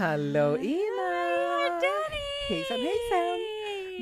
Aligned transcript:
Hallå 0.00 0.56
Ina! 0.56 1.10
Hejsan 2.48 2.76
hejsan! 2.78 3.38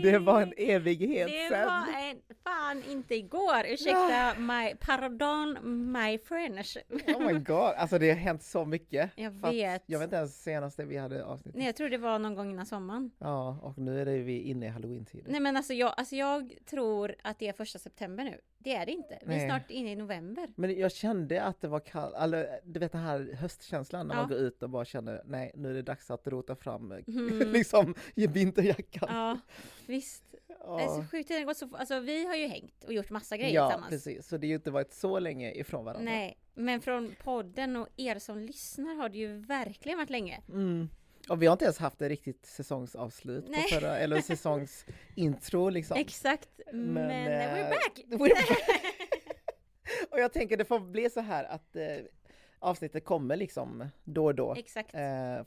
Det 0.02 0.18
var 0.18 0.42
en 0.42 0.52
evighet 0.56 1.28
Det 1.28 1.48
sen. 1.48 1.66
var 1.66 1.84
en, 2.00 2.16
fan 2.44 2.82
inte 2.90 3.14
igår, 3.14 3.66
ursäkta 3.68 4.34
my, 4.38 4.74
pardon 4.80 5.58
my 5.92 6.18
French. 6.18 6.76
Oh 7.16 7.32
my 7.32 7.38
god, 7.38 7.74
alltså 7.76 7.98
det 7.98 8.08
har 8.08 8.16
hänt 8.16 8.42
så 8.42 8.64
mycket. 8.64 9.10
Jag 9.16 9.30
vet. 9.30 9.82
Jag 9.86 9.98
vet 9.98 10.06
inte 10.06 10.16
ens 10.16 10.42
senaste 10.42 10.84
vi 10.84 10.96
hade 10.96 11.24
avsnitt. 11.24 11.54
Nej 11.54 11.66
jag 11.66 11.76
tror 11.76 11.88
det 11.88 11.98
var 11.98 12.18
någon 12.18 12.34
gång 12.34 12.50
innan 12.50 12.66
sommaren. 12.66 13.10
Ja, 13.18 13.58
och 13.62 13.78
nu 13.78 14.00
är 14.00 14.04
det 14.04 14.18
vi 14.18 14.40
inne 14.40 14.66
i 14.66 14.68
halloween-tiden. 14.68 15.26
Nej 15.32 15.40
men 15.40 15.56
alltså 15.56 15.72
jag, 15.72 15.94
alltså 15.96 16.16
jag 16.16 16.52
tror 16.70 17.14
att 17.22 17.38
det 17.38 17.48
är 17.48 17.52
första 17.52 17.78
september 17.78 18.24
nu. 18.24 18.40
Det 18.58 18.74
är 18.74 18.86
det 18.86 18.92
inte. 18.92 19.18
Vi 19.26 19.34
är 19.34 19.38
Nej. 19.38 19.48
snart 19.48 19.70
inne 19.70 19.92
i 19.92 19.96
november. 19.96 20.48
Men 20.56 20.78
jag 20.78 20.92
kände 20.92 21.42
att 21.42 21.60
det 21.60 21.68
var 21.68 21.80
kallt, 21.80 22.14
eller 22.16 22.60
du 22.64 22.80
vet 22.80 22.92
den 22.92 23.00
här 23.00 23.32
höstkänslan 23.40 24.06
när 24.08 24.14
Ja. 24.14 24.20
man 24.20 24.28
går 24.30 24.38
ut 24.38 24.62
och 24.62 24.70
bara 24.70 24.84
känner 24.84 25.22
nej 25.26 25.52
nu 25.54 25.70
är 25.70 25.74
det 25.74 25.82
dags 25.82 26.10
att 26.10 26.26
rota 26.26 26.56
fram 26.56 26.92
eh, 26.92 26.98
Mm. 27.08 27.38
liksom 27.52 27.94
vinterjackan. 28.14 29.08
Ja, 29.12 29.38
visst. 29.86 30.24
Ja. 30.60 30.76
Det 30.76 30.82
är 30.82 30.86
så 31.02 31.04
sjukt, 31.10 31.28
tiden 31.28 31.42
har 31.42 31.46
gått 31.46 31.56
så. 31.56 31.68
Alltså 31.76 32.00
vi 32.00 32.26
har 32.26 32.34
ju 32.36 32.46
hängt 32.46 32.84
och 32.84 32.92
gjort 32.92 33.10
massa 33.10 33.36
grejer 33.36 33.54
Ja, 33.54 33.66
tillsammans. 33.68 33.90
precis. 33.90 34.28
Så 34.28 34.36
det 34.36 34.46
har 34.46 34.48
ju 34.48 34.54
inte 34.54 34.70
varit 34.70 34.92
så 34.92 35.18
länge 35.18 35.52
ifrån 35.52 35.84
varandra. 35.84 36.10
Nej, 36.10 36.38
men 36.54 36.80
från 36.80 37.14
podden 37.24 37.76
och 37.76 37.88
er 37.96 38.18
som 38.18 38.38
lyssnar 38.38 38.94
har 38.94 39.08
det 39.08 39.18
ju 39.18 39.38
verkligen 39.38 39.98
varit 39.98 40.10
länge. 40.10 40.40
Mm. 40.48 40.88
Och 41.28 41.42
vi 41.42 41.46
har 41.46 41.52
inte 41.52 41.64
ens 41.64 41.78
haft 41.78 42.02
ett 42.02 42.08
riktigt 42.08 42.46
säsongsavslut 42.46 43.46
på 43.46 43.60
förra, 43.70 43.98
eller 43.98 44.20
säsongsintro 44.20 45.68
liksom. 45.68 45.96
Exakt, 45.96 46.48
men, 46.72 47.10
eh, 47.10 47.54
we're 47.54 47.70
back! 47.70 48.04
we're 48.06 48.18
back. 48.48 48.58
och 50.10 50.20
jag 50.20 50.32
tänker 50.32 50.56
det 50.56 50.64
får 50.64 50.80
bli 50.80 51.10
så 51.10 51.20
här 51.20 51.44
att 51.44 51.76
eh, 51.76 51.82
avsnittet 52.60 53.04
kommer 53.04 53.36
liksom 53.36 53.88
då 54.04 54.24
och 54.24 54.34
då. 54.34 54.54
Exakt. 54.54 54.94
Eh, 54.94 55.00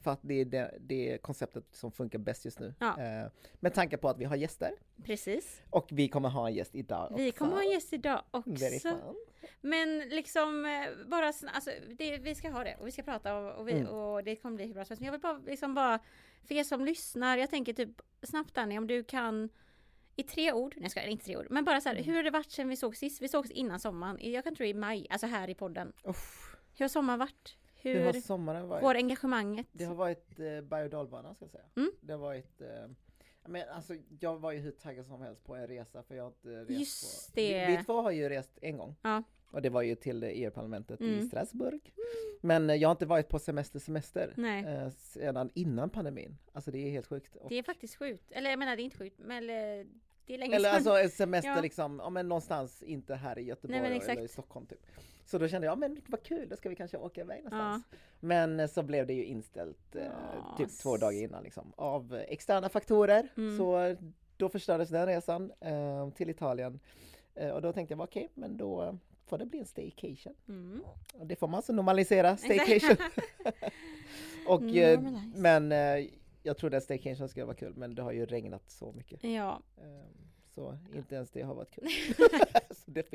för 0.03 0.11
att 0.11 0.19
det 0.21 0.33
är 0.33 0.45
det, 0.45 0.77
det 0.79 1.17
konceptet 1.21 1.63
som 1.71 1.91
funkar 1.91 2.19
bäst 2.19 2.45
just 2.45 2.59
nu. 2.59 2.73
Ja. 2.79 2.99
Eh, 3.01 3.27
med 3.59 3.73
tanke 3.73 3.97
på 3.97 4.09
att 4.09 4.17
vi 4.17 4.25
har 4.25 4.35
gäster. 4.35 4.71
Precis. 5.03 5.61
Och 5.69 5.87
vi 5.91 6.07
kommer 6.07 6.29
ha 6.29 6.47
en 6.47 6.53
gäst 6.53 6.75
idag 6.75 7.13
Vi 7.17 7.29
också. 7.29 7.39
kommer 7.39 7.53
ha 7.55 7.63
en 7.63 7.69
gäst 7.71 7.93
idag 7.93 8.21
Very 8.45 8.75
också. 8.77 8.89
fun. 8.89 9.15
Men 9.61 9.99
liksom 9.99 10.65
eh, 10.65 11.07
bara, 11.07 11.25
alltså, 11.25 11.71
det, 11.97 12.17
vi 12.17 12.35
ska 12.35 12.49
ha 12.49 12.63
det 12.63 12.75
och 12.79 12.87
vi 12.87 12.91
ska 12.91 13.03
prata 13.03 13.35
och, 13.37 13.59
och, 13.59 13.67
vi, 13.67 13.71
Mm. 13.71 13.87
och 13.87 14.23
det 14.23 14.35
kommer 14.35 14.55
bli 14.55 14.65
hur 14.65 14.73
bra 14.73 14.85
som 14.85 14.91
helst. 14.91 14.99
Men 15.01 15.05
jag 15.05 15.11
vill 15.11 15.21
bara, 15.21 15.37
liksom 15.37 15.73
bara, 15.75 15.99
för 16.47 16.55
er 16.55 16.63
som 16.63 16.85
lyssnar, 16.85 17.37
jag 17.37 17.49
tänker 17.49 17.73
typ 17.73 18.01
snabbt 18.23 18.53
Danny, 18.55 18.77
om 18.77 18.87
du 18.87 19.03
kan 19.03 19.49
i 20.15 20.23
tre 20.23 20.53
ord, 20.53 20.73
nej 20.75 20.83
jag 20.83 20.91
skojar, 20.91 21.07
inte 21.07 21.25
tre 21.25 21.37
ord, 21.37 21.47
men 21.49 21.63
bara 21.65 21.81
så 21.81 21.89
här, 21.89 21.95
Mm. 21.95 22.05
hur 22.07 22.15
har 22.15 22.23
det 22.23 22.31
varit 22.31 22.51
sen 22.51 22.69
vi 22.69 22.75
såg 22.75 22.97
sist? 22.97 23.21
Vi 23.21 23.27
sågs 23.27 23.51
innan 23.51 23.79
sommaren, 23.79 24.17
jag 24.31 24.43
kan 24.43 24.55
tro 24.55 24.65
i 24.65 24.73
maj, 24.73 25.07
alltså 25.09 25.27
här 25.27 25.49
i 25.49 25.55
podden. 25.55 25.93
Uff, 26.03 26.50
Hur 26.81 26.85
har 26.85 26.89
sommaren 26.89 27.19
varit? 27.19 27.57
Hur 27.75 27.93
hur 27.93 28.05
har 28.05 28.13
sommaren 28.13 28.67
varit? 28.67 28.81
går 28.83 28.95
engagemanget? 28.95 29.67
Det 29.71 29.83
har 29.83 29.95
varit 29.95 30.39
eh, 30.39 30.61
berg 30.61 30.83
och 30.83 30.89
dalbana 30.89 31.35
ska 31.35 31.45
jag 31.45 31.51
säga. 31.51 31.63
Mm. 31.75 31.91
Det 32.01 32.13
har 32.13 32.19
varit 32.19 32.61
eh, 32.61 32.67
men 33.45 33.69
alltså, 33.69 33.95
jag 34.19 34.37
var 34.39 34.51
ju 34.51 34.59
hur 34.59 34.71
taggad 34.71 35.05
som 35.05 35.21
helst 35.21 35.43
på 35.43 35.55
en 35.55 35.67
resa 35.67 36.03
för 36.03 36.15
jag 36.15 36.23
har 36.23 36.29
inte 36.29 36.49
rest 36.49 36.69
Just 36.79 37.27
på... 37.27 37.31
det. 37.35 37.67
Vi, 37.67 37.77
vi 37.77 37.83
två 37.83 38.01
har 38.01 38.11
ju 38.11 38.29
rest 38.29 38.57
en 38.61 38.77
gång. 38.77 38.95
Ja. 39.01 39.23
Och 39.51 39.61
det 39.61 39.69
var 39.69 39.81
ju 39.81 39.95
till 39.95 40.23
EU-parlamentet 40.23 41.01
i 41.01 41.13
Mm. 41.13 41.27
Strasbourg. 41.27 41.93
Men 42.41 42.69
eh, 42.69 42.75
jag 42.75 42.89
har 42.89 42.91
inte 42.91 43.05
varit 43.05 43.29
på 43.29 43.39
semester 43.39 43.79
semester 43.79 44.33
Nej. 44.37 44.65
eh, 44.65 44.89
sedan 44.89 45.49
innan 45.53 45.89
pandemin. 45.89 46.37
Alltså 46.53 46.71
det 46.71 46.77
är 46.87 46.91
helt 46.91 47.07
sjukt. 47.07 47.35
Och, 47.35 47.49
Det 47.49 47.55
är 47.55 47.63
faktiskt 47.63 47.95
sjukt, 47.95 48.31
eller 48.31 48.49
jag 48.49 48.59
menar 48.59 48.75
det 48.75 48.81
är 48.81 48.83
inte 48.83 48.97
sjukt, 48.97 49.19
men 49.19 49.49
eh, 49.49 49.85
det 50.25 50.33
är 50.33 50.37
länge 50.37 50.55
eller 50.55 50.79
sedan. 50.79 50.93
alltså 50.93 51.17
semester 51.17 51.51
Ja. 51.55 51.61
liksom, 51.61 51.99
ja, 52.03 52.09
men 52.09 52.27
någonstans 52.29 52.83
inte 52.83 53.15
här 53.15 53.39
i 53.39 53.41
Göteborg 53.43 53.81
Nej, 53.81 54.01
eller 54.07 54.23
i. 54.23 54.27
Stockholm 54.27 54.65
typ. 54.65 54.85
Så 55.25 55.37
då 55.37 55.47
kände 55.47 55.67
jag, 55.67 55.71
ja 55.71 55.75
men 55.75 56.01
vad 56.07 56.23
kul, 56.23 56.49
då 56.49 56.55
ska 56.55 56.69
vi 56.69 56.75
kanske 56.75 56.97
åka 56.97 57.21
iväg 57.21 57.43
någonstans. 57.43 57.83
Men 58.19 58.59
eh, 58.59 58.67
så 58.67 58.83
blev 58.83 59.07
det 59.07 59.13
ju 59.13 59.25
inställt 59.25 59.95
eh, 59.95 60.03
Ja, 60.03 60.55
typ 60.57 60.77
två 60.79 60.97
dagar 60.97 61.21
innan 61.21 61.43
liksom, 61.43 61.73
av 61.75 62.21
externa 62.27 62.69
faktorer. 62.69 63.27
Mm. 63.37 63.57
Så 63.57 63.95
då 64.37 64.49
förstördes 64.49 64.89
den 64.89 65.05
resan 65.05 65.51
eh, 65.59 66.09
till 66.09 66.29
Italien. 66.29 66.79
Eh, 67.35 67.49
och 67.49 67.61
då 67.61 67.73
tänkte 67.73 67.93
jag, 67.93 68.01
okej, 68.01 68.29
men 68.33 68.57
då 68.57 68.97
får 69.25 69.37
det 69.37 69.45
bli 69.45 69.59
en 69.59 69.65
staycation. 69.65 70.33
Mm. 70.47 70.83
Och 71.13 71.27
det 71.27 71.35
får 71.35 71.47
man 71.47 71.61
så 71.61 71.73
normalisera, 71.73 72.37
staycation. 72.37 72.97
och, 74.47 74.63
eh, 74.75 75.01
men 75.35 75.71
eh, 75.71 76.05
jag 76.43 76.57
trodde 76.57 76.77
att 76.77 76.83
staycation 76.83 77.29
skulle 77.29 77.45
vara 77.45 77.55
kul, 77.55 77.73
men 77.75 77.95
det 77.95 78.01
har 78.01 78.11
ju 78.11 78.25
regnat 78.25 78.69
så 78.71 78.91
mycket. 78.91 79.23
Ja, 79.23 79.61
Eh, 79.77 79.83
så 80.55 80.77
inte 80.95 81.15
ens 81.15 81.31
det 81.31 81.41
har 81.41 81.55
varit 81.55 81.71
kul. 81.71 81.83
det. 82.85 83.11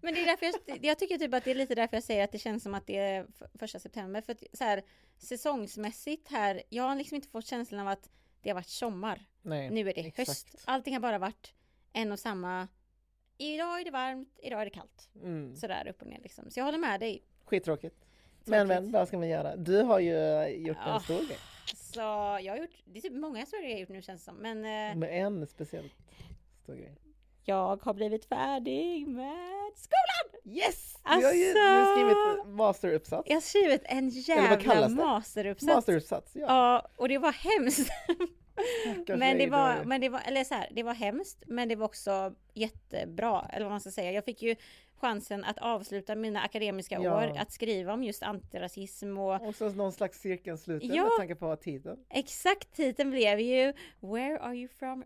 Men 0.00 0.14
det 0.14 0.20
är 0.20 0.26
därför 0.26 0.46
jag, 0.66 0.84
jag 0.84 0.98
tycker 0.98 1.18
typ 1.18 1.34
att 1.34 1.44
det 1.44 1.50
är 1.50 1.54
lite 1.54 1.74
därför 1.74 1.96
jag 1.96 2.04
säger 2.04 2.24
att 2.24 2.32
det 2.32 2.38
känns 2.38 2.62
som 2.62 2.74
att 2.74 2.86
det 2.86 2.96
är 2.98 3.26
första 3.58 3.78
september. 3.78 4.20
För 4.20 4.32
att 4.32 4.42
så 4.52 4.64
här, 4.64 4.82
säsongsmässigt 5.18 6.28
här, 6.28 6.62
jag 6.68 6.82
har 6.84 6.96
liksom 6.96 7.14
inte 7.14 7.28
fått 7.28 7.46
känslan 7.46 7.80
av 7.80 7.88
att 7.88 8.10
det 8.42 8.50
har 8.50 8.54
varit 8.54 8.68
sommar. 8.68 9.26
Nej, 9.42 9.70
Nu 9.70 9.80
är 9.80 9.84
det 9.94 10.00
exakt. 10.00 10.28
höst. 10.28 10.48
Allting 10.64 10.94
har 10.94 11.00
bara 11.00 11.18
varit 11.18 11.54
en 11.92 12.12
och 12.12 12.18
samma. 12.18 12.68
Idag 13.38 13.80
är 13.80 13.84
det 13.84 13.90
varmt, 13.90 14.38
idag 14.42 14.60
är 14.60 14.64
det 14.64 14.70
kallt. 14.70 15.08
Mm. 15.22 15.56
Sådär 15.56 15.88
upp 15.88 16.02
och 16.02 16.08
ner 16.08 16.20
liksom. 16.22 16.50
Så 16.50 16.60
jag 16.60 16.64
håller 16.64 16.78
med 16.78 17.00
dig. 17.00 17.22
Skittråkigt. 17.44 17.96
Men, 18.44 18.68
Tråkigt. 18.68 18.82
men 18.84 18.92
vad 18.92 19.08
ska 19.08 19.18
man 19.18 19.28
göra? 19.28 19.56
Du 19.56 19.82
har 19.82 19.98
ju 20.00 20.16
eh, 20.16 20.48
gjort 20.48 20.76
en 20.76 20.92
Ja. 20.92 21.00
stor 21.00 21.18
grej. 21.26 21.38
Så 21.76 22.00
jag 22.42 22.52
har 22.52 22.56
gjort, 22.56 22.70
det 22.84 22.98
är 22.98 23.02
typ 23.02 23.12
många 23.12 23.46
stora 23.46 23.60
grejer 23.60 23.76
jag 23.76 23.78
har 23.78 23.80
gjort 23.80 23.88
nu 23.96 24.02
känns 24.02 24.20
det 24.20 24.24
som. 24.24 24.36
Men 24.36 24.56
eh, 24.58 24.96
Med 24.96 25.26
en 25.26 25.46
speciellt 25.46 25.92
stor 26.62 26.74
grej. 26.74 26.94
jag 27.44 27.82
har 27.84 27.94
blivit 27.94 28.24
färdig 28.24 29.08
med 29.08 29.70
skolan! 29.74 30.54
Yes! 30.56 30.96
Du 31.04 31.10
har 31.26 31.32
ju 31.32 31.48
Alltså- 31.48 31.60
har 31.60 31.96
skrivit 31.96 32.46
masteruppsats. 32.56 33.28
Jag 33.28 33.36
har 33.36 33.40
skrivit 33.40 33.82
en 33.84 34.08
jävla 34.08 34.88
masteruppsats. 34.88 35.74
Masteruppsats, 35.74 36.36
ja. 36.36 36.40
Ja, 36.48 36.88
och 36.96 37.08
det 37.08 37.18
var 37.18 37.32
hemskt. 37.32 37.90
Men 39.06 39.38
det 39.38 39.46
var, 39.46 39.84
men 39.84 40.00
det 40.00 40.08
var, 40.08 40.20
eller 40.26 40.44
så 40.44 40.54
här, 40.54 40.68
det 40.74 40.82
var 40.82 40.94
hemskt, 40.94 41.42
men 41.46 41.68
det 41.68 41.76
var 41.76 41.84
också 41.86 42.34
jättebra, 42.54 43.46
eller 43.52 43.64
vad 43.64 43.70
man 43.72 43.80
ska 43.80 43.90
säga. 43.90 44.12
Jag 44.12 44.24
fick 44.24 44.42
ju 44.42 44.56
chansen 44.98 45.44
att 45.44 45.58
avsluta 45.58 46.14
mina 46.14 46.40
akademiska 46.40 46.98
Ja. 47.00 47.16
år, 47.16 47.32
att 47.38 47.52
skriva 47.52 47.92
om 47.92 48.04
just 48.04 48.22
antirasism 48.22 49.18
och 49.18 49.48
Också 49.48 49.68
någon 49.68 49.92
slags 49.92 50.20
cirkelsluten 50.20 50.94
Ja. 50.94 51.02
med 51.02 51.12
tanke 51.18 51.34
på 51.34 51.56
titeln. 51.56 52.04
exakt 52.10 52.72
titeln 52.76 53.10
blev 53.10 53.40
ju 53.40 53.72
Where 54.00 54.38
are 54.38 54.54
you 54.56 54.68
from 54.68 55.02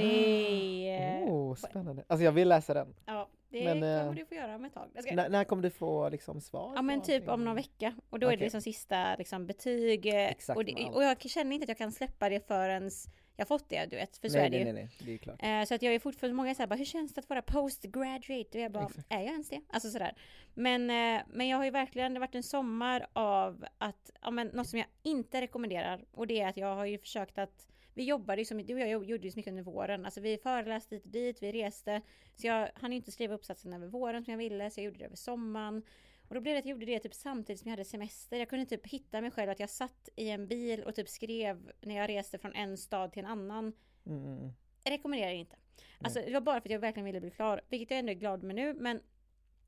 really? 0.00 0.96
Oh, 1.26 1.54
spännande. 1.54 2.04
Alltså 2.06 2.24
jag 2.24 2.32
vill 2.32 2.48
läsa 2.48 2.74
den. 2.74 2.94
Ja, 3.06 3.28
det 3.50 3.64
Men, 3.64 3.82
eh, 3.82 4.00
kommer 4.04 4.14
du 4.14 4.26
få 4.26 4.34
göra 4.34 4.54
om 4.56 4.64
ett 4.64 4.74
tag. 4.74 4.88
Ska- 5.00 5.14
När, 5.14 5.28
när 5.28 5.44
kommer 5.44 5.62
du 5.62 5.70
få 5.70 6.08
liksom 6.08 6.40
svar? 6.40 6.72
Ja 6.74 6.82
men 6.82 7.02
typ 7.02 7.28
om 7.28 7.44
någon 7.44 7.56
vecka 7.56 7.94
och 8.10 8.18
då 8.18 8.26
är 8.28 8.36
det 8.36 8.42
liksom 8.44 8.60
sista 8.62 9.16
liksom, 9.16 9.46
betyg 9.46 10.06
eh, 10.06 10.26
Exakt 10.30 10.56
och, 10.56 10.64
det, 10.64 10.90
och 10.92 11.04
jag 11.04 11.20
känner 11.22 11.52
inte 11.54 11.64
att 11.64 11.68
jag 11.68 11.78
kan 11.78 11.92
släppa 11.92 12.28
det 12.28 12.46
förrän 12.46 12.90
jag 13.36 13.48
fått 13.48 13.68
det 13.68 13.86
du 13.86 13.96
vet, 13.96 14.16
för 14.16 14.28
så 14.28 14.36
nej, 14.38 14.46
är 14.46 14.50
det 14.50 14.56
nej, 14.58 14.66
ju. 14.66 14.72
nej, 14.72 14.82
nej, 14.98 15.06
det 15.06 15.12
är 15.14 15.18
klart. 15.18 15.42
Eh, 15.42 15.64
Så 15.64 15.74
att 15.74 15.82
jag 15.82 15.94
är 15.94 15.98
fortfarande, 15.98 16.36
många 16.36 16.54
säger 16.54 16.66
bara, 16.66 16.76
hur 16.76 16.84
känns 16.84 17.14
det 17.14 17.18
att 17.18 17.28
vara 17.28 17.42
postgraduate? 17.42 18.58
Och 18.58 18.64
jag 18.64 18.72
bara, 18.72 18.86
Exakt. 18.86 19.06
är 19.12 19.20
jag 19.20 19.26
ens 19.32 19.48
det? 19.48 19.60
Alltså 19.68 19.90
sådär. 19.90 20.14
Men, 20.54 20.90
eh, 20.90 21.22
men 21.32 21.48
jag 21.48 21.56
har 21.56 21.64
ju 21.64 21.70
verkligen, 21.70 22.14
det 22.14 22.18
har 22.20 22.26
varit 22.26 22.34
en 22.34 22.42
sommar 22.42 23.06
av 23.12 23.66
att, 23.78 24.10
ja 24.22 24.30
men 24.30 24.46
något 24.46 24.68
som 24.68 24.78
jag 24.78 24.88
inte 25.02 25.40
rekommenderar. 25.40 26.04
Och 26.12 26.26
det 26.26 26.40
är 26.40 26.48
att 26.48 26.56
jag 26.56 26.74
har 26.76 26.84
ju 26.86 26.98
försökt 26.98 27.38
att, 27.38 27.68
vi 27.94 28.04
jobbade 28.04 28.40
ju 28.40 28.44
som, 28.44 28.64
du 28.66 28.74
och 28.74 28.80
jag 28.80 29.04
gjorde 29.04 29.24
ju 29.26 29.30
så 29.30 29.38
mycket 29.38 29.50
under 29.50 29.62
våren. 29.62 30.04
Alltså 30.04 30.20
vi 30.20 30.38
föreläste 30.38 30.94
hit 30.94 31.04
och 31.04 31.10
dit, 31.10 31.42
vi 31.42 31.52
reste. 31.52 32.00
Så 32.34 32.46
jag 32.46 32.70
hann 32.74 32.92
inte 32.92 33.10
skriva 33.12 33.34
uppsatsen 33.34 33.72
över 33.72 33.86
våren 33.86 34.24
som 34.24 34.30
jag 34.30 34.38
ville, 34.38 34.70
så 34.70 34.80
jag 34.80 34.84
gjorde 34.84 34.98
det 34.98 35.04
över 35.04 35.16
sommaren. 35.16 35.82
Och 36.28 36.34
då 36.34 36.40
blev 36.40 36.54
det 36.54 36.58
att 36.58 36.64
jag 36.64 36.70
gjorde 36.72 36.86
det 36.86 36.98
typ 36.98 37.14
samtidigt 37.14 37.60
som 37.60 37.68
jag 37.68 37.72
hade 37.72 37.84
semester. 37.84 38.38
Jag 38.38 38.48
kunde 38.48 38.66
typ 38.66 38.86
hitta 38.86 39.20
mig 39.20 39.30
själv 39.30 39.50
att 39.50 39.60
jag 39.60 39.70
satt 39.70 40.08
i 40.16 40.30
en 40.30 40.48
bil 40.48 40.82
och 40.82 40.94
typ 40.94 41.08
skrev 41.08 41.72
när 41.80 41.96
jag 41.96 42.08
reste 42.08 42.38
från 42.38 42.52
en 42.54 42.78
stad 42.78 43.12
till 43.12 43.24
en 43.24 43.30
annan. 43.30 43.72
Mm, 44.06 44.18
mm, 44.18 44.38
mm. 44.38 44.52
Jag 44.84 44.92
rekommenderar 44.92 45.32
inte. 45.32 45.56
Alltså 46.00 46.20
det 46.20 46.32
var 46.32 46.40
bara 46.40 46.60
för 46.60 46.68
att 46.68 46.72
jag 46.72 46.78
verkligen 46.78 47.04
ville 47.04 47.20
bli 47.20 47.30
klar, 47.30 47.60
vilket 47.68 47.90
jag 47.90 47.98
ändå 47.98 48.12
är 48.12 48.14
glad 48.14 48.42
med 48.42 48.56
nu. 48.56 48.74
Men 48.74 49.00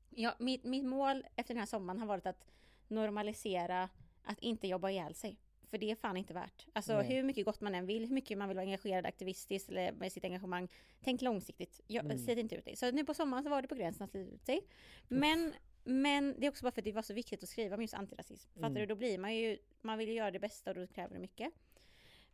ja, 0.09 0.35
mitt, 0.39 0.63
mitt 0.63 0.85
mål 0.85 1.25
efter 1.35 1.53
den 1.53 1.59
här 1.59 1.67
sommaren 1.67 1.99
har 1.99 2.07
varit 2.07 2.25
att 2.25 2.45
normalisera 2.87 3.89
att 4.23 4.39
inte 4.39 4.67
jobba 4.67 4.89
ihjäl 4.89 5.13
sig. 5.15 5.37
För 5.69 5.77
det 5.77 5.91
är 5.91 5.95
fan 5.95 6.17
inte 6.17 6.33
värt. 6.33 6.67
Alltså 6.73 6.97
Nej. 6.97 7.07
hur 7.07 7.23
mycket 7.23 7.45
gott 7.45 7.61
man 7.61 7.75
än 7.75 7.85
vill, 7.85 8.05
hur 8.05 8.13
mycket 8.13 8.37
man 8.37 8.47
vill 8.47 8.57
vara 8.57 8.65
engagerad 8.65 9.05
aktivistiskt 9.05 9.69
eller 9.69 9.91
med 9.91 10.11
sitt 10.11 10.23
engagemang. 10.23 10.67
Tänk 11.03 11.21
långsiktigt. 11.21 11.81
Jag, 11.87 12.05
Mm. 12.05 12.17
Slit 12.17 12.37
inte 12.37 12.55
ut 12.55 12.65
dig. 12.65 12.75
Så 12.75 12.91
nu 12.91 13.05
på 13.05 13.13
sommaren 13.13 13.43
så 13.43 13.49
var 13.49 13.61
det 13.61 13.67
på 13.67 13.75
gränsen 13.75 14.03
att 14.03 14.11
slita 14.11 14.35
ut 14.35 14.45
sig. 14.45 14.61
Men, 15.07 15.53
men 15.89 16.35
det 16.39 16.45
är 16.45 16.49
också 16.49 16.63
bara 16.63 16.71
för 16.71 16.81
att 16.81 16.85
det 16.85 16.91
var 16.91 17.01
så 17.01 17.13
viktigt 17.13 17.43
att 17.43 17.49
skriva 17.49 17.75
om 17.75 17.81
just 17.81 17.93
antirasism. 17.93 18.49
Fattar 18.53 18.67
Mm. 18.67 18.79
du? 18.81 18.85
Då 18.85 18.95
blir 18.95 19.17
man 19.17 19.35
ju, 19.35 19.57
man 19.81 19.97
vill 19.97 20.09
ju 20.09 20.15
göra 20.15 20.31
det 20.31 20.39
bästa 20.39 20.69
och 20.71 20.75
då 20.75 20.87
kräver 20.87 21.13
det 21.13 21.19
mycket. 21.21 21.53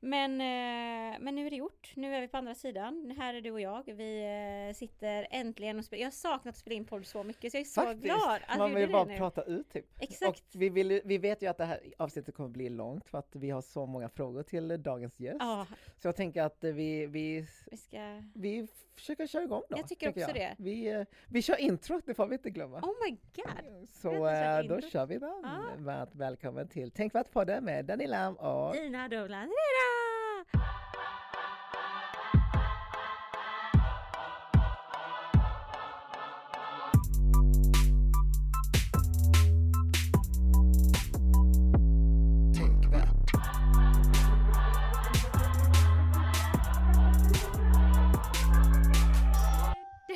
Men, 0.06 0.32
eh, 0.32 1.20
men 1.20 1.36
nu 1.36 1.46
är 1.48 1.50
det 1.50 1.56
gjort. 1.56 1.92
Nu 1.96 2.16
är 2.16 2.22
vi 2.22 2.28
på 2.28 2.38
andra 2.38 2.56
sidan. 2.56 3.14
Här 3.18 3.34
är 3.34 3.42
du 3.42 3.52
och 3.52 3.62
jag. 3.62 3.84
Vi 3.86 4.24
eh, 4.70 4.76
sitter 4.76 5.28
äntligen 5.32 5.80
och 5.80 5.86
spelar. 5.86 6.02
Jag 6.02 6.08
har 6.08 6.12
saknat 6.12 6.54
att 6.54 6.58
spela 6.58 6.76
in 6.76 6.86
podd 6.86 7.06
så 7.06 7.24
mycket 7.24 7.52
så 7.52 7.58
jag 7.58 7.62
är 7.62 7.66
så 7.66 7.82
Faktiskt, 7.82 8.04
glad 8.04 8.42
att 8.48 8.58
man 8.58 8.74
vi 8.74 8.82
vill 8.82 8.92
bara 8.92 9.04
nu. 9.04 9.18
prata 9.18 9.44
ut 9.44 9.70
typ. 9.70 9.86
Exakt. 10.00 10.30
Och 10.30 10.62
vi, 10.62 10.70
vill, 10.70 11.02
vi 11.06 11.18
vet 11.18 11.42
ju 11.42 11.48
att 11.48 11.58
det 11.58 11.66
här 11.66 11.80
avsnittet 11.98 12.36
kommer 12.36 12.50
bli 12.50 12.70
långt 12.70 13.08
för 13.08 13.18
att 13.18 13.36
vi 13.36 13.50
har 13.50 13.62
så 13.62 13.86
många 13.86 14.10
frågor 14.10 14.44
till 14.44 14.84
dagens 14.84 15.20
gäst. 15.20 15.38
Ja, 15.40 15.68
Så 15.98 16.08
jag 16.08 16.16
tänker 16.16 16.44
att 16.44 16.64
vi, 16.64 17.06
vi, 17.06 17.46
vi 17.72 17.78
ska... 17.78 18.22
vi 18.34 18.68
försöker 18.96 19.28
köra 19.28 19.44
igång 19.44 19.64
då. 19.70 19.78
Jag 19.78 19.88
tycker 19.88 20.10
också 20.10 20.34
det. 20.34 20.56
Vi, 20.58 20.88
eh, 20.88 21.04
vi 21.28 21.42
kör 21.42 21.58
introt, 21.58 22.06
det 22.06 22.14
får 22.14 22.28
vi 22.28 22.34
inte 22.34 22.50
glömma. 22.50 22.80
Oh 22.80 22.94
my 23.06 23.18
god! 23.36 23.90
Så 23.90 24.28
eh, 24.28 24.64
då 24.64 24.76
intro. 24.76 24.90
kör 24.90 25.06
vi 25.06 25.18
den. 25.18 25.44
Ja. 25.86 26.08
Välkommen 26.12 26.68
till 26.68 26.92
Tänkvärt 26.92 27.32
podden 27.32 27.64
med 27.64 27.86
Danny 27.86 28.08
Lam 28.08 28.36
och 28.36 28.74
Dina 28.74 29.08
Dolan 29.08 29.30
Tänkvärt. 29.30 29.95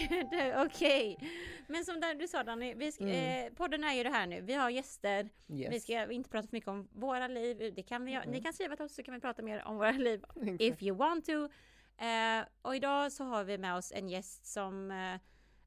Okej, 0.65 1.17
men 1.69 1.85
som 1.85 1.99
där 1.99 2.15
du 2.15 2.27
sa 2.27 2.43
Danny, 2.43 2.73
vi 2.73 2.91
ska, 2.91 3.03
Mm. 3.03 3.47
eh, 3.47 3.53
podden 3.53 3.83
är 3.83 3.93
ju 3.93 4.03
det 4.03 4.09
här 4.09 4.27
nu. 4.27 4.41
Vi 4.41 4.53
har 4.53 4.69
gäster. 4.69 5.29
Yes. 5.49 5.73
Vi 5.73 5.79
ska 5.79 6.11
inte 6.11 6.29
prata 6.29 6.47
för 6.47 6.55
mycket 6.55 6.67
om 6.69 6.87
våra 6.91 7.27
liv. 7.27 7.73
Det 7.75 7.83
kan 7.83 8.05
vi, 8.05 8.11
göra. 8.11 8.23
Ni 8.23 8.29
Mm. 8.29 8.43
kan 8.43 8.53
skriva 8.53 8.75
till 8.75 8.85
oss 8.85 8.95
så 8.95 9.03
kan 9.03 9.13
vi 9.13 9.19
prata 9.19 9.41
mer 9.41 9.63
om 9.67 9.77
våra 9.77 9.91
liv 9.91 10.23
Exakt. 10.35 10.61
if 10.61 10.83
you 10.83 10.97
want 10.97 11.25
to. 11.25 11.49
Eh, 12.05 12.45
och 12.61 12.75
idag 12.75 13.11
så 13.11 13.23
har 13.23 13.43
vi 13.43 13.57
med 13.57 13.75
oss 13.75 13.91
en 13.95 14.09
gäst 14.09 14.45
som 14.45 14.91
eh, 14.91 15.19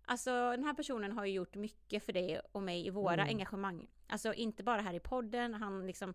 Alltså 0.04 0.30
den 0.30 0.64
här 0.64 0.74
personen 0.74 1.12
har 1.12 1.24
ju 1.24 1.32
gjort 1.32 1.54
mycket 1.54 2.02
för 2.04 2.12
dig 2.12 2.40
och 2.52 2.62
mig 2.62 2.86
i 2.86 2.90
våra 2.90 3.14
Mm. 3.14 3.28
engagemang. 3.28 3.86
Alltså 4.06 4.34
inte 4.34 4.62
bara 4.62 4.80
här 4.80 4.94
i 4.94 5.00
podden, 5.00 5.54
han 5.54 5.86
liksom 5.86 6.14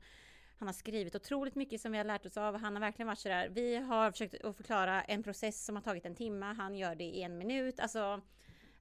han 0.60 0.68
har 0.68 0.74
skrivit 0.74 1.16
otroligt 1.16 1.56
mycket 1.56 1.81
som 1.81 1.92
vi 1.92 1.98
har 1.98 2.06
lärt 2.06 2.25
oss 2.25 2.38
av. 2.38 2.56
Han 2.57 2.74
har 2.75 2.80
verkligen 2.81 3.07
varit 3.07 3.19
sådär. 3.19 3.50
Vi 3.50 3.75
har 3.75 4.12
försökt 4.12 4.44
att 4.44 4.56
förklara 4.57 5.01
en 5.04 5.24
process 5.24 5.66
som 5.66 5.75
har 5.75 5.83
tagit 5.83 6.06
en 6.06 6.16
timme. 6.16 6.45
Han 6.45 6.75
gör 6.75 6.95
det 6.95 7.04
i 7.04 7.22
en 7.24 7.38
minut. 7.38 7.80
Alltså, 7.80 8.22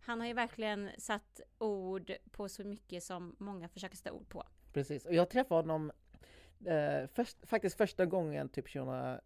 han 0.07 0.21
har 0.21 0.27
ju 0.27 0.33
verkligen 0.35 0.91
satt 0.99 1.41
ord 1.59 2.13
på 2.31 2.49
så 2.49 2.65
mycket 2.65 3.03
som 3.03 3.37
många 3.39 3.69
försöker 3.69 3.97
sätta 3.97 4.13
ord 4.13 4.29
på. 4.29 4.45
Precis, 4.73 5.07
och 5.07 5.15
jag 5.15 5.31
träffade 5.31 5.61
honom 5.61 5.93
eh, 6.67 7.07
först, 7.15 7.47
faktiskt 7.47 7.77
första 7.77 8.07
gången 8.07 8.49
typ 8.49 8.69
20, 8.69 9.21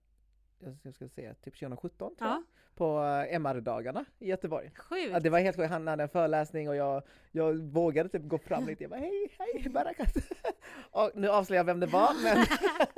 jag 0.82 0.94
ska 0.94 1.09
säga, 1.09 1.35
typ 1.35 1.55
2017 1.59 2.17
tror 2.17 2.31
jag, 2.31 2.37
Ja, 2.37 2.43
på 2.75 3.03
eh, 3.03 3.35
MR-dagarna 3.35 4.05
i 4.19 4.29
Göteborg. 4.29 4.71
sjukt. 4.77 5.11
Ja, 5.12 5.21
det 5.21 5.31
var 5.31 5.38
helt 5.38 5.56
sjukt, 5.56 5.71
han 5.71 5.87
hade 5.87 6.03
en 6.03 6.09
föreläsning 6.09 6.69
och 6.69 6.77
jag, 6.77 7.03
jag 7.31 7.55
vågade 7.55 8.09
typ 8.09 8.23
gå 8.23 8.38
fram 8.38 8.67
lite, 8.67 8.85
jag 8.85 8.91
bara 8.91 9.00
hej, 9.00 9.33
hej 9.38 9.69
Barakat! 9.71 10.15
och 10.91 11.11
nu 11.15 11.29
avslöjar 11.29 11.59
jag 11.59 11.65
vem 11.65 11.81
det 11.81 11.87
var, 11.87 12.11
men 12.23 12.47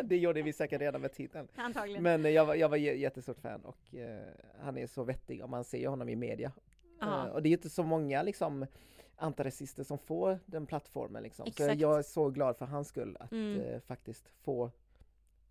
det 0.08 0.16
gjorde 0.16 0.42
vi 0.42 0.52
säkert 0.52 0.80
redan 0.80 1.00
med 1.00 1.12
titeln. 1.12 1.48
Antagligen. 1.54 2.02
Men 2.02 2.32
jag 2.32 2.56
jag 2.56 2.68
var 2.68 2.76
jättestort 2.76 3.40
fan 3.40 3.64
och 3.64 3.94
eh, 3.94 4.20
han 4.60 4.78
är 4.78 4.86
så 4.86 5.04
vettig 5.04 5.42
och 5.42 5.50
man 5.50 5.64
ser 5.64 5.78
ju 5.78 5.86
honom 5.86 6.08
i 6.08 6.16
media. 6.16 6.52
Eh, 7.02 7.24
och 7.24 7.42
det 7.42 7.46
är 7.48 7.50
ju 7.50 7.56
inte 7.56 7.70
så 7.70 7.82
många 7.82 8.22
liksom 8.22 8.66
antirasister 9.16 9.84
som 9.84 9.98
får 9.98 10.40
den 10.46 10.66
plattformen 10.66 11.22
liksom. 11.22 11.52
Så 11.56 11.62
jag 11.78 11.98
är 11.98 12.02
så 12.02 12.30
glad 12.30 12.56
för 12.56 12.66
hans 12.66 12.88
skull 12.88 13.16
att 13.20 13.32
Mm. 13.32 13.60
eh, 13.60 13.80
faktiskt 13.80 14.28
få 14.42 14.70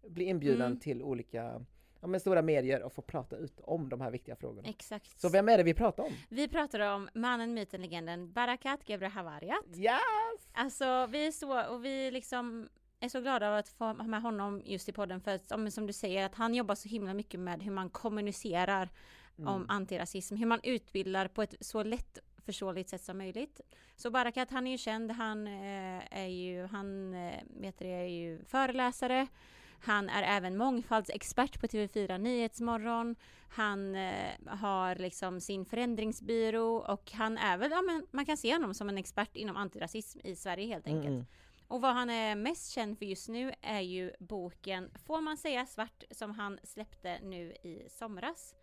bli 0.07 0.25
inbjuden 0.25 0.65
Mm. 0.68 0.80
till 0.80 1.03
olika 1.03 1.65
ja, 2.01 2.07
men 2.07 2.19
stora 2.19 2.42
medier 2.42 2.83
och 2.83 2.94
få 2.94 3.01
prata 3.01 3.36
ut 3.36 3.59
om 3.63 3.89
de 3.89 4.01
här 4.01 4.12
viktiga 4.12 4.36
frågorna. 4.36 4.68
Exakt. 4.68 5.19
Så 5.21 5.30
vem 5.30 5.50
är 5.50 5.57
det 5.57 5.63
vi 5.63 5.74
pratar 5.74 6.03
om? 6.03 6.13
Vi 6.30 6.48
pratar 6.48 6.80
om 6.80 7.09
mannen, 7.13 7.53
myten, 7.53 7.81
legenden 7.81 8.31
Barakat 8.31 8.89
Gebrsehavariat. 8.89 9.65
Yes! 9.75 10.50
Alltså 10.53 11.06
vi 11.09 11.27
är 11.27 11.31
så, 11.31 11.74
och 11.74 11.86
vi 11.86 12.12
liksom 12.12 12.69
är 13.00 13.09
så 13.09 13.21
glada 13.21 13.50
av 13.50 13.56
att 13.56 13.69
få 13.69 13.86
ha 13.86 13.94
med 13.94 14.21
honom 14.21 14.62
just 14.65 14.89
i 14.89 14.92
podden 14.92 15.21
för 15.21 15.31
att, 15.36 15.74
som 15.74 15.88
du 15.88 15.94
säger, 15.94 16.25
att 16.25 16.36
han 16.36 16.53
jobbar 16.56 16.75
så 16.75 16.89
himla 16.89 17.13
mycket 17.13 17.39
med 17.39 17.63
hur 17.63 17.71
man 17.71 17.89
kommunicerar 17.89 18.89
om 19.38 19.48
Mm. 19.48 19.69
antirasism, 19.69 20.36
hur 20.36 20.45
man 20.45 20.60
utbildar 20.63 21.28
på 21.28 21.42
ett 21.42 21.56
så 21.60 21.83
lätt 21.83 22.19
förståeligt 22.45 22.89
sätt 22.89 23.04
som 23.04 23.18
möjligt. 23.18 23.62
Så 23.95 24.12
Barakat, 24.12 24.51
han 24.51 24.68
är 24.68 24.72
ju 24.72 24.78
känd, 24.78 25.12
han 25.12 25.48
eh, 25.48 26.01
är 26.12 26.28
ju, 26.28 26.66
han 26.66 27.13
eh, 27.13 27.39
vet 27.45 27.78
det, 27.80 27.88
är 27.88 28.07
ju 28.07 28.44
föreläsare, 28.45 29.28
han 29.83 30.10
är 30.10 30.24
även 30.24 30.57
mångfaldsexpert 30.57 31.62
på 31.62 31.68
TV4 31.68 32.18
Nyhetsmorgon. 32.18 33.16
Han 33.50 33.95
eh, 33.95 34.30
har 34.48 34.95
liksom 34.95 35.42
sin 35.42 35.66
förändringsbyrå 35.66 36.75
och 36.77 37.12
han 37.12 37.38
är 37.38 37.57
väl, 37.57 37.72
ja 37.72 37.81
men 37.81 38.07
man 38.12 38.25
kan 38.25 38.38
se 38.38 38.54
honom 38.54 38.74
som 38.74 38.89
en 38.89 38.98
expert 38.98 39.36
inom 39.36 39.57
antirasism 39.57 40.19
i 40.24 40.36
Sverige 40.36 40.68
helt 40.68 40.88
enkelt. 40.88 41.06
Mm, 41.06 41.13
mm. 41.13 41.25
Och 41.68 41.81
vad 41.81 41.94
han 41.94 42.10
är 42.10 42.36
mest 42.36 42.72
känd 42.72 42.98
för 42.98 43.06
just 43.06 43.30
nu 43.30 43.51
är 43.62 43.80
ju 43.80 44.12
boken 44.19 44.92
Får 45.06 45.22
man 45.22 45.38
säga 45.38 45.66
svart 45.66 46.04
som 46.12 46.31
han 46.31 46.60
släppte 46.63 47.19
nu 47.24 47.51
i 47.51 47.86
somras. 47.89 48.56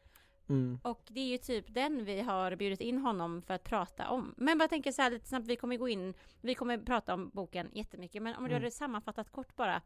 Mm. 0.49 0.79
Och 0.83 1.01
det 1.09 1.21
är 1.21 1.27
ju 1.29 1.39
typ 1.39 1.75
den 1.75 2.05
vi 2.05 2.21
har 2.21 2.57
bjudit 2.57 2.81
in 2.81 2.99
honom 2.99 3.43
för 3.43 3.55
att 3.55 3.65
prata 3.65 4.09
om. 4.11 4.35
Men 4.37 4.59
bara 4.59 4.69
tänker 4.69 4.93
så 4.93 5.03
här 5.03 5.11
lite 5.11 5.29
snabbt, 5.29 5.47
vi 5.47 5.57
kommer 5.57 5.77
gå 5.77 5.89
in, 5.89 6.15
vi 6.41 6.55
kommer 6.55 6.79
prata 6.79 7.15
om 7.15 7.31
boken 7.35 7.71
jättemycket, 7.73 8.23
men 8.23 8.35
om 8.37 8.45
du 8.45 8.51
Mm. 8.51 8.63
hade 8.63 8.71
sammanfattat 8.71 9.31
kort 9.31 9.57
bara. 9.57 9.77
Om 9.77 9.83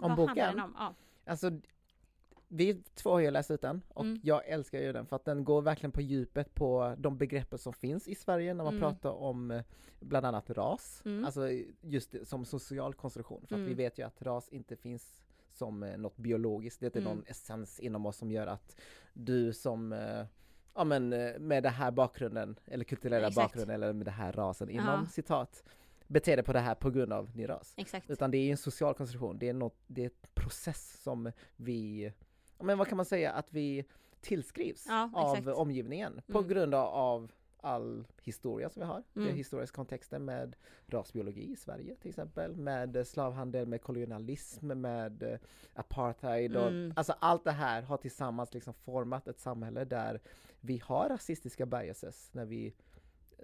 vad 0.00 0.10
handlar 0.10 0.26
boken? 0.34 0.56
den 0.56 0.60
om? 0.64 0.74
Ja. 0.78 0.94
Alltså, 1.26 1.50
vi 2.48 2.82
två 2.94 3.10
har 3.10 3.20
ju 3.20 3.30
läst 3.30 3.50
ut 3.50 3.60
den 3.62 3.82
och 3.88 4.04
Mm. 4.04 4.20
jag 4.22 4.48
älskar 4.48 4.80
ju 4.80 4.92
den 4.92 5.06
för 5.06 5.16
att 5.16 5.24
den 5.24 5.44
går 5.44 5.62
verkligen 5.62 5.92
på 5.92 6.00
djupet 6.00 6.54
på 6.54 6.94
de 6.98 7.18
begreppen 7.18 7.58
som 7.58 7.72
finns 7.72 8.08
i 8.08 8.14
Sverige 8.14 8.54
när 8.54 8.64
man 8.64 8.76
Mm. 8.76 8.80
pratar 8.80 9.10
om 9.10 9.50
eh, 9.50 9.62
bland 10.00 10.26
annat 10.26 10.50
ras, 10.50 11.02
Mm. 11.04 11.24
alltså 11.24 11.40
just 11.80 12.14
som 12.28 12.44
social 12.44 12.94
konstruktion. 12.94 13.40
För 13.46 13.54
att 13.54 13.58
Mm. 13.58 13.68
vi 13.68 13.74
vet 13.74 13.98
ju 13.98 14.02
att 14.06 14.22
ras 14.22 14.48
inte 14.48 14.76
finns 14.76 15.22
som 15.60 15.82
eh, 15.82 15.96
något 15.98 16.16
biologiskt, 16.16 16.80
det 16.80 16.84
är 16.84 16.88
inte 16.88 16.98
Mm. 16.98 17.10
någon 17.12 17.24
essens 17.26 17.80
inom 17.80 18.06
oss 18.06 18.16
som 18.16 18.30
gör 18.30 18.46
att 18.46 18.76
du 19.12 19.52
som 19.52 19.92
eh, 19.92 20.24
Ja 20.74 20.84
men 20.84 21.12
eh, 21.12 21.38
med 21.38 21.62
den 21.62 21.72
här 21.72 21.90
bakgrunden, 21.90 22.58
eller 22.66 22.84
kulturella 22.84 23.26
Exakt. 23.28 23.36
bakgrunden, 23.46 23.74
eller 23.74 23.92
med 23.92 24.06
den 24.06 24.14
här 24.14 24.32
rasen, 24.32 24.70
inom 24.70 25.00
Ja. 25.00 25.06
citat, 25.06 25.62
beter 26.06 26.36
dig 26.36 26.44
på 26.44 26.52
det 26.52 26.60
här 26.60 26.74
på 26.74 26.90
grund 26.90 27.12
av 27.12 27.30
din 27.36 27.46
ras. 27.46 27.74
Exakt. 27.76 28.10
Utan 28.10 28.30
det 28.30 28.38
är 28.38 28.44
ju 28.44 28.50
en 28.50 28.56
social 28.56 28.94
konstruktion, 28.94 29.38
det 29.38 29.48
är, 29.48 29.52
något, 29.54 29.76
det 29.86 30.02
är 30.02 30.06
ett 30.06 30.34
process 30.34 31.02
som 31.02 31.32
vi, 31.56 32.12
ja, 32.58 32.64
men 32.64 32.78
vad 32.78 32.88
kan 32.88 32.96
man 32.96 33.06
säga, 33.06 33.32
att 33.32 33.52
vi 33.52 33.84
tillskrivs 34.20 34.84
Ja, 34.88 35.10
av 35.14 35.48
omgivningen 35.48 36.22
på 36.26 36.38
Mm. 36.38 36.48
grund 36.50 36.74
av 36.74 37.32
all 37.62 38.06
historia 38.22 38.70
som 38.70 38.80
vi 38.80 38.86
har. 38.86 39.02
Vi 39.12 39.20
har 39.20 39.26
Mm. 39.28 39.36
historisk 39.36 39.74
kontexter 39.74 40.18
med 40.18 40.56
rasbiologi 40.86 41.52
i 41.52 41.56
Sverige 41.56 41.96
till 41.96 42.08
exempel, 42.08 42.56
med 42.56 42.96
eh, 42.96 43.04
slavhandel, 43.04 43.66
med 43.66 43.82
kolonialism, 43.82 44.66
med 44.66 45.22
eh, 45.22 45.38
apartheid 45.74 46.56
och 46.56 46.68
Mm. 46.68 46.92
alltså 46.96 47.14
allt 47.18 47.44
det 47.44 47.50
här 47.52 47.82
har 47.82 47.96
tillsammans 47.96 48.54
liksom 48.54 48.74
format 48.74 49.28
ett 49.28 49.40
samhälle 49.40 49.84
där 49.84 50.20
vi 50.60 50.78
har 50.84 51.08
rasistiska 51.08 51.66
biases 51.66 52.30
när 52.34 52.44
vi 52.44 52.74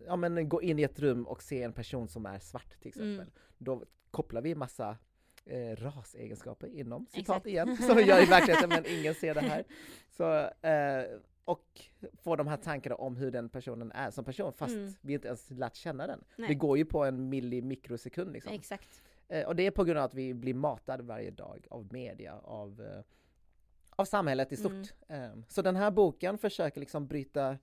ja, 0.07 0.17
men 0.17 0.49
går 0.49 0.63
in 0.65 0.79
i 0.79 0.83
ett 0.83 0.99
rum 0.99 1.27
och 1.27 1.43
ser 1.43 1.65
en 1.65 1.73
person 1.73 2.09
som 2.09 2.27
är 2.27 2.39
svart 2.39 2.81
till 2.81 2.89
exempel. 2.89 3.15
Mm. 3.15 3.31
Då 3.59 3.85
kopplar 4.11 4.41
vi 4.43 4.55
massa 4.55 4.97
eh, 5.45 5.77
rasegenskaper 5.77 6.67
inom 6.67 7.07
citat 7.07 7.21
Exakt. 7.21 7.47
igen, 7.47 7.77
som 7.87 7.97
vi 7.97 8.03
gör 8.03 8.23
i 8.23 8.27
verkligheten 8.27 8.69
men 8.69 8.87
ingen 8.87 9.15
ser 9.15 9.35
det 9.35 9.41
här. 9.41 9.65
Så, 10.11 10.39
eh, 10.69 11.21
och 11.47 11.81
får 12.23 12.37
de 12.37 12.47
här 12.47 12.57
tankarna 12.57 12.97
om 12.97 13.17
hur 13.17 13.31
den 13.31 13.49
personen 13.49 13.93
är 13.93 14.11
som 14.11 14.25
person 14.25 14.53
fast 14.53 14.75
Mm. 14.75 14.93
vi 15.01 15.13
inte 15.13 15.29
ens 15.29 15.51
lärt 15.51 15.75
känna 15.77 16.07
den. 16.07 16.25
Nej. 16.37 16.49
Det 16.49 16.55
går 16.55 16.79
ju 16.79 16.85
på 16.85 17.05
en 17.05 17.29
millimikrosekund 17.29 18.33
liksom. 18.33 18.53
Exakt. 18.53 19.03
Eh, 19.29 19.47
och 19.47 19.57
det 19.57 19.67
är 19.67 19.71
på 19.71 19.85
grund 19.85 19.99
av 19.99 20.05
att 20.05 20.15
vi 20.15 20.35
blir 20.35 20.55
matade 20.55 21.03
varje 21.03 21.31
dag 21.31 21.67
av 21.71 21.93
media, 21.93 22.39
av, 22.39 22.81
eh, 22.83 23.03
av 23.91 24.05
samhället 24.05 24.53
i 24.53 24.57
stort. 24.57 24.73
Mm. 25.09 25.31
Eh, 25.39 25.45
så 25.49 25.63
den 25.63 25.77
här 25.77 25.91
boken 25.91 26.39
försöker 26.39 26.81
liksom 26.81 27.07
bryta 27.07 27.59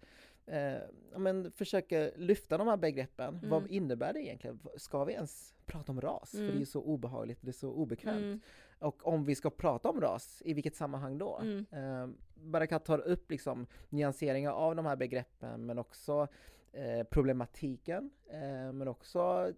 Eh, 0.46 0.78
men 1.18 1.52
försöker 1.52 2.14
lyfta 2.18 2.58
de 2.58 2.68
här 2.68 2.78
begreppen. 2.78 3.36
Mm. 3.38 3.50
Vad 3.50 3.68
innebär 3.68 4.14
det 4.14 4.20
egentligen? 4.22 4.60
Ska 4.78 5.04
vi 5.06 5.14
ens 5.14 5.54
prata 5.66 5.92
om 5.92 6.02
ras? 6.02 6.32
För 6.32 6.38
Mm. 6.40 6.56
det 6.56 6.62
är 6.62 6.66
så 6.66 6.82
obehagligt, 6.82 7.38
det 7.42 7.50
är 7.50 7.54
så 7.54 7.70
obekvämt. 7.72 8.44
Mm. 8.84 8.88
Och 8.90 9.08
om 9.08 9.24
vi 9.24 9.36
ska 9.36 9.50
prata 9.50 9.90
om 9.90 10.02
ras, 10.02 10.42
i 10.46 10.54
vilket 10.54 10.76
sammanhang 10.76 11.18
då? 11.18 11.40
Mm. 11.42 11.66
Eh, 11.72 12.10
Barakat 12.36 12.86
tar 12.86 13.00
upp 13.00 13.32
liksom 13.32 13.68
nyanseringar 13.90 14.52
av 14.52 14.76
de 14.76 14.86
här 14.86 14.96
begreppen 14.96 15.66
men 15.66 15.80
också 15.80 16.28
eh, 16.72 17.04
problematiken 17.04 18.12
eh, 18.30 18.72
men 18.74 18.88
också 18.88 19.52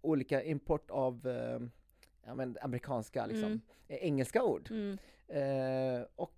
olika 0.00 0.42
import 0.42 0.90
av 0.90 1.26
eh, 1.26 1.60
ja, 2.24 2.34
men 2.34 2.56
amerikanska, 2.62 3.26
liksom, 3.26 3.46
Mm. 3.46 3.60
eh, 3.88 3.96
engelska 3.96 4.42
ord. 4.44 4.70
Mm. 4.70 4.98
Eh, 5.28 6.06
och 6.16 6.32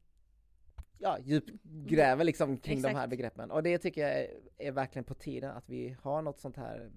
ja, 0.99 1.19
djupgräver 1.21 2.25
liksom 2.25 2.57
kring 2.57 2.83
de 2.83 2.89
här 2.89 2.95
Exakt. 2.95 3.11
begreppen. 3.11 3.51
Och 3.51 3.63
det 3.63 3.79
tycker 3.79 4.01
jag 4.01 4.11
är, 4.21 4.29
är 4.59 4.73
verkligen 4.73 5.05
på 5.05 5.15
tiden 5.15 5.51
att 5.51 5.69
vi 5.69 5.97
har 6.03 6.23
något 6.23 6.41
sånt 6.41 6.57
här 6.57 6.91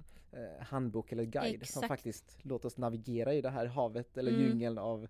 handbok 0.59 1.11
eller 1.11 1.23
guide 1.23 1.55
som 1.67 1.79
Exakt. 1.83 1.87
faktiskt 1.87 2.45
låter 2.45 2.67
oss 2.67 2.77
navigera 2.77 3.33
i 3.33 3.41
det 3.41 3.49
här 3.49 3.65
havet 3.65 4.17
eller 4.17 4.31
Mm. 4.31 4.43
djungeln 4.43 4.77
av 4.77 5.07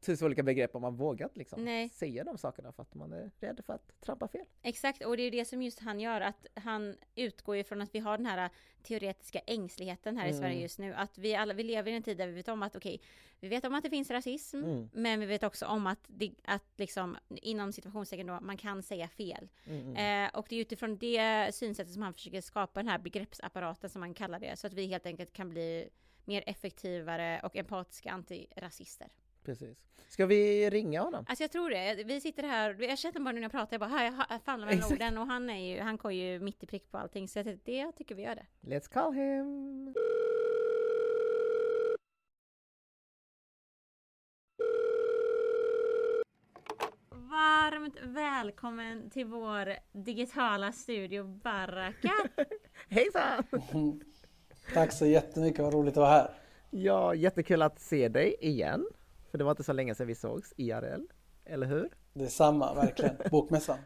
tusen 0.00 0.26
olika 0.26 0.42
begrepp 0.42 0.74
om 0.74 0.82
man 0.82 0.96
vågat 0.96 1.36
liksom 1.36 1.64
Nej. 1.64 1.88
säga 1.88 2.24
de 2.24 2.38
sakerna 2.38 2.72
för 2.72 2.82
att 2.82 2.94
man 2.94 3.12
är 3.12 3.30
rädd 3.40 3.60
för 3.66 3.72
att 3.72 4.00
trampa 4.00 4.28
fel. 4.28 4.44
Exakt, 4.62 5.04
och 5.04 5.16
det 5.16 5.22
är 5.22 5.30
det 5.30 5.44
som 5.44 5.62
just 5.62 5.80
han 5.80 6.00
gör, 6.00 6.20
att 6.20 6.46
han 6.54 6.96
utgår 7.14 7.56
ifrån 7.56 7.80
att 7.82 7.94
vi 7.94 7.98
har 7.98 8.16
den 8.16 8.26
här 8.26 8.50
teoretiska 8.82 9.38
ängsligheten 9.38 10.16
här 10.16 10.26
i 10.26 10.28
Mm. 10.28 10.40
Sverige 10.40 10.60
just 10.60 10.78
nu. 10.78 10.94
Att 10.94 11.18
vi 11.18 11.34
alla, 11.34 11.54
vi 11.54 11.62
lever 11.62 11.90
i 11.90 11.94
en 11.94 12.02
tid 12.02 12.16
där 12.18 12.26
vi 12.26 12.32
vet 12.32 12.48
om 12.48 12.62
att 12.62 12.76
okej, 12.76 13.00
vi 13.40 13.48
vet 13.48 13.64
om 13.64 13.74
att 13.74 13.82
det 13.84 13.90
finns 13.90 14.10
rasism, 14.10 14.56
Mm. 14.64 14.88
men 14.92 15.20
vi 15.20 15.26
vet 15.26 15.42
också 15.42 15.66
om 15.66 15.86
att, 15.86 15.98
det, 16.06 16.30
att 16.44 16.64
liksom 16.76 17.16
inom 17.28 17.72
situationstecken 17.72 18.26
då, 18.26 18.38
man 18.40 18.56
kan 18.56 18.82
säga 18.82 19.08
fel. 19.08 19.48
Mm, 19.66 19.80
mm. 19.80 20.26
Eh, 20.26 20.38
och 20.38 20.46
det 20.48 20.56
är 20.56 20.60
utifrån 20.60 20.98
det 20.98 21.54
synsättet 21.54 21.92
som 21.92 22.02
han 22.02 22.14
försöker 22.14 22.40
skapa 22.40 22.80
den 22.80 22.88
här 22.88 22.98
begreppsapparaten 22.98 23.90
som 23.90 24.00
man 24.00 24.14
kallar 24.14 24.38
det, 24.40 24.58
så 24.58 24.66
att 24.66 24.72
vi 24.72 24.86
helt 24.86 25.06
enkelt 25.06 25.32
kan 25.32 25.48
bli 25.50 25.88
mer 26.24 26.42
effektivare 26.46 27.40
och 27.44 27.56
empatiska 27.56 28.10
antirasister. 28.10 29.08
Precis. 29.48 29.78
Ska 30.08 30.26
vi 30.26 30.70
ringa 30.70 31.00
honom? 31.02 31.24
Alltså 31.28 31.44
jag 31.44 31.50
tror 31.50 31.70
det. 31.70 32.04
Vi 32.06 32.20
sitter 32.20 32.42
här, 32.42 32.76
jag 32.82 32.98
känner 32.98 33.20
bara 33.20 33.32
nu 33.32 33.40
när 33.40 33.44
jag 33.44 33.50
pratar, 33.52 33.68
jag 33.74 33.80
bara, 33.80 33.90
"Här, 33.90 34.04
jag 34.04 34.12
ha- 34.12 34.38
famlar 34.44 34.66
mellan 34.66 34.78
Exakt. 34.78 34.92
orden 34.92 35.18
och 35.18 35.26
han 35.26 35.50
är 35.50 35.74
ju, 35.74 35.80
han 35.80 35.96
går 35.96 36.12
ju 36.12 36.40
mitt 36.40 36.62
i 36.62 36.66
prick 36.66 36.90
på 36.90 36.98
allting. 36.98 37.28
Så 37.28 37.38
jag 37.38 37.58
det 37.64 37.92
tycker 37.92 38.14
vi 38.14 38.22
gör 38.22 38.34
det. 38.34 38.46
Let's 38.60 38.88
call 38.92 39.12
him! 39.12 39.94
Varmt 47.10 47.96
välkommen 48.02 49.10
till 49.10 49.26
vår 49.26 49.74
digitala 49.92 50.72
studio 50.72 51.24
Baraka. 51.24 52.12
Hejsan! 52.88 53.44
Tack 54.74 54.92
så 54.92 55.06
jättemycket, 55.06 55.60
vad 55.60 55.72
roligt 55.74 55.92
att 55.92 55.96
vara 55.96 56.10
här. 56.10 56.30
Ja, 56.70 57.14
jättekul 57.14 57.62
att 57.62 57.80
se 57.80 58.08
dig 58.08 58.36
igen. 58.40 58.86
För 59.30 59.38
det 59.38 59.44
var 59.44 59.50
inte 59.50 59.64
så 59.64 59.72
länge 59.72 59.94
sedan 59.94 60.06
vi 60.06 60.14
sågs 60.14 60.52
IRL, 60.56 61.02
eller 61.44 61.66
hur? 61.66 61.88
Detsamma, 62.12 62.74
verkligen. 62.74 63.16
Bokmässan. 63.30 63.78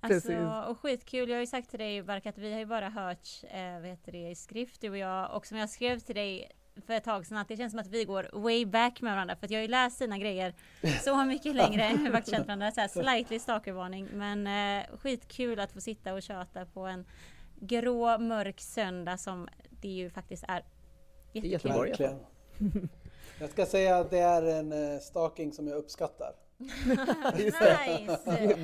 Precis. 0.00 0.30
Alltså, 0.30 0.70
och 0.70 0.78
skitkul, 0.78 1.28
jag 1.28 1.36
har 1.36 1.40
ju 1.40 1.46
sagt 1.46 1.70
till 1.70 1.78
dig 1.78 2.02
Baraka 2.02 2.28
att 2.28 2.38
vi 2.38 2.52
har 2.52 2.58
ju 2.58 2.66
bara 2.66 2.88
hört, 2.88 3.28
eh, 3.42 3.80
vad 3.80 3.86
heter 3.86 4.12
det, 4.12 4.30
i 4.30 4.34
skrift 4.34 4.80
du 4.80 4.90
och 4.90 4.98
jag. 4.98 5.36
Och 5.36 5.46
som 5.46 5.58
jag 5.58 5.70
skrev 5.70 5.98
till 5.98 6.14
dig 6.14 6.50
för 6.86 6.94
ett 6.94 7.04
tag 7.04 7.26
sedan 7.26 7.38
att 7.38 7.48
det 7.48 7.56
känns 7.56 7.70
som 7.70 7.80
att 7.80 7.86
vi 7.86 8.04
går 8.04 8.30
way 8.32 8.66
back 8.66 9.00
med 9.00 9.12
varandra. 9.12 9.36
För 9.36 9.46
att 9.46 9.50
jag 9.50 9.58
har 9.58 9.62
ju 9.62 9.68
läst 9.68 9.98
dina 9.98 10.18
grejer 10.18 10.54
så 11.04 11.24
mycket 11.24 11.56
längre 11.56 11.84
än 11.84 12.04
vi 12.04 12.10
faktiskt 12.10 12.36
känt 12.36 12.46
varandra. 12.46 12.70
Så 12.70 12.80
här, 12.80 12.88
slightly 12.88 13.38
stalkervarning. 13.38 14.08
Men 14.12 14.46
eh, 14.46 14.86
skitkul 14.98 15.60
att 15.60 15.72
få 15.72 15.80
sitta 15.80 16.14
och 16.14 16.22
köta 16.22 16.66
på 16.66 16.86
en 16.86 17.06
grå 17.60 18.18
mörk 18.18 18.60
söndag 18.60 19.16
som 19.16 19.48
det 19.70 19.88
ju 19.88 20.10
faktiskt 20.10 20.44
är. 20.48 20.64
Jättekul. 21.32 21.70
Alla 21.70 21.82
Verkligen. 21.82 22.18
Jag 23.40 23.50
ska 23.50 23.66
säga 23.66 23.96
att 23.96 24.10
det 24.10 24.18
är 24.18 24.42
en 24.42 24.72
eh, 24.72 25.00
stalking 25.00 25.52
som 25.52 25.68
jag 25.68 25.76
uppskattar. 25.76 26.32
nice! 27.36 28.18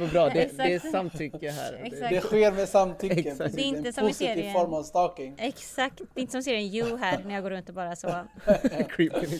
Bra, 0.12 0.28
det, 0.28 0.56
det 0.56 0.74
är 0.74 0.90
samtycke 0.90 1.50
här. 1.50 1.72
Exakt. 1.82 2.10
Det 2.10 2.20
sker 2.20 2.52
med 2.52 2.68
samtycke. 2.68 3.30
Exakt. 3.30 3.56
Det 3.56 3.62
är 3.62 3.66
inte 3.66 3.88
en 3.88 3.92
som 3.92 4.04
i 4.04 4.08
positiv 4.08 4.26
serien. 4.26 4.52
form 4.52 4.74
av 4.74 4.82
stalking. 4.82 5.34
Exakt, 5.38 5.98
det 5.98 6.20
är 6.20 6.20
inte 6.20 6.32
som 6.32 6.42
serien 6.42 6.74
You 6.74 6.96
här 6.96 7.24
när 7.24 7.34
jag 7.34 7.42
går 7.42 7.50
runt 7.50 7.68
och 7.68 7.74
bara 7.74 7.96
så. 7.96 8.14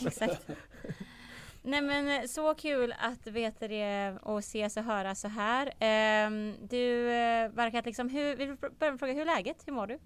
Exakt. 0.07 0.47
Nej 1.63 1.83
men 1.83 2.09
eh, 2.09 2.27
så 2.27 2.55
kul 2.55 2.95
att 2.99 3.27
veta 3.27 3.69
det 3.69 4.15
och 4.23 4.39
ses 4.39 4.77
och 4.77 4.85
höra 4.85 5.15
så 5.15 5.29
här. 5.29 5.73
Ehm, 5.79 6.55
du 6.69 7.11
eh, 7.11 7.49
verkar 7.49 7.79
att 7.79 7.87
liksom, 7.87 8.09
hur, 8.09 8.37
vill 8.37 8.49
du 8.49 8.57
börja 8.57 8.73
med 8.81 8.95
att 8.95 8.99
fråga 8.99 9.13
hur 9.13 9.21
är 9.21 9.37
läget? 9.37 9.57
Hur 9.67 9.73
mår 9.73 9.87
du? 9.87 9.99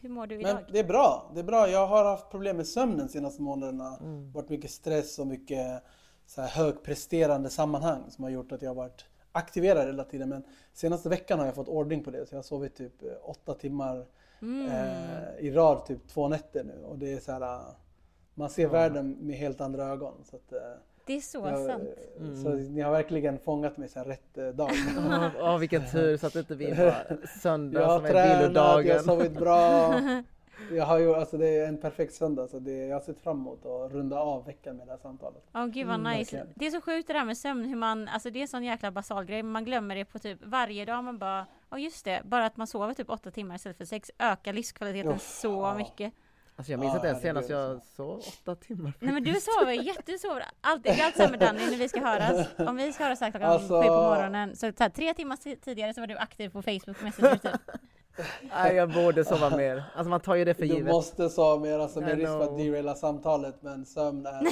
Hur 0.00 0.08
mår 0.08 0.26
du 0.26 0.40
idag? 0.40 0.54
Men 0.54 0.72
det 0.72 0.78
är 0.78 0.84
bra. 0.84 1.30
Det 1.34 1.40
är 1.40 1.44
bra. 1.44 1.68
Jag 1.68 1.86
har 1.86 2.04
haft 2.04 2.30
problem 2.30 2.56
med 2.56 2.66
sömnen 2.66 2.98
de 2.98 3.08
senaste 3.08 3.42
månaderna. 3.42 3.96
Mm. 4.00 4.32
varit 4.32 4.48
mycket 4.48 4.70
stress 4.70 5.18
och 5.18 5.26
mycket 5.26 5.82
så 6.26 6.40
här 6.40 6.48
högpresterande 6.48 7.50
sammanhang 7.50 8.10
som 8.10 8.24
har 8.24 8.30
gjort 8.30 8.52
att 8.52 8.62
jag 8.62 8.70
har 8.70 8.74
varit 8.74 9.04
aktiverad 9.32 9.86
hela 9.86 10.04
tiden. 10.04 10.28
Men 10.28 10.42
senaste 10.72 11.08
veckan 11.08 11.38
har 11.38 11.46
jag 11.46 11.54
fått 11.54 11.68
ordning 11.68 12.04
på 12.04 12.10
det. 12.10 12.26
Så 12.26 12.34
jag 12.34 12.38
har 12.38 12.42
sovit 12.42 12.76
typ 12.76 13.02
eh, 13.02 13.08
åtta 13.22 13.54
timmar 13.54 14.06
Mm. 14.42 14.66
eh, 14.68 15.38
i 15.38 15.50
rad, 15.50 15.86
typ 15.86 16.08
två 16.08 16.28
nätter 16.28 16.64
nu. 16.64 16.84
Och 16.84 16.98
det 16.98 17.12
är 17.12 17.20
så 17.20 17.32
här, 17.32 17.40
eh, 17.40 17.60
man 18.34 18.50
ser 18.50 18.68
världen 18.68 19.16
med 19.20 19.36
helt 19.36 19.60
andra 19.60 19.84
ögon. 19.84 20.14
Så, 20.24 20.36
att, 20.36 20.52
eh, 20.52 20.58
Det 21.08 21.16
är 21.16 21.20
så 21.20 21.38
jag, 21.38 21.66
sant. 21.66 21.88
Mm. 22.18 22.42
så 22.42 22.48
ni 22.48 22.80
har 22.80 22.92
verkligen 22.92 23.38
fångat 23.38 23.76
mig 23.76 23.88
så 23.88 23.98
här 23.98 24.06
rätt 24.06 24.38
eh, 24.38 24.48
dag. 24.48 24.70
Åh, 24.98 25.28
åh, 25.40 25.58
vilken 25.58 25.90
tur 25.90 26.16
så 26.16 26.26
att 26.26 26.32
det 26.32 26.38
inte 26.38 26.56
blir 26.56 26.74
bara 26.76 27.26
söndag 27.26 27.80
Jag 27.80 27.86
har 27.88 27.96
som 27.96 28.04
är 28.06 28.10
tränat, 28.10 28.28
jag 28.28 28.62
har 28.62 28.78
vilodagen. 28.78 29.04
sovit 29.04 29.32
bra. 29.32 29.94
Jag 30.72 30.84
har 30.86 30.98
ju, 30.98 31.14
alltså 31.14 31.38
det 31.38 31.48
är 31.48 31.68
en 31.68 31.76
perfekt 31.78 32.14
söndag 32.14 32.48
så 32.48 32.58
det, 32.58 32.72
jag 32.86 32.96
har 32.96 33.00
sett 33.00 33.20
fram 33.20 33.36
emot 33.36 33.66
att 33.66 33.92
runda 33.92 34.18
av 34.18 34.44
veckan 34.44 34.76
med 34.76 34.86
det 34.86 34.90
här 34.90 34.98
samtalet. 34.98 35.42
Åh 35.54 35.66
gud 35.66 35.86
vad 35.86 35.94
Mm, 36.00 36.12
nice. 36.12 36.18
verkligen. 36.36 36.46
Det 36.54 36.66
är 36.66 36.70
så 36.70 36.80
sjukt 36.80 37.06
det 37.08 37.12
där 37.12 37.24
med 37.24 37.38
sömn, 37.38 37.64
hur 37.64 37.76
man, 37.76 38.08
alltså 38.08 38.30
det 38.30 38.38
är 38.38 38.42
en 38.42 38.48
sån 38.48 38.64
jäkla 38.64 38.90
basal 38.90 39.24
grej, 39.24 39.42
men 39.42 39.52
man 39.52 39.64
glömmer 39.64 39.94
det 39.94 40.04
på 40.04 40.18
typ 40.18 40.38
varje 40.44 40.84
dag. 40.84 41.04
Man 41.04 41.18
bara, 41.18 41.46
ja 41.70 41.78
just 41.78 42.04
det, 42.04 42.22
bara 42.24 42.46
att 42.46 42.56
man 42.56 42.66
sover 42.66 42.94
typ 42.94 43.10
åtta 43.10 43.30
timmar 43.30 43.54
istället 43.54 43.76
för 43.78 43.84
sex 43.84 44.10
ökar 44.18 44.52
livskvaliteten 44.52 45.12
Uff, 45.12 45.22
så 45.22 45.48
ja. 45.48 45.74
mycket. 45.74 46.12
Alltså 46.58 46.72
jag 46.72 46.80
minns 46.80 46.94
inte 46.94 47.06
ens 47.06 47.22
senast 47.22 47.48
jag 47.50 47.82
sov 47.82 48.18
åtta 48.28 48.54
timmar. 48.54 48.92
Nej 49.00 49.14
men 49.14 49.22
du 49.24 49.34
sover 49.40 49.72
jätte, 49.72 50.02
du 50.12 50.18
sover 50.18 50.44
alltid, 50.60 50.92
det 50.92 51.00
är 51.00 51.06
alltid 51.06 51.30
med 51.30 51.40
Danny 51.40 51.70
när 51.70 51.76
vi 51.76 51.88
ska 51.88 52.00
höras. 52.00 52.46
Om 52.58 52.76
vi 52.76 52.92
ska 52.92 53.04
höras 53.04 53.18
klockan 53.18 53.42
Alltså- 53.42 53.82
sju 53.82 53.86
på 53.88 53.94
morgonen, 53.94 54.56
så, 54.56 54.72
så 54.78 54.82
här, 54.82 54.90
tre 54.90 55.14
timmar 55.14 55.36
ti- 55.36 55.60
tidigare 55.64 55.94
så 55.94 56.00
var 56.00 56.06
du 56.06 56.16
aktiv 56.16 56.48
på 56.48 56.62
Facebook 56.62 57.02
Messenger 57.02 57.36
typ. 57.36 57.60
Nej, 58.54 58.74
jag 58.76 58.92
borde 58.92 59.24
sova 59.24 59.56
mer. 59.56 59.84
Alltså 59.94 60.10
man 60.10 60.20
tar 60.20 60.34
ju 60.34 60.44
det 60.44 60.54
för 60.54 60.62
Du 60.62 60.68
givet. 60.68 60.86
måste 60.92 61.28
sova 61.28 61.60
mer, 61.62 61.78
alltså 61.78 62.00
med 62.00 62.10
I 62.18 62.22
risk 62.22 62.28
för 62.32 62.40
att 62.44 62.58
deraila 62.58 62.94
samtalet 62.94 63.62
men 63.62 63.86
sömn 63.86 64.26
är. 64.26 64.42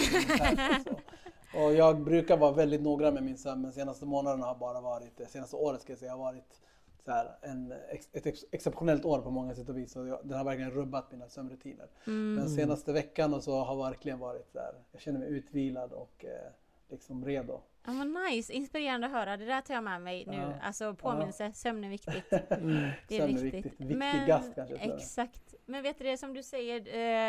Och 1.65 1.73
jag 1.75 2.01
brukar 2.05 2.37
vara 2.37 2.53
väldigt 2.53 2.81
noggrann 2.83 3.15
med 3.15 3.23
min 3.23 3.39
sömn 3.39 3.63
men 3.63 3.73
senaste 3.73 4.05
månaderna 4.07 4.47
har 4.47 4.55
bara 4.55 4.81
varit, 4.81 5.17
det 5.19 5.27
senaste 5.27 5.57
året 5.57 5.83
ska 5.83 5.93
jag 5.93 5.99
säga, 5.99 6.11
har 6.13 6.19
varit 6.19 6.61
så 7.07 7.13
här, 7.13 7.37
en, 7.43 7.73
ett 8.13 8.27
ex, 8.27 8.45
exceptionellt 8.51 9.05
år 9.05 9.21
på 9.21 9.31
många 9.31 9.55
sätt 9.55 9.69
och 9.69 9.79
vis. 9.79 9.97
Och 9.97 10.09
jag, 10.09 10.21
den 10.23 10.39
har 10.39 10.45
verkligen 10.45 10.71
rubbat 10.71 11.13
mina 11.13 11.29
sömnrutiner. 11.29 11.87
Mm. 12.07 12.35
Men 12.35 12.49
senaste 12.49 12.93
veckan 12.93 13.35
och 13.35 13.43
så 13.43 13.65
har 13.65 13.77
verkligen 13.77 14.19
varit 14.19 14.51
så 14.53 14.59
här, 14.59 14.75
jag 14.93 15.01
känner 15.01 15.19
mig 15.19 15.29
utvilad 15.29 15.93
och 15.93 16.25
eh, 16.25 16.51
liksom 16.89 17.25
redo. 17.25 17.61
Ja 17.85 17.93
men 17.93 18.17
nice, 18.31 18.53
inspirerande 18.53 19.07
att 19.07 19.13
höra. 19.13 19.37
Det 19.37 19.45
där 19.45 19.61
tar 19.61 19.75
jag 19.75 19.85
med 19.85 20.03
mig 20.03 20.25
nu. 20.27 20.37
Ja. 20.37 20.53
Alltså 20.63 20.95
påminnelse, 20.95 21.53
sömn 21.53 21.85
är 21.85 21.89
viktigt. 21.89 22.25
Mm. 22.51 22.91
Det 23.09 23.19
är 23.19 23.23
är 23.23 23.27
viktigt. 23.29 23.65
viktigt. 23.65 23.81
Viktigast 23.81 24.55
kanske, 24.55 24.77
tror 24.77 24.89
jag. 24.89 24.97
Exakt. 24.97 25.55
Men 25.67 25.83
vet 25.83 25.99
du 25.99 26.05
det 26.05 26.17
som 26.17 26.35
du 26.35 26.43
säger, 26.43 26.79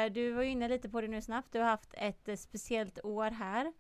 eh, 0.06 0.12
du 0.12 0.32
var 0.32 0.44
ju 0.44 0.50
inne 0.50 0.68
lite 0.68 0.90
på 0.90 1.02
det 1.02 1.08
nu 1.08 1.22
snabbt. 1.22 1.52
Du 1.52 1.60
har 1.60 1.66
haft 1.66 1.94
ett 1.94 2.28
eh, 2.28 2.36
speciellt 2.36 3.06
år 3.06 3.32
här. 3.32 3.74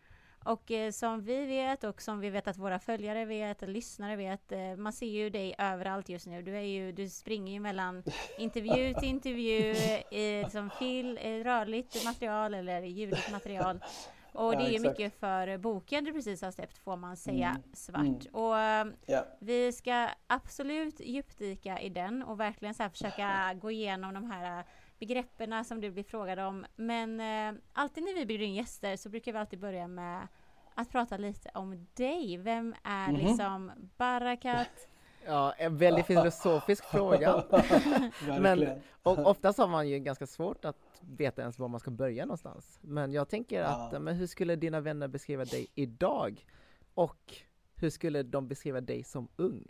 Och 0.48 0.72
eh, 0.72 0.92
som 0.92 1.22
vi 1.22 1.46
vet 1.46 1.84
och 1.84 2.02
som 2.02 2.20
vi 2.20 2.30
vet 2.30 2.48
att 2.48 2.58
våra 2.58 2.80
följare 2.80 3.26
vet, 3.26 3.62
lyssnare 3.62 4.16
vet, 4.16 4.52
eh, 4.52 4.76
man 4.78 4.94
ser 4.94 5.06
ju 5.08 5.30
dig 5.30 5.56
överallt 5.58 6.10
just 6.10 6.28
nu. 6.28 6.42
Du, 6.42 6.56
är 6.58 6.62
ju, 6.62 6.92
du 6.92 7.10
springer 7.10 7.54
ju 7.54 7.60
mellan 7.60 8.04
intervju 8.38 8.94
till 8.94 9.10
intervju, 9.10 9.72
eh, 10.12 10.44
liksom 10.44 10.70
fil, 10.70 11.20
eh, 11.22 11.30
rörligt 11.44 12.06
material 12.06 12.54
eller 12.54 12.82
ljudligt 12.82 13.32
material. 13.32 13.80
Och 14.34 14.54
Ja, 14.54 14.60
det 14.60 14.66
är 14.66 14.70
ju 14.72 14.80
mycket 14.80 15.20
för 15.20 15.58
boken 15.58 16.04
du 16.04 16.14
precis 16.14 16.42
har 16.42 16.52
släppt 16.52 16.78
får 16.78 16.96
man 16.96 17.18
säga 17.18 17.50
Mm. 17.50 17.62
svart. 17.74 18.02
Mm. 18.06 18.36
Och 18.36 18.56
Ja. 19.06 19.26
vi 19.40 19.72
ska 19.74 20.10
absolut 20.28 21.00
djupdyka 21.00 21.80
i 21.80 21.90
den 21.90 22.24
och 22.24 22.40
verkligen 22.40 22.74
så 22.74 22.90
försöka 22.90 23.54
gå 23.62 23.72
igenom 23.72 24.14
de 24.14 24.32
här 24.32 24.64
begreppen 25.00 25.66
som 25.66 25.82
du 25.82 25.92
blir 25.92 26.04
frågad 26.04 26.40
om. 26.40 26.66
Men 26.76 27.20
eh, 27.20 27.62
alltid 27.74 28.04
när 28.04 28.16
vi 28.16 28.26
bjuder 28.26 28.46
in 28.46 28.54
gäster 28.56 28.96
så 28.98 29.10
brukar 29.10 29.32
vi 29.34 29.38
alltid 29.40 29.60
börja 29.60 29.88
med 29.88 30.28
att 30.76 30.90
prata 30.92 31.18
lite 31.18 31.50
om 31.54 31.88
dig. 31.94 32.38
Vem 32.38 32.76
är 32.84 33.08
Mhm. 33.12 33.16
liksom 33.16 33.72
Barakat? 33.98 34.68
Ja, 35.30 35.54
en 35.58 35.78
väldigt 35.78 36.06
filosofisk 36.06 36.84
fråga. 36.86 37.44
Verkligen. 38.28 38.82
Och 39.04 39.20
oftast 39.28 39.60
har 39.60 39.68
man 39.68 39.90
ju 39.90 40.00
ganska 40.00 40.28
svårt 40.28 40.66
att 40.66 40.78
veta 41.02 41.42
ens 41.42 41.60
var 41.60 41.68
man 41.68 41.80
ska 41.80 41.92
börja 41.92 42.26
någonstans. 42.26 42.80
Men 42.82 43.12
jag 43.14 43.30
tänker 43.30 43.62
att, 43.64 43.94
Ja. 43.94 44.00
men 44.00 44.16
hur 44.16 44.28
skulle 44.28 44.56
dina 44.56 44.80
vänner 44.82 45.08
beskriva 45.08 45.46
dig 45.46 45.68
idag? 45.76 46.46
Och 46.94 47.34
hur 47.76 47.90
skulle 47.90 48.24
de 48.24 48.48
beskriva 48.48 48.82
dig 48.82 49.04
som 49.04 49.28
ung? 49.36 49.68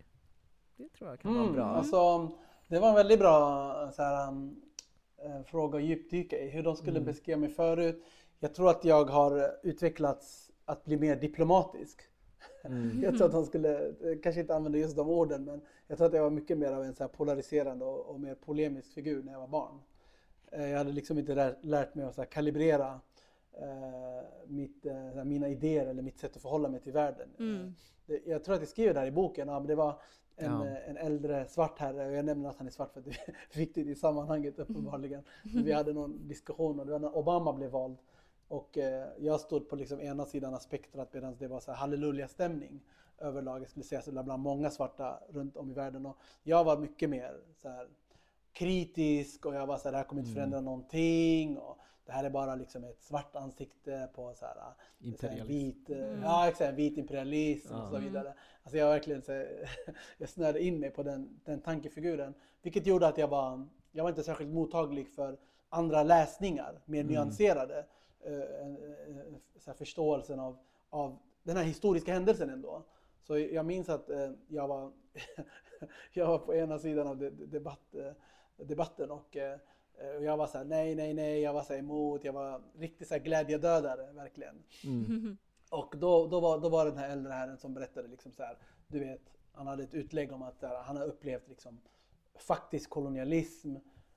Det 0.75 0.89
tror 0.89 1.10
jag 1.10 1.19
kan 1.19 1.34
vara 1.34 1.43
Mm, 1.43 1.55
bra. 1.55 1.65
alltså, 1.65 2.31
det 2.67 2.79
var 2.79 2.89
en 2.89 2.96
väldigt 2.96 3.19
bra 3.19 3.91
så 3.96 4.01
här, 4.03 4.27
um, 4.27 4.62
fråga 5.45 5.77
att 5.77 5.83
djupdyka 5.83 6.39
i. 6.39 6.50
Hur 6.50 6.63
de 6.63 6.75
skulle 6.75 6.97
Mm. 6.97 7.05
beskriva 7.05 7.39
mig 7.39 7.50
förut. 7.50 8.03
Jag 8.39 8.55
tror 8.55 8.69
att 8.69 8.86
jag 8.86 9.05
har 9.05 9.51
utvecklats 9.63 10.51
att 10.65 10.86
bli 10.86 10.97
mer 10.97 11.15
diplomatisk. 11.15 12.01
Mm. 12.63 13.00
Jag 13.03 13.17
tror 13.17 13.25
att 13.25 13.31
de 13.33 13.45
skulle, 13.45 13.88
eh, 13.88 14.19
kanske 14.24 14.41
inte 14.41 14.55
använda 14.55 14.77
just 14.77 14.95
de 14.95 15.09
orden, 15.09 15.45
men 15.45 15.62
jag 15.88 15.97
tror 15.97 16.07
att 16.07 16.13
jag 16.13 16.24
var 16.24 16.29
mycket 16.29 16.57
mer 16.57 16.71
av 16.71 16.83
en 16.83 16.95
så 16.95 17.03
här 17.03 17.07
polariserande 17.07 17.86
och, 17.86 18.05
och 18.05 18.19
mer 18.19 18.36
polemisk 18.36 18.93
figur 18.93 19.24
när 19.24 19.31
jag 19.31 19.39
var 19.39 19.47
barn. 19.47 19.79
Eh, 20.51 20.69
Jag 20.69 20.77
hade 20.77 20.91
liksom 20.91 21.17
inte 21.19 21.36
lärt, 21.36 21.63
lärt 21.65 21.95
mig 21.95 22.05
att 22.05 22.17
här 22.17 22.25
kalibrera 22.25 23.00
eh, 23.53 24.27
mitt, 24.47 24.86
eh, 24.86 24.93
här, 24.93 25.24
mina 25.24 25.50
idéer 25.50 25.88
eller 25.88 26.01
mitt 26.01 26.19
sätt 26.19 26.36
att 26.36 26.41
förhålla 26.41 26.69
mig 26.69 26.79
till 26.79 26.93
världen. 26.93 27.29
Mm. 27.39 27.74
Det, 28.05 28.21
jag 28.25 28.43
tror 28.43 28.55
att 28.55 28.62
jag 28.62 28.69
skriver 28.69 28.93
där 28.93 29.05
i 29.05 29.12
boken, 29.12 29.47
ja, 29.47 29.59
men 29.59 29.67
det 29.67 29.75
var 29.75 30.00
en, 30.38 30.51
Ja. 30.51 30.65
eh, 30.67 30.89
en 30.89 30.98
äldre 30.98 31.48
svart 31.48 31.79
herre 31.79 32.08
och 32.08 32.13
jag 32.13 32.25
nämner 32.25 32.50
att 32.50 32.58
han 32.58 32.67
är 32.67 32.72
svart 32.72 32.94
för 32.94 33.00
att 33.00 33.06
det 33.06 33.12
är 33.27 33.58
viktigt 33.58 33.88
i 33.88 33.96
sammanhanget 33.96 34.60
uppenbarligen. 34.60 35.24
Men 35.44 35.63
vi 35.63 35.72
hade 35.72 35.94
någon 35.94 36.27
diskussion 36.27 36.79
och 36.79 36.86
det 36.86 36.91
var 36.91 37.00
när 37.00 37.17
Obama 37.17 37.53
blev 37.53 37.72
vald 37.72 37.98
Och 38.48 38.77
eh, 38.77 39.08
jag 39.20 39.39
stod 39.39 39.70
på 39.70 39.75
liksom 39.75 40.01
ena 40.01 40.25
sidan 40.25 40.53
av 40.53 40.60
spektrat 40.60 41.13
medan 41.13 41.36
det 41.39 41.48
var 41.48 41.60
så 41.60 41.72
halleluja-stämning 41.72 42.82
överlag. 43.17 43.62
Jag 43.62 43.70
skulle 43.70 43.84
säga 43.86 44.01
så 44.01 44.12
bland 44.12 44.41
många 44.44 44.70
svarta 44.70 45.20
runt 45.29 45.58
om 45.58 45.72
i 45.72 45.74
världen. 45.74 46.06
Och 46.06 46.17
jag 46.44 46.63
var 46.63 46.77
mycket 46.77 47.10
mer 47.10 47.38
så 47.62 47.70
här 47.70 47.88
kritisk 48.53 49.46
och 49.46 49.56
jag 49.56 49.67
var 49.67 49.77
så 49.77 49.84
här, 49.84 49.91
det 49.91 49.98
här 49.98 50.06
kommer 50.06 50.22
inte 50.22 50.34
förändra 50.34 50.62
någonting. 50.62 51.58
Och 51.58 51.77
det 52.08 52.14
här 52.14 52.24
är 52.24 52.30
bara 52.30 52.56
liksom 52.56 52.84
ett 52.84 53.02
svart 53.04 53.36
ansikte 53.36 54.10
på 54.14 54.34
så 54.36 54.46
här, 54.46 54.56
här 54.56 54.74
Imperialism. 55.00 55.48
vit, 55.48 55.90
eh, 55.90 55.98
Mm. 55.98 56.22
ja, 56.24 56.48
exakt, 56.48 56.74
vit 56.74 56.98
imperialism 56.98 57.74
och 57.76 57.80
Ja. 57.82 57.90
så 57.92 57.98
vidare. 58.00 58.34
Alltså 58.64 58.78
jag 58.78 58.88
verkligen 58.90 59.22
så, 59.22 59.32
jag 60.18 60.30
snöade 60.30 60.64
in 60.64 60.80
mig 60.80 60.90
på 60.90 61.04
den, 61.04 61.40
den 61.46 61.62
tankefiguren. 61.62 62.34
Vilket 62.62 62.86
gjorde 62.88 63.08
att 63.08 63.18
jag 63.18 63.28
var, 63.28 63.68
jag 63.92 64.04
var 64.04 64.10
inte 64.10 64.24
särskilt 64.24 64.54
mottaglig 64.54 65.08
för 65.10 65.38
andra 65.70 66.04
läsningar, 66.04 66.82
mer 66.86 67.00
Mm. 67.02 67.12
nyanserade. 67.14 67.86
eh, 68.20 68.34
eh, 68.34 68.68
eh, 69.10 69.36
så 69.60 69.70
här 69.72 69.74
förståelsen 69.78 70.40
av, 70.40 70.58
av 70.90 71.20
den 71.44 71.58
här 71.58 71.64
historiska 71.64 72.14
händelsen 72.14 72.50
ändå. 72.50 72.84
Så 73.22 73.38
jag 73.38 73.66
minns 73.66 73.90
att 73.90 74.10
eh, 74.10 74.32
jag, 74.48 74.68
var, 74.68 74.92
jag 76.14 76.28
var 76.28 76.38
på 76.40 76.56
ena 76.56 76.80
sidan 76.80 77.08
av 77.08 77.18
de, 77.18 77.30
de, 77.30 77.46
debatt, 77.46 77.96
eh, 77.96 78.12
debatten 78.66 79.12
och 79.12 79.38
eh, 79.38 79.60
och 80.18 80.24
jag 80.24 80.38
var 80.38 80.48
så 80.48 80.58
här, 80.58 80.66
nej, 80.66 80.96
nej, 80.96 81.13
nej, 81.13 81.42
jag 81.42 81.54
var 81.54 81.63
så 81.63 81.74
emot, 81.74 82.24
jag 82.24 82.34
var 82.34 82.62
riktigt 82.77 83.08
så 83.08 83.13
här 83.13 83.22
glädjedödare, 83.22 84.13
verkligen. 84.13 84.63
Mm. 84.84 85.38
Och 85.70 85.94
då, 85.98 86.27
då, 86.27 86.39
var, 86.39 86.60
då 86.60 86.70
var 86.70 86.86
den 86.86 86.98
här 86.98 87.10
äldre 87.10 87.34
herren 87.34 87.58
som 87.58 87.74
berättade 87.74 88.08
liksom 88.08 88.32
så 88.32 88.44
här, 88.44 88.58
du 88.88 89.00
vet, 89.00 89.22
han 89.51 89.68
hade 89.68 89.84
ett 89.84 89.94
utlägg 89.94 90.32
om 90.32 90.42
att 90.42 90.62
här, 90.62 90.84
han 90.84 90.98
har 90.98 91.06
upplevt 91.06 91.48
liksom 91.48 91.80
faktisk 92.39 92.89
kolonialism 92.89 93.75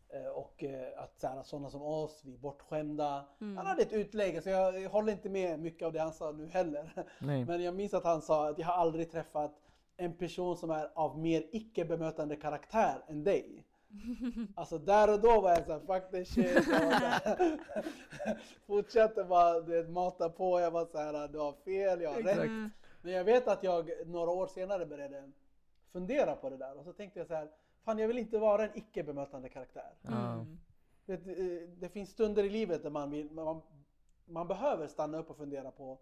eh, 0.08 0.26
och 0.26 0.64
eh, 0.64 1.02
att 1.02 1.20
så 1.20 1.42
sådana 1.44 1.70
som 1.70 1.82
oss, 1.82 2.22
vi 2.24 2.34
är 2.34 2.38
bortskämda. 2.38 3.24
Mm. 3.40 3.56
Han 3.56 3.66
hade 3.66 3.82
ett 3.82 3.92
utlägg, 3.92 4.42
så 4.42 4.48
jag, 4.48 4.80
jag 4.80 4.90
håller 4.90 5.12
inte 5.12 5.28
med 5.28 5.60
mycket 5.60 5.86
av 5.86 5.92
det 5.92 6.00
han 6.00 6.12
sa 6.12 6.32
nu 6.32 6.46
heller. 6.46 7.04
Nej. 7.18 7.44
Men 7.44 7.62
jag 7.62 7.74
minns 7.74 7.94
att 7.94 8.04
han 8.04 8.22
sa 8.22 8.48
att 8.48 8.58
jag 8.58 8.66
har 8.66 8.74
aldrig 8.74 9.10
träffat 9.10 9.60
en 9.96 10.16
person 10.16 10.56
som 10.56 10.70
är 10.70 10.90
av 10.94 11.18
mer 11.18 11.46
icke 11.52 11.84
bemötande 11.84 12.36
karaktär 12.36 13.04
än 13.08 13.24
dig. 13.24 13.64
Alltså 14.54 14.78
där 14.78 15.12
och 15.12 15.20
då 15.20 15.40
var 15.40 15.50
jag 15.50 15.66
såhär, 15.66 15.80
fuck 15.80 16.10
this 16.10 16.34
shit. 16.34 16.64
Fortsatte 18.66 19.24
bara 19.24 19.60
du 19.60 19.72
vet, 19.72 19.90
mata 19.90 20.28
på. 20.28 20.60
Jag 20.60 20.70
var 20.70 20.86
såhär, 20.86 21.28
du 21.28 21.38
har 21.38 21.52
fel, 21.52 22.00
jag 22.00 22.10
har 22.10 22.18
Exakt. 22.18 22.38
rätt. 22.38 22.70
Men 23.02 23.12
jag 23.12 23.24
vet 23.24 23.48
att 23.48 23.62
jag 23.62 23.90
några 24.06 24.30
år 24.30 24.46
senare 24.46 24.86
började 24.86 25.30
fundera 25.92 26.36
på 26.36 26.50
det 26.50 26.56
där. 26.56 26.78
Och 26.78 26.84
så 26.84 26.92
tänkte 26.92 27.18
jag 27.18 27.26
så 27.26 27.34
här, 27.34 27.48
fan 27.84 27.98
jag 27.98 28.08
vill 28.08 28.18
inte 28.18 28.38
vara 28.38 28.64
en 28.64 28.78
icke 28.78 29.02
bemötande 29.02 29.48
karaktär. 29.48 29.92
Mm. 30.02 30.58
Vet, 31.06 31.26
eh, 31.26 31.34
det 31.78 31.88
finns 31.88 32.10
stunder 32.10 32.44
i 32.44 32.50
livet 32.50 32.82
där 32.82 32.90
man, 32.90 33.10
vill, 33.10 33.30
man, 33.30 33.62
man 34.24 34.48
behöver 34.48 34.86
stanna 34.86 35.18
upp 35.18 35.30
och 35.30 35.36
fundera 35.36 35.70
på 35.70 35.98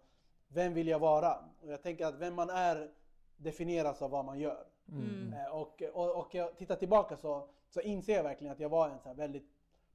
vem 0.47 0.73
vill 0.73 0.87
jag 0.87 0.99
vara? 0.99 1.35
Och 1.61 1.71
jag 1.71 1.81
tänker 1.81 2.05
att 2.05 2.15
vem 2.15 2.35
man 2.35 2.49
är 2.49 2.91
definieras 3.37 4.01
av 4.01 4.11
vad 4.11 4.25
man 4.25 4.39
gör. 4.39 4.65
Mm. 4.91 5.33
Eh, 5.33 5.55
Och, 5.55 5.83
och, 5.93 6.15
och 6.19 6.35
jag 6.35 6.57
tittar 6.57 6.75
tillbaka 6.75 7.17
så, 7.17 7.49
så 7.69 7.81
inser 7.81 8.13
jag 8.15 8.23
verkligen 8.23 8.53
att 8.53 8.59
jag 8.59 8.69
var 8.69 8.89
en 8.89 8.99
så 8.99 9.13
väldigt 9.13 9.49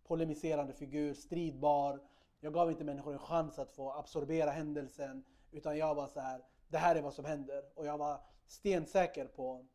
polemiserande 0.05 0.73
figur, 0.73 1.15
stridbar. 1.15 2.01
Jag 2.41 2.53
gav 2.53 2.71
inte 2.71 2.85
människor 2.85 3.13
en 3.13 3.19
chans 3.19 3.59
att 3.59 3.73
få 3.73 3.93
absorbera 3.93 4.51
händelsen. 4.51 5.25
Utan 5.51 5.79
jag 5.79 5.95
var 5.95 6.07
så 6.07 6.21
här, 6.21 6.45
det 6.69 6.79
här 6.79 6.97
är 6.97 7.03
vad 7.03 7.15
som 7.15 7.25
händer. 7.25 7.63
Och 7.75 7.87
jag 7.87 7.99
var 7.99 8.21
stensäker 8.47 9.27
på 9.27 9.67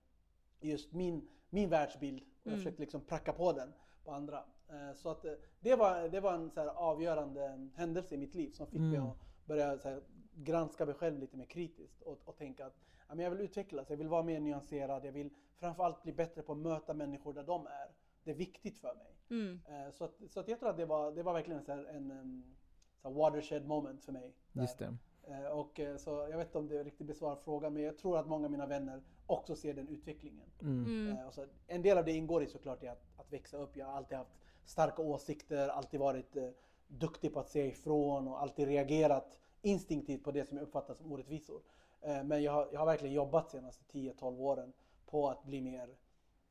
just 0.59 0.93
min, 0.93 1.29
min 1.49 1.69
världsbild. 1.69 2.21
Och 2.21 2.27
jag 2.43 2.51
Mm. 2.53 2.59
försökte 2.59 2.81
liksom 2.81 3.01
pracka 3.01 3.33
på 3.33 3.51
den 3.53 3.73
på 4.03 4.11
andra. 4.11 4.43
Eh, 4.69 4.93
Så 4.95 5.09
att 5.09 5.25
eh, 5.25 5.31
det 5.59 5.75
var, 5.75 6.09
det 6.09 6.19
var 6.19 6.33
en 6.33 6.51
så 6.51 6.69
avgörande 6.69 7.69
händelse 7.75 8.15
i 8.15 8.17
mitt 8.17 8.35
liv 8.35 8.51
som 8.51 8.67
fick 8.67 8.79
mig 8.79 8.95
Mm. 8.95 9.09
att 9.09 9.17
börja 9.45 9.79
granska 10.33 10.85
mig 10.85 10.95
själv 10.95 11.19
lite 11.19 11.37
mer 11.37 11.45
kritiskt 11.45 12.01
och, 12.01 12.17
och 12.25 12.37
tänka 12.37 12.65
att 12.65 12.75
jag 13.17 13.29
vill 13.31 13.39
utvecklas, 13.41 13.89
jag 13.89 13.97
vill 13.97 14.07
vara 14.07 14.23
mer 14.23 14.39
nyanserad, 14.39 15.05
jag 15.05 15.11
vill 15.11 15.29
framförallt 15.59 16.03
bli 16.03 16.13
bättre 16.13 16.41
på 16.41 16.51
att 16.51 16.57
möta 16.57 16.93
människor 16.93 17.33
där 17.33 17.43
de 17.43 17.67
är. 17.67 17.91
Det 18.23 18.31
är 18.31 18.35
viktigt 18.35 18.79
för 18.79 18.95
mig. 18.95 19.15
Mm. 19.29 19.59
Eh, 19.69 19.91
Så, 19.91 20.03
att, 20.05 20.15
så 20.29 20.39
att 20.39 20.47
jag 20.47 20.59
tror 20.59 20.69
att 20.69 20.77
det 20.77 20.85
var, 20.85 21.11
det 21.11 21.23
var 21.23 21.33
verkligen 21.33 21.63
så 21.63 21.71
här 21.71 21.85
en, 21.85 22.11
en 22.11 22.55
så 23.01 23.07
här 23.09 23.15
watershed 23.15 23.67
moment 23.67 24.03
för 24.05 24.11
mig. 24.11 24.33
där. 24.51 24.61
Just 24.61 24.77
det. 24.79 24.95
Eh, 25.23 25.45
Och 25.45 25.79
eh, 25.79 25.97
så 25.97 26.09
jag 26.31 26.37
vet 26.37 26.47
inte 26.47 26.57
om 26.57 26.67
det 26.67 26.83
riktigt 26.83 27.07
besvarar 27.07 27.35
frågan, 27.35 27.73
men 27.73 27.83
jag 27.83 27.97
tror 27.97 28.17
att 28.17 28.27
många 28.27 28.45
av 28.45 28.51
mina 28.51 28.65
vänner 28.65 29.01
också 29.25 29.55
ser 29.55 29.73
den 29.73 29.87
utvecklingen. 29.87 30.49
Mm. 30.61 30.85
Mm. 31.11 31.27
Och 31.27 31.33
så, 31.33 31.45
en 31.67 31.81
del 31.81 31.97
av 31.97 32.05
det 32.05 32.11
ingår 32.11 32.43
i 32.43 32.47
såklart 32.47 32.83
i 32.83 32.87
att, 32.87 33.03
att 33.17 33.33
växa 33.33 33.57
upp. 33.57 33.77
Jag 33.77 33.85
har 33.85 33.93
alltid 33.93 34.17
haft 34.17 34.31
starka 34.65 35.01
åsikter, 35.01 35.67
alltid 35.67 35.99
varit 35.99 36.35
eh, 36.35 36.49
duktig 36.87 37.33
på 37.33 37.39
att 37.39 37.49
säga 37.49 37.65
ifrån 37.65 38.27
och 38.27 38.41
alltid 38.41 38.67
reagerat 38.67 39.39
instinktivt 39.61 40.23
på 40.23 40.31
det 40.31 40.45
som 40.45 40.57
jag 40.57 40.63
uppfattar 40.63 40.93
som 40.93 41.11
orättvisor. 41.11 41.61
Eh, 42.01 42.23
men 42.23 42.43
jag 42.43 42.51
har, 42.51 42.69
jag 42.71 42.79
har 42.79 42.85
verkligen 42.85 43.13
jobbat 43.15 43.49
de 43.51 43.57
senaste 43.57 43.83
10-12 43.97 44.37
åren 44.39 44.73
på 45.05 45.29
att 45.29 45.43
bli 45.43 45.61
mer 45.61 45.89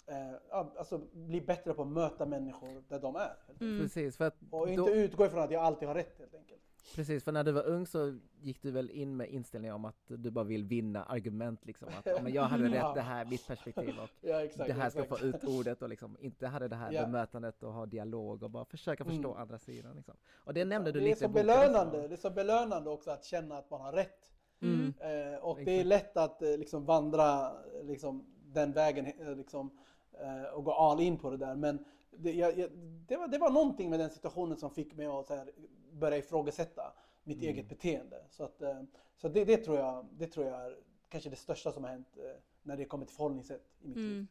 eh, 0.07 0.31
ja, 0.51 0.73
alltså 0.79 0.99
bli 1.13 1.41
bättre 1.41 1.75
på 1.75 1.83
att 1.83 1.89
möta 1.89 2.27
människor 2.27 2.83
där 2.89 3.01
de 3.01 3.17
är. 3.17 3.37
Mm. 3.61 3.81
Precis, 3.81 4.17
för 4.17 4.25
att 4.25 4.35
Och 4.51 4.67
då- 4.67 4.73
inte 4.73 4.91
utgå 4.91 5.27
ifrån 5.27 5.43
att 5.43 5.51
jag 5.51 5.63
alltid 5.63 5.89
har 5.89 5.95
rätt 5.95 6.19
helt 6.19 6.35
enkelt. 6.35 6.63
Precis, 6.95 7.25
för 7.25 7.33
när 7.33 7.45
du 7.45 7.53
var 7.53 7.67
ung 7.67 7.87
så 7.87 8.19
gick 8.41 8.63
du 8.63 8.71
väl 8.71 8.91
in 8.91 9.17
med 9.17 9.29
inställningen 9.29 9.75
om 9.75 9.85
att 9.85 10.03
du 10.07 10.31
bara 10.31 10.45
vill 10.45 10.65
vinna 10.65 11.05
argument 11.05 11.65
liksom. 11.67 11.89
Att 11.99 12.23
men 12.23 12.33
jag 12.33 12.43
hade 12.43 12.65
Ja. 12.77 12.89
rätt, 12.89 12.95
det 12.95 13.01
här 13.01 13.21
är 13.25 13.31
mitt 13.31 13.47
perspektiv 13.47 13.95
och 14.03 14.09
Ja, 14.21 14.43
exakt, 14.43 14.67
det 14.69 14.73
här 14.73 14.91
ska 14.91 15.03
exakt. 15.03 15.21
få 15.21 15.27
ut 15.27 15.45
ordet 15.45 15.83
och 15.83 15.89
liksom 15.89 16.17
inte 16.21 16.47
hade 16.47 16.69
det 16.69 16.77
här 16.77 16.93
Ja. 16.93 17.03
bemötandet 17.07 17.63
och 17.63 17.73
ha 17.73 17.87
dialog 17.87 18.43
och 18.43 18.51
bara 18.51 18.65
försöka 18.65 19.05
förstå 19.05 19.29
Mm. 19.29 19.43
andra 19.43 19.59
sidan 19.59 19.97
liksom. 19.97 20.15
Och 20.35 20.55
det 20.55 20.65
nämnde 20.65 20.93
du 20.93 21.01
det 21.01 21.05
är 21.05 21.09
lite 21.09 21.19
så 21.19 21.25
i 21.25 21.29
boken 21.29 21.47
belönande, 21.47 22.09
det 22.09 22.15
är 22.15 22.17
så 22.17 22.31
belönande 22.31 22.91
också 22.91 23.11
att 23.11 23.25
känna 23.25 23.59
att 23.59 23.71
man 23.71 23.81
har 23.81 23.93
rätt. 23.93 24.33
Mm. 24.61 24.95
Eh, 25.01 25.39
och 25.39 25.59
det 25.65 25.81
är 25.81 25.85
lätt 25.85 26.17
att 26.17 26.43
eh, 26.43 26.57
liksom 26.57 26.85
vandra 26.85 27.47
eh, 27.47 27.85
liksom, 27.85 28.27
den 28.47 28.73
vägen 28.73 29.07
eh, 29.07 29.37
liksom, 29.37 29.71
eh, 30.21 30.43
och 30.55 30.65
gå 30.65 30.73
all 30.73 31.01
in 31.01 31.19
på 31.19 31.31
det 31.31 31.37
där. 31.37 31.55
Men 31.55 31.85
det, 32.11 32.33
jag, 32.33 32.59
jag, 32.59 32.71
det, 33.07 33.17
var, 33.17 33.29
det 33.29 33.39
var 33.39 33.51
någonting 33.51 33.91
med 33.91 34.01
den 34.01 34.11
situationen 34.11 34.57
som 34.57 34.71
fick 34.71 34.95
mig 34.95 35.07
att 35.07 35.27
så 35.27 35.35
här, 35.35 35.51
börja 35.93 36.17
ifrågasätta 36.19 36.93
mitt 37.25 37.39
Mm. 37.39 37.49
eget 37.49 37.69
beteende. 37.69 38.25
Så, 38.31 38.45
att, 38.45 38.63
eh, 38.63 38.83
så 39.17 39.29
det, 39.29 39.45
det, 39.45 39.57
tror 39.57 39.79
jag, 39.79 40.07
det 40.19 40.27
tror 40.27 40.47
jag 40.47 40.67
är 40.67 40.77
kanske 41.09 41.31
det 41.31 41.37
största 41.37 41.73
som 41.73 41.85
har 41.85 41.91
hänt 41.91 42.17
eh, 42.17 42.41
när 42.63 42.77
det 42.77 42.85
kommer 42.85 43.07
till 43.07 43.15
förhållningssätt 43.17 43.65
i 43.81 43.89
mitt 43.89 43.97
liv. 43.97 44.07
Mm. 44.13 44.29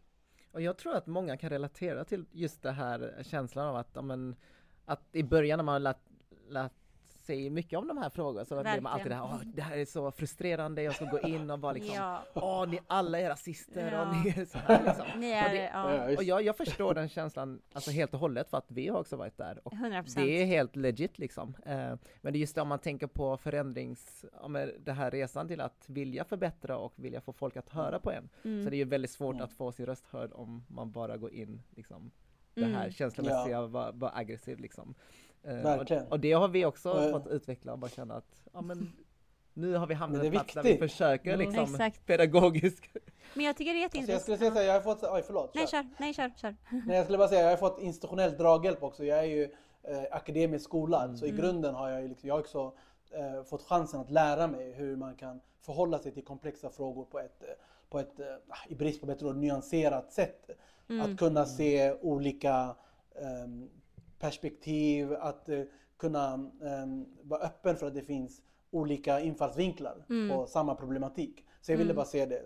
Och 0.51 0.61
jag 0.61 0.77
tror 0.77 0.95
att 0.95 1.07
många 1.07 1.37
kan 1.37 1.49
relatera 1.49 2.05
till 2.05 2.25
just 2.31 2.61
det 2.61 2.71
här 2.71 3.23
känslan 3.23 3.67
av 3.67 3.75
att, 3.75 3.89
ja, 3.93 4.01
men, 4.01 4.35
att 4.85 5.15
i 5.15 5.23
början 5.23 5.57
när 5.57 5.63
man 5.63 5.83
lät, 5.83 5.99
lät 6.47 6.73
sig 7.27 7.49
mycket 7.49 7.79
om 7.79 7.87
de 7.87 7.97
här 7.97 8.09
frågorna 8.09 8.45
så 8.45 8.61
blev 8.61 8.81
man 8.83 8.93
alltid 8.93 9.11
det 9.11 9.15
här, 9.15 9.23
Åh, 9.23 9.41
det 9.45 9.61
här 9.61 9.77
är 9.77 9.85
så 9.85 10.11
frustrerande, 10.11 10.81
jag 10.83 10.95
ska 10.95 11.05
gå 11.05 11.19
in 11.19 11.51
och 11.51 11.59
bara 11.59 11.71
liksom, 11.73 11.93
Ja. 11.95 12.23
åh 12.33 12.67
ni 12.69 12.79
alla 12.87 13.19
är 13.19 13.29
rasister 13.29 13.91
Ja. 13.91 14.01
och 14.01 14.15
ni 14.15 14.29
är 14.29 14.45
så 14.45 14.57
här 14.57 14.83
liksom. 14.85 15.19
Ni 15.19 15.31
Och 15.33 15.37
är, 15.37 15.53
det- 15.53 15.69
ja, 15.73 16.15
Och 16.17 16.23
jag, 16.23 16.41
jag 16.41 16.57
förstår 16.57 16.93
den 16.93 17.09
känslan 17.09 17.61
alltså 17.73 17.91
helt 17.91 18.13
och 18.13 18.19
hållet 18.19 18.49
för 18.49 18.57
att 18.57 18.71
vi 18.71 18.87
har 18.87 18.99
också 18.99 19.15
varit 19.15 19.37
där 19.37 19.59
och 19.63 19.73
100 19.73 20.03
det 20.15 20.41
är 20.41 20.45
helt 20.45 20.75
legit 20.75 21.19
liksom. 21.19 21.53
Eh, 21.65 21.75
men 22.21 22.33
det 22.33 22.37
är 22.37 22.39
just 22.39 22.55
det 22.55 22.61
om 22.61 22.67
man 22.67 22.79
tänker 22.79 23.07
på 23.07 23.37
förändrings, 23.37 24.25
ja, 24.41 24.47
men 24.47 24.71
det 24.79 24.91
här 24.93 25.11
resan 25.11 25.47
till 25.47 25.61
att 25.61 25.83
vilja 25.89 26.23
förbättra 26.23 26.77
och 26.77 26.93
vilja 26.95 27.21
få 27.21 27.33
folk 27.33 27.57
att 27.57 27.69
höra 27.69 27.99
på 27.99 28.11
en. 28.11 28.29
Så 28.41 28.47
Mm. 28.47 28.65
det 28.65 28.75
är 28.75 28.77
ju 28.77 28.83
väldigt 28.85 29.11
svårt 29.11 29.33
Mm. 29.35 29.43
att 29.45 29.53
få 29.53 29.71
sin 29.71 29.85
röst 29.85 30.05
hörd 30.07 30.31
om 30.33 30.63
man 30.67 30.91
bara 30.91 31.17
går 31.17 31.33
in 31.33 31.61
liksom 31.75 32.11
det 32.53 32.63
Mm. 32.63 32.75
här 32.75 32.91
känslomässiga, 32.91 33.61
var, 33.61 33.91
var 33.91 34.11
aggressiv 34.15 34.59
liksom. 34.59 34.93
Eh, 35.43 35.55
Verkligen. 35.55 36.05
och, 36.05 36.11
och 36.11 36.19
det 36.19 36.31
har 36.31 36.47
vi 36.47 36.65
också 36.65 36.91
Och, 36.91 37.03
eh, 37.03 37.11
fått 37.11 37.27
utveckla 37.27 37.71
och 37.73 37.79
bara 37.79 37.91
känna 37.91 38.13
att 38.15 38.43
ja, 38.53 38.61
men 38.61 38.91
nu 39.53 39.75
har 39.75 39.87
vi 39.87 39.93
hamnat 39.93 40.21
det 40.21 40.27
en 40.27 40.33
är 40.33 40.37
plats 40.37 40.53
där 40.53 40.63
vi 40.63 40.69
viktigt. 40.71 40.91
försöker 40.91 41.33
Mm. 41.33 41.45
liksom 41.45 41.63
Exakt. 41.75 42.05
pedagogiskt. 42.05 42.85
Men 43.33 43.45
jag 43.45 43.57
tycker 43.57 43.73
det 43.73 43.79
är 43.79 43.83
Alltså 43.83 43.97
jag 43.97 44.01
jätteintressant. 44.07 44.39
skulle 44.39 44.51
säga 44.51 44.63
jag 44.67 44.73
har 44.73 44.81
fått, 44.95 45.03
oj 45.03 45.23
förlåt. 45.25 45.51
Nej, 45.55 45.67
kör. 45.67 45.83
kör. 45.83 45.89
Nej, 45.99 46.13
kör. 46.13 46.31
kör. 46.37 46.55
Nej, 46.87 46.95
jag 46.95 47.05
skulle 47.05 47.17
bara 47.17 47.27
säga, 47.27 47.41
jag 47.41 47.49
har 47.49 47.57
fått 47.57 47.79
institutionell 47.81 48.37
draghjälp 48.37 48.83
också. 48.83 49.05
Jag 49.05 49.19
är 49.19 49.23
ju 49.23 49.43
eh, 49.83 50.03
akademiskt 50.11 50.63
skolad, 50.65 51.03
Mm. 51.03 51.17
så 51.17 51.25
i 51.25 51.29
Mm. 51.29 51.41
grunden 51.41 51.75
har 51.75 51.89
jag, 51.89 52.01
ju 52.01 52.07
liksom, 52.07 52.27
jag 52.27 52.35
har 52.35 52.39
också 52.39 52.73
eh, 53.11 53.43
fått 53.43 53.61
chansen 53.63 53.99
att 53.99 54.11
lära 54.11 54.47
mig 54.47 54.71
hur 54.73 54.95
man 54.95 55.15
kan 55.15 55.41
förhålla 55.61 55.99
sig 55.99 56.11
till 56.11 56.23
komplexa 56.25 56.69
frågor 56.69 57.05
på 57.05 57.19
ett, 57.19 57.43
eh, 57.43 57.47
på 57.89 57.99
ett 57.99 58.19
eh, 58.19 58.25
i 58.67 58.75
brist 58.75 58.99
på 59.01 59.07
bättre 59.07 59.27
ord, 59.27 59.35
nyanserat 59.35 60.11
sätt. 60.11 60.49
Mm. 60.89 61.01
Att 61.13 61.19
kunna 61.19 61.45
se 61.45 61.93
olika 62.01 62.75
ehm, 63.21 63.69
perspektiv, 64.19 65.13
att 65.13 65.49
eh, 65.49 65.61
kunna 65.97 66.51
ehm, 66.63 67.05
vara 67.21 67.41
öppen 67.41 67.75
för 67.75 67.87
att 67.87 67.93
det 67.95 68.01
finns 68.01 68.41
olika 68.71 69.19
infallsvinklar 69.19 70.05
Mm. 70.09 70.29
på 70.37 70.47
samma 70.47 70.75
problematik. 70.75 71.45
Så 71.61 71.71
jag 71.71 71.77
ville 71.77 71.89
Mm. 71.91 71.95
bara 71.95 72.05
se 72.05 72.25
det. 72.25 72.41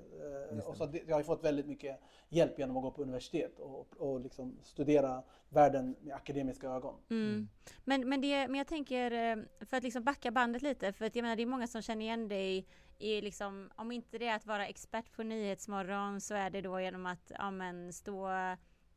Eh, 0.52 0.68
Och 0.68 0.78
så 0.78 0.86
det, 0.86 1.02
jag 1.08 1.16
har 1.16 1.24
fått 1.24 1.44
väldigt 1.44 1.68
mycket 1.68 2.00
hjälp 2.30 2.60
genom 2.60 2.78
att 2.78 2.84
gå 2.84 2.92
på 2.92 3.02
universitet 3.02 3.60
och, 3.60 3.88
och 3.98 4.20
liksom 4.22 4.58
studera 4.64 5.24
världen 5.50 5.96
med 6.02 6.16
akademiska 6.16 6.68
ögon. 6.70 6.96
Mm. 7.10 7.48
Men, 7.84 8.10
men, 8.10 8.22
det, 8.22 8.48
men 8.48 8.56
jag 8.56 8.68
tänker, 8.68 9.12
eh, 9.12 9.44
för 9.66 9.78
att 9.78 9.84
liksom 9.84 10.04
backa 10.04 10.32
bandet 10.32 10.62
lite, 10.62 10.94
för 10.94 11.06
att 11.06 11.16
jag 11.16 11.24
menar 11.24 11.36
det 11.36 11.42
är 11.42 11.46
många 11.46 11.68
som 11.68 11.82
känner 11.82 12.02
igen 12.06 12.28
dig 12.28 12.68
i 13.00 13.22
liksom, 13.22 13.70
om 13.76 13.92
inte 13.92 14.18
det 14.18 14.28
är 14.28 14.36
att 14.36 14.46
vara 14.46 14.68
expert 14.68 15.12
på 15.16 15.24
Nyhetsmorgon 15.24 16.22
så 16.22 16.34
är 16.34 16.50
det 16.50 16.62
då 16.62 16.80
genom 16.80 17.06
att 17.06 17.32
ja, 17.38 17.52
men, 17.52 17.94
stå 17.94 18.30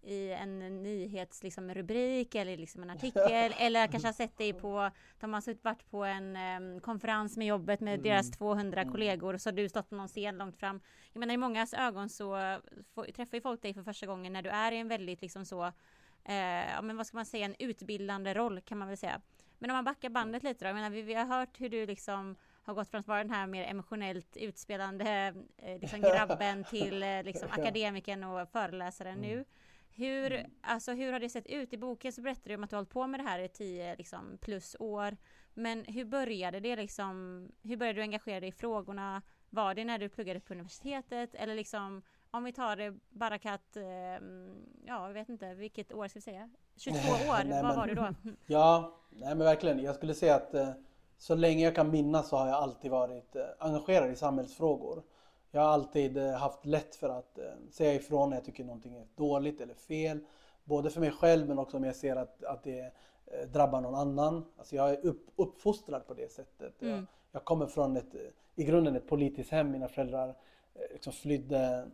i 0.05 0.33
en 0.33 0.83
nyhetsrubrik 0.83 2.35
liksom, 2.35 2.41
eller 2.41 2.57
liksom 2.57 2.83
en 2.83 2.91
artikel 2.91 3.55
eller 3.59 3.87
kanske 3.87 4.09
har 4.09 4.13
sett 4.13 4.39
dig 4.39 4.53
på, 4.53 4.91
de 5.21 5.33
har 5.33 5.63
varit 5.63 5.91
på 5.91 6.05
en 6.05 6.37
um, 6.37 6.81
konferens 6.81 7.37
med 7.37 7.47
jobbet 7.47 7.81
med 7.81 7.95
mm. 7.95 8.03
deras 8.03 8.31
200 8.31 8.81
mm. 8.81 8.93
kollegor 8.93 9.35
och 9.35 9.41
så 9.41 9.51
har 9.51 9.55
du 9.55 9.69
stått 9.69 9.89
på 9.89 9.95
någon 9.95 10.09
scen 10.09 10.39
långt 10.39 10.57
fram. 10.57 10.81
Jag 11.13 11.21
menar 11.21 11.35
i 11.35 11.37
mångas 11.37 11.75
ögon 11.75 12.09
så 12.09 12.59
får, 12.95 13.05
träffar 13.05 13.37
ju 13.37 13.41
folk 13.41 13.63
dig 13.63 13.75
för 13.75 13.83
första 13.83 14.07
gången 14.07 14.33
när 14.33 14.43
du 14.43 14.51
är 14.51 14.73
i 14.73 14.79
en 14.79 14.89
väldigt 14.89 15.23
liksom 15.23 15.45
så, 15.45 15.65
eh, 16.25 16.73
ja 16.75 16.83
men 16.83 16.97
vad 16.97 17.07
ska 17.07 17.17
man 17.17 17.27
säga, 17.27 17.45
en 17.45 17.57
utbildande 17.59 18.35
roll 18.35 18.61
kan 18.61 18.79
man 18.79 18.89
väl 18.89 18.97
säga. 18.97 19.21
Men 19.59 19.71
om 19.71 19.77
man 19.77 19.85
backar 19.85 20.09
bandet 20.09 20.43
lite 20.43 20.65
då, 20.65 20.69
jag 20.69 20.75
menar 20.75 20.91
vi, 20.91 21.03
vi 21.03 21.15
har 21.15 21.25
hört 21.25 21.61
hur 21.61 21.69
du 21.69 21.87
liksom 21.87 22.37
har 22.63 22.75
gått 22.75 22.89
från 22.89 23.01
att 23.01 23.09
vara 23.09 23.19
den 23.19 23.31
här 23.31 23.47
mer 23.47 23.65
emotionellt 23.65 24.37
utspelande 24.37 25.35
eh, 25.57 25.81
liksom 25.81 26.01
grabben 26.15 26.65
till 26.65 27.03
eh, 27.03 27.23
liksom 27.23 27.49
akademikern 27.51 28.25
och 28.25 28.49
föreläsaren 28.49 29.19
mm. 29.19 29.31
nu. 29.31 29.45
Hur, 29.97 30.33
mm. 30.33 30.51
alltså, 30.63 30.93
hur 30.93 31.13
har 31.13 31.21
det 31.21 31.29
sett 31.29 31.47
ut? 31.47 31.73
I 31.73 31.77
boken 31.77 32.13
så 32.13 32.23
berättar 32.23 32.49
du 32.49 32.55
om 32.55 32.65
att 32.65 32.71
du 32.71 32.77
har 32.77 32.81
hållit 32.81 32.91
på 32.91 33.07
med 33.07 33.21
det 33.21 33.25
här 33.25 33.39
i 33.39 33.49
tio 33.49 33.97
liksom, 33.97 34.39
plus 34.41 34.77
år. 34.79 35.17
Men 35.55 35.85
hur 35.85 36.05
började 36.05 36.61
det 36.61 36.77
liksom? 36.77 37.49
Hur 37.63 37.77
började 37.77 37.99
du 37.99 38.03
engagera 38.03 38.41
dig 38.41 38.49
i 38.49 38.53
frågorna? 38.53 39.23
Var 39.51 39.75
det 39.75 39.85
när 39.85 39.99
du 39.99 40.09
pluggade 40.09 40.41
på 40.41 40.55
universitetet 40.55 41.35
eller 41.35 41.55
liksom 41.55 42.03
om 42.31 42.45
vi 42.45 42.53
tar 42.53 42.77
det 42.77 42.95
Barakat, 43.11 43.77
eh, 43.77 43.85
ja 44.87 45.07
jag 45.07 45.13
vet 45.13 45.29
inte 45.29 45.55
vilket 45.55 45.93
år 45.93 46.09
ska 46.09 46.19
vi 46.19 46.23
säga? 46.23 46.51
22 46.77 46.99
år, 47.31 47.45
nej, 47.45 47.63
vad 47.63 47.65
men, 47.65 47.77
var 47.77 47.87
du 47.87 47.95
då? 47.95 48.15
Ja, 48.47 49.01
nej 49.11 49.29
men 49.29 49.39
verkligen. 49.39 49.83
Jag 49.83 49.95
skulle 49.95 50.15
säga 50.15 50.35
att 50.35 50.55
eh, 50.55 50.69
så 51.19 51.35
länge 51.35 51.65
jag 51.65 51.75
kan 51.75 51.91
minnas 51.91 52.29
så 52.29 52.37
har 52.37 52.47
jag 52.47 52.57
alltid 52.57 52.91
varit 52.91 53.37
eh, 53.37 53.43
engagerad 53.59 54.11
i 54.11 54.17
samhällsfrågor. 54.17 55.03
Jag 55.55 55.61
har 55.61 55.69
alltid 55.69 56.17
eh, 56.17 56.31
haft 56.31 56.67
lätt 56.67 56.97
för 56.97 57.09
att 57.09 57.39
eh, 57.39 57.45
säga 57.71 57.95
ifrån 57.95 58.31
när 58.31 58.37
jag 58.37 58.45
tycker 58.45 58.65
någonting 58.65 58.95
är 58.95 59.07
dåligt 59.17 59.61
eller 59.61 59.75
fel. 59.75 60.21
Både 60.65 60.91
för 60.91 61.01
mig 61.01 61.11
själv 61.11 61.49
men 61.49 61.59
också 61.59 61.77
om 61.77 61.85
jag 61.85 61.97
ser 61.97 62.17
att, 62.17 62.45
att 62.45 62.63
det 62.63 62.93
drabbar 63.53 63.81
någon 63.81 63.95
annan. 63.95 64.45
Alltså 64.59 64.77
jag 64.77 64.91
är 64.91 65.07
upp, 65.07 65.27
uppfostrad 65.37 66.07
på 66.07 66.15
det 66.15 66.33
sättet. 66.33 66.83
Mm. 66.83 66.95
Jag, 66.95 67.07
jag, 67.33 67.45
kommer 67.45 67.67
från 67.67 67.97
ett, 67.97 68.15
i 68.55 68.65
grunden 68.65 68.97
ett 68.97 69.09
politiskt 69.09 69.51
hem. 69.51 69.71
Mina 69.71 69.89
föräldrar 69.89 70.37
liksom 70.93 71.13
flydde 71.13 71.91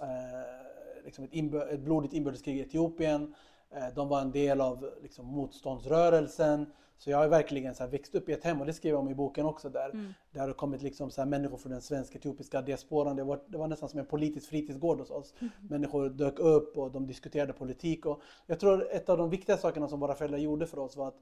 eh, 0.00 1.04
liksom 1.04 1.24
ett, 1.24 1.32
inbör, 1.32 1.68
ett 1.68 1.80
blodigt 1.80 2.14
inbördeskrig 2.14 2.56
i 2.56 2.60
Etiopien. 2.60 3.34
Eh, 3.70 3.88
de 3.94 4.08
var 4.08 4.20
en 4.20 4.32
del 4.32 4.60
av 4.60 4.90
liksom, 5.02 5.26
motståndsrörelsen. 5.26 6.72
Så 6.98 7.10
jag 7.10 7.18
har 7.18 7.28
verkligen 7.28 7.74
så 7.74 7.82
här 7.82 7.90
växt 7.90 8.14
upp 8.14 8.28
i 8.28 8.32
ett 8.32 8.44
hem 8.44 8.60
och 8.60 8.66
det 8.66 8.72
skriver 8.72 8.94
jag 8.94 9.00
om 9.00 9.08
i 9.10 9.14
boken 9.14 9.46
också 9.46 9.68
där. 9.68 9.90
Mm. 9.90 10.14
Det 10.30 10.38
har 10.38 10.52
kommit 10.52 10.82
liksom 10.82 11.10
så 11.10 11.20
här 11.20 11.28
människor 11.28 11.56
från 11.56 11.72
den 11.72 11.82
svenska 11.82 12.18
etiopiska 12.18 12.62
diasporan. 12.62 13.16
Det 13.16 13.24
var, 13.24 13.40
det 13.46 13.58
var 13.58 13.68
nästan 13.68 13.88
som 13.88 13.98
en 13.98 14.06
politisk 14.06 14.48
fritidsgård 14.48 14.98
hos 14.98 15.10
oss. 15.10 15.34
Mm. 15.38 15.52
Människor 15.70 16.08
dök 16.08 16.38
upp 16.38 16.76
och 16.76 16.90
de 16.90 17.06
diskuterade 17.06 17.52
politik. 17.52 18.06
Och 18.06 18.22
jag 18.46 18.60
tror 18.60 18.88
ett 18.90 19.08
av 19.08 19.18
de 19.18 19.30
viktiga 19.30 19.56
sakerna 19.56 19.88
som 19.88 20.00
våra 20.00 20.14
föräldrar 20.14 20.38
gjorde 20.38 20.66
för 20.66 20.78
oss 20.78 20.96
var 20.96 21.08
att 21.08 21.18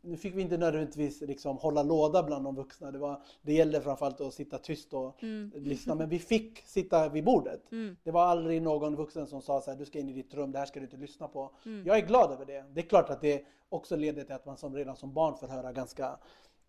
nu 0.00 0.16
fick 0.16 0.34
vi 0.34 0.42
inte 0.42 0.56
nödvändigtvis 0.56 1.20
liksom 1.20 1.56
hålla 1.56 1.82
låda 1.82 2.22
bland 2.22 2.44
de 2.44 2.54
vuxna. 2.54 2.90
Det, 2.90 2.98
var, 2.98 3.22
det 3.42 3.52
gällde 3.52 3.80
framförallt 3.80 4.20
att 4.20 4.34
sitta 4.34 4.58
tyst 4.58 4.94
och 4.94 5.22
mm. 5.22 5.52
lyssna. 5.54 5.94
Men 5.94 6.08
vi 6.08 6.18
fick 6.18 6.58
sitta 6.58 7.08
vid 7.08 7.24
bordet. 7.24 7.72
Mm. 7.72 7.96
Det 8.02 8.10
var 8.10 8.24
aldrig 8.24 8.62
någon 8.62 8.96
vuxen 8.96 9.26
som 9.26 9.42
sa 9.42 9.60
så 9.60 9.70
här, 9.70 9.78
du 9.78 9.84
ska 9.84 9.98
in 9.98 10.08
i 10.08 10.12
ditt 10.12 10.34
rum, 10.34 10.52
det 10.52 10.58
här 10.58 10.66
ska 10.66 10.80
du 10.80 10.86
inte 10.86 10.96
lyssna 10.96 11.28
på. 11.28 11.50
Mm. 11.64 11.86
Jag 11.86 11.96
är 11.96 12.06
glad 12.06 12.32
över 12.32 12.46
det. 12.46 12.64
Det 12.72 12.80
är 12.80 12.88
klart 12.88 13.10
att 13.10 13.20
det 13.20 13.44
också 13.68 13.96
leder 13.96 14.24
till 14.24 14.34
att 14.34 14.46
man 14.46 14.56
som, 14.56 14.74
redan 14.74 14.96
som 14.96 15.12
barn 15.12 15.36
får 15.36 15.48
höra 15.48 15.72
ganska 15.72 16.18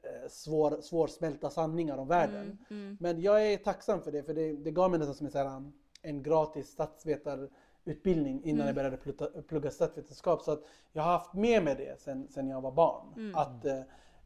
eh, 0.03 0.29
svår, 0.29 0.81
svårsmälta 0.81 1.49
sanningar 1.49 1.97
om 1.97 2.07
världen. 2.07 2.57
Mm, 2.69 2.83
mm. 2.83 2.97
Men 2.99 3.21
jag 3.21 3.47
är 3.53 3.57
tacksam 3.57 4.01
för 4.01 4.11
det, 4.11 4.23
för 4.23 4.33
det, 4.33 4.53
det 4.53 4.71
gav 4.71 4.89
mig 4.89 4.99
nästan 4.99 5.15
som 5.15 5.27
en, 5.27 5.33
här, 5.33 5.71
en 6.01 6.23
gratis 6.23 6.67
statsvetarutbildning 6.67 8.43
innan 8.43 8.55
mm. 8.55 8.67
jag 8.67 8.75
började 8.75 8.97
plugga, 8.97 9.27
plugga 9.47 9.71
statsvetenskap. 9.71 10.41
Så 10.41 10.51
att 10.51 10.63
jag 10.91 11.03
har 11.03 11.11
haft 11.11 11.33
med 11.33 11.63
mig 11.63 11.75
det 11.75 12.01
sen, 12.01 12.27
sen 12.29 12.47
jag 12.47 12.61
var 12.61 12.71
barn. 12.71 13.13
Mm. 13.15 13.35
Att 13.35 13.65
eh, 13.65 13.79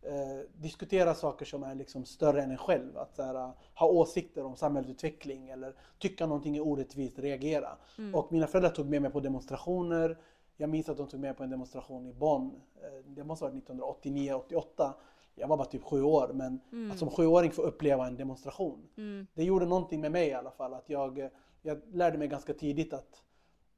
eh, 0.05 0.39
diskutera 0.55 1.13
saker 1.15 1.45
som 1.45 1.63
är 1.63 1.75
liksom 1.75 2.05
större 2.05 2.41
än 2.41 2.51
en 2.51 2.57
själv. 2.57 2.97
Att 2.97 3.17
här, 3.17 3.51
ha 3.75 3.87
åsikter 3.87 4.45
om 4.45 4.55
samhällsutveckling 4.55 5.49
eller 5.49 5.73
tycka 5.99 6.25
någonting 6.25 6.57
är 6.57 6.67
orättvist, 6.67 7.19
reagera. 7.19 7.77
Mm. 7.97 8.15
Och 8.15 8.31
mina 8.31 8.47
föräldrar 8.47 8.71
tog 8.71 8.89
med 8.89 9.01
mig 9.01 9.11
på 9.11 9.19
demonstrationer 9.19 10.17
jag 10.63 10.69
minns 10.69 10.89
att 10.89 10.97
de 10.97 11.07
tog 11.07 11.19
med 11.19 11.37
på 11.37 11.43
en 11.43 11.49
demonstration 11.49 12.07
i 12.07 12.13
Bonn. 12.13 12.61
Eh, 12.75 13.05
det 13.05 13.23
måste 13.23 13.45
ha 13.45 13.51
varit 13.51 13.69
1989-88. 13.69 14.93
Jag 15.35 15.47
var 15.47 15.57
bara 15.57 15.67
typ 15.67 15.83
sju 15.83 16.03
år 16.03 16.31
men 16.33 16.59
mm. 16.71 16.91
att 16.91 16.99
som 16.99 17.09
sjuåring 17.09 17.51
få 17.51 17.61
uppleva 17.61 18.07
en 18.07 18.17
demonstration. 18.17 18.87
Mm. 18.97 19.27
Det 19.33 19.43
gjorde 19.43 19.65
någonting 19.65 20.01
med 20.01 20.11
mig 20.11 20.27
i 20.27 20.33
alla 20.33 20.51
fall. 20.51 20.73
Att 20.73 20.89
jag, 20.89 21.29
jag 21.61 21.81
lärde 21.93 22.17
mig 22.17 22.27
ganska 22.27 22.53
tidigt 22.53 22.93
att 22.93 23.23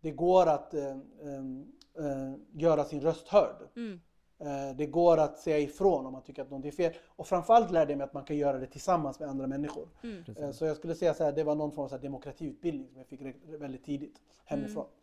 det 0.02 0.12
går 0.12 0.48
att 0.48 0.74
äh, 0.74 0.88
äh, 0.88 2.34
göra 2.54 2.84
sin 2.84 3.02
röst 3.02 3.28
hörd. 3.28 3.69
Mm. 3.76 4.00
Äh, 4.39 4.76
det 4.78 4.86
går 4.86 5.17
att 5.17 5.38
säga 5.38 5.60
ifrån 5.60 6.06
om 6.06 6.13
man 6.13 6.24
tycker 6.24 6.41
att 6.41 6.50
någonting 6.50 6.69
är 6.69 6.76
fel. 6.76 6.93
Och 7.06 7.28
framförallt 7.28 7.71
lärde 7.71 7.91
jag 7.91 7.98
mig 7.98 8.06
att 8.06 8.13
man 8.13 8.24
kan 8.24 8.38
göra 8.38 8.58
det 8.58 8.67
tillsammans 8.67 9.19
med 9.19 9.30
andra 9.30 9.48
människor. 9.48 9.88
Mm. 10.04 10.54
Så 10.54 10.65
jag 10.65 10.78
skulle 10.78 10.95
säga 10.95 11.12
att 11.12 11.36
det 11.36 11.43
var 11.43 11.56
någon 11.56 11.71
form 11.71 11.89
av 11.93 12.02
demokratiutbildning 12.02 12.89
som 12.89 12.98
jag 12.98 13.08
fick 13.08 13.21
väldigt 13.48 13.84
tidigt 13.84 14.21
hemifrån. 14.45 14.86
Mm. 14.86 14.95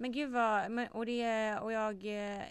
Men 0.00 0.12
gud 0.12 0.30
vad, 0.30 0.88
och, 0.90 1.06
det, 1.06 1.58
och 1.58 1.72
jag, 1.72 2.04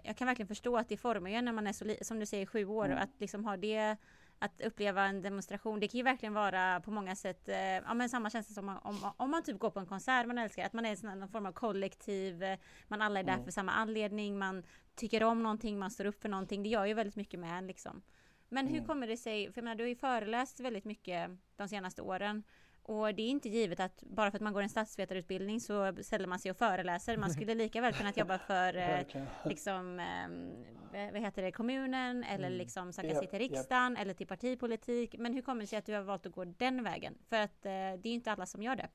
jag 0.04 0.18
kan 0.18 0.28
verkligen 0.28 0.48
förstå 0.48 0.78
att 0.78 0.90
det 0.90 0.98
formar 0.98 1.30
ju 1.30 1.42
när 1.42 1.52
man 1.52 1.68
är 1.68 1.74
så, 1.74 1.96
som 2.02 2.20
du 2.20 2.26
säger, 2.26 2.46
sju 2.46 2.66
år 2.66 2.86
mm. 2.86 2.98
att 2.98 3.10
liksom 3.20 3.46
ha 3.46 3.58
det 3.58 3.98
att 4.40 4.62
uppleva 4.62 5.06
en 5.06 5.22
demonstration, 5.22 5.80
det 5.80 5.88
kan 5.88 5.98
ju 5.98 6.04
verkligen 6.04 6.34
vara 6.34 6.80
på 6.80 6.92
många 6.92 7.16
sätt, 7.16 7.50
eh, 7.50 7.58
ja 7.58 7.94
men 7.94 8.10
samma 8.10 8.30
känsla 8.30 8.54
som 8.54 8.70
om, 8.70 8.78
om, 8.84 9.12
om, 9.18 9.32
man 9.32 9.44
typ 9.44 9.60
går 9.60 9.70
på 9.70 9.80
en 9.80 9.86
konsert 9.86 10.28
man 10.28 10.38
älskar, 10.38 10.66
att 10.66 10.74
man 10.74 10.86
är 10.86 11.16
någon 11.16 11.30
form 11.30 11.46
av 11.46 11.52
kollektiv, 11.52 12.44
eh, 12.44 12.60
man 12.88 13.02
alla 13.02 13.20
är 13.20 13.24
där 13.24 13.34
mm. 13.34 13.46
för 13.46 13.52
samma 13.52 13.72
anledning, 13.72 14.38
man 14.38 14.64
tycker 14.96 15.24
om 15.24 15.44
någonting, 15.44 15.80
man 15.80 15.92
står 15.92 16.06
upp 16.06 16.22
för 16.22 16.30
någonting, 16.30 16.64
det 16.64 16.70
gör 16.70 16.86
ju 16.86 16.94
väldigt 16.94 17.16
mycket 17.16 17.40
med 17.40 17.58
en 17.58 17.68
liksom. 17.68 18.02
Men 18.50 18.68
hur 18.68 18.76
mm. 18.76 18.88
kommer 18.88 19.08
det 19.08 19.18
sig, 19.18 19.52
för 19.52 19.58
jag 19.58 19.64
menar 19.64 19.76
du 19.76 19.84
har 19.84 19.90
ju 19.90 19.96
föreläst 19.96 20.60
väldigt 20.60 20.86
mycket 20.86 21.32
de 21.56 21.68
senaste 21.68 22.02
åren, 22.02 22.44
och 22.88 23.16
det 23.16 23.22
är 23.22 23.30
inte 23.30 23.50
givet 23.50 23.80
att 23.80 24.04
bara 24.04 24.32
för 24.32 24.38
att 24.38 24.42
man 24.42 24.54
går 24.54 24.62
en 24.62 24.70
statsvetarutbildning 24.70 25.60
så 25.60 25.94
ställer 26.02 26.28
man 26.28 26.40
sig 26.40 26.52
och 26.52 26.58
föreläser. 26.58 27.18
Man 27.18 27.30
skulle 27.30 27.56
lika 27.64 27.82
väl 27.82 27.94
kunna 27.94 28.14
jobba 28.16 28.38
för 28.38 28.78
eh, 28.78 29.00
liksom, 29.46 30.00
eh, 30.00 31.12
vad 31.12 31.22
heter 31.22 31.42
det, 31.42 31.52
kommunen 31.52 32.24
eller 32.24 32.48
mm. 32.48 32.58
liksom 32.58 32.94
söka 32.94 33.16
sig 33.16 33.28
till 33.28 33.40
riksdagen 33.40 33.92
yep. 33.92 34.02
eller 34.02 34.14
till 34.14 34.28
partipolitik. 34.28 35.16
Men 35.18 35.34
hur 35.34 35.42
kommer 35.42 35.62
det 35.62 35.68
sig 35.68 35.80
att 35.80 35.86
du 35.86 35.94
har 35.94 36.02
valt 36.02 36.26
att 36.26 36.32
gå 36.32 36.46
den 36.46 36.84
vägen? 36.84 37.18
För 37.30 37.38
att 37.38 37.66
eh, 37.66 37.72
det 37.72 38.10
är 38.10 38.14
inte 38.14 38.32
alla 38.32 38.46
som 38.46 38.64
gör 38.64 38.76
det. 38.76 38.90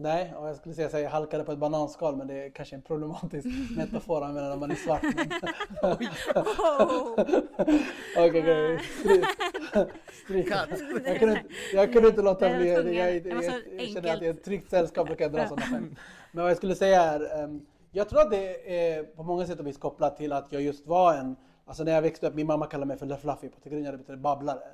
Nej, 0.00 0.34
och 0.36 0.48
jag 0.48 0.56
skulle 0.56 0.74
säga 0.74 0.86
att 0.86 1.02
jag 1.02 1.10
halkade 1.10 1.44
på 1.44 1.52
ett 1.52 1.58
bananskal 1.58 2.16
men 2.16 2.26
det 2.26 2.44
är 2.44 2.50
kanske 2.50 2.76
en 2.76 2.82
problematisk 2.82 3.46
metafor 3.76 4.16
att 4.16 4.28
använda 4.28 4.48
när 4.50 4.56
man 4.56 4.70
är 4.70 4.74
svart. 4.74 5.02
Okej, 8.16 8.40
okej. 8.40 8.80
Stryk. 10.24 10.50
Jag 11.06 11.18
kunde, 11.18 11.42
jag 11.72 11.92
kunde 11.92 12.08
inte 12.08 12.22
låta 12.22 12.56
bli. 12.56 12.68
Jag, 12.68 12.94
jag, 12.94 13.26
jag, 13.26 13.36
jag 13.78 13.88
känner 13.88 14.14
att 14.16 14.22
i 14.22 14.26
ett 14.26 14.44
tryggt 14.44 14.70
sällskap 14.70 15.06
brukar 15.06 15.24
jag 15.24 15.32
dra 15.32 15.48
sådana 15.48 15.66
skämt. 15.66 15.98
Men 16.32 16.42
vad 16.42 16.50
jag 16.50 16.56
skulle 16.56 16.74
säga 16.74 17.02
är, 17.02 17.44
um, 17.44 17.66
jag 17.90 18.08
tror 18.08 18.20
att 18.20 18.30
det 18.30 18.80
är 18.80 19.02
på 19.04 19.22
många 19.22 19.46
sätt 19.46 19.60
och 19.60 19.66
vis 19.66 19.78
kopplat 19.78 20.16
till 20.16 20.32
att 20.32 20.52
jag 20.52 20.62
just 20.62 20.86
var 20.86 21.14
en, 21.14 21.36
alltså 21.66 21.84
när 21.84 21.92
jag 21.92 22.02
växte 22.02 22.28
upp, 22.28 22.34
min 22.34 22.46
mamma 22.46 22.66
kallade 22.66 22.88
mig 22.88 22.98
för 22.98 23.16
Fluffy 23.16 23.48
på 23.48 23.60
Tigrinja, 23.60 23.92
det 23.92 23.98
betyder 23.98 24.18
babblare. 24.18 24.68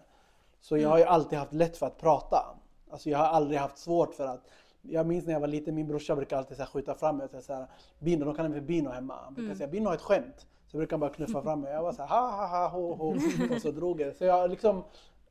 Så 0.60 0.76
jag 0.76 0.88
har 0.88 0.98
ju 0.98 1.04
alltid 1.04 1.38
haft 1.38 1.52
lätt 1.52 1.76
för 1.76 1.86
att 1.86 2.00
prata. 2.00 2.56
Alltså 2.90 3.10
jag 3.10 3.18
har 3.18 3.26
aldrig 3.26 3.60
haft 3.60 3.78
svårt 3.78 4.14
för 4.14 4.26
att 4.26 4.44
jag 4.88 5.06
minns 5.06 5.26
när 5.26 5.32
jag 5.32 5.40
var 5.40 5.48
liten, 5.48 5.74
min 5.74 5.86
brorsa 5.86 6.16
brukade 6.16 6.38
alltid 6.38 6.56
så 6.56 6.62
här, 6.62 6.70
skjuta 6.70 6.94
fram 6.94 7.16
mig 7.16 7.28
och 7.32 7.42
säga 7.42 7.66
Bino, 7.98 8.24
de 8.24 8.34
kallar 8.34 8.48
mig 8.48 8.58
för 8.58 8.66
Bino 8.66 8.90
hemma. 8.90 9.14
Han 9.24 9.34
brukar 9.34 9.46
mm. 9.46 9.58
säga 9.58 9.68
Bino 9.68 9.86
har 9.86 9.94
ett 9.94 10.00
skämt. 10.00 10.46
Så 10.66 10.76
brukar 10.76 10.96
han 10.96 11.00
bara 11.00 11.10
knuffa 11.10 11.42
fram 11.42 11.60
mig. 11.60 11.72
Jag 11.72 11.82
var 11.82 11.92
så 11.92 12.02
här, 12.02 12.08
ha 12.08 12.30
ha 12.30 12.46
ha 12.46 12.68
ho 12.68 12.94
ho. 12.94 13.14
Och 13.54 13.62
så 13.62 13.70
drog 13.70 13.98
det. 13.98 14.16
Så 14.18 14.24
jag 14.24 14.50
liksom, 14.50 14.84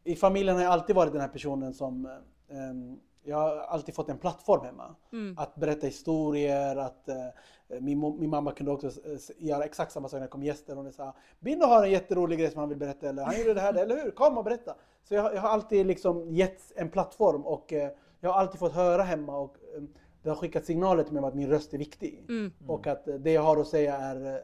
i 0.03 0.15
familjen 0.15 0.55
har 0.55 0.63
jag 0.63 0.73
alltid 0.73 0.95
varit 0.95 1.11
den 1.11 1.21
här 1.21 1.27
personen 1.27 1.73
som 1.73 2.09
um, 2.49 2.99
jag 3.23 3.37
har 3.37 3.57
alltid 3.57 3.95
fått 3.95 4.09
en 4.09 4.17
plattform 4.17 4.65
hemma. 4.65 4.95
Mm. 5.11 5.37
Att 5.37 5.55
berätta 5.55 5.87
historier, 5.87 6.75
att 6.75 7.09
uh, 7.09 7.81
min, 7.81 8.19
min 8.19 8.29
mamma 8.29 8.51
kunde 8.51 8.71
också 8.71 8.91
göra 9.37 9.63
exakt 9.63 9.91
samma 9.91 10.09
sak 10.09 10.17
när 10.17 10.21
det 10.21 10.31
kom 10.31 10.43
gäster. 10.43 10.75
Hon 10.75 10.91
sa 10.91 11.13
Bino 11.39 11.65
har 11.65 11.83
en 11.83 11.91
jätterolig 11.91 12.39
grej 12.39 12.51
som 12.51 12.59
han 12.59 12.69
vill 12.69 12.77
berätta, 12.77 13.09
eller 13.09 13.23
han 13.23 13.37
gjorde 13.37 13.53
det 13.53 13.61
här, 13.61 13.73
eller 13.73 14.03
hur? 14.03 14.11
Kom 14.11 14.37
och 14.37 14.43
berätta! 14.43 14.75
Så 15.03 15.13
jag, 15.15 15.35
jag 15.35 15.41
har 15.41 15.49
alltid 15.49 15.85
liksom 15.85 16.29
gett 16.29 16.71
en 16.75 16.89
plattform 16.89 17.45
och 17.45 17.73
uh, 17.73 17.87
jag 18.23 18.29
har 18.29 18.39
alltid 18.39 18.59
fått 18.59 18.73
höra 18.73 19.03
hemma 19.03 19.38
och 19.38 19.57
um, 19.75 19.93
det 20.21 20.29
har 20.29 20.36
skickat 20.36 20.65
signaler 20.65 21.03
till 21.03 21.13
mig 21.13 21.19
om 21.19 21.25
att 21.25 21.36
min 21.36 21.49
röst 21.49 21.73
är 21.73 21.77
viktig. 21.77 22.25
Mm. 22.29 22.51
Och 22.67 22.88
att 22.88 23.07
det 23.19 23.31
jag 23.31 23.41
har 23.41 23.57
att 23.57 23.67
säga 23.67 23.97
är 23.97 24.41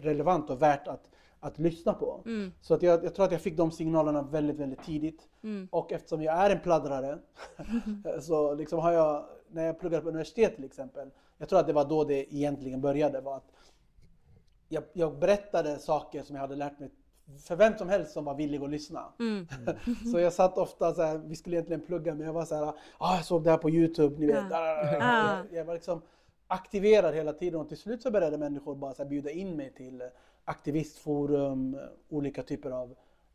relevant 0.00 0.50
och 0.50 0.62
värt 0.62 0.88
att, 0.88 1.10
att 1.40 1.58
lyssna 1.58 1.92
på. 1.92 2.22
Mm. 2.26 2.52
Så 2.60 2.74
att 2.74 2.82
jag, 2.82 3.04
jag, 3.04 3.14
tror 3.14 3.26
att 3.26 3.32
jag 3.32 3.40
fick 3.40 3.56
de 3.56 3.70
signalerna 3.70 4.22
väldigt, 4.22 4.56
väldigt 4.56 4.84
tidigt. 4.84 5.28
Mm. 5.42 5.68
Och 5.70 5.92
eftersom 5.92 6.22
jag 6.22 6.34
är 6.34 6.50
en 6.50 6.60
pladdrare 6.60 7.18
så 8.20 8.54
liksom 8.54 8.78
har 8.78 8.92
jag, 8.92 9.24
när 9.50 9.66
jag 9.66 9.80
pluggade 9.80 10.02
på 10.02 10.08
universitet 10.08 10.56
till 10.56 10.64
exempel, 10.64 11.10
jag 11.38 11.48
tror 11.48 11.58
att 11.58 11.66
det 11.66 11.72
var 11.72 11.84
då 11.84 12.04
det 12.04 12.34
egentligen 12.34 12.80
började. 12.80 13.20
Var 13.20 13.36
att 13.36 13.52
jag, 14.68 14.84
jag 14.92 15.18
berättade 15.18 15.78
saker 15.78 16.22
som 16.22 16.36
jag 16.36 16.40
hade 16.40 16.56
lärt 16.56 16.78
mig 16.78 16.90
för 17.44 17.56
vem 17.56 17.78
som 17.78 17.88
helst 17.88 18.12
som 18.12 18.24
var 18.24 18.34
villig 18.34 18.62
att 18.62 18.70
lyssna. 18.70 19.04
Mm. 19.18 19.46
så 20.12 20.18
jag 20.18 20.32
satt 20.32 20.58
ofta 20.58 20.94
så 20.94 21.02
här, 21.02 21.18
vi 21.18 21.36
skulle 21.36 21.56
egentligen 21.56 21.80
plugga 21.80 22.14
men 22.14 22.26
jag 22.26 22.32
var 22.32 22.44
så 22.44 22.54
här, 22.54 22.72
ah, 22.98 23.14
jag 23.16 23.24
såg 23.24 23.44
det 23.44 23.50
här 23.50 23.58
på 23.58 23.70
Youtube, 23.70 24.18
ni 24.18 24.26
vet. 24.26 24.44
Ja. 24.50 24.92
Jag, 24.92 25.46
jag 25.58 25.64
var 25.64 25.74
liksom, 25.74 26.02
aktiverad 26.46 27.14
hela 27.14 27.32
tiden 27.32 27.60
och 27.60 27.68
till 27.68 27.78
slut 27.78 28.02
så 28.02 28.10
började 28.10 28.38
människor 28.38 28.74
bara 28.74 28.94
så 28.94 29.02
här, 29.02 29.10
bjuda 29.10 29.30
in 29.30 29.56
mig 29.56 29.72
till 29.76 30.02
aktivistforum, 30.44 31.74
eh, 31.74 31.80
olika 32.08 32.42
typer 32.42 32.70
av 32.70 32.94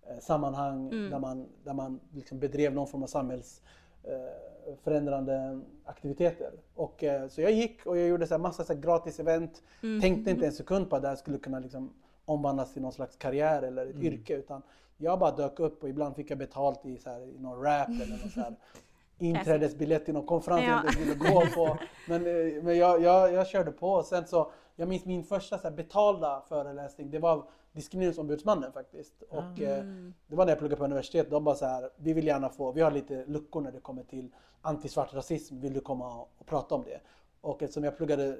eh, 0.10 0.20
sammanhang 0.20 0.88
Mm. 0.92 1.10
där 1.10 1.20
man, 1.20 1.48
där 1.64 1.74
man 1.74 2.00
liksom 2.14 2.40
bedrev 2.40 2.74
någon 2.74 2.88
form 2.88 3.04
av 3.04 3.08
samhällsförändrande 3.08 5.62
aktiviteter. 5.86 6.52
Och, 6.76 7.04
eh, 7.04 7.28
så 7.28 7.42
jag 7.42 7.52
gick 7.52 7.86
och 7.86 7.98
jag 7.98 8.08
gjorde 8.08 8.28
så 8.28 8.34
här 8.34 8.40
massa 8.40 8.64
så 8.64 8.74
här 8.74 8.82
gratis 8.82 9.20
event. 9.20 9.62
Mm. 9.84 10.02
Tänkte 10.02 10.32
inte 10.32 10.46
en 10.46 10.52
sekund 10.52 10.90
på 10.90 10.96
att 10.96 11.02
det 11.02 11.08
här 11.08 11.16
skulle 11.16 11.38
kunna 11.38 11.60
liksom 11.60 11.94
omvandlas 12.26 12.74
till 12.74 12.82
någon 12.82 12.92
slags 12.92 13.16
karriär 13.16 13.62
eller 13.62 13.86
ett 13.88 13.96
yrke 13.96 14.36
utan 14.36 14.62
jag 14.98 15.20
bara 15.20 15.32
dök 15.32 15.60
upp 15.60 15.84
och 15.84 15.90
ibland 15.90 16.16
fick 16.16 16.32
jag 16.32 16.38
betalt 16.38 16.86
i, 16.86 16.98
så 16.98 17.10
här, 17.10 17.22
i 17.22 17.40
någon 17.40 17.62
rap 17.64 17.90
eller 17.90 18.18
någon 18.18 18.30
så 18.30 18.40
här 18.40 18.56
inträdesbiljett 19.20 20.06
till 20.06 20.14
någon 20.14 20.26
konferens 20.26 20.64
Ja. 20.68 20.82
jag 20.86 21.00
ville 21.00 21.16
gå 21.16 21.42
på. 21.56 21.78
Men, 22.08 22.26
eh, 22.28 22.64
men 22.64 22.78
jag, 22.78 23.02
jag, 23.02 23.34
jag 23.34 23.48
körde 23.48 23.72
på 23.72 23.90
och 23.92 24.06
sen 24.06 24.28
så, 24.28 24.52
jag 24.76 24.88
minns 24.88 25.06
min 25.06 25.24
första 25.24 25.58
så 25.58 25.68
här, 25.68 25.76
betalda 25.76 26.44
föreläsning, 26.50 27.12
det 27.12 27.20
var 27.20 27.44
Diskrimineringsombudsmannen 27.72 28.72
faktiskt. 28.72 29.22
Och 29.30 29.62
eh, 29.62 29.80
Mm. 29.80 30.14
det 30.28 30.36
var 30.36 30.46
när 30.46 30.52
jag 30.52 30.60
pluggade 30.60 30.78
på 30.80 30.86
universitet, 30.86 31.30
de 31.30 31.44
bara 31.44 31.56
så 31.56 31.66
här, 31.66 31.90
vi 31.98 32.14
vill 32.14 32.28
gärna 32.28 32.50
få, 32.50 32.72
vi 32.72 32.82
har 32.82 32.92
lite 32.92 33.26
luckor 33.26 33.62
när 33.62 33.72
det 33.72 33.80
kommer 33.80 34.04
till 34.04 34.30
antisvart 34.62 35.14
rasism, 35.14 35.60
vill 35.60 35.74
du 35.74 35.80
komma 35.80 36.16
och, 36.22 36.30
och 36.38 36.46
prata 36.46 36.76
om 36.76 36.84
det? 36.84 37.00
Och 37.42 37.64
eftersom 37.64 37.84
jag 37.84 37.98
pluggade 37.98 38.38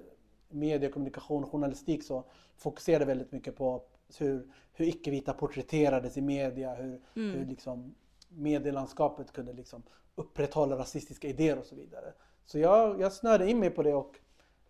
media, 0.54 0.90
kommunikation 0.92 1.44
och 1.44 1.52
journalistik 1.52 2.04
så 2.04 2.24
fokuserade 2.58 3.06
väldigt 3.06 3.32
mycket 3.32 3.56
på 3.56 3.82
hur, 4.20 4.48
hur 4.74 4.86
icke-vita 4.88 5.34
porträtterades 5.34 6.18
i 6.18 6.22
media, 6.22 6.74
hur, 6.76 7.02
Mm. 7.16 7.32
hur 7.40 7.46
liksom 7.46 7.96
medielandskapet 8.30 9.32
kunde 9.34 9.54
liksom 9.54 9.84
upprätthålla 10.16 10.78
rasistiska 10.78 11.28
idéer 11.28 11.60
och 11.60 11.66
så 11.66 11.76
vidare. 11.76 12.14
Så 12.46 12.60
jag, 12.60 13.02
jag 13.02 13.14
snörde 13.14 13.50
in 13.50 13.60
mig 13.60 13.70
på 13.70 13.84
det 13.84 13.94
och 13.94 14.16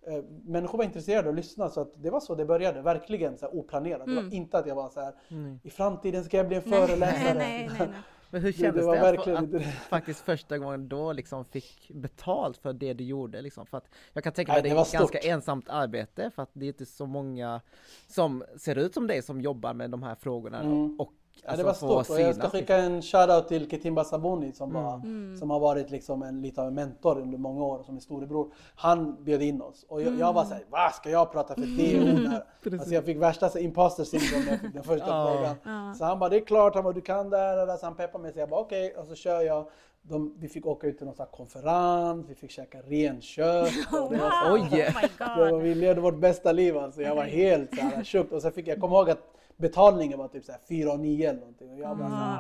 eh, 0.02 0.24
människor 0.46 0.78
var 0.78 0.86
intresserade 0.86 1.30
och 1.30 1.36
lyssnade 1.36 1.72
så 1.72 1.82
att 1.82 2.04
det 2.04 2.10
var 2.10 2.20
så 2.20 2.36
det 2.36 2.46
började, 2.46 2.82
verkligen 2.82 3.38
så 3.38 3.46
här 3.46 3.56
oplanerat. 3.56 4.06
Det 4.06 4.12
Mm. 4.12 4.26
var 4.26 4.34
inte 4.34 4.58
att 4.58 4.68
jag 4.68 4.76
var 4.76 4.90
så 4.90 5.00
här, 5.00 5.14
Mm. 5.32 5.60
i 5.64 5.70
framtiden 5.70 6.24
ska 6.24 6.38
jag 6.38 6.48
bli 6.48 6.58
en 6.58 6.64
Nej, 6.66 6.88
föreläsare. 6.88 7.34
nej, 7.38 7.70
nej, 7.70 7.78
nej. 7.80 7.90
Men 8.34 8.42
hur 8.42 8.52
Det- 8.52 8.58
kändes 8.58 8.76
det 8.86 8.92
det, 8.92 9.00
var 9.02 9.08
att, 9.08 9.14
verkligen 9.18 9.44
att 9.44 9.52
det. 9.52 9.60
faktiskt 9.64 10.20
första 10.26 10.58
gången 10.58 10.88
då 10.90 11.14
liksom 11.14 11.46
fick 11.46 11.92
betalt 11.94 12.58
för 12.58 12.74
det 12.74 12.94
du 12.94 13.04
gjorde 13.04 13.42
liksom? 13.42 13.66
För 13.66 13.78
att 13.78 13.90
jag 14.14 14.24
kan 14.24 14.34
tänka 14.34 14.52
mig 14.52 14.58
att 14.58 14.64
det 14.64 14.70
det 14.70 14.76
är 14.76 14.82
ett 14.82 14.92
ganska 14.92 15.18
ensamt 15.20 15.70
arbete 15.70 16.32
för 16.36 16.44
att 16.44 16.50
det 16.54 16.66
är 16.66 16.68
inte 16.68 16.86
så 16.86 17.06
många 17.06 17.62
som 18.08 18.44
ser 18.58 18.76
ut 18.78 18.94
som 18.94 19.08
dig 19.08 19.22
som 19.22 19.42
jobbar 19.42 19.74
med 19.74 19.90
de 19.90 20.04
här 20.04 20.16
frågorna 20.16 20.60
Mm. 20.62 21.00
och 21.00 21.14
Ja, 21.36 21.50
alltså, 21.50 21.58
det 21.58 21.64
var 21.68 21.74
få 21.74 22.04
stort 22.04 22.16
och 22.18 22.22
jag 22.24 22.36
ska 22.36 22.50
skicka 22.50 22.78
en 22.78 23.02
shoutout 23.02 23.48
till 23.48 23.70
Ketimba 23.70 24.04
Sabuni 24.04 24.52
som, 24.54 24.70
Mm. 24.70 24.84
var, 24.84 24.94
Mm. 24.96 25.38
som 25.38 25.50
har 25.50 25.60
varit 25.60 25.92
liksom 25.92 26.24
en, 26.24 26.42
lite 26.42 26.62
av 26.62 26.68
en 26.68 26.74
mentor 26.74 27.20
under 27.20 27.38
många 27.38 27.64
år 27.64 27.84
som 27.84 27.96
en 27.96 28.02
storebror. 28.02 28.52
Han 28.76 29.24
bjöd 29.24 29.42
in 29.42 29.62
oss 29.62 29.86
och 29.90 30.02
jag, 30.02 30.20
jag 30.20 30.34
var 30.34 30.44
såhär, 30.46 30.64
vad 30.70 30.92
ska 30.94 31.10
jag 31.10 31.32
prata 31.32 31.54
för 31.56 31.62
det 31.78 32.00
hon 32.12 32.26
här? 32.28 32.44
Alltså 32.80 32.94
jag 32.94 33.06
fick 33.06 33.18
värsta 33.18 33.50
så, 33.50 33.58
imposter 33.60 34.04
syndrome 34.04 34.46
när 34.46 34.52
jag 34.52 34.60
fick 34.62 34.74
den 34.74 34.84
första 34.84 35.06
frågan. 35.28 35.56
Ja. 35.64 35.94
Så 35.98 36.06
han 36.06 36.20
bara, 36.20 36.30
det 36.30 36.36
är 36.38 36.46
klart, 36.46 36.76
han 36.76 36.84
bara, 36.84 36.94
du 36.94 37.02
kan 37.02 37.30
det 37.30 37.38
här, 37.38 37.78
så 37.78 37.86
han 37.86 37.96
peppade 37.96 38.22
mig 38.22 38.34
så 38.34 38.40
jag 38.40 38.50
bara 38.50 38.60
okej, 38.62 38.96
och 38.98 39.06
så 39.08 39.16
kör 39.16 39.42
jag. 39.42 39.66
De, 40.02 40.36
vi 40.40 40.48
fick 40.48 40.66
åka 40.66 40.88
ut 40.88 40.98
till 40.98 41.08
någon 41.08 41.26
konferens, 41.32 42.26
vi 42.30 42.36
fick 42.36 42.52
käka 42.52 42.78
renkött. 42.82 43.72
och 43.92 44.12
det 44.14 44.18
var 44.18 44.32
så- 44.32 44.50
Wow, 44.50 44.60
oh 44.60 44.70
my 44.72 44.84
var, 45.42 45.52
god. 45.52 45.62
vi 45.62 45.76
levde 45.76 46.02
vårt 46.02 46.18
bästa 46.20 46.52
liv 46.52 46.78
alltså. 46.78 47.02
Jag 47.02 47.16
var 47.16 47.24
helt 47.24 47.76
så 47.76 47.82
här 47.82 48.04
tjock. 48.04 48.32
Och 48.32 48.42
så 48.42 48.52
fick 48.52 48.68
jag 48.68 48.80
komma 48.80 48.96
ihåg 48.98 49.10
att 49.10 49.20
betalningen 49.58 50.20
var 50.20 50.28
typ 50.28 50.44
så 50.46 50.52
här 50.52 50.60
4 50.70 50.92
och 50.92 51.00
9 51.00 51.30
eller 51.30 51.40
någonting. 51.40 51.72
Och 51.72 51.80
jag 51.80 51.98
bara 51.98 52.10
så 52.10 52.16
"Ah." 52.16 52.40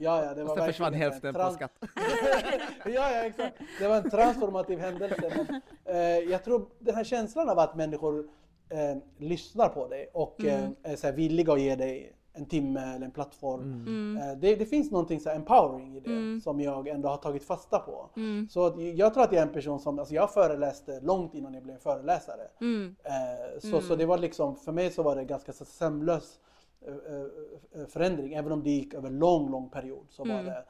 Ja, 0.00 0.24
ja, 0.24 0.34
det 0.34 0.44
var 0.44 0.50
Och 0.52 0.58
sen 0.58 0.66
försvann 0.66 0.94
hälften 0.94 1.36
en 1.36 1.46
på 1.46 1.50
skatt. 1.50 1.72
ja, 2.84 2.90
ja, 2.90 3.24
exakt. 3.24 3.58
Det 3.78 3.88
var 3.88 3.96
en 3.96 4.10
transformativ 4.10 4.78
händelse. 4.78 5.32
Men, 5.36 5.60
eh, 5.96 6.00
jag 6.30 6.44
tror 6.44 6.68
den 6.78 6.94
här 6.94 7.04
känslan 7.04 7.48
av 7.48 7.58
att 7.58 7.76
människor 7.76 8.28
eh, 8.68 8.96
lyssnar 9.18 9.68
på 9.68 9.88
dig 9.88 10.10
och 10.12 10.44
eh, 10.44 10.68
är 10.82 10.96
så 10.96 11.06
här 11.06 11.14
villiga 11.14 11.52
att 11.52 11.60
ge 11.60 11.76
dig 11.76 12.12
en 12.32 12.46
timme 12.46 12.94
eller 12.94 13.04
en 13.06 13.10
plattform. 13.12 13.62
Mm. 13.62 14.16
Eh, 14.16 14.36
det, 14.38 14.56
det 14.56 14.66
finns 14.66 14.90
någonting 14.90 15.20
så 15.20 15.30
empowering 15.30 15.96
i 15.96 16.00
det 16.00 16.10
Mm. 16.10 16.40
som 16.40 16.60
jag 16.60 16.88
ändå 16.88 17.08
har 17.08 17.16
tagit 17.16 17.44
fasta 17.44 17.78
på. 17.78 18.10
Mm. 18.16 18.48
Så 18.48 18.66
att 18.66 18.80
jag 18.80 19.14
tror 19.14 19.24
att 19.24 19.32
jag 19.32 19.42
är 19.42 19.46
en 19.46 19.52
person 19.52 19.80
som, 19.80 19.98
alltså 19.98 20.14
jag 20.14 20.32
föreläste 20.32 21.00
långt 21.00 21.34
innan 21.34 21.54
jag 21.54 21.62
blev 21.62 21.78
föreläsare. 21.78 22.48
Mm. 22.60 22.96
Eh, 23.04 23.60
så, 23.60 23.68
Mm. 23.68 23.82
så 23.82 23.96
det 23.96 24.06
var 24.06 24.18
liksom, 24.18 24.56
för 24.56 24.72
mig 24.72 24.90
så 24.90 25.02
var 25.02 25.16
det 25.16 25.24
ganska 25.24 25.52
så 25.52 25.64
sömlös 25.64 26.40
eh, 26.86 27.86
förändring. 27.86 28.32
Även 28.34 28.52
om 28.52 28.62
det 28.62 28.70
gick 28.70 28.94
över 28.94 29.10
lång, 29.10 29.50
lång 29.50 29.68
period 29.70 30.06
så 30.10 30.24
var 30.24 30.34
Mm. 30.34 30.44
det, 30.46 30.64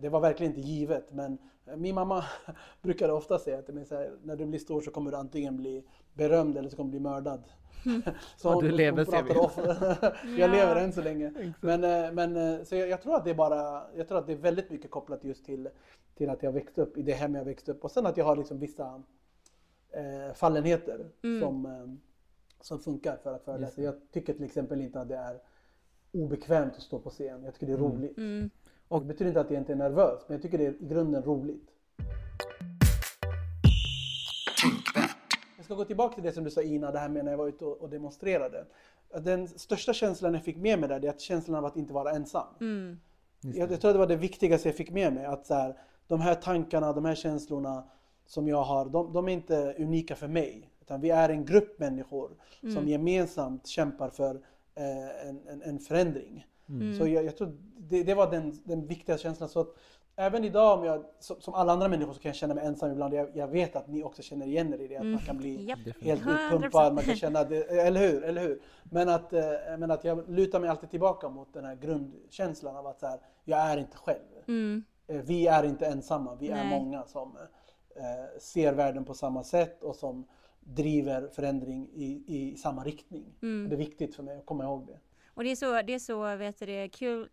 det 0.00 0.08
var 0.08 0.20
verkligen 0.20 0.52
inte 0.56 0.68
givet. 0.68 1.12
Men 1.12 1.38
min 1.76 1.94
mamma 1.94 2.24
brukade 2.82 3.12
ofta 3.12 3.38
säga 3.38 3.58
att 3.58 3.68
men 3.68 3.84
så 3.86 3.94
här, 3.94 4.12
när 4.22 4.36
du 4.36 4.46
blir 4.46 4.58
stor 4.60 4.80
så 4.80 4.90
kommer 4.90 5.10
du 5.10 5.16
antingen 5.16 5.56
bli 5.56 5.84
berömd 6.14 6.56
eller 6.56 6.68
så 6.68 6.76
kommer 6.76 6.88
du 6.88 6.98
bli 6.98 7.00
mördad. 7.00 7.42
så 8.36 8.48
Ja, 8.48 8.60
du 8.60 8.70
lever, 8.70 9.04
ser 9.04 9.22
vi. 9.22 9.34
jag 10.40 10.48
Ja. 10.50 10.52
lever 10.52 10.76
än 10.76 10.92
så 10.92 11.02
länge. 11.02 11.52
Men, 11.60 11.84
eh, 11.84 12.12
men 12.12 12.36
eh, 12.36 12.64
så 12.64 12.76
jag, 12.76 12.88
jag 12.88 13.02
tror 13.02 13.16
att 13.16 13.24
det 13.24 13.30
är 13.30 13.34
bara, 13.34 13.82
jag 13.96 14.08
tror 14.08 14.18
att 14.18 14.26
det 14.26 14.32
är 14.32 14.36
väldigt 14.36 14.70
mycket 14.70 14.90
kopplat 14.90 15.24
just 15.24 15.44
till, 15.44 15.68
till 16.14 16.30
att 16.30 16.42
jag 16.42 16.52
växte 16.52 16.82
upp 16.82 16.98
i 16.98 17.02
det 17.02 17.12
hem 17.12 17.34
jag 17.34 17.44
växte 17.44 17.72
upp 17.72 17.84
och 17.84 17.90
sen 17.90 18.06
att 18.06 18.16
jag 18.16 18.24
har 18.24 18.36
liksom 18.36 18.58
vissa 18.58 19.02
eh, 19.90 20.34
fallenheter 20.34 21.06
Mm. 21.22 21.40
som, 21.40 21.66
eh, 21.66 21.86
som 22.60 22.78
funkar 22.78 23.16
för 23.22 23.34
att 23.34 23.44
föreläsa. 23.44 23.82
Jag 23.82 23.94
tycker 24.12 24.32
till 24.34 24.44
exempel 24.44 24.80
inte 24.80 25.00
att 25.00 25.08
det 25.08 25.16
är 25.16 25.40
obekvämt 26.12 26.72
att 26.76 26.82
stå 26.82 26.98
på 26.98 27.10
scen. 27.10 27.44
Jag 27.44 27.54
tycker 27.54 27.66
det 27.66 27.72
är 27.72 27.78
Mm. 27.78 27.90
roligt. 27.92 28.18
Mm. 28.18 28.50
Och 28.88 29.00
det 29.00 29.06
betyder 29.06 29.28
inte 29.28 29.40
att 29.40 29.50
jag 29.50 29.60
inte 29.60 29.72
är 29.72 29.76
nervös, 29.76 30.20
men 30.26 30.34
jag 30.34 30.42
tycker 30.42 30.58
det 30.58 30.66
är 30.66 30.72
i 30.82 30.86
grunden 30.86 31.22
roligt. 31.22 31.68
Jag 35.66 35.68
ska 35.68 35.82
gå 35.82 35.84
tillbaka 35.84 36.14
till 36.14 36.24
det 36.24 36.32
som 36.32 36.44
du 36.44 36.50
sa 36.50 36.62
Ina, 36.62 36.90
det 36.90 36.98
här 36.98 37.08
med 37.08 37.24
när 37.24 37.32
jag 37.32 37.38
var 37.38 37.48
ute 37.48 37.64
och 37.64 37.80
och 37.80 37.90
demonstrerade. 37.90 38.66
Den 39.20 39.48
största 39.48 39.92
känslan 39.92 40.34
jag 40.34 40.44
fick 40.44 40.56
med 40.56 40.78
mig 40.78 40.88
där, 40.88 41.00
det 41.00 41.06
är 41.06 41.10
att 41.10 41.20
känslan 41.20 41.56
av 41.56 41.64
att 41.64 41.76
inte 41.76 41.92
vara 41.92 42.10
ensam. 42.10 42.46
Mm. 42.60 42.98
Jag, 43.40 43.72
jag 43.72 43.80
tror 43.80 43.92
det 43.92 43.98
var 43.98 44.06
det 44.06 44.16
viktigaste 44.16 44.68
jag 44.68 44.76
fick 44.76 44.90
med 44.90 45.12
mig. 45.12 45.24
Att 45.24 45.46
så 45.46 45.54
här, 45.54 45.76
de 46.06 46.20
här 46.20 46.34
tankarna, 46.34 46.92
de 46.92 47.04
här 47.04 47.14
känslorna 47.14 47.84
som 48.26 48.48
jag 48.48 48.62
har, 48.62 48.84
de, 48.84 49.12
de 49.12 49.28
är 49.28 49.32
inte 49.32 49.74
unika 49.78 50.16
för 50.16 50.28
mig. 50.28 50.70
Utan 50.80 51.00
vi 51.00 51.10
är 51.10 51.28
en 51.28 51.44
grupp 51.44 51.78
människor 51.78 52.30
som 52.60 52.70
Mm. 52.70 52.88
gemensamt 52.88 53.66
kämpar 53.66 54.10
för 54.10 54.34
eh, 54.74 55.28
en, 55.28 55.40
en, 55.48 55.62
en 55.62 55.78
förändring. 55.78 56.46
Mm. 56.68 56.98
Så 56.98 57.06
jag, 57.06 57.24
jag 57.24 57.36
tror 57.36 57.56
det, 57.78 58.02
det 58.02 58.14
var 58.14 58.30
den, 58.30 58.60
den 58.64 58.86
viktiga 58.86 59.18
känslan. 59.18 59.48
Så 59.48 59.60
att 59.60 59.74
även 60.16 60.44
idag, 60.44 60.78
om 60.78 60.84
jag, 60.84 61.04
som, 61.18 61.54
alla 61.54 61.72
andra 61.72 61.88
människor, 61.88 62.12
så 62.12 62.20
kan 62.20 62.28
jag 62.28 62.36
känna 62.36 62.54
mig 62.54 62.64
ensam 62.66 62.90
ibland. 62.92 63.14
Jag, 63.14 63.36
jag 63.36 63.48
vet 63.48 63.76
att 63.76 63.88
ni 63.88 64.02
också 64.04 64.22
känner 64.22 64.46
igen 64.46 64.74
er 64.74 64.78
i 64.78 64.88
det. 64.88 64.96
Att 64.96 65.00
Mm. 65.00 65.12
man 65.12 65.22
kan 65.22 65.36
bli 65.36 65.64
Japp. 65.64 65.78
helt 66.00 66.22
100%. 66.22 66.54
utpumpad, 66.54 66.94
man 66.94 67.04
kan 67.04 67.16
känna 67.16 67.44
det, 67.44 67.62
eller 67.64 68.00
hur, 68.00 68.24
eller 68.24 68.42
hur? 68.42 68.60
Men 68.84 69.08
att, 69.08 69.32
eh, 69.32 69.42
men 69.78 69.90
att 69.90 70.04
jag 70.04 70.30
lutar 70.30 70.60
mig 70.60 70.70
alltid 70.70 70.90
tillbaka 70.90 71.28
mot 71.28 71.52
den 71.54 71.64
här 71.64 71.74
grundkänslan 71.74 72.76
av 72.76 72.86
att 72.86 73.00
så 73.00 73.06
här, 73.06 73.20
jag 73.44 73.58
är 73.60 73.76
inte 73.76 73.96
själv. 73.96 74.22
Mm. 74.48 74.84
Eh, 75.06 75.16
Vi 75.22 75.46
är 75.46 75.64
inte 75.64 75.86
ensamma, 75.86 76.34
vi 76.34 76.48
är 76.48 76.54
Nej. 76.54 76.70
många 76.70 77.02
som 77.06 77.36
eh, 77.96 78.38
ser 78.40 78.72
världen 78.72 79.04
på 79.04 79.14
samma 79.14 79.42
sätt 79.44 79.82
och 79.82 79.96
som 79.96 80.26
driver 80.60 81.28
förändring 81.28 81.88
i, 81.94 82.24
i 82.26 82.56
samma 82.56 82.84
riktning. 82.84 83.24
Mm. 83.42 83.68
Det 83.68 83.74
är 83.74 83.78
viktigt 83.78 84.14
för 84.16 84.22
mig 84.22 84.38
att 84.38 84.46
komma 84.46 84.64
ihåg 84.64 84.86
det. 84.86 84.98
Och 85.34 85.44
det 85.44 85.50
är 85.50 85.56
så, 85.56 85.82
det 85.82 85.94
är 85.94 85.98
så 85.98 86.36
vet 86.36 86.58
du, 86.58 86.88
kul 86.88 87.28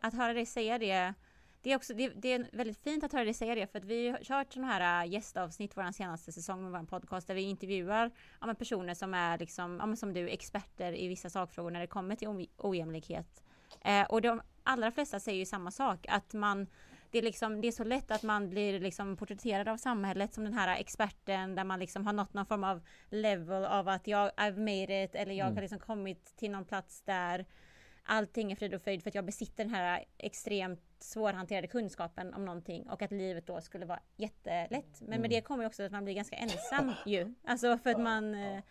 att 0.00 0.14
höra 0.14 0.32
dig 0.32 0.46
säga 0.46 0.78
det. 0.78 1.14
Det 1.62 1.72
är, 1.72 1.76
också, 1.76 1.94
det, 1.94 2.08
det 2.08 2.32
är 2.32 2.48
väldigt 2.52 2.78
fint 2.78 3.04
att 3.04 3.12
höra 3.12 3.24
dig 3.24 3.34
säga 3.34 3.54
det 3.54 3.66
för 3.66 3.78
att 3.78 3.84
vi 3.84 4.08
har 4.08 4.18
kört 4.18 4.52
sådana 4.52 4.72
här 4.72 5.04
äh, 5.04 5.12
gästavsnitt 5.12 5.76
vår 5.76 5.92
senaste 5.92 6.32
säsong 6.32 6.62
med 6.62 6.80
vår 6.80 6.86
podcast 6.86 7.26
där 7.26 7.34
vi 7.34 7.42
intervjuar 7.42 8.10
ja, 8.40 8.54
personer 8.54 8.94
som 8.94 9.14
är 9.14 9.38
liksom, 9.38 9.80
ja, 9.90 9.96
som 9.96 10.12
du, 10.14 10.28
experter 10.28 10.92
i 10.92 11.08
vissa 11.08 11.30
sakfrågor 11.30 11.70
när 11.70 11.80
det 11.80 11.86
kommer 11.86 12.16
till 12.16 12.28
oj- 12.28 12.50
ojämlikhet. 12.56 13.42
Eh, 13.84 14.02
och 14.06 14.22
de 14.22 14.42
allra 14.62 14.90
flesta 14.92 15.20
säger 15.20 15.38
ju 15.38 15.46
samma 15.46 15.70
sak 15.70 16.06
att 16.08 16.32
man 16.34 16.66
det 17.10 17.18
är, 17.18 17.22
liksom, 17.22 17.60
det 17.60 17.68
är 17.68 17.72
så 17.72 17.84
lätt 17.84 18.10
att 18.10 18.22
man 18.22 18.50
blir 18.50 18.80
liksom 18.80 19.16
porträtterad 19.16 19.68
av 19.68 19.76
samhället 19.76 20.34
som 20.34 20.44
den 20.44 20.54
här 20.54 20.80
experten 20.80 21.54
där 21.54 21.64
man 21.64 21.78
liksom 21.80 22.06
har 22.06 22.12
nått 22.12 22.34
någon 22.34 22.46
form 22.46 22.64
av 22.64 22.80
level 23.10 23.64
av 23.64 23.88
att 23.88 24.06
jag 24.06 24.30
I've 24.36 24.58
made 24.58 25.04
it 25.04 25.14
eller 25.14 25.32
jag 25.34 25.46
Mm. 25.46 25.54
har 25.54 25.62
liksom 25.62 25.78
kommit 25.78 26.36
till 26.36 26.50
någon 26.50 26.64
plats 26.64 27.02
där 27.02 27.46
allting 28.06 28.52
är 28.52 28.56
frid 28.56 28.74
och 28.74 28.82
fröjd 28.82 29.02
för 29.02 29.10
att 29.10 29.14
jag 29.14 29.24
besitter 29.24 29.64
den 29.64 29.74
här 29.74 30.04
extremt 30.18 30.82
svårhanterade 30.98 31.66
kunskapen 31.66 32.34
om 32.34 32.44
någonting 32.44 32.90
och 32.90 33.02
att 33.02 33.12
livet 33.12 33.46
då 33.46 33.60
skulle 33.60 33.86
vara 33.86 34.00
jättelätt. 34.16 35.00
Men 35.00 35.20
med 35.20 35.30
det 35.30 35.40
kommer 35.40 35.64
ju 35.64 35.66
också 35.66 35.82
att 35.82 35.92
man 35.92 36.04
blir 36.04 36.14
ganska 36.14 36.36
ensam 36.36 36.92
ju. 37.06 37.34
Alltså 37.44 37.78
för 37.78 37.90
att 37.90 38.00
man 38.00 38.34
eh, 38.34 38.62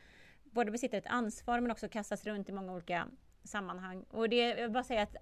både 0.43 0.71
besitter 0.71 0.97
ett 0.97 1.07
ansvar 1.07 1.59
men 1.59 1.71
också 1.71 1.89
kastas 1.89 2.25
runt 2.25 2.49
i 2.49 2.51
många 2.51 2.73
olika 2.73 3.07
sammanhang. 3.43 4.03
Och 4.09 4.29
det, 4.29 4.35
jag 4.37 4.55
vill 4.55 4.71
bara 4.71 4.83
säga 4.83 5.01
att 5.01 5.15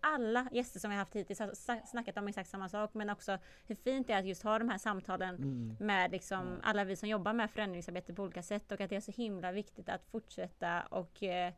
alla 0.00 0.48
gäster 0.52 0.80
som 0.80 0.90
vi 0.90 0.96
har 0.96 1.00
haft 1.00 1.16
hittills 1.16 1.38
har 1.38 1.86
snackat 1.86 2.16
om 2.16 2.28
exakt 2.28 2.50
samma 2.50 2.68
sak 2.68 2.94
men 2.94 3.10
också 3.10 3.38
hur 3.66 3.74
fint 3.74 4.06
det 4.06 4.12
är 4.12 4.18
att 4.18 4.26
just 4.26 4.42
ha 4.42 4.58
de 4.58 4.68
här 4.68 4.78
samtalen 4.78 5.34
Mm. 5.36 5.76
med 5.80 6.10
liksom 6.10 6.60
alla 6.62 6.84
vi 6.84 6.96
som 6.96 7.08
jobbar 7.08 7.32
med 7.32 7.50
förändringsarbete 7.50 8.14
på 8.14 8.22
olika 8.22 8.42
sätt 8.42 8.72
och 8.72 8.80
att 8.80 8.90
det 8.90 8.96
är 8.96 9.00
så 9.00 9.12
himla 9.12 9.52
viktigt 9.52 9.88
att 9.88 10.06
fortsätta 10.10 10.82
och 10.82 11.22
eh, 11.22 11.52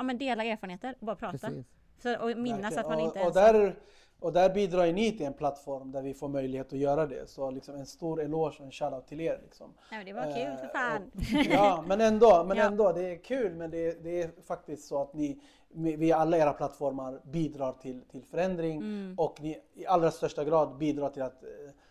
ja, 0.00 0.04
men 0.04 0.18
dela 0.18 0.44
erfarenheter 0.44 0.94
och 1.00 1.06
bara 1.06 1.16
prata. 1.16 1.38
Precis. 1.38 1.66
Så, 2.02 2.16
och 2.18 2.38
minnas 2.38 2.60
Verkligen. 2.76 2.78
att 2.84 2.88
man 2.88 2.98
och, 2.98 3.04
inte 3.04 3.18
och 3.18 3.22
ens... 3.22 3.34
där, 3.34 3.76
och 4.20 4.32
där 4.32 4.50
bidrar 4.54 4.84
ju 4.84 4.92
ni 4.92 5.12
till 5.16 5.26
en 5.26 5.32
plattform 5.32 5.92
där 5.92 6.02
vi 6.02 6.14
får 6.14 6.28
möjlighet 6.28 6.72
att 6.72 6.78
göra 6.78 7.06
det. 7.06 7.30
Så 7.30 7.50
liksom 7.50 7.74
en 7.74 7.86
stor 7.86 8.22
eloge 8.22 8.56
och 8.58 8.64
en 8.64 8.70
shoutout 8.72 9.06
till 9.06 9.20
er. 9.20 9.40
Liksom. 9.42 9.74
Ja, 9.90 9.96
men 9.96 10.06
det 10.06 10.12
var 10.12 10.22
kul 10.24 10.56
för 10.56 10.64
Eh, 10.64 10.70
fan. 10.72 11.02
och- 11.14 11.52
ja, 11.52 11.84
men 11.86 12.00
ändå, 12.00 12.44
men 12.48 12.56
Ja. 12.56 12.64
ändå, 12.64 12.92
det 12.92 13.02
är 13.12 13.16
kul 13.24 13.54
men 13.54 13.70
det, 13.70 14.02
det 14.04 14.22
är 14.22 14.30
faktiskt 14.46 14.88
så 14.88 15.02
att 15.02 15.14
ni 15.14 15.42
via 15.72 16.16
alla 16.16 16.38
era 16.38 16.52
plattformar 16.52 17.20
bidrar 17.24 17.72
till, 17.72 18.00
till 18.00 18.24
förändring 18.24 18.76
Mm. 18.76 19.14
och 19.18 19.40
ni 19.40 19.58
i 19.74 19.86
allra 19.86 20.10
största 20.10 20.44
grad 20.44 20.76
bidrar 20.78 21.08
till 21.10 21.22
att 21.22 21.42
eh, 21.42 21.48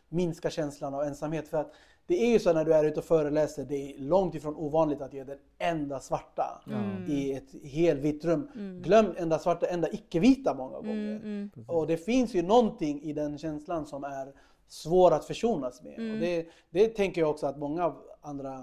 minska 0.10 0.50
känslan 0.50 0.94
av 0.94 1.04
ensamhet. 1.04 1.48
För 1.48 1.58
att 1.58 1.72
det 2.10 2.24
är 2.24 2.32
ju 2.32 2.40
så 2.40 2.54
när 2.54 2.66
du 2.66 2.74
är 2.74 2.84
ute 2.84 3.00
och 3.00 3.06
föreläser, 3.06 3.66
det 3.66 3.76
är 3.76 3.98
långt 4.00 4.36
ifrån 4.36 4.56
ovanligt 4.56 5.02
att 5.02 5.14
jag 5.14 5.22
är 5.22 5.26
den 5.26 5.38
enda 5.58 6.00
svarta 6.00 6.62
Mm. 6.68 7.06
i 7.12 7.34
ett 7.34 7.72
helvitt 7.72 8.26
rum. 8.26 8.50
Glöm 8.84 9.06
enda 9.18 9.40
svarta, 9.40 9.66
enda 9.66 9.90
icke-vita 9.92 10.54
många 10.54 10.78
gånger. 10.78 11.16
Mm, 11.16 11.50
Och 11.68 11.88
det 11.88 11.98
finns 11.98 12.34
ju 12.36 12.42
någonting 12.42 13.02
i 13.02 13.14
den 13.14 13.38
känslan 13.38 13.86
som 13.86 14.04
är 14.04 14.34
svår 14.68 15.12
att 15.14 15.26
försonas 15.26 15.84
med. 15.84 16.00
Mm. 16.00 16.14
Och 16.14 16.20
det, 16.20 16.48
det 16.70 16.88
tänker 16.88 17.22
jag 17.22 17.30
också 17.30 17.48
att 17.48 17.58
många 17.58 17.86
av 17.86 17.96
andra 18.22 18.54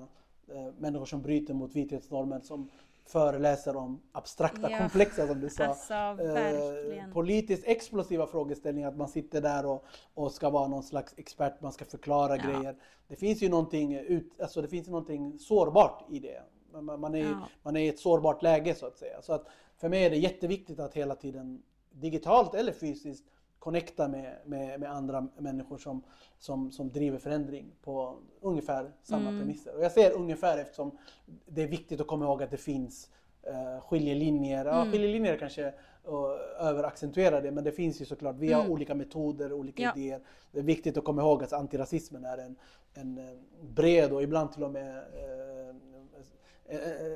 eh, 0.49 0.73
människor 0.79 1.07
som 1.07 1.23
bryter 1.23 1.55
mot 1.55 1.77
vithetsnormen 1.77 2.43
som 2.43 2.71
föreläser 3.07 3.77
om 3.77 4.03
abstrakta, 4.13 4.71
Ja. 4.71 4.79
komplexa 4.79 5.27
som 5.27 5.41
du 5.41 5.51
sa. 5.51 5.65
Alltså, 5.65 5.95
eh, 5.95 7.13
politiskt 7.13 7.65
explosiva 7.67 8.27
frågeställningar, 8.27 8.89
att 8.89 8.97
man 8.97 9.09
sitter 9.09 9.41
där 9.41 9.67
och, 9.67 9.85
och 10.15 10.33
ska 10.33 10.51
vara 10.51 10.69
någon 10.69 10.83
slags 10.83 11.15
expert, 11.17 11.61
man 11.61 11.73
ska 11.73 11.85
förklara 11.85 12.37
Ja. 12.37 12.43
grejer. 12.43 12.77
Det 13.09 13.17
finns 13.17 13.43
ju 13.43 13.49
någonting, 13.49 13.95
ut, 13.95 14.41
alltså 14.41 14.63
det 14.63 14.69
finns 14.69 14.89
någonting 14.89 15.39
sårbart 15.39 16.05
i 16.11 16.19
det. 16.19 16.43
Man, 16.81 17.01
man, 17.01 17.15
är, 17.15 17.19
Ja. 17.25 17.49
man 17.63 17.77
är 17.77 17.81
i 17.81 17.89
ett 17.89 17.99
sårbart 17.99 18.43
läge 18.43 18.75
så 18.75 18.87
att 18.87 18.97
säga. 18.99 19.23
Så 19.23 19.33
att 19.33 19.47
för 19.77 19.89
mig 19.89 20.05
är 20.05 20.11
det 20.11 20.17
jätteviktigt 20.17 20.81
att 20.81 20.95
hela 20.95 21.15
tiden 21.15 21.63
digitalt 21.93 22.55
eller 22.55 22.73
fysiskt 22.73 23.25
connecta 23.59 24.09
med, 24.09 24.37
med, 24.45 24.81
med 24.81 24.91
andra 24.93 25.29
människor 25.39 25.79
som, 25.79 26.03
som, 26.39 26.73
som 26.73 26.91
driver 26.93 27.19
förändring 27.19 27.73
på 27.83 28.19
ungefär 28.41 28.93
samma 29.03 29.29
Mm. 29.29 29.41
premisser. 29.41 29.75
Och 29.77 29.85
jag 29.85 29.93
säger 29.93 30.11
ungefär 30.13 30.59
eftersom 30.59 30.99
det 31.47 31.63
är 31.63 31.67
viktigt 31.69 32.01
att 32.01 32.07
komma 32.07 32.25
ihåg 32.25 32.43
att 32.43 32.51
det 32.51 32.57
finns 32.57 33.11
uh, 33.49 33.81
skiljelinjer. 33.81 34.65
Ja, 34.65 34.81
Mm. 34.81 34.93
skiljelinjer 34.93 35.37
kanske 35.39 35.75
uh, 36.09 36.67
överaccentuerar 36.67 37.43
det 37.43 37.51
men 37.51 37.65
det 37.65 37.73
finns 37.73 38.01
ju 38.01 38.05
såklart, 38.05 38.37
vi 38.39 38.53
har 38.53 38.61
Mm. 38.61 38.73
olika 38.73 38.95
metoder, 38.95 39.53
olika 39.53 39.83
Ja. 39.83 39.93
idéer. 39.97 40.21
Det 40.53 40.59
är 40.59 40.63
viktigt 40.63 40.97
att 40.99 41.05
komma 41.05 41.23
ihåg 41.23 41.43
att 41.43 41.53
antirasismen 41.53 42.25
är 42.25 42.39
en, 42.39 42.57
en 42.95 43.19
eh, 43.19 43.25
bred 43.75 44.13
och 44.13 44.23
ibland 44.23 44.53
till 44.53 44.65
och 44.65 44.71
med 44.71 44.97
eh, 44.97 45.67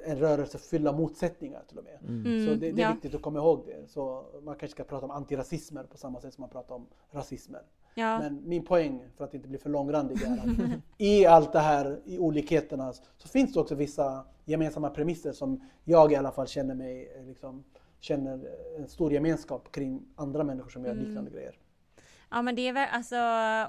en 0.05 0.19
rörelse 0.19 0.59
full 0.59 0.87
av 0.87 0.97
motsättningar 1.01 1.63
till 1.69 1.79
och 1.79 1.85
med. 1.85 1.99
Mm, 2.09 2.47
Så 2.47 2.55
det, 2.55 2.73
det 2.73 2.83
är 2.83 2.87
ja. 2.87 2.93
viktigt 2.93 3.15
att 3.15 3.23
komma 3.23 3.39
ihåg 3.39 3.63
det. 3.67 3.89
Så 3.91 4.25
man 4.43 4.55
kanske 4.57 4.69
ska 4.75 4.85
prata 4.85 5.05
om 5.05 5.11
antirasismer 5.11 5.85
på 5.85 5.97
samma 5.97 6.21
sätt 6.21 6.35
som 6.35 6.43
man 6.43 6.51
pratar 6.51 6.75
om 6.75 6.87
rasismer. 7.11 7.63
Ja. 7.95 8.19
Men 8.19 8.43
min 8.49 8.65
poäng, 8.65 9.05
för 9.17 9.25
att 9.25 9.35
inte 9.35 9.49
bli 9.49 9.59
för 9.59 9.71
långrandig, 9.71 10.23
är 10.23 10.33
att 10.33 10.71
i 10.99 11.27
allt 11.27 11.53
det 11.53 11.59
här, 11.59 12.01
i 12.05 12.19
olikheterna, 12.19 12.93
så 13.17 13.29
finns 13.29 13.53
det 13.55 13.61
också 13.61 13.75
vissa 13.75 14.25
gemensamma 14.45 14.91
premisser 14.91 15.33
som 15.33 15.61
jag 15.85 16.13
i 16.13 16.17
alla 16.17 16.31
fall 16.33 16.47
känner 16.47 16.75
mig, 16.75 17.13
eh, 17.17 17.25
liksom, 17.25 17.65
känner 18.01 18.49
en 18.79 18.89
stor 18.89 19.13
gemenskap 19.13 19.73
kring 19.73 20.03
andra 20.17 20.45
människor 20.45 20.71
som 20.71 20.85
gör 20.85 20.93
Mm. 20.93 21.05
liknande 21.05 21.31
grejer. 21.31 21.59
Ja 22.31 22.43
men 22.43 22.55
det 22.55 22.69
är 22.69 22.73
väl 22.73 22.89
alltså 22.93 23.17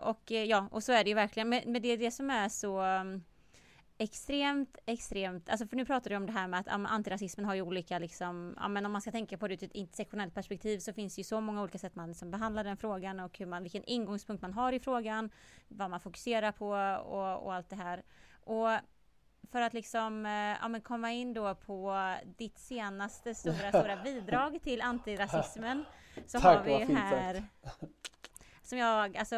och 0.10 0.32
eh, 0.32 0.44
ja 0.44 0.68
och 0.72 0.84
så 0.84 0.92
är 0.92 1.04
det 1.04 1.10
ju 1.10 1.16
verkligen 1.16 1.50
men, 1.50 1.62
men 1.66 1.82
det 1.82 1.88
är 1.88 1.98
det 1.98 2.12
som 2.12 2.30
är 2.30 2.50
så 2.50 2.82
um, 2.82 3.24
extremt 3.98 4.78
extremt 4.86 5.50
alltså 5.50 5.68
för 5.68 5.76
nu 5.78 5.86
pratar 5.86 6.10
du 6.10 6.16
om 6.16 6.26
det 6.26 6.32
här 6.32 6.48
med 6.48 6.60
att 6.60 6.66
ja, 6.68 6.78
men 6.78 6.92
antirasismen 6.92 7.46
har 7.46 7.56
ju 7.56 7.62
olika 7.62 8.00
liksom 8.00 8.56
ja 8.60 8.68
men 8.68 8.86
om 8.86 8.92
man 8.92 9.02
ska 9.02 9.12
tänka 9.12 9.38
på 9.38 9.48
det 9.48 9.54
ur 9.54 9.64
ett 9.64 9.76
intersektionellt 9.76 10.34
perspektiv 10.34 10.80
så 10.80 10.94
finns 10.94 11.16
det 11.16 11.20
ju 11.20 11.24
så 11.24 11.42
många 11.42 11.62
olika 11.62 11.78
sätt 11.78 11.96
man 11.96 12.10
liksom 12.10 12.32
behandlar 12.32 12.64
den 12.64 12.78
frågan 12.78 13.20
och 13.20 13.38
hur 13.40 13.46
man 13.46 13.64
vilken 13.64 13.84
ingångspunkt 13.84 14.42
man 14.42 14.54
har 14.54 14.74
i 14.74 14.80
frågan 14.80 15.30
vad 15.68 15.90
man 15.90 16.00
fokuserar 16.00 16.52
på 16.52 16.70
och, 17.12 17.46
och 17.46 17.54
allt 17.54 17.70
det 17.70 17.76
här 17.76 18.04
och 18.44 18.70
för 19.52 19.62
att 19.62 19.74
liksom 19.74 20.26
eh, 20.26 20.58
ja, 20.62 20.68
men 20.68 20.82
komma 20.82 21.12
in 21.12 21.34
då 21.34 21.56
på 21.56 21.96
ditt 22.38 22.60
senaste 22.60 23.36
stora 23.36 23.70
stora 23.70 23.96
bidrag 24.04 24.60
till 24.64 24.82
antirasismen 24.82 25.86
så 26.26 26.40
Tack, 26.40 26.58
har 26.58 26.64
vi 26.64 26.80
ju 26.80 26.96
här 26.96 27.44
som 28.72 28.78
jag, 28.78 29.18
alltså 29.18 29.36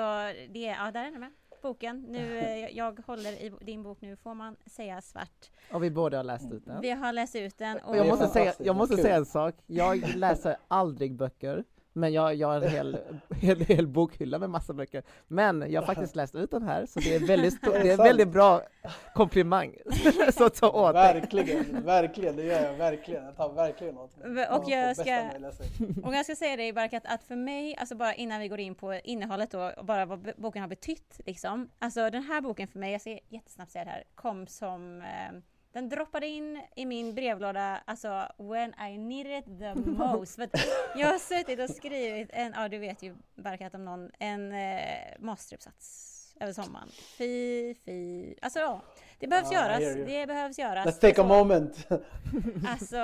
det 0.50 0.68
är, 0.68 0.86
ja 0.86 0.92
där 0.92 1.06
är 1.06 1.12
den 1.12 1.20
med. 1.20 1.32
Boken. 1.62 2.06
Nu, 2.10 2.38
eh, 2.38 2.78
jag 2.78 3.00
håller 3.08 3.32
i 3.32 3.54
din 3.62 3.84
bok 3.84 4.02
nu, 4.02 4.16
får 4.16 4.34
man 4.34 4.56
säga 4.66 5.02
svart. 5.02 5.52
Och 5.72 5.84
vi 5.84 5.92
båda 5.92 6.18
har 6.18 6.24
läst 6.24 6.52
ut 6.52 6.66
den. 6.66 6.82
Vi 6.82 6.92
har 6.92 7.14
läst 7.14 7.36
ut 7.36 7.58
den 7.58 7.78
och 7.78 7.98
jag 7.98 8.08
måste, 8.08 8.28
säga, 8.28 8.54
jag 8.60 8.76
måste 8.76 8.98
säga 8.98 9.16
en 9.16 9.26
sak, 9.26 9.56
jag 9.66 10.16
läser 10.16 10.56
aldrig 10.68 11.16
böcker, 11.16 11.64
men 11.94 12.14
jag, 12.14 12.36
jag 12.36 12.48
har 12.48 12.62
en 12.62 12.70
hel, 12.70 12.98
hel, 13.42 13.60
hel 13.60 13.88
bokhylla 13.88 14.40
med 14.40 14.50
massa 14.50 14.74
böcker. 14.74 15.04
Men 15.28 15.72
jag 15.72 15.82
har 15.82 15.86
faktiskt 15.86 16.16
läst 16.16 16.36
ut 16.36 16.52
den 16.52 16.64
här, 16.64 16.86
så 16.86 17.00
det 17.00 17.16
är 17.16 17.28
väldigt, 17.28 17.54
stor, 17.54 17.72
det 17.84 17.90
är 17.90 17.98
väldigt 17.98 18.28
bra 18.28 18.62
komplimang. 19.14 19.76
så 20.34 20.50
ta 20.50 20.70
åt 20.70 20.94
dig. 20.94 21.14
Verkligen, 21.14 21.86
verkligen, 21.86 22.36
det 22.36 22.44
gör 22.44 22.64
jag 22.64 22.74
verkligen. 22.74 23.26
Jag 23.26 23.38
tar 23.38 23.54
verkligen 23.54 23.98
åt 23.98 24.18
mig. 24.18 24.48
Och 24.48 24.70
jag 24.70 24.98
ska-. 24.98 25.30
Och 26.04 26.16
jag 26.16 26.26
ska 26.26 26.36
säga 26.36 26.56
dig 26.56 26.74
Barkat 26.74 27.04
att 27.06 27.24
för 27.24 27.36
mig, 27.36 27.76
alltså 27.76 27.96
bara 27.96 28.14
innan 28.14 28.40
vi 28.40 28.48
går 28.48 28.60
in 28.60 28.76
på 28.76 28.94
innehållet 28.94 29.52
då, 29.52 29.72
och 29.78 29.86
bara 29.86 30.06
vad 30.06 30.32
boken 30.38 30.62
har 30.62 30.70
betytt 30.70 31.20
liksom. 31.26 31.70
Alltså 31.80 32.10
den 32.10 32.24
här 32.24 32.42
boken 32.42 32.68
för 32.68 32.80
mig, 32.80 32.92
jag 32.92 33.02
ska 33.02 33.18
jättesnabbt 33.30 33.72
säga 33.72 33.86
det 33.86 33.92
här, 33.92 34.04
kom 34.16 34.48
som 34.48 35.02
eh, 35.02 35.40
den 35.74 35.90
droppade 35.90 36.28
in 36.28 36.62
i 36.76 36.86
min 36.86 37.16
brevlåda, 37.16 37.82
alltså 37.86 38.28
when 38.38 38.74
I 38.80 38.98
needed 38.98 39.40
it 39.40 39.60
the 39.60 39.76
most. 39.92 40.36
För 40.36 40.50
jag 41.00 41.08
har 41.08 41.20
suttit 41.20 41.60
och 41.70 41.76
skrivit 41.76 42.30
en, 42.34 42.54
ja 42.56 42.70
du 42.70 42.78
vet 42.78 43.04
ju 43.04 43.16
Barkat 43.36 43.76
om 43.76 43.86
någon, 43.86 44.12
en 44.20 44.54
eh, 44.54 44.80
masteruppsats 45.20 46.10
över 46.40 46.54
sommaren. 46.54 46.88
Fy, 47.18 47.76
fy. 47.86 48.36
Alltså 48.42 48.60
ja, 48.60 48.82
det 49.20 49.28
behövs 49.28 49.52
I 49.52 49.54
göras. 49.56 49.80
Det 50.06 50.28
behövs 50.28 50.60
göras. 50.60 50.86
Let's 50.88 51.00
take 51.02 51.12
a 51.12 51.16
Så- 51.16 51.24
moment. 51.24 51.88
Alltså, 52.68 52.98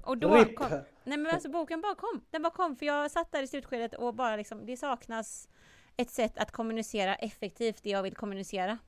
och 0.04 0.18
då 0.18 0.34
RIP. 0.34 0.56
kom, 0.56 0.68
nej 1.04 1.18
men 1.18 1.26
alltså 1.34 1.48
boken 1.50 1.80
bara 1.80 1.94
kom. 1.94 2.24
Den 2.30 2.42
bara 2.42 2.52
kom 2.52 2.76
för 2.76 2.86
jag 2.86 3.10
satt 3.10 3.32
där 3.32 3.42
i 3.42 3.46
slutskedet 3.46 3.94
och 3.94 4.14
bara 4.14 4.36
liksom, 4.36 4.66
det 4.66 4.76
saknas 4.76 5.48
ett 5.96 6.10
sätt 6.10 6.38
att 6.38 6.50
kommunicera 6.52 7.14
effektivt 7.14 7.82
det 7.82 7.90
jag 7.90 8.02
vill 8.02 8.14
kommunicera. 8.16 8.78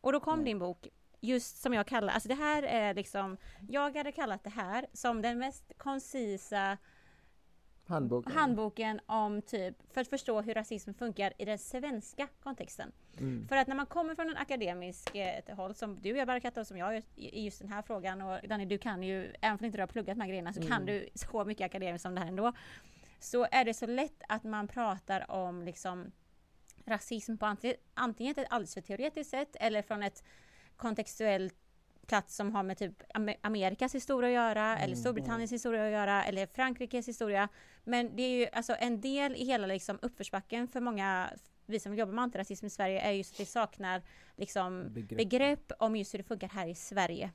Och 0.00 0.12
då 0.12 0.20
kom 0.20 0.32
Mm. 0.34 0.44
din 0.44 0.58
bok, 0.58 0.88
just 1.24 1.56
som 1.62 1.74
jag 1.74 1.86
kallar, 1.86 2.12
alltså 2.12 2.28
det 2.28 2.34
här 2.34 2.62
är 2.62 2.94
liksom, 2.94 3.36
jag 3.68 3.96
hade 3.96 4.12
kallat 4.12 4.44
det 4.44 4.50
här 4.50 4.86
som 4.92 5.22
den 5.22 5.38
mest 5.38 5.72
koncisa 5.78 6.78
Handboken. 7.86 8.32
handboken 8.32 9.00
om 9.06 9.42
typ, 9.42 9.92
för 9.92 10.00
att 10.00 10.08
förstå 10.08 10.40
hur 10.40 10.54
rasism 10.54 10.92
funkar 10.94 11.32
i 11.38 11.44
den 11.44 11.58
svenska 11.58 12.28
kontexten. 12.42 12.92
Mm. 13.18 13.48
För 13.48 13.56
att 13.56 13.66
när 13.68 13.74
man 13.76 13.86
kommer 13.86 14.14
från 14.14 14.28
en 14.30 14.36
akademisk 14.36 15.14
eh, 15.16 15.56
håll 15.56 15.74
som 15.74 16.00
du 16.02 16.08
gör 16.08 16.26
Barkat 16.26 16.56
och 16.56 16.66
som 16.66 16.76
jag 16.78 17.02
i 17.16 17.44
just 17.44 17.58
den 17.58 17.68
här 17.72 17.82
frågan 17.82 18.22
och 18.22 18.48
Danny 18.48 18.64
du 18.64 18.78
kan 18.78 19.02
ju, 19.02 19.32
även 19.40 19.58
om 19.58 19.64
inte 19.64 19.78
du 19.78 19.82
har 19.82 19.86
pluggat 19.88 20.16
de 20.16 20.20
här 20.20 20.28
grejerna 20.28 20.52
så 20.52 20.60
kan 20.60 20.72
Mm. 20.82 20.86
du 20.86 21.08
så 21.14 21.44
mycket 21.44 21.64
akademiskt 21.64 22.06
om 22.06 22.14
det 22.14 22.20
här 22.20 22.28
ändå. 22.28 22.52
Så 23.20 23.46
är 23.50 23.64
det 23.64 23.74
så 23.74 23.86
lätt 23.86 24.22
att 24.28 24.44
man 24.44 24.68
pratar 24.68 25.30
om 25.30 25.62
liksom 25.62 26.12
rasism 26.86 27.36
på 27.36 27.46
anti- 27.46 27.76
antingen 27.94 28.34
ett 28.38 28.46
alldeles 28.50 28.74
för 28.74 28.80
teoretiskt 28.80 29.30
sätt 29.30 29.56
eller 29.60 29.82
från 29.82 30.02
ett 30.02 30.24
kontextuellt 30.84 31.54
plats 32.06 32.36
som 32.36 32.54
har 32.54 32.62
med 32.62 32.78
typ 32.78 33.02
Am- 33.14 33.34
Amerikas 33.40 33.94
historia 33.94 34.28
att 34.28 34.34
göra 34.34 34.76
eller 34.76 34.84
Mm. 34.94 34.96
Storbritanniens 34.96 35.52
historia 35.52 35.84
att 35.86 35.92
göra 35.92 36.24
eller 36.24 36.46
Frankrikes 36.46 37.08
historia. 37.08 37.48
Men 37.84 38.16
det 38.16 38.22
är 38.22 38.38
ju 38.38 38.46
alltså 38.52 38.76
en 38.78 39.00
del 39.00 39.36
i 39.36 39.44
hela 39.44 39.66
liksom 39.66 39.98
uppförsbacken 40.02 40.68
för 40.68 40.80
många 40.80 41.30
vi 41.66 41.80
som 41.80 41.94
jobbar 41.94 42.12
med 42.12 42.22
antirasism 42.22 42.66
i 42.66 42.70
Sverige 42.70 43.00
är 43.00 43.10
just 43.12 43.34
att 43.34 43.40
vi 43.40 43.44
saknar 43.44 44.02
liksom 44.36 44.84
Begrepp. 44.94 45.18
begrepp 45.18 45.72
om 45.78 45.96
just 45.96 46.14
hur 46.14 46.18
det 46.18 46.24
funkar 46.24 46.48
här 46.48 46.66
i 46.66 46.74
Sverige. 46.74 47.30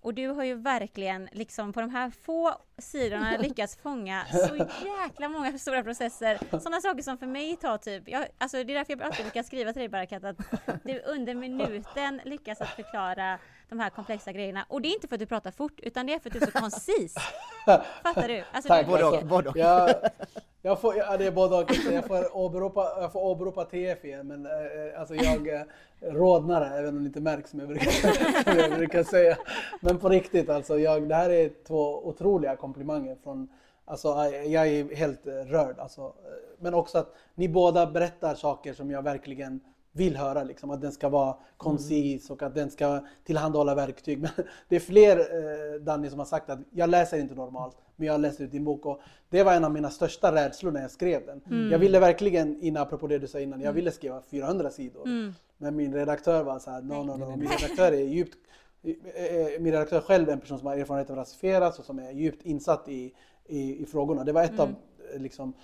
Och 0.00 0.14
du 0.14 0.28
har 0.28 0.44
ju 0.44 0.54
verkligen 0.54 1.28
liksom 1.32 1.72
på 1.72 1.80
de 1.80 1.90
här 1.90 2.10
få 2.10 2.54
sidorna 2.78 3.36
lyckats 3.40 3.76
fånga 3.76 4.24
så 4.48 4.56
jäkla 4.84 5.28
många 5.28 5.58
stora 5.58 5.82
processer. 5.82 6.38
Sådana 6.50 6.80
saker 6.80 7.02
som 7.02 7.18
för 7.18 7.26
mig 7.26 7.56
tar 7.56 7.78
typ, 7.78 8.08
jag, 8.08 8.26
alltså 8.38 8.56
det 8.64 8.72
är 8.72 8.74
därför 8.74 8.92
jag 8.92 9.02
alltid 9.02 9.24
brukar 9.24 9.42
skriva 9.42 9.72
till 9.72 9.80
dig 9.80 9.88
Barakat 9.88 10.24
att 10.24 10.36
du 10.84 11.00
under 11.00 11.34
minuten 11.34 12.20
lyckas 12.24 12.60
att 12.60 12.68
förklara 12.68 13.38
de 13.68 13.80
här 13.80 13.90
komplexa 13.90 14.32
grejerna. 14.32 14.64
Och 14.68 14.82
det 14.82 14.88
är 14.88 14.94
inte 14.94 15.08
för 15.08 15.14
att 15.14 15.20
du 15.20 15.26
pratar 15.26 15.50
fort 15.50 15.80
utan 15.82 16.06
det 16.06 16.14
är 16.14 16.18
för 16.18 16.28
att 16.30 16.32
du 16.32 16.38
är 16.40 16.46
så 16.46 16.52
koncis. 16.52 17.14
Fattar 18.02 18.28
du? 18.28 18.44
Alltså, 18.52 18.68
Tack. 18.68 18.86
du, 18.86 18.92
Både 18.92 19.04
och. 19.04 19.26
Både 19.26 19.48
och. 19.48 19.56
Jag, 20.62 20.80
får, 20.80 20.96
ja, 20.96 21.16
det 21.16 21.26
är 21.26 21.32
både 21.32 21.56
och. 21.56 21.74
Jag 21.92 22.06
får 22.06 22.36
åberopa, 22.36 22.98
jag 23.00 23.12
får 23.12 23.20
åberopa 23.20 23.64
TF 23.64 24.04
igen, 24.04 24.26
men 24.26 24.46
eh, 24.46 24.52
eh, 24.52 25.00
alltså 25.00 25.14
jag 25.14 25.48
eh, 25.48 25.62
rodnar 26.00 26.78
även 26.78 26.96
om 26.96 27.02
det 27.02 27.06
inte 27.06 27.20
märks 27.20 27.50
som 27.50 27.60
jag 27.60 27.68
brukar, 27.68 27.90
som 28.50 28.58
jag 28.58 28.70
brukar 28.70 29.02
säga. 29.02 29.38
Men 29.80 29.98
på 29.98 30.08
riktigt 30.08 30.50
alltså, 30.50 30.78
jag, 30.78 31.08
det 31.08 31.14
här 31.14 31.30
är 31.30 31.50
två 31.66 32.08
otroliga 32.08 32.56
komplimanger 32.56 33.16
från 33.22 33.48
Alltså 33.88 34.08
jag 34.46 34.68
är 34.68 34.94
helt 34.94 35.26
eh, 35.26 35.32
rörd 35.32 35.78
alltså. 35.78 36.12
Men 36.58 36.74
också 36.74 36.98
att 36.98 37.14
ni 37.34 37.48
båda 37.48 37.86
berättar 37.86 38.34
saker 38.34 38.72
som 38.72 38.90
jag 38.90 39.02
verkligen 39.02 39.60
vill 39.92 40.16
höra. 40.16 40.44
Liksom, 40.44 40.70
att 40.70 40.80
den 40.80 40.92
ska 40.92 41.08
vara 41.08 41.36
koncis 41.56 42.30
och 42.30 42.42
att 42.42 42.54
den 42.54 42.70
ska 42.70 43.00
tillhandahålla 43.24 43.74
verktyg. 43.74 44.18
Men 44.20 44.30
det 44.68 44.76
är 44.76 44.80
fler, 44.80 45.18
eh, 45.18 45.80
Danny, 45.80 46.10
som 46.10 46.18
har 46.18 46.26
sagt 46.26 46.50
att 46.50 46.58
jag 46.70 46.90
läser 46.90 47.18
inte 47.18 47.34
normalt, 47.34 47.76
men 47.96 48.06
jag 48.06 48.20
läst 48.20 48.40
ut 48.40 48.50
din 48.50 48.64
bok. 48.64 48.86
Och 48.86 49.00
det 49.28 49.42
var 49.42 49.54
en 49.54 49.64
av 49.64 49.72
mina 49.72 49.90
största 49.90 50.34
rädslor 50.34 50.70
när 50.70 50.82
jag 50.82 50.90
skrev 50.90 51.26
den. 51.26 51.40
Mm. 51.50 51.70
Jag 51.72 51.78
ville 51.78 52.00
verkligen, 52.00 52.62
innan, 52.62 52.82
apropå 52.82 53.06
det 53.06 53.18
du 53.18 53.26
sa 53.26 53.40
innan, 53.40 53.60
jag 53.60 53.72
ville 53.72 53.90
skriva 53.90 54.22
400 54.30 54.70
sidor. 54.70 55.06
Mm. 55.06 55.34
Men 55.58 55.76
min 55.76 55.94
redaktör 55.94 56.42
var 56.44 56.58
så 56.58 56.70
här, 56.70 56.82
no, 56.82 56.92
no, 56.92 57.04
no. 57.04 57.16
Nej, 57.16 57.28
nej, 57.28 57.36
Min 57.36 57.48
redaktör 57.48 57.92
är 57.92 58.04
djupt 58.04 58.38
eh, 58.82 59.24
eh, 59.24 59.60
min 59.60 59.72
redaktör 59.72 60.00
själv 60.00 60.28
är 60.28 60.32
en 60.32 60.40
person 60.40 60.58
som 60.58 60.66
har 60.66 60.76
erfarenhet 60.76 61.10
av 61.10 61.16
rasifieras 61.16 61.78
och 61.78 61.84
som 61.84 61.98
är 61.98 62.10
djupt 62.12 62.42
insatt 62.42 62.88
i, 62.88 63.14
i, 63.46 63.82
i 63.82 63.86
frågorna. 63.86 64.24
Det 64.24 64.32
var 64.32 64.42
ett 64.42 64.60
av, 64.60 64.68
eh, 65.14 65.20
liksom, 65.20 65.48
eh, 65.48 65.54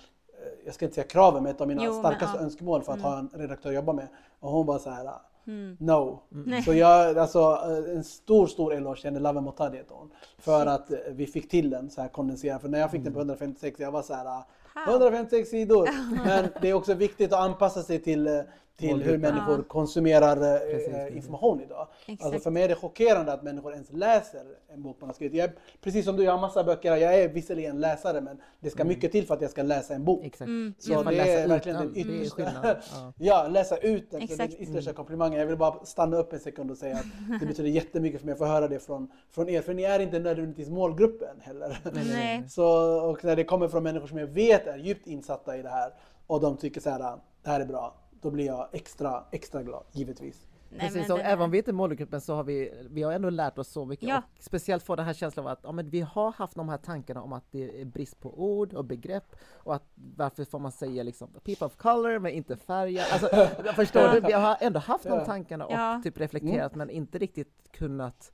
jag 0.65 0.73
ska 0.73 0.85
inte 0.85 0.95
säga 0.95 1.07
kraven, 1.07 1.43
men 1.43 1.51
ett 1.55 1.61
av 1.61 1.67
mina 1.67 1.83
Jo, 1.83 1.91
men, 1.91 1.99
starkaste 1.99 2.37
ja. 2.37 2.43
önskemål 2.43 2.83
för 2.83 2.93
att 2.93 3.01
ha 3.01 3.19
en 3.19 3.29
redaktör 3.33 3.69
att 3.69 3.75
jobba 3.75 3.93
med. 3.93 4.07
Och 4.39 4.51
hon 4.51 4.65
var 4.65 4.79
så 4.79 4.89
här, 4.89 5.09
Mm. 5.47 5.77
no. 5.79 6.19
Nej. 6.29 6.61
Så 6.63 6.73
jag, 6.73 7.17
alltså 7.17 7.39
eh, 7.39 7.95
en 7.95 8.03
stor, 8.03 8.47
stor 8.47 8.73
eloge 8.73 8.95
till 9.01 9.05
henne, 9.09 9.19
Lave 9.19 9.41
Motadi 9.41 9.77
heter 9.77 9.95
hon. 9.95 10.11
För 10.39 10.65
att 10.65 10.91
eh, 10.91 10.97
vi 11.11 11.27
fick 11.27 11.49
till 11.49 11.69
den 11.69 11.89
så 11.89 12.01
här 12.01 12.07
kondenserad. 12.07 12.61
För 12.61 12.69
när 12.69 12.79
jag 12.79 12.91
fick 12.91 13.03
den 13.03 13.13
på 13.13 13.19
156, 13.19 13.79
jag 13.79 13.91
var 13.91 14.01
så 14.01 14.13
här, 14.13 14.25
ah, 14.25 14.47
How? 14.73 14.91
156 14.91 15.49
sidor. 15.49 15.89
Men 16.25 16.47
det 16.61 16.69
är 16.69 16.73
också 16.73 16.93
viktigt 16.93 17.33
att 17.33 17.39
anpassa 17.39 17.83
sig 17.83 17.99
till, 17.99 18.27
eh, 18.27 18.39
till 18.77 19.03
hur 19.03 19.17
människor 19.17 19.57
Ja. 19.57 19.63
konsumerar 19.67 20.37
eh, 20.53 20.59
Precis, 20.59 20.93
precis. 20.93 21.15
information 21.15 21.61
idag. 21.61 21.87
Exakt. 22.05 22.23
Alltså 22.25 22.39
för 22.39 22.51
mig 22.51 22.63
är 22.63 22.67
det 22.67 22.75
chockerande 22.75 23.33
att 23.33 23.43
människor 23.43 23.73
ens 23.73 23.91
läser 23.91 24.43
en 24.73 24.81
bok 24.83 24.97
man 24.99 25.09
har 25.09 25.13
skrivit. 25.13 25.37
Jag, 25.37 25.49
precis 25.81 26.05
som 26.05 26.15
du, 26.17 26.23
jag 26.23 26.31
har 26.31 26.39
massa 26.41 26.63
böcker. 26.63 26.95
Jag 26.95 27.15
är 27.15 27.29
visserligen 27.29 27.79
läsare 27.79 28.21
men 28.21 28.41
det 28.59 28.69
ska 28.69 28.83
mycket 28.83 29.11
till 29.11 29.27
för 29.27 29.33
att 29.33 29.41
jag 29.41 29.51
ska 29.51 29.63
läsa 29.63 29.93
en 29.95 30.03
bok. 30.05 30.25
Exakt. 30.25 30.47
Mm. 30.47 30.73
Så 30.79 31.03
det 31.03 31.11
läsa 31.11 31.31
är 31.31 31.43
ut 31.45 31.51
verkligen 31.51 31.77
den, 31.77 31.97
yttersta... 31.97 32.51
Ja. 32.95 33.13
Ja, 33.17 33.47
läsa 33.47 33.77
ut 33.77 34.11
den. 34.11 34.21
Exakt. 34.21 34.53
är 34.53 34.57
den 34.57 34.69
yttersta 34.69 34.93
komplimangen. 34.93 35.39
Jag 35.39 35.47
vill 35.47 35.57
bara 35.57 35.85
stanna 35.85 36.17
upp 36.17 36.33
en 36.33 36.39
sekund 36.39 36.71
och 36.71 36.77
säga 36.77 36.95
att 36.95 37.39
det 37.39 37.45
betyder 37.45 37.69
jättemycket 37.69 38.19
för 38.19 38.25
mig 38.25 38.33
att 38.33 38.39
få 38.39 38.45
höra 38.45 38.67
det 38.67 38.79
från, 38.79 39.11
från 39.31 39.49
er. 39.49 39.61
För 39.61 39.73
ni 39.73 39.83
är 39.83 39.99
inte 39.99 40.19
nödvändigtvis 40.19 40.69
målgruppen 40.69 41.35
heller. 41.41 41.77
Nej. 41.93 42.43
Så, 42.49 42.65
och 43.09 43.23
när 43.25 43.35
det 43.35 43.43
kommer 43.43 43.67
från 43.67 43.83
människor 43.83 44.07
som 44.07 44.17
jag 44.17 44.27
vet 44.27 44.67
är 44.67 44.77
djupt 44.77 45.07
insatta 45.07 45.57
i 45.57 45.61
det 45.61 45.69
här 45.69 45.93
och 46.27 46.41
de 46.41 46.57
tycker 46.57 46.81
så 46.81 46.89
här, 46.89 46.99
"Ah, 46.99 47.19
det 47.43 47.49
här 47.49 47.59
är 47.59 47.65
bra. 47.65 47.95
Då 48.25 48.31
blir 48.31 48.45
jag 48.45 48.67
extra, 48.71 49.23
extra 49.31 49.63
glad, 49.63 49.83
givetvis. 49.91 50.47
Nej, 50.69 50.79
Precis, 50.79 51.09
och 51.09 51.19
även 51.19 51.45
om 51.45 51.51
vi 51.51 51.57
inte 51.57 51.71
är 51.71 51.73
målgruppen 51.73 52.21
så 52.21 52.35
har 52.35 52.43
vi, 52.43 52.73
vi 52.89 53.03
har 53.03 53.11
ändå 53.11 53.29
lärt 53.29 53.57
oss 53.57 53.67
så 53.67 53.85
mycket. 53.85 54.09
Ja. 54.09 54.17
Och 54.37 54.43
speciellt 54.43 54.83
få 54.83 54.95
den 54.95 55.05
här 55.05 55.13
känslan 55.13 55.45
av 55.45 55.51
att 55.51 55.59
ja, 55.63 55.71
men 55.71 55.89
vi 55.89 56.01
har 56.01 56.31
haft 56.31 56.55
de 56.55 56.69
här 56.69 56.77
tankarna 56.77 57.21
om 57.21 57.33
att 57.33 57.43
det 57.51 57.81
är 57.81 57.85
brist 57.85 58.19
på 58.19 58.39
ord 58.43 58.73
och 58.73 58.85
begrepp 58.85 59.35
och 59.53 59.75
att 59.75 59.83
varför 59.95 60.45
får 60.45 60.59
man 60.59 60.71
säga 60.71 61.03
liksom 61.03 61.29
people 61.43 61.67
of 61.67 61.75
color 61.77 62.19
men 62.19 62.31
inte 62.31 62.57
färger. 62.57 63.05
Alltså, 63.13 63.27
förstår 63.75 64.13
du? 64.13 64.19
Vi 64.19 64.33
har 64.33 64.57
ändå 64.59 64.79
haft 64.79 65.03
de 65.03 65.09
Ja. 65.09 65.25
tankarna 65.25 65.65
och 65.65 65.73
Ja. 65.73 66.01
typ 66.03 66.17
reflekterat 66.19 66.75
men 66.75 66.89
inte 66.89 67.17
riktigt 67.17 67.71
kunnat 67.71 68.31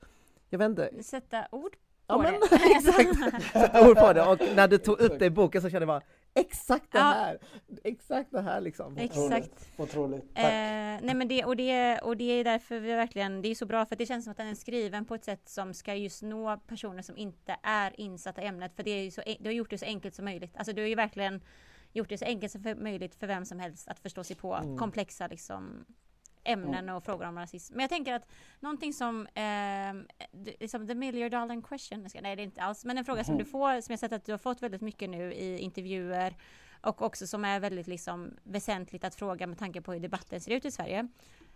jag 0.50 0.58
vet 0.58 0.66
inte, 0.68 1.02
Sätta 1.02 1.46
ord 1.50 1.76
Ja, 2.06 2.14
på 2.16 2.22
men- 2.22 2.32
det. 2.32 2.56
exakt. 2.76 3.52
sätta 3.52 3.88
ord 3.90 3.96
på 3.96 4.12
det 4.12 4.22
och 4.26 4.38
när 4.56 4.68
du 4.68 4.78
tog 4.78 5.00
upp 5.00 5.18
det 5.18 5.26
i 5.26 5.30
boken 5.30 5.62
så 5.62 5.70
kände 5.70 5.82
jag 5.82 5.88
bara 5.88 6.02
exakt 6.34 6.92
det 6.92 6.98
Ja. 6.98 7.04
här, 7.04 7.38
exakt 7.84 8.30
det 8.32 8.40
här 8.40 8.60
liksom. 8.60 8.96
Exakt. 8.96 9.68
Otroligt. 9.76 10.34
Tack. 10.34 10.44
Eh, 10.44 10.98
nej 11.02 11.14
men 11.14 11.28
det 11.28 11.44
och, 11.44 11.56
det, 11.56 11.98
och 11.98 12.16
det 12.16 12.24
är 12.24 12.44
därför 12.44 12.80
vi 12.80 12.92
verkligen, 12.92 13.42
det 13.42 13.48
är 13.48 13.54
så 13.54 13.66
bra 13.66 13.86
för 13.86 13.96
det 13.96 14.06
känns 14.06 14.24
som 14.24 14.30
att 14.30 14.36
den 14.36 14.46
är 14.48 14.54
skriven 14.54 15.04
på 15.04 15.14
ett 15.14 15.24
sätt 15.24 15.48
som 15.48 15.74
ska 15.74 15.94
just 15.94 16.22
nå 16.22 16.56
personer 16.66 17.02
som 17.02 17.16
inte 17.16 17.56
är 17.62 18.00
insatta 18.00 18.42
i 18.42 18.46
ämnet. 18.46 18.72
För 18.76 18.82
det 18.82 18.90
är 18.90 19.02
ju 19.04 19.10
så, 19.10 19.22
du 19.40 19.48
har 19.48 19.52
gjort 19.52 19.70
det 19.70 19.78
så 19.78 19.84
enkelt 19.86 20.14
som 20.14 20.24
möjligt. 20.24 20.56
Alltså 20.56 20.72
du 20.72 20.82
har 20.82 20.88
ju 20.88 20.94
verkligen 20.94 21.42
gjort 21.92 22.08
det 22.08 22.18
så 22.18 22.24
enkelt 22.24 22.52
som 22.52 22.62
möjligt 22.78 23.14
för 23.14 23.26
vem 23.26 23.44
som 23.44 23.58
helst 23.60 23.88
att 23.88 23.98
förstå 23.98 24.24
sig 24.24 24.36
på 24.36 24.54
Mm. 24.54 24.78
komplexa 24.78 25.26
liksom 25.26 25.84
ämnen 26.44 26.88
och 26.88 27.04
frågor 27.04 27.26
om 27.26 27.38
rasism. 27.38 27.74
Men 27.74 27.80
jag 27.80 27.90
tänker 27.90 28.14
att 28.14 28.26
någonting 28.60 28.92
som, 28.92 29.28
det- 30.32 30.56
liksom 30.60 30.86
the 30.88 30.94
million 30.94 31.30
dollar 31.30 31.62
question, 31.68 32.06
nej 32.22 32.36
det 32.36 32.42
är 32.42 32.44
inte 32.44 32.62
alls, 32.62 32.84
men 32.84 32.98
en 32.98 33.04
fråga 33.04 33.24
som 33.24 33.38
du 33.38 33.44
får, 33.44 33.80
som 33.80 33.92
jag 33.92 33.98
sett 34.00 34.12
att 34.12 34.24
du 34.24 34.32
har 34.32 34.38
fått 34.38 34.62
väldigt 34.62 34.80
mycket 34.82 35.10
nu 35.10 35.32
i 35.32 35.58
intervjuer 35.58 36.36
och 36.80 37.02
också 37.02 37.26
som 37.26 37.44
är 37.44 37.60
väldigt 37.60 37.86
liksom 37.86 38.36
väsentligt 38.42 39.04
att 39.04 39.14
fråga 39.14 39.46
med 39.46 39.58
tanke 39.58 39.80
på 39.80 39.92
hur 39.92 40.00
debatten 40.00 40.40
ser 40.40 40.50
ut 40.52 40.64
i 40.64 40.70
Sverige. 40.70 41.08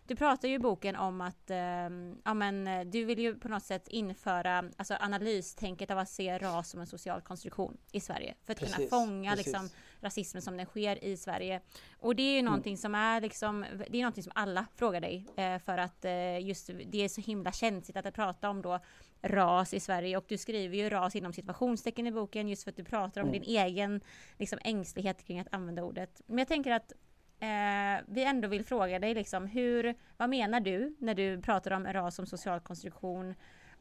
Du 0.07 0.17
pratar 0.17 0.49
ju 0.49 0.55
i 0.55 0.59
boken 0.59 0.97
om 0.97 1.21
att 1.21 1.51
ehm, 1.51 2.19
ja, 2.25 2.35
men, 2.35 2.67
eh, 2.67 2.85
du 2.87 3.05
vill 3.05 3.19
ju 3.19 3.35
på 3.35 3.49
något 3.49 3.63
sätt 3.63 3.89
införa 3.89 4.71
alltså, 4.77 4.95
analystänket 5.01 5.91
av 5.91 5.99
att 5.99 6.09
se 6.09 6.39
ras 6.39 6.71
som 6.71 6.81
en 6.81 6.87
social 6.87 7.21
konstruktion 7.21 7.77
i 7.93 8.01
Sverige. 8.01 8.35
För 8.45 8.53
att 8.53 8.59
kunna 8.59 8.71
Precis, 8.71 8.91
fånga 8.91 9.31
precis. 9.31 9.47
liksom, 9.47 9.69
rasismen 10.01 10.43
som 10.43 10.57
den 10.57 10.67
sker 10.67 11.05
i 11.05 11.17
Sverige. 11.17 11.61
Och 11.99 12.17
det 12.17 12.23
är 12.23 12.37
ju 12.37 12.43
någonting 12.43 12.77
som 12.77 12.95
är 12.95 13.21
liksom, 13.21 13.65
det 13.91 13.99
är 13.99 14.03
någonting 14.03 14.23
som 14.23 14.33
alla 14.35 14.67
frågar 14.77 15.01
dig. 15.01 15.27
Eh, 15.37 15.59
för 15.59 15.79
att 15.79 16.05
eh, 16.05 16.47
just 16.47 16.71
det 16.87 17.05
är 17.05 17.09
så 17.09 17.21
himla 17.21 17.53
känsligt 17.53 17.97
att 17.97 18.15
prata 18.15 18.51
om 18.51 18.63
då 18.63 18.79
ras 19.23 19.75
i 19.75 19.81
Sverige. 19.81 20.17
Och 20.17 20.25
du 20.29 20.39
skriver 20.39 20.77
ju 20.77 20.89
ras 20.89 21.17
inom 21.17 21.33
situationstecken 21.33 22.07
i 22.07 22.13
boken 22.13 22.49
just 22.49 22.65
för 22.65 22.71
att 22.71 22.77
du 22.77 22.85
pratar 22.85 23.21
om 23.21 23.29
Mm. 23.29 23.41
din 23.43 23.57
egen 23.57 24.01
liksom, 24.39 24.59
ängslighet 24.65 25.25
kring 25.25 25.41
att 25.41 25.49
använda 25.51 25.83
ordet. 25.85 26.21
Men 26.27 26.39
jag 26.39 26.49
tänker 26.49 26.71
att 26.71 26.93
eh, 27.41 28.05
vi 28.07 28.25
ändå 28.25 28.49
vill 28.49 28.65
fråga 28.65 28.99
dig 28.99 29.15
liksom 29.15 29.47
hur, 29.47 29.95
vad 30.17 30.29
menar 30.31 30.61
du 30.61 30.97
när 30.99 31.15
du 31.15 31.43
pratar 31.43 31.71
om 31.71 31.87
ras 31.87 32.15
som 32.15 32.27
social 32.27 32.61
konstruktion? 32.61 33.35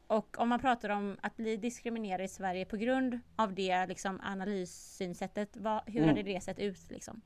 Och 0.06 0.36
om 0.38 0.48
man 0.48 0.60
pratar 0.60 0.88
om 0.88 1.16
att 1.22 1.36
bli 1.36 1.56
diskriminerad 1.56 2.20
i 2.24 2.28
Sverige 2.28 2.64
på 2.64 2.76
grund 2.76 3.18
av 3.36 3.54
det 3.54 3.86
liksom, 3.86 4.20
analyssynsättet, 4.22 5.56
vad, 5.56 5.80
hur 5.86 5.96
Mm. 5.96 6.08
hade 6.08 6.22
det 6.22 6.40
sett 6.40 6.58
ut? 6.58 6.90
Liksom? 6.90 7.20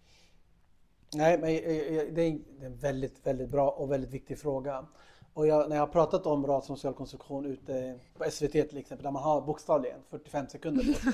Nej, 1.15 1.39
men 1.39 1.49
eh, 1.51 1.99
eh, 1.99 2.13
det 2.13 2.23
är 2.23 2.39
en 2.61 2.77
väldigt, 2.77 3.27
väldigt 3.27 3.49
bra 3.51 3.71
och 3.71 3.91
väldigt 3.93 4.11
viktig 4.11 4.39
fråga. 4.39 4.87
Och 5.35 5.47
jag, 5.47 5.69
när 5.69 5.77
jag 5.77 5.83
har 5.83 5.93
pratat 5.93 6.27
om 6.27 6.47
ras 6.47 6.67
som 6.67 6.77
social 6.77 6.95
konstruktion 6.95 7.47
ute 7.47 7.99
på 8.19 8.31
SVT 8.31 8.53
till 8.53 8.79
exempel, 8.79 9.05
där 9.05 9.11
man 9.11 9.23
har 9.23 9.41
bokstavligen 9.41 9.99
45 10.09 10.47
sekunder 10.49 10.85
på 10.85 10.93
sig. 10.93 11.13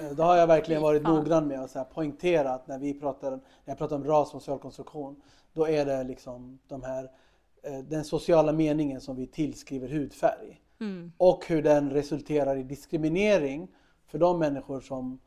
eh, 0.00 0.16
Då 0.16 0.22
har 0.22 0.36
jag 0.36 0.46
verkligen 0.46 0.82
varit 0.82 1.02
noggrann 1.02 1.48
med 1.48 1.60
att 1.60 1.70
så 1.70 1.78
här 1.78 1.84
poängtera 1.86 2.50
att 2.50 2.66
när, 2.68 2.78
vi 2.78 3.00
pratar, 3.00 3.30
när 3.30 3.40
jag 3.64 3.78
pratar 3.78 3.96
om 3.96 4.04
ras 4.04 4.30
som 4.30 4.40
social 4.40 4.58
konstruktion, 4.58 5.22
då 5.52 5.68
är 5.68 5.86
det 5.86 6.04
liksom 6.04 6.58
de 6.68 6.82
här, 6.82 7.10
den 7.88 8.04
sociala 8.04 8.52
meningen 8.52 9.00
som 9.00 9.16
vi 9.16 9.26
tillskriver 9.26 9.88
hudfärg. 9.88 10.61
Mm. 10.82 11.12
Och 11.16 11.46
hur 11.46 11.62
den 11.62 11.90
resulterar 11.90 12.56
i 12.56 12.62
diskriminering 12.62 13.68
för 14.06 14.18
de 14.18 14.38
människor 14.38 14.80
som 14.80 15.20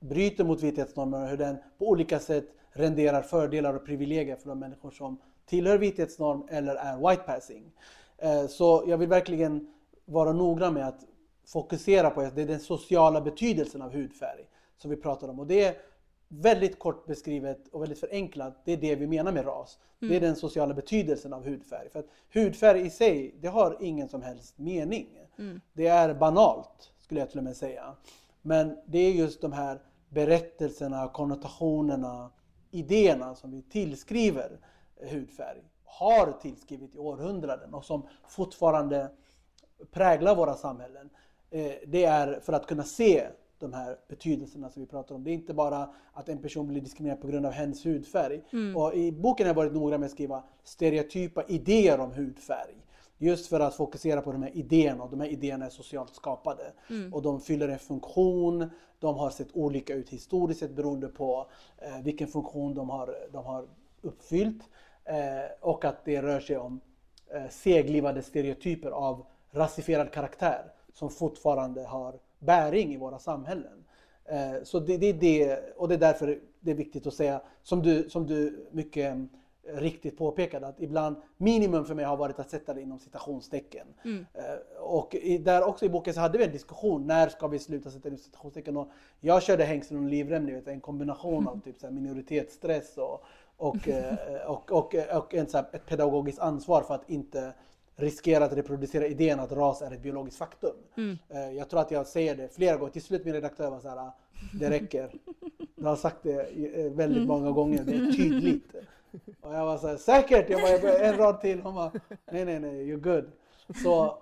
bryter 0.00 0.44
mot 0.44 0.62
vithetsnormen 0.62 1.22
och 1.22 1.28
hur 1.28 1.36
den 1.36 1.56
på 1.78 1.88
olika 1.88 2.18
sätt 2.18 2.44
renderar 2.70 3.22
fördelar 3.22 3.74
och 3.74 3.86
privilegier 3.86 4.36
för 4.36 4.48
de 4.48 4.58
människor 4.58 4.90
som 4.90 5.20
tillhör 5.46 5.78
vithetsnorm 5.78 6.46
eller 6.48 6.74
är 6.74 7.08
white 7.08 7.22
passing. 7.22 7.72
Eh, 8.18 8.46
så 8.46 8.84
jag 8.86 8.98
vill 8.98 9.08
verkligen 9.08 9.72
vara 10.04 10.32
noggrann 10.32 10.74
med 10.74 10.88
att 10.88 11.00
fokusera 11.46 12.10
på 12.10 12.20
det 12.20 12.42
är 12.42 12.46
den 12.46 12.60
sociala 12.60 13.20
betydelsen 13.20 13.82
av 13.82 13.92
hudfärg 13.92 14.48
som 14.76 14.90
vi 14.90 14.96
pratar 14.96 15.28
om. 15.28 15.40
Och 15.40 15.46
det 15.46 15.64
är 15.64 15.74
väldigt 16.28 16.78
kort 16.78 17.06
beskrivet 17.06 17.68
och 17.68 17.82
väldigt 17.82 18.00
förenklat. 18.00 18.60
Det 18.64 18.72
är 18.72 18.76
det 18.76 18.94
vi 18.94 19.06
menar 19.06 19.32
med 19.32 19.46
ras. 19.46 19.78
Det 19.98 20.16
är 20.16 20.20
den 20.20 20.36
sociala 20.36 20.74
betydelsen 20.74 21.32
av 21.32 21.44
hudfärg. 21.44 21.88
För 21.90 21.98
att 21.98 22.06
hudfärg 22.34 22.86
i 22.86 22.90
sig, 22.90 23.34
det 23.40 23.48
har 23.48 23.76
ingen 23.80 24.08
som 24.08 24.22
helst 24.22 24.58
mening. 24.58 25.06
Det 25.72 25.86
är 25.86 26.14
banalt, 26.14 26.92
skulle 27.00 27.20
jag 27.20 27.30
till 27.30 27.38
och 27.38 27.44
med 27.44 27.56
säga. 27.56 27.96
Men 28.42 28.76
det 28.86 28.98
är 28.98 29.12
just 29.12 29.40
de 29.40 29.52
här 29.52 29.82
berättelserna, 30.08 31.08
konnotationerna, 31.08 32.30
idéerna 32.70 33.34
som 33.34 33.50
vi 33.50 33.62
tillskriver 33.62 34.58
hudfärg, 35.10 35.62
har 35.84 36.32
tillskrivit 36.32 36.94
i 36.94 36.98
århundraden 36.98 37.74
och 37.74 37.84
som 37.84 38.02
fortfarande 38.28 39.10
präglar 39.90 40.36
våra 40.36 40.54
samhällen. 40.54 41.10
Eh, 41.50 41.72
Det 41.86 42.04
är 42.04 42.40
för 42.40 42.52
att 42.52 42.66
kunna 42.66 42.82
se 42.82 43.26
de 43.58 43.72
här 43.72 43.96
betydelserna 44.08 44.70
som 44.70 44.82
vi 44.82 44.88
pratar 44.88 45.14
om. 45.14 45.24
Det 45.24 45.30
är 45.30 45.34
inte 45.34 45.54
bara 45.54 45.90
att 46.12 46.28
en 46.28 46.38
person 46.38 46.68
blir 46.68 46.80
diskriminerad 46.80 47.20
på 47.20 47.26
grund 47.26 47.46
av 47.46 47.52
hennes 47.52 47.86
hudfärg. 47.86 48.42
Och 48.76 48.94
I 48.94 49.12
boken 49.12 49.46
har 49.46 49.48
jag 49.48 49.54
varit 49.54 49.72
noga 49.72 49.98
med 49.98 50.06
att 50.06 50.12
skriva 50.12 50.42
stereotypa 50.64 51.44
idéer 51.48 52.00
om 52.00 52.12
hudfärg. 52.12 52.74
Just 53.20 53.46
för 53.46 53.60
att 53.60 53.74
fokusera 53.74 54.20
på 54.22 54.32
de 54.32 54.42
här 54.42 54.56
idéerna 54.56 55.02
och 55.02 55.10
de 55.10 55.20
här 55.20 55.28
idéerna 55.28 55.66
är 55.66 55.70
socialt 55.70 56.14
skapade. 56.14 56.72
Och 57.12 57.22
de 57.22 57.40
fyller 57.40 57.68
en 57.68 57.78
funktion, 57.78 58.70
de 58.98 59.16
har 59.16 59.30
sett 59.30 59.48
olika 59.56 59.94
ut 59.94 60.08
historiskt 60.08 60.60
sett 60.60 60.76
beroende 60.76 61.08
på 61.08 61.46
eh, 61.78 62.02
vilken 62.04 62.28
funktion 62.28 62.74
de 62.74 62.90
har, 62.90 63.14
de 63.32 63.44
har 63.44 63.68
uppfyllt. 64.02 64.62
Eh, 65.04 65.50
och 65.60 65.84
att 65.84 66.04
det 66.04 66.22
rör 66.22 66.40
sig 66.40 66.56
om 66.56 66.80
eh, 67.34 67.48
seglivade 67.50 68.22
stereotyper 68.22 68.90
av 68.90 69.26
rasifierad 69.50 70.12
karaktär 70.12 70.72
som 70.92 71.10
fortfarande 71.10 71.84
har 71.84 72.18
bäring 72.38 72.94
i 72.94 72.96
våra 72.96 73.18
samhällen. 73.18 73.84
Eh, 74.24 74.62
så 74.62 74.80
det, 74.80 74.96
det 74.96 75.06
är 75.06 75.12
det, 75.12 75.60
och 75.76 75.88
det 75.88 75.94
är 75.94 75.98
därför 75.98 76.38
det 76.60 76.70
är 76.70 76.74
viktigt 76.74 77.06
att 77.06 77.14
säga, 77.14 77.40
som 77.62 77.82
du, 77.82 78.10
som 78.10 78.26
du 78.26 78.66
mycket 78.72 79.14
eh, 79.14 79.76
riktigt 79.76 80.18
påpekade, 80.18 80.66
att 80.66 80.80
ibland 80.80 81.16
minimum 81.36 81.84
för 81.84 81.94
mig 81.94 82.04
har 82.04 82.16
varit 82.16 82.38
att 82.38 82.50
sätta 82.50 82.74
det 82.74 82.82
inom 82.82 82.98
citationstecken. 82.98 83.86
Eh, 84.34 84.80
och 84.80 85.14
i, 85.14 85.38
där 85.38 85.62
också 85.62 85.84
i 85.84 85.88
boken 85.88 86.14
så 86.14 86.20
hade 86.20 86.38
vi 86.38 86.44
en 86.44 86.52
diskussion, 86.52 87.06
när 87.06 87.28
ska 87.28 87.46
vi 87.46 87.58
sluta 87.58 87.90
sätta 87.90 88.08
inom 88.08 88.18
citationstecken? 88.18 88.76
Och 88.76 88.88
jag 89.20 89.42
körde 89.42 89.64
hängslen 89.64 90.04
och 90.04 90.10
livrem, 90.10 90.44
ni 90.44 90.52
vet, 90.52 90.68
en 90.68 90.80
kombination 90.80 91.48
av 91.48 91.60
typ 91.64 91.80
så 91.80 91.90
minoritetsstress 91.90 92.98
och, 92.98 93.24
och, 93.56 93.88
och, 94.46 94.72
och, 94.72 94.94
och 94.94 95.34
en, 95.34 95.46
så 95.46 95.58
ett 95.58 95.86
pedagogiskt 95.86 96.38
ansvar 96.38 96.82
för 96.82 96.94
att 96.94 97.10
inte 97.10 97.52
riskera 97.98 98.44
att 98.44 98.52
reproducera 98.52 99.06
idén 99.06 99.40
att 99.40 99.52
ras 99.52 99.82
är 99.82 99.90
ett 99.90 100.02
biologiskt 100.02 100.38
faktum. 100.38 100.76
Mm. 100.96 101.18
Eh, 101.28 101.50
Jag 101.50 101.68
tror 101.68 101.80
att 101.80 101.90
jag 101.90 102.06
säger 102.06 102.36
det 102.36 102.54
flera 102.54 102.76
gånger. 102.76 102.92
Till 102.92 103.02
slut 103.02 103.24
min 103.24 103.34
redaktör 103.34 103.70
var 103.70 103.80
så 103.80 103.88
här, 103.88 104.10
det 104.60 104.70
räcker. 104.70 105.14
Du 105.76 105.84
har 105.84 105.96
sagt 105.96 106.16
det 106.22 106.40
eh, 106.40 106.92
väldigt 106.92 107.26
många 107.26 107.50
gånger, 107.50 107.84
det 107.84 107.92
är 107.92 108.12
tydligt. 108.12 108.74
Och 109.40 109.54
jag 109.54 109.66
var 109.66 109.78
så 109.78 109.86
här, 109.86 109.96
säkert! 109.96 110.50
Jag 110.50 110.60
bara, 110.60 110.98
en 110.98 111.16
rad 111.16 111.40
till. 111.40 111.60
Hon 111.60 111.74
bara, 111.74 111.92
nej 112.32 112.44
nej 112.44 112.60
nej, 112.60 112.92
you're 112.92 113.00
good. 113.00 113.30
Så 113.82 114.18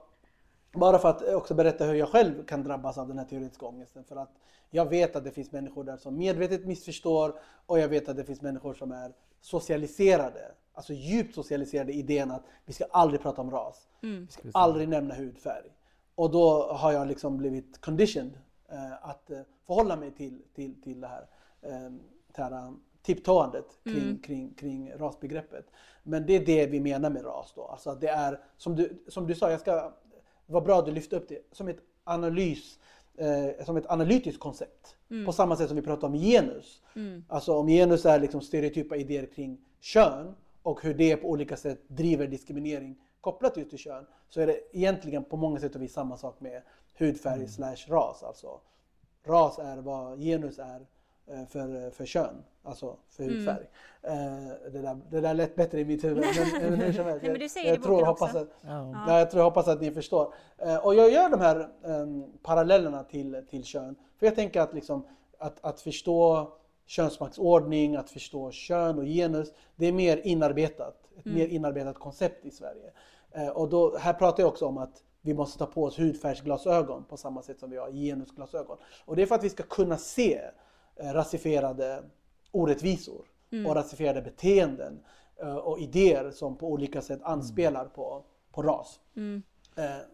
bara 0.72 0.98
för 0.98 1.08
att 1.08 1.22
också 1.34 1.54
berätta 1.54 1.84
hur 1.84 1.94
jag 1.94 2.08
själv 2.08 2.44
kan 2.44 2.62
drabbas 2.64 2.98
av 2.98 3.08
den 3.08 3.18
här 3.18 3.24
teoretiska 3.24 3.66
ångesten. 3.66 4.04
För 4.04 4.16
att 4.16 4.32
jag 4.70 4.88
vet 4.88 5.16
att 5.16 5.24
det 5.24 5.30
finns 5.30 5.52
människor 5.52 5.84
där 5.84 5.96
som 5.96 6.18
medvetet 6.18 6.66
missförstår 6.66 7.38
och 7.66 7.78
jag 7.78 7.88
vet 7.88 8.08
att 8.08 8.16
det 8.16 8.24
finns 8.24 8.42
människor 8.42 8.74
som 8.74 8.92
är 8.92 9.12
socialiserade, 9.40 10.52
alltså 10.76 10.92
djupt 10.92 11.34
socialiserade 11.34 11.92
idén 11.92 12.30
att 12.30 12.44
vi 12.64 12.72
ska 12.72 12.84
aldrig 12.90 13.20
prata 13.20 13.40
om 13.40 13.50
ras. 13.50 13.88
Vi 14.26 14.32
ska 14.32 14.42
aldrig 14.52 14.88
nämna 14.88 15.14
hudfärg. 15.14 15.70
Och 16.14 16.30
då 16.30 16.72
har 16.72 16.92
jag 16.92 17.08
liksom 17.08 17.36
blivit 17.36 17.80
conditioned 17.80 18.38
eh, 18.68 19.08
att 19.08 19.30
eh, 19.30 19.40
förhålla 19.66 19.96
mig 19.96 20.10
till, 20.10 20.42
till, 20.54 20.82
till 20.82 21.00
det 21.00 21.06
här, 21.06 21.26
eh, 21.62 21.92
det 22.36 22.42
här 22.42 22.52
eh, 22.52 22.72
tiptoandet 23.02 23.64
kring, 23.84 24.18
kring, 24.18 24.54
kring 24.54 24.92
rasbegreppet. 24.92 25.66
Men 26.02 26.26
det 26.26 26.32
är 26.32 26.46
det 26.46 26.66
vi 26.66 26.80
menar 26.80 27.10
med 27.10 27.24
ras 27.24 27.52
då. 27.56 27.64
Alltså 27.64 27.94
det 27.94 28.08
är, 28.08 28.40
som 28.56 28.76
du, 28.76 29.04
som 29.08 29.26
du 29.26 29.34
sa, 29.34 29.50
jag 29.50 29.60
ska, 29.60 29.92
var 30.46 30.60
bra 30.60 30.78
att 30.78 30.86
du 30.86 30.92
lyfte 30.92 31.16
upp 31.16 31.28
det, 31.28 31.38
som 31.52 31.68
ett 31.68 31.80
analys, 32.04 32.78
eh, 33.16 33.64
som 33.64 33.76
ett 33.76 33.86
analytiskt 33.86 34.40
koncept. 34.40 34.96
På 35.26 35.32
samma 35.32 35.56
sätt 35.56 35.68
som 35.68 35.76
vi 35.76 35.82
pratar 35.82 36.08
om 36.08 36.14
genus. 36.14 36.82
Alltså 37.28 37.54
om 37.58 37.66
genus 37.66 38.06
är 38.06 38.20
liksom 38.20 38.40
stereotypa 38.40 38.96
idéer 38.96 39.26
kring 39.26 39.58
kön 39.80 40.34
och 40.66 40.82
hur 40.82 40.94
det 40.94 41.16
på 41.16 41.28
olika 41.28 41.56
sätt 41.56 41.78
driver 41.88 42.26
diskriminering 42.26 42.96
kopplat 43.20 43.56
just 43.56 43.70
till 43.70 43.78
kön. 43.78 44.06
Så 44.28 44.40
är 44.40 44.46
det 44.46 44.76
egentligen 44.76 45.24
på 45.24 45.36
många 45.36 45.60
sätt 45.60 45.74
och 45.74 45.82
vis 45.82 45.92
samma 45.92 46.16
sak 46.16 46.40
med 46.40 46.62
hudfärg 46.98 47.48
slash 47.48 47.76
ras. 47.88 48.22
Alltså 48.22 48.60
ras 49.24 49.58
är 49.58 49.76
vad 49.76 50.18
genus 50.18 50.58
är 50.58 50.86
eh, 51.26 51.46
för, 51.46 51.90
för 51.90 52.06
kön, 52.06 52.44
alltså 52.62 52.96
för 53.08 53.24
hudfärg. 53.24 53.66
Eh, 54.02 54.12
Det, 54.72 54.82
där, 54.82 55.00
det 55.10 55.20
där 55.20 55.34
lät 55.34 55.56
bättre 55.56 55.80
i 55.80 55.84
mitt 55.84 56.04
huvud. 56.04 56.24
Men, 56.60 56.70
men, 56.70 56.80
helst, 56.80 56.98
Nej, 57.04 57.18
men 57.22 57.40
du 57.40 57.48
säger 57.48 57.66
jag, 57.68 57.76
det 57.76 57.80
i 57.80 57.82
tror, 57.82 57.92
boken 57.92 58.06
hoppas 58.06 58.34
också. 58.34 58.38
att, 58.38 58.48
Ja. 58.60 59.04
Ja, 59.06 59.18
jag 59.18 59.30
tror 59.30 59.40
jag 59.40 59.44
hoppas 59.50 59.68
att 59.68 59.80
ni 59.80 59.90
förstår. 59.90 60.34
Eh, 60.58 60.86
och 60.86 60.94
jag 60.94 61.10
gör 61.12 61.30
de 61.30 61.40
här 61.40 61.68
em, 61.84 62.24
parallellerna 62.42 63.04
till, 63.04 63.44
till 63.50 63.64
kön. 63.64 63.96
För 64.18 64.26
jag 64.26 64.34
tänker 64.34 64.60
att, 64.60 64.74
liksom, 64.74 65.06
att, 65.38 65.64
att 65.64 65.80
förstå 65.80 66.48
könsmaktsordning, 66.86 67.96
att 67.96 68.10
förstå 68.10 68.50
kön 68.50 68.98
och 68.98 69.04
genus, 69.04 69.52
det 69.76 69.86
är 69.86 69.92
mer 69.92 70.20
inarbetat. 70.24 71.10
Ett 71.18 71.24
mer 71.24 71.46
inarbetat 71.46 71.98
koncept 71.98 72.44
i 72.44 72.50
Sverige. 72.50 72.92
Eh, 73.30 73.48
och 73.48 73.68
då, 73.68 73.96
här 73.96 74.12
pratar 74.12 74.42
jag 74.42 74.48
också 74.48 74.66
om 74.66 74.78
att 74.78 75.02
vi 75.20 75.34
måste 75.34 75.58
ta 75.58 75.66
på 75.66 75.84
oss 75.84 75.98
hudfärgsglasögon 75.98 77.04
på 77.04 77.16
samma 77.16 77.42
sätt 77.42 77.60
som 77.60 77.70
vi 77.70 77.76
har 77.76 77.90
genusglasögon. 77.90 78.78
Och 79.04 79.16
det 79.16 79.22
är 79.22 79.26
för 79.26 79.34
att 79.34 79.44
vi 79.44 79.50
ska 79.50 79.62
kunna 79.62 79.96
se 79.96 80.40
eh, 80.96 81.12
rasifierade 81.12 82.02
orättvisor 82.50 83.24
och 83.66 83.74
rasifierade 83.74 84.22
beteenden 84.22 85.00
eh, 85.36 85.56
och 85.56 85.78
idéer 85.78 86.30
som 86.30 86.56
på 86.56 86.68
olika 86.68 87.02
sätt 87.02 87.20
anspelar 87.22 87.84
på, 87.84 88.24
på 88.52 88.62
ras. 88.62 89.00
Eh, 89.16 89.22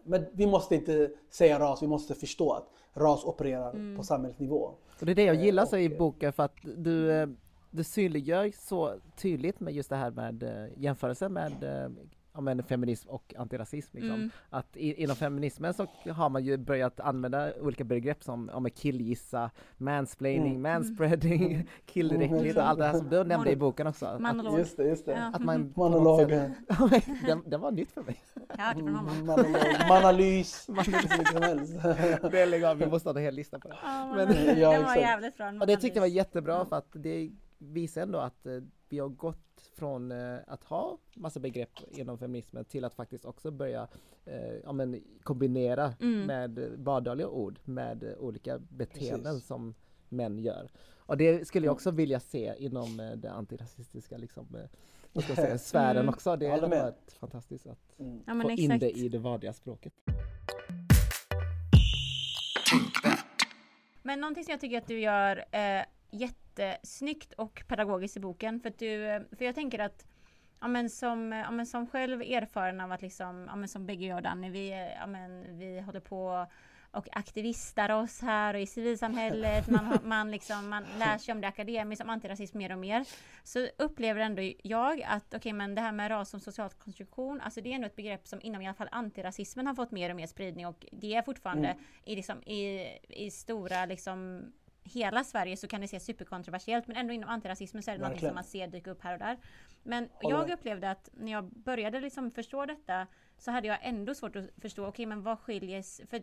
Men 0.03 0.25
vi 0.33 0.47
måste 0.47 0.75
inte 0.75 1.11
säga 1.29 1.59
ras, 1.59 1.83
vi 1.83 1.87
måste 1.87 2.15
förstå 2.15 2.53
att 2.53 2.67
ras 2.93 3.23
opererar 3.23 3.97
på 3.97 4.03
samhällsnivå. 4.03 4.73
Och 4.99 5.05
det 5.05 5.11
är 5.11 5.15
det 5.15 5.23
jag 5.23 5.35
gillar 5.35 5.65
så 5.65 5.77
i 5.77 5.89
boken 5.89 6.33
för 6.33 6.43
att 6.43 6.55
du, 6.63 7.11
eh, 7.11 7.27
du 7.71 7.83
synliggör 7.83 8.51
så 8.55 8.95
tydligt 9.17 9.59
med 9.59 9.73
just 9.73 9.89
det 9.89 9.95
här 9.95 10.11
med 10.11 10.43
eh, 10.43 10.65
jämförelsen 10.77 11.33
med 11.33 11.63
eh, 11.63 11.91
ja, 12.33 12.41
men 12.41 12.63
feminism 12.63 13.09
och 13.09 13.33
antirasism. 13.37 13.97
Liksom. 13.97 14.29
Att 14.49 14.77
i, 14.77 15.03
inom 15.03 15.15
feminismen 15.15 15.73
så 15.73 15.87
har 16.11 16.29
man 16.29 16.43
ju 16.43 16.57
börjat 16.57 16.99
använda 16.99 17.53
olika 17.61 17.83
begrepp 17.83 18.23
som 18.23 18.49
ja, 18.53 18.69
killgissa, 18.75 19.49
mansplaining, 19.77 20.61
manspreading, 20.61 21.69
killräckligt 21.85 22.57
och 22.57 22.67
allt 22.67 22.79
det 22.79 22.85
här 22.85 22.97
som 22.97 23.09
du 23.09 23.23
nämnde 23.23 23.51
i 23.51 23.55
boken 23.55 23.87
också. 23.87 24.05
Att, 24.05 24.21
Monolog. 24.21 24.59
Just 24.59 24.77
det, 24.77 24.83
just 24.83 25.05
det. 25.05 25.11
Ja. 25.11 25.31
att 25.33 25.41
man 25.43 25.73
Monologen. 25.75 26.53
sätt- 26.99 27.05
den, 27.25 27.43
den 27.45 27.61
var 27.61 27.71
nytt 27.71 27.91
för 27.91 28.01
mig. 28.01 28.21
Monolog, 28.75 29.45
manalys, 29.89 30.67
helst. 31.41 31.73
Det 32.31 32.41
är 32.41 32.45
legal, 32.45 32.77
vi 32.77 32.85
måste 32.85 33.09
ha 33.09 33.15
en 33.17 33.23
hel 33.23 33.35
lista 33.35 33.59
på 33.59 33.67
det. 33.67 33.75
Ja, 33.83 34.13
Men- 34.15 34.59
Ja, 34.59 34.71
den 34.71 34.83
var 34.83 34.95
jävligt 34.95 35.37
bra. 35.37 35.49
Och 35.61 35.67
det 35.67 35.77
tyckte 35.77 35.97
jag 35.97 36.01
var 36.01 36.07
jättebra 36.07 36.65
för 36.65 36.75
att 36.75 36.87
det 36.91 37.31
visar 37.57 38.01
ändå 38.01 38.19
att 38.19 38.45
eh, 38.45 38.53
vi 38.93 38.99
har 38.99 39.09
gått 39.09 39.71
från 39.75 40.11
eh, 40.11 40.37
att 40.47 40.63
ha 40.63 40.97
massa 41.15 41.39
begrepp 41.39 41.69
inom 41.97 42.17
feminismen 42.17 42.65
till 42.65 42.85
att 42.85 42.93
faktiskt 42.93 43.25
också 43.25 43.51
börja 43.51 43.87
eh, 44.25 44.53
ja, 44.63 44.71
men 44.71 45.03
kombinera 45.23 45.93
Mm. 46.01 46.25
med 46.25 46.71
vardagliga 46.77 47.27
ord 47.27 47.59
med 47.63 48.03
eh, 48.03 48.13
olika 48.19 48.59
beteenden 48.59 49.33
Precis. 49.33 49.47
som 49.47 49.73
män 50.09 50.39
gör. 50.39 50.69
Och 50.97 51.17
det 51.17 51.47
skulle 51.47 51.65
jag 51.65 51.73
också 51.73 51.91
vilja 51.91 52.19
se 52.19 52.53
inom 52.57 52.99
eh, 52.99 53.11
det 53.11 53.31
antirasistiska 53.31 54.17
liksom, 54.17 54.47
eh, 55.13 55.21
ska 55.23 55.35
säga, 55.35 55.57
sfären 55.69 55.97
Mm. 55.97 56.09
också. 56.09 56.35
Det 56.35 56.47
hade 56.49 56.67
med. 56.67 56.83
varit 56.83 57.13
fantastiskt 57.19 57.67
att 57.67 57.99
Mm. 57.99 58.23
Ja, 58.27 58.41
få 58.41 58.51
in 58.51 58.59
exakt. 58.71 58.79
det 58.79 58.91
i 58.91 59.09
det 59.09 59.19
vanliga 59.19 59.53
språket. 59.53 59.93
Men 64.01 64.19
någonting 64.19 64.43
som 64.43 64.51
jag 64.51 64.59
tycker 64.61 64.77
att 64.77 64.87
du 64.87 64.99
gör 64.99 65.37
eh, 65.51 65.83
jättesnyggt 66.13 67.33
och 67.33 67.63
pedagogiskt 67.67 68.17
i 68.17 68.19
boken. 68.19 68.59
För, 68.59 68.73
du, 68.77 69.25
för 69.37 69.45
jag 69.45 69.55
tänker 69.55 69.79
att 69.79 70.05
ja, 70.61 70.67
men 70.67 70.89
som, 70.89 71.31
ja, 71.31 71.51
men 71.51 71.65
som 71.65 71.87
själv 71.87 72.21
erfaren 72.21 72.81
av 72.81 72.91
att 72.91 73.01
liksom, 73.01 73.45
ja, 73.49 73.55
men 73.55 73.69
som 73.69 73.85
bägge 73.85 74.05
jag 74.05 74.15
och 74.15 74.23
Danny, 74.23 74.49
vi, 74.49 74.69
ja, 74.99 75.07
men 75.07 75.59
vi 75.59 75.79
håller 75.79 75.99
på 75.99 76.47
och 76.91 77.07
aktivistar 77.11 77.91
oss 77.91 78.21
här 78.21 78.53
och 78.53 78.59
i 78.59 78.65
civilsamhället. 78.65 79.67
Man, 79.69 79.97
man, 80.03 80.31
liksom, 80.31 80.69
man 80.69 80.85
lär 80.99 81.17
sig 81.17 81.31
om 81.31 81.41
det 81.41 81.47
akademiskt, 81.47 82.03
om 82.03 82.09
antirasism 82.09 82.57
mer 82.57 82.71
och 82.71 82.77
mer. 82.77 83.05
Så 83.43 83.67
upplever 83.77 84.21
ändå 84.21 84.41
jag 84.63 85.01
att 85.01 85.33
okej, 85.33 85.53
men 85.53 85.75
det 85.75 85.81
här 85.81 85.91
med 85.91 86.11
ras 86.11 86.29
som 86.29 86.39
social 86.39 86.69
konstruktion, 86.69 87.41
alltså 87.41 87.61
det 87.61 87.71
är 87.71 87.75
ändå 87.75 87.87
ett 87.87 87.95
begrepp 87.95 88.27
som 88.27 88.41
inom 88.41 88.61
i 88.61 88.67
alla 88.67 88.73
fall 88.73 88.89
antirasismen 88.91 89.67
har 89.67 89.75
fått 89.75 89.91
mer 89.91 90.09
och 90.09 90.15
mer 90.15 90.27
spridning 90.27 90.67
och 90.67 90.85
det 90.91 91.15
är 91.15 91.21
fortfarande 91.21 91.75
i, 92.05 92.15
liksom, 92.15 92.43
i, 92.43 92.87
i 93.09 93.31
stora 93.31 93.85
liksom 93.85 94.51
hela 94.83 95.23
Sverige 95.23 95.57
så 95.57 95.67
kan 95.67 95.81
det 95.81 95.87
se 95.87 95.99
superkontroversiellt 95.99 96.87
men 96.87 96.97
ändå 96.97 97.13
inom 97.13 97.29
antirasismen 97.29 97.83
så 97.83 97.91
är 97.91 97.97
det 97.97 98.09
något 98.09 98.19
som 98.19 98.35
man 98.35 98.43
ser 98.43 98.67
dyka 98.67 98.91
upp 98.91 99.01
här 99.01 99.13
och 99.13 99.19
där. 99.19 99.37
Men 99.83 100.09
jag 100.21 100.49
upplevde 100.49 100.91
att 100.91 101.09
när 101.13 101.31
jag 101.31 101.43
började 101.43 101.99
liksom 101.99 102.31
förstå 102.31 102.65
detta 102.65 103.07
så 103.37 103.51
hade 103.51 103.67
jag 103.67 103.77
ändå 103.81 104.15
svårt 104.15 104.35
att 104.35 104.49
förstå, 104.61 104.87
okej 104.87 105.05
men 105.05 105.23
vad 105.23 105.39
skiljer 105.39 106.07
för 106.07 106.21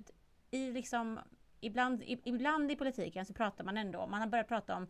i 0.51 0.73
liksom 0.73 1.21
ibland, 1.61 2.03
i, 2.03 2.21
ibland 2.25 2.73
i 2.73 2.77
politiken 2.77 3.27
så 3.27 3.35
pratar 3.35 3.65
man 3.65 3.77
ändå, 3.77 4.07
man 4.07 4.21
har 4.21 4.29
börjat 4.29 4.49
prata 4.49 4.77
om 4.77 4.87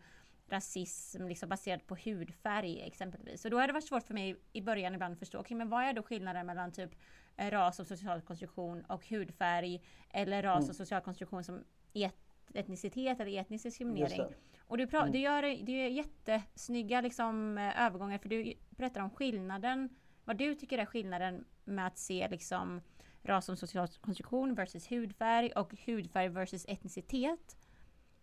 rasism 0.49 1.27
liksom 1.27 1.49
baserat 1.49 1.87
på 1.87 1.95
hudfärg 1.95 2.81
exempelvis. 2.81 3.45
Och 3.45 3.51
då 3.51 3.59
har 3.59 3.67
det 3.67 3.73
varit 3.73 3.87
svårt 3.87 4.03
för 4.03 4.13
mig 4.13 4.35
i 4.53 4.61
början 4.61 4.93
ibland 4.93 5.13
att 5.13 5.19
förstå, 5.19 5.39
okej 5.39 5.57
men 5.57 5.69
vad 5.69 5.83
är 5.83 5.93
då 5.93 6.03
skillnaden 6.03 6.45
mellan 6.45 6.71
typ 6.71 6.91
eh, 7.37 7.51
ras 7.51 7.79
och 7.79 7.87
social 7.87 8.21
konstruktion 8.21 8.81
och 8.81 9.09
hudfärg 9.09 9.81
eller 10.09 10.43
ras 10.43 10.69
och 10.69 10.75
social 10.75 11.01
konstruktion 11.01 11.43
som 11.43 11.63
et, 11.93 12.30
etnicitet 12.55 13.19
eller 13.19 13.39
etnisk 13.39 13.63
diskriminering. 13.63 14.17
det. 14.17 14.33
Och 14.67 14.77
du, 14.77 14.85
pra- 14.85 15.09
du 15.09 15.19
gör 15.19 15.41
du 15.65 15.71
gör 15.71 15.87
jättesnygga 15.89 17.01
liksom, 17.01 17.57
eh, 17.57 17.85
övergångar 17.85 18.17
för 18.17 18.29
du 18.29 18.53
berättar 18.69 19.01
om 19.01 19.09
skillnaden, 19.09 19.89
vad 20.25 20.37
du 20.37 20.55
tycker 20.55 20.77
är 20.77 20.85
skillnaden 20.85 21.45
med 21.63 21.87
att 21.87 21.97
se 21.97 22.27
liksom 22.31 22.81
ras 23.23 23.45
som 23.45 23.57
social 23.57 23.87
konstruktion 23.87 24.55
versus 24.55 24.91
hudfärg 24.91 25.51
och 25.51 25.73
hudfärg 25.85 26.29
versus 26.29 26.65
etnicitet. 26.67 27.57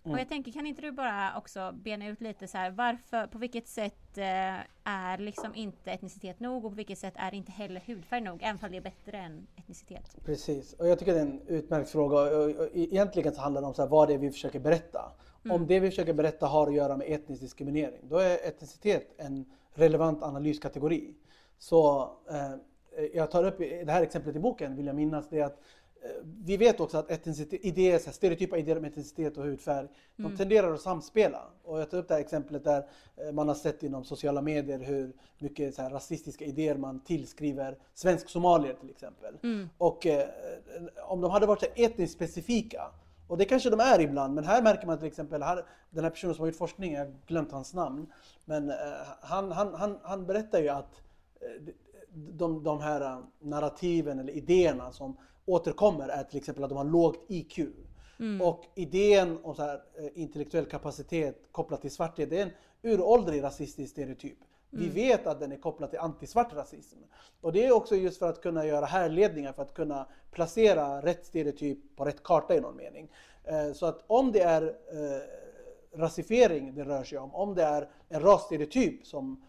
Mm. 0.05 0.15
Och 0.15 0.21
jag 0.21 0.29
tänker, 0.29 0.53
kan 0.53 0.67
inte 0.67 0.83
du 0.83 0.93
bara 0.93 1.37
också 1.37 1.73
bena 1.73 2.07
ut 2.07 2.21
lite 2.21 2.49
så 2.49 2.59
här, 2.59 2.71
varför, 2.71 3.27
på 3.27 3.39
vilket 3.39 3.69
sätt 3.69 4.19
eh, 4.19 4.25
är 4.85 5.19
liksom 5.19 5.55
inte 5.55 5.91
etnicitet 5.91 6.41
nog 6.41 6.65
och 6.65 6.71
på 6.71 6.77
vilket 6.77 6.99
sätt 6.99 7.15
är 7.17 7.35
inte 7.35 7.53
heller 7.53 7.83
hudfärg 7.87 8.21
nog, 8.21 8.43
även 8.43 8.59
om 8.65 8.71
det 8.71 8.77
är 8.77 8.81
bättre 8.81 9.19
än 9.19 9.47
etnicitet? 9.57 10.17
Precis, 10.25 10.73
och 10.73 10.89
jag 10.89 10.99
tycker 10.99 11.15
det 11.15 11.21
är 11.21 11.27
en 11.27 11.41
utmärkt 11.47 11.91
fråga. 11.91 12.17
Och 12.17 12.69
Egentligen 12.75 13.35
så 13.35 13.41
handlar 13.41 13.61
det 13.61 13.67
om 13.67 13.75
så 13.75 13.83
här, 13.83 13.89
vad 13.89 14.09
det 14.09 14.15
är 14.15 14.19
vi 14.19 14.31
försöker 14.31 14.61
berätta. 14.61 15.13
Om 15.51 15.67
det 15.67 15.81
vi 15.81 15.91
försöker 15.91 16.13
berätta 16.13 16.47
har 16.47 16.67
att 16.67 16.75
göra 16.75 16.97
med 16.97 17.07
etnisk 17.13 17.43
diskriminering, 17.43 18.01
då 18.09 18.19
är 18.19 18.49
etnicitet 18.49 19.15
en 19.19 19.45
relevant 19.75 20.23
analyskategori. 20.23 21.15
Så 21.59 22.03
eh, 22.31 22.55
jag 23.15 23.31
tar 23.31 23.45
upp 23.45 23.59
det 23.59 23.91
här 23.91 24.03
exemplet 24.03 24.37
i 24.37 24.39
boken, 24.39 24.77
vill 24.77 24.87
jag 24.87 24.97
minnas, 24.97 25.29
det 25.29 25.41
är 25.41 25.45
att 25.45 25.61
vi 26.45 26.57
vet 26.57 26.81
också 26.81 26.99
att 26.99 27.27
idéer, 27.51 27.99
så 27.99 28.05
här, 28.05 28.13
stereotypa 28.13 28.59
idéer 28.59 28.79
om 28.79 28.85
etnicitet 28.85 29.37
och 29.39 29.45
hudfärg, 29.45 29.89
de 30.17 30.37
tenderar 30.37 30.75
att 30.75 30.81
samspela. 30.81 31.43
Och 31.65 31.81
jag 31.81 31.91
tar 31.91 31.99
upp 31.99 32.09
det 32.09 32.15
här 32.15 32.21
exemplet 32.21 32.65
där 32.65 32.87
eh, 33.17 33.33
man 33.33 33.49
har 33.49 33.55
sett 33.55 33.83
inom 33.83 34.05
sociala 34.05 34.43
medier 34.43 34.79
hur 34.79 35.13
mycket 35.39 35.75
så 35.75 35.83
här, 35.83 35.91
rasistiska 35.91 36.45
idéer 36.45 36.77
man 36.77 37.01
tillskriver 37.01 37.79
svensk-somalier 37.95 38.75
till 38.75 38.91
exempel. 38.91 39.35
Och 39.79 40.07
eh, 40.07 40.29
om 41.09 41.21
de 41.21 41.31
hade 41.31 41.47
varit 41.47 41.61
så 41.61 41.67
här 41.75 41.85
etniskt 41.85 42.15
specifika, 42.15 42.91
Och 43.29 43.39
det 43.39 43.45
kanske 43.45 43.71
de 43.71 43.81
är 43.81 44.01
ibland, 44.01 44.35
men 44.35 44.45
här 44.45 44.63
märker 44.63 44.87
man 44.87 44.99
till 44.99 45.07
exempel, 45.07 45.43
här, 45.43 45.65
den 45.91 46.05
här 46.05 46.11
personen 46.11 46.35
som 46.35 46.43
har 46.43 46.47
gjort 46.47 46.57
forskning, 46.57 46.93
jag 46.93 47.05
har 47.05 47.13
glömt 47.27 47.53
hans 47.53 47.75
namn, 47.75 48.07
men 48.45 48.71
eh, 48.71 48.77
han, 49.21 49.53
han, 49.53 49.75
han, 49.75 49.99
han 50.03 50.27
berättar 50.27 50.59
ju 50.59 50.69
att 50.69 51.01
eh, 51.41 51.75
de, 52.13 52.63
de 52.65 52.81
här 52.81 53.01
eh, 53.01 53.19
narrativen 53.41 54.19
eller 54.19 54.33
idéerna 54.33 54.93
som 54.93 55.17
återkommer 55.49 56.09
är 56.09 56.25
till 56.25 56.39
exempel 56.39 56.65
att 56.65 56.71
de 56.71 56.77
har 56.77 56.85
lågt 56.85 57.25
IQ. 57.29 57.59
Mm. 58.21 58.41
Och 58.41 58.65
idén 58.75 59.39
om 59.43 59.55
så 59.55 59.63
här, 59.63 59.83
eh, 59.99 60.09
intellektuell 60.15 60.67
kapacitet 60.67 61.43
kopplat 61.53 61.81
till 61.81 61.91
svarthet, 61.91 62.31
det 62.31 62.39
är 62.39 62.43
en 62.43 62.53
uråldrig 62.83 63.43
rasistisk 63.43 63.93
stereotyp. 63.93 64.39
Mm. 64.73 64.85
Vi 64.85 64.89
vet 64.89 65.27
att 65.27 65.41
den 65.41 65.53
är 65.53 65.57
kopplad 65.57 65.91
till 65.91 65.99
antisvart 65.99 66.55
rasism. 66.55 66.99
Och 67.41 67.53
det 67.53 67.67
är 67.67 67.73
också 67.73 67.97
just 67.97 68.19
för 68.19 68.29
att 68.29 68.43
kunna 68.43 68.67
göra 68.67 68.87
härledningar, 68.87 69.53
för 69.53 69.63
att 69.63 69.75
kunna 69.75 70.09
placera 70.31 71.03
rätt 71.03 71.27
stereotyp 71.27 71.97
på 71.97 72.05
rätt 72.05 72.23
karta 72.23 72.55
i 72.55 72.61
någon 72.61 72.77
mening. 72.77 73.11
Eh, 73.45 73.73
så 73.73 73.87
att 73.87 74.05
om 74.07 74.33
det 74.33 74.41
är 74.41 74.63
eh, 74.63 75.99
rasifiering 75.99 76.75
det 76.75 76.85
rör 76.85 77.05
sig 77.05 77.19
om, 77.19 77.35
om 77.35 77.55
det 77.55 77.63
är 77.63 77.89
en 78.09 78.21
rasstereotyp 78.21 79.07
som 79.07 79.45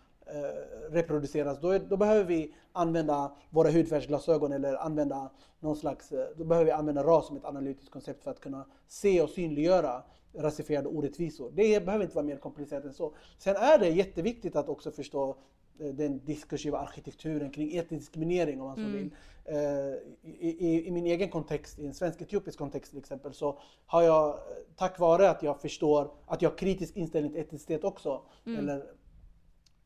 reproduceras, 0.90 1.60
då, 1.62 1.70
är, 1.70 1.80
då, 1.80 1.98
behöver 1.98 2.24
vi 2.24 2.54
använda 2.72 3.32
våra 3.50 3.70
hudfärgsglasögon 3.70 4.52
eller 4.52 4.76
använda 4.76 5.30
någon 5.60 5.76
slags, 5.76 6.14
då 6.36 6.44
behöver 6.44 6.66
vi 6.66 6.72
använda 6.72 7.04
ras 7.04 7.28
som 7.28 7.38
ett 7.38 7.46
analytiskt 7.46 7.92
koncept 7.92 8.24
för 8.24 8.32
att 8.32 8.40
kunna 8.40 8.66
se 8.88 9.22
och 9.22 9.30
synliggöra 9.30 10.04
rasifierade 10.34 10.90
orättvisor. 10.90 11.52
Det 11.56 11.86
behöver 11.86 12.04
inte 12.04 12.16
vara 12.16 12.26
mer 12.26 12.38
komplicerat 12.38 12.84
än 12.86 12.94
så. 12.94 13.14
Sen 13.38 13.56
är 13.56 13.80
det 13.80 13.90
jätteviktigt 13.90 14.56
att 14.56 14.70
också 14.70 14.92
förstå 14.92 15.36
eh, 15.80 15.94
den 15.94 16.26
diskursiva 16.26 16.80
arkitekturen 16.80 17.52
kring 17.52 17.78
etnisk 17.78 18.06
diskriminering 18.06 18.62
om 18.62 18.68
man 18.68 18.76
så 18.76 18.82
mm. 18.82 18.94
vill. 18.94 19.10
I, 20.22 20.50
i, 20.50 20.88
I, 20.88 20.92
min 20.92 21.06
egen 21.06 21.30
kontext, 21.30 21.80
i 21.80 21.86
en 21.86 21.94
svensk-etiopisk 21.94 22.58
kontext 22.58 22.92
till 22.92 23.00
exempel, 23.00 23.34
så 23.34 23.60
har 23.86 24.02
jag 24.02 24.40
tack 24.76 25.00
vare 25.00 25.30
att 25.30 25.44
jag 25.44 25.62
förstår 25.62 26.12
att 26.26 26.42
jag 26.42 26.50
har 26.50 26.58
kritisk 26.58 26.98
inställning 26.98 27.32
till 27.32 27.42
etnicitet 27.42 27.84
också, 27.84 28.22
mm. 28.46 28.60
eller 28.60 28.84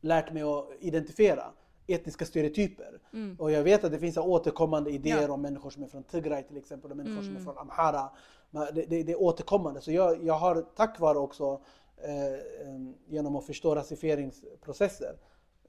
lärt 0.03 0.33
mig 0.33 0.43
att 0.43 0.69
identifiera 0.79 1.43
etniska 1.87 2.25
stereotyper. 2.25 2.99
Mm. 3.13 3.35
Och 3.39 3.51
jag 3.51 3.63
vet 3.63 3.83
att 3.83 3.91
det 3.91 3.99
finns 3.99 4.17
återkommande 4.17 4.91
idéer 4.91 5.27
ja. 5.27 5.33
om 5.33 5.41
människor 5.41 5.69
som 5.69 5.83
är 5.83 5.87
från 5.87 6.03
Tigray 6.03 6.43
till 6.43 6.57
exempel, 6.57 6.91
och 6.91 6.97
människor 6.97 7.13
mm. 7.13 7.25
som 7.25 7.35
är 7.35 7.39
mm. 7.39 7.45
från 7.45 7.57
Amhara. 7.57 8.09
Det, 8.51 8.85
det, 8.89 9.03
det, 9.03 9.11
är 9.11 9.21
återkommande. 9.21 9.81
Så 9.81 9.91
jag, 9.91 10.23
jag 10.23 10.33
har 10.33 10.65
tack 10.75 10.99
vare 10.99 11.17
också 11.17 11.61
eh, 11.97 12.39
genom 13.07 13.35
att 13.35 13.45
förstå 13.45 13.75
rasifieringsprocesser, 13.75 15.15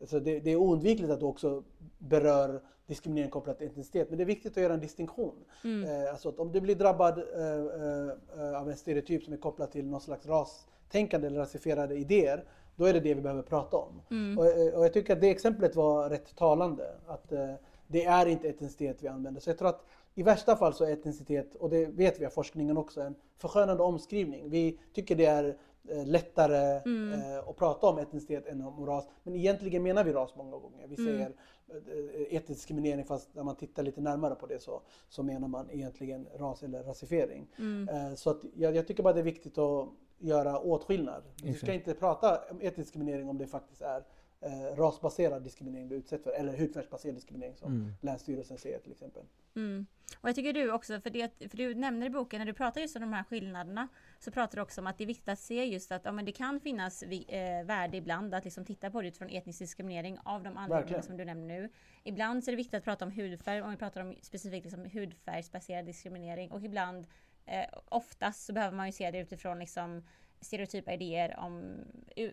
så 0.06 0.18
det, 0.18 0.40
det, 0.40 0.50
är 0.50 0.56
oundvikligt 0.56 1.10
att 1.10 1.20
du 1.20 1.26
också 1.26 1.62
berör 1.98 2.62
diskriminering 2.86 3.30
kopplat 3.30 3.58
till 3.58 3.66
etnicitet. 3.66 4.08
Men 4.08 4.18
det 4.18 4.24
är 4.24 4.26
viktigt 4.26 4.56
att 4.56 4.62
göra 4.62 4.74
en 4.74 4.80
distinktion. 4.80 5.44
Mm. 5.64 5.90
Eh, 5.90 6.10
alltså 6.10 6.28
att 6.28 6.38
om 6.38 6.52
du 6.52 6.60
blir 6.60 6.74
drabbad 6.74 7.18
eh, 7.18 8.48
eh, 8.48 8.60
av 8.60 8.70
en 8.70 8.76
stereotyp 8.76 9.24
som 9.24 9.32
är 9.32 9.36
kopplad 9.36 9.70
till 9.70 9.86
någon 9.86 10.00
slags 10.00 10.26
rastänkande 10.26 11.26
eller 11.26 11.38
rasifierade 11.38 11.94
idéer 11.94 12.44
då 12.76 12.84
är 12.84 12.92
det 12.92 13.00
det 13.00 13.14
vi 13.14 13.20
behöver 13.20 13.42
prata 13.42 13.76
om. 13.76 14.02
Mm. 14.10 14.38
Och, 14.38 14.46
eh, 14.46 14.74
och, 14.74 14.84
jag 14.84 14.92
tycker 14.92 15.12
att 15.12 15.20
det 15.20 15.30
exemplet 15.30 15.76
var 15.76 16.10
rätt 16.10 16.36
talande. 16.36 16.86
Att 17.06 17.32
eh, 17.32 17.54
det 17.86 18.04
är 18.04 18.26
inte 18.26 18.48
etnicitet 18.48 19.02
vi 19.02 19.08
använder. 19.08 19.40
Så 19.40 19.50
jag 19.50 19.58
tror 19.58 19.68
att 19.68 19.84
i 20.14 20.22
värsta 20.22 20.56
fall 20.56 20.74
så 20.74 20.84
är 20.84 20.92
etnicitet, 20.92 21.54
och 21.54 21.70
det 21.70 21.86
vet 21.86 22.20
vi 22.20 22.26
av 22.26 22.30
forskningen 22.30 22.76
också, 22.76 23.00
en 23.00 23.14
förskönande 23.38 23.82
omskrivning. 23.82 24.50
Vi 24.50 24.78
tycker 24.92 25.16
det 25.16 25.26
är 25.26 25.56
eh, 25.88 26.06
lättare 26.06 26.80
mm. 26.86 27.12
eh, 27.12 27.48
att 27.48 27.56
prata 27.56 27.86
om 27.86 27.98
etnicitet 27.98 28.46
än 28.46 28.62
om 28.62 28.86
ras. 28.86 29.04
Men 29.22 29.34
egentligen 29.34 29.82
menar 29.82 30.04
vi 30.04 30.12
ras 30.12 30.36
många 30.36 30.56
gånger. 30.58 30.86
Vi 30.86 30.96
mm. 30.96 31.06
säger 31.06 31.32
eh, 31.68 32.36
etnisk 32.36 32.48
diskriminering 32.48 33.04
fast 33.04 33.34
när 33.34 33.42
man 33.42 33.56
tittar 33.56 33.82
lite 33.82 34.00
närmare 34.00 34.34
på 34.34 34.46
det 34.46 34.62
så, 34.62 34.82
så 35.08 35.22
menar 35.22 35.48
man 35.48 35.70
egentligen 35.70 36.26
ras 36.38 36.62
eller 36.62 36.82
rasifiering. 36.82 37.46
Mm. 37.58 38.16
Så 38.16 38.30
att 38.30 38.44
jag, 38.54 38.76
jag, 38.76 38.86
tycker 38.86 39.02
bara 39.02 39.14
det 39.14 39.20
är 39.20 39.24
viktigt 39.24 39.58
att 39.58 39.88
göra 40.24 40.58
åtskillnad. 40.58 41.22
Du 41.36 41.54
ska 41.54 41.72
inte 41.72 41.94
prata 41.94 42.40
om 42.50 42.60
etnisk 42.60 42.76
diskriminering 42.76 43.28
om 43.28 43.38
det 43.38 43.46
faktiskt 43.46 43.82
är 43.82 44.04
eh, 44.40 44.76
rasbaserad 44.76 45.42
diskriminering 45.42 45.88
du 45.88 45.94
utsätts 45.94 46.24
för 46.24 46.30
eller 46.30 46.56
hudfärgsbaserad 46.56 47.14
diskriminering 47.14 47.56
som 47.56 47.72
mm. 47.72 47.92
Länsstyrelsen 48.00 48.58
säger 48.58 48.78
till 48.78 48.92
exempel. 48.92 49.22
Mm. 49.56 49.86
Och 50.20 50.28
jag 50.28 50.34
tycker 50.34 50.52
du 50.52 50.72
också, 50.72 51.00
för, 51.00 51.10
det, 51.10 51.48
för 51.50 51.56
du 51.56 51.74
nämner 51.74 52.06
i 52.06 52.10
boken 52.10 52.38
när 52.38 52.46
du 52.46 52.52
pratar 52.52 52.80
just 52.80 52.96
om 52.96 53.02
de 53.02 53.12
här 53.12 53.24
skillnaderna 53.24 53.88
så 54.18 54.30
pratar 54.30 54.56
du 54.56 54.62
också 54.62 54.80
om 54.80 54.86
att 54.86 54.98
det 54.98 55.04
är 55.04 55.06
viktigt 55.06 55.28
att 55.28 55.38
se 55.38 55.64
just 55.64 55.92
att 55.92 56.04
ja, 56.04 56.12
men 56.12 56.24
det 56.24 56.32
kan 56.32 56.60
finnas 56.60 57.02
eh, 57.02 57.64
värde 57.64 57.96
ibland 57.96 58.34
att 58.34 58.44
liksom 58.44 58.64
titta 58.64 58.90
på 58.90 59.02
det 59.02 59.08
utifrån 59.08 59.28
etnisk 59.28 59.58
diskriminering 59.58 60.18
av 60.24 60.42
de 60.42 60.56
anledningar 60.56 61.02
som 61.02 61.16
du 61.16 61.24
nämner 61.24 61.60
nu. 61.60 61.68
Ibland 62.04 62.44
så 62.44 62.50
är 62.50 62.52
det 62.52 62.56
viktigt 62.56 62.74
att 62.74 62.84
prata 62.84 63.04
om 63.04 63.10
hudfärg 63.10 63.62
om 63.62 63.70
vi 63.70 63.76
pratar 63.76 64.00
om 64.00 64.14
specifikt 64.22 64.64
liksom 64.64 64.84
hudfärgsbaserad 64.84 65.86
diskriminering 65.86 66.50
och 66.50 66.64
ibland 66.64 67.06
eh, 67.46 67.66
oftast 67.88 68.44
så 68.44 68.52
behöver 68.52 68.76
man 68.76 68.86
ju 68.86 68.92
se 68.92 69.10
det 69.10 69.18
utifrån 69.18 69.58
liksom 69.58 70.02
stereotypa 70.40 70.92
idéer 70.92 71.38
om 71.38 71.84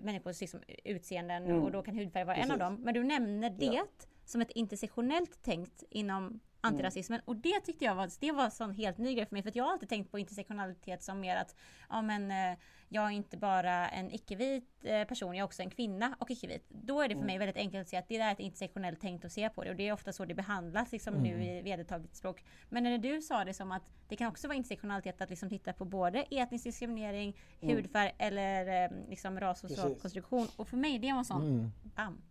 människors 0.01 0.41
liksom, 0.41 0.59
utseenden 0.83 1.45
mm. 1.45 1.63
och 1.63 1.71
då 1.71 1.81
kan 1.81 1.95
hudfärg 1.95 2.23
vara 2.23 2.35
Precis. 2.35 2.51
en 2.51 2.61
av 2.61 2.71
dem. 2.71 2.83
Men 2.83 2.93
du 2.93 3.03
nämner 3.03 3.49
det 3.49 3.65
ja. 3.65 3.85
som 4.25 4.41
ett 4.41 4.51
intersektionellt 4.51 5.43
tänkt 5.43 5.83
inom 5.89 6.39
antirasismen. 6.61 7.19
Mm. 7.19 7.23
Och 7.25 7.35
det 7.35 7.59
tyckte 7.59 7.85
jag 7.85 7.95
var, 7.95 8.09
det 8.19 8.31
var 8.31 8.63
en 8.63 8.73
helt 8.73 8.97
ny 8.97 9.15
grej 9.15 9.25
för 9.25 9.35
mig. 9.35 9.43
För 9.43 9.51
jag 9.55 9.63
har 9.63 9.71
alltid 9.71 9.89
tänkt 9.89 10.11
på 10.11 10.19
intersektionalitet 10.19 11.03
som 11.03 11.19
mer 11.19 11.35
att 11.35 11.55
ja, 11.89 12.01
men, 12.01 12.31
eh, 12.31 12.57
jag 12.93 13.05
är 13.05 13.09
inte 13.09 13.37
bara 13.37 13.89
en 13.89 14.11
icke-vit 14.11 14.69
eh, 14.83 15.07
person, 15.07 15.35
jag 15.35 15.39
är 15.39 15.45
också 15.45 15.61
en 15.61 15.69
kvinna 15.69 16.15
och 16.19 16.31
icke-vit. 16.31 16.65
Då 16.69 17.01
är 17.01 17.07
det 17.07 17.13
för 17.13 17.21
mm. 17.21 17.25
mig 17.25 17.37
väldigt 17.37 17.57
enkelt 17.57 17.81
att 17.81 17.89
se 17.89 17.97
att 17.97 18.07
det 18.07 18.17
är 18.17 18.31
ett 18.31 18.39
intersektionellt 18.39 19.01
tänkt 19.01 19.25
att 19.25 19.31
se 19.31 19.49
på 19.49 19.63
det. 19.63 19.69
Och 19.69 19.75
det 19.75 19.87
är 19.87 19.93
ofta 19.93 20.13
så 20.13 20.25
det 20.25 20.33
behandlas 20.33 20.91
liksom, 20.91 21.13
mm. 21.13 21.23
nu 21.23 21.43
i 21.43 21.61
vedertaget 21.61 22.15
språk. 22.15 22.43
Men 22.69 22.83
när 22.83 22.97
du 22.97 23.21
sa 23.21 23.45
det 23.45 23.53
som 23.53 23.71
att 23.71 23.91
det 24.07 24.15
kan 24.15 24.27
också 24.27 24.47
vara 24.47 24.57
intersektionalitet 24.57 25.21
att 25.21 25.29
liksom 25.29 25.49
titta 25.49 25.73
på 25.73 25.85
både 25.85 26.19
etnisk 26.19 26.63
diskriminering, 26.63 27.37
mm. 27.61 27.75
hudfärg 27.75 28.11
eller 28.17 28.83
eh, 28.83 29.09
liksom 29.09 29.39
ras 29.39 29.63
och 29.63 30.01
konstruktion. 30.01 30.47
Och 30.55 30.67
för 30.67 30.77
mig 30.77 30.99
det 30.99 31.13
var 31.13 31.23
sånt, 31.23 31.43
mm. 31.43 31.71
bam! 31.95 32.21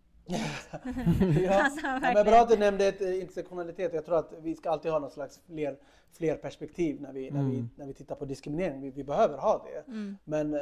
Ja. 1.43 1.63
Alltså, 1.63 1.87
ja, 1.87 1.99
men 2.13 2.25
bra 2.25 2.41
att 2.41 2.49
du 2.49 2.57
nämnde 2.57 2.87
ett, 2.87 3.01
eh, 3.01 3.21
intersektionalitet. 3.21 3.93
Jag 3.93 4.05
tror 4.05 4.17
att 4.17 4.33
vi 4.41 4.55
ska 4.55 4.69
alltid 4.69 4.91
ha 4.91 4.99
någon 4.99 5.11
slags 5.11 5.39
fler, 5.45 5.77
fler 6.11 6.35
perspektiv 6.35 7.01
när 7.01 7.13
vi, 7.13 7.27
mm. 7.27 7.43
när, 7.43 7.51
vi, 7.51 7.65
när 7.75 7.85
vi 7.85 7.93
tittar 7.93 8.15
på 8.15 8.25
diskriminering. 8.25 8.81
Vi, 8.81 8.89
vi 8.89 9.03
behöver 9.03 9.37
ha 9.37 9.65
det. 9.65 9.91
Mm. 9.91 10.17
Men 10.23 10.53
eh, 10.53 10.59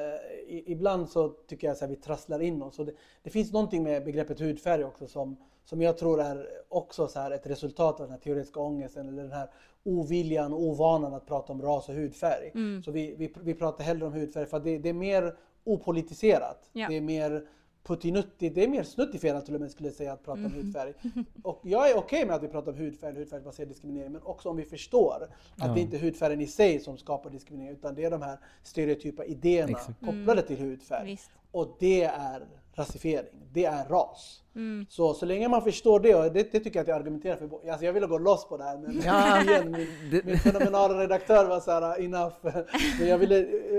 i, 0.47 0.63
ibland 0.67 1.09
så 1.09 1.29
tycker 1.29 1.67
jag 1.67 1.83
att 1.83 1.89
vi 1.89 1.95
trasslar 1.95 2.41
in 2.41 2.61
oss. 2.61 2.77
Det, 2.77 2.91
det, 3.23 3.29
finns 3.29 3.51
någonting 3.51 3.83
med 3.83 4.05
begreppet 4.05 4.39
hudfärg 4.39 4.83
också 4.83 5.07
som, 5.07 5.37
som 5.65 5.81
jag 5.81 5.97
tror 5.97 6.21
är 6.21 6.47
också 6.69 7.07
så 7.07 7.19
här 7.19 7.31
ett 7.31 7.47
resultat 7.47 7.99
av 7.99 8.05
den 8.05 8.11
här 8.11 8.19
teoretiska 8.19 8.59
ångesten 8.59 9.07
eller 9.07 9.23
den 9.23 9.31
här 9.31 9.49
oviljan 9.83 10.53
och 10.53 10.61
ovanan 10.61 11.13
att 11.13 11.25
prata 11.25 11.53
om 11.53 11.61
ras 11.61 11.89
och 11.89 11.95
hudfärg. 11.95 12.51
Mm. 12.53 12.83
Så 12.83 12.91
vi, 12.91 13.15
vi, 13.17 13.33
vi 13.41 13.53
pratar 13.53 13.83
hellre 13.83 14.05
om 14.05 14.13
hudfärg 14.13 14.45
för 14.45 14.57
att 14.57 14.63
det, 14.63 14.77
det 14.77 14.89
är 14.89 14.93
mer 14.93 15.35
opolitiserat. 15.63 16.69
Ja. 16.73 16.87
Det 16.89 16.97
är 16.97 17.01
mer 17.01 17.47
puttinutti, 17.83 18.49
det 18.49 18.63
är 18.63 18.67
mer 18.67 18.83
snuttifierat 18.83 19.45
till 19.45 19.55
och 19.55 19.61
med 19.61 19.71
skulle 19.71 19.89
jag 19.89 19.95
säga 19.95 20.13
att 20.13 20.23
prata 20.23 20.39
mm. 20.39 20.51
om 20.51 20.57
hudfärg. 20.57 20.93
Och 21.43 21.59
jag 21.63 21.89
är 21.89 21.97
okej 21.97 22.17
okay 22.17 22.25
med 22.25 22.35
att 22.35 22.43
vi 22.43 22.47
pratar 22.47 22.71
om 22.71 22.77
hudfärg, 22.77 23.15
hudfärgsbaserad 23.15 23.69
diskriminering, 23.69 24.11
men 24.11 24.21
också 24.21 24.49
om 24.49 24.57
vi 24.57 24.65
förstår 24.65 25.23
att 25.23 25.67
ja. 25.67 25.73
det 25.73 25.81
inte 25.81 25.97
är 25.97 25.99
hudfärgen 25.99 26.41
i 26.41 26.47
sig 26.47 26.79
som 26.79 26.97
skapar 26.97 27.29
diskriminering, 27.29 27.77
utan 27.77 27.95
det 27.95 28.03
är 28.03 28.11
de 28.11 28.21
här 28.21 28.37
stereotypa 28.63 29.25
idéerna 29.25 29.71
Exakt. 29.71 29.99
kopplade 29.99 30.41
mm. 30.41 30.45
till 30.45 30.57
hudfärg. 30.57 31.05
Visst. 31.05 31.31
Och 31.51 31.77
det 31.79 32.03
är 32.03 32.47
rasifiering, 32.75 33.29
det 33.53 33.65
är 33.65 33.85
ras. 33.85 34.43
Mm. 34.55 34.85
Så, 34.89 35.13
så 35.13 35.25
länge 35.25 35.47
man 35.47 35.61
förstår 35.61 35.99
det, 35.99 36.15
och 36.15 36.23
det, 36.23 36.51
det 36.51 36.59
tycker 36.59 36.79
jag 36.79 36.81
att 36.81 36.87
jag 36.87 36.97
argumenterar 36.97 37.35
för. 37.35 37.69
Alltså 37.69 37.85
jag 37.85 37.93
ville 37.93 38.07
gå 38.07 38.17
loss 38.17 38.47
på 38.47 38.57
det 38.57 38.63
här 38.63 38.77
men 38.77 39.01
ja. 39.05 39.41
igen, 39.41 39.71
min, 39.71 40.21
min 40.25 40.39
fenomenala 40.39 40.99
redaktör 40.99 41.45
var 41.45 41.59
så 41.59 41.71
här 41.71 42.01
enough. 42.01 42.35
Men 42.99 43.07
jag 43.07 43.17
ville, 43.17 43.37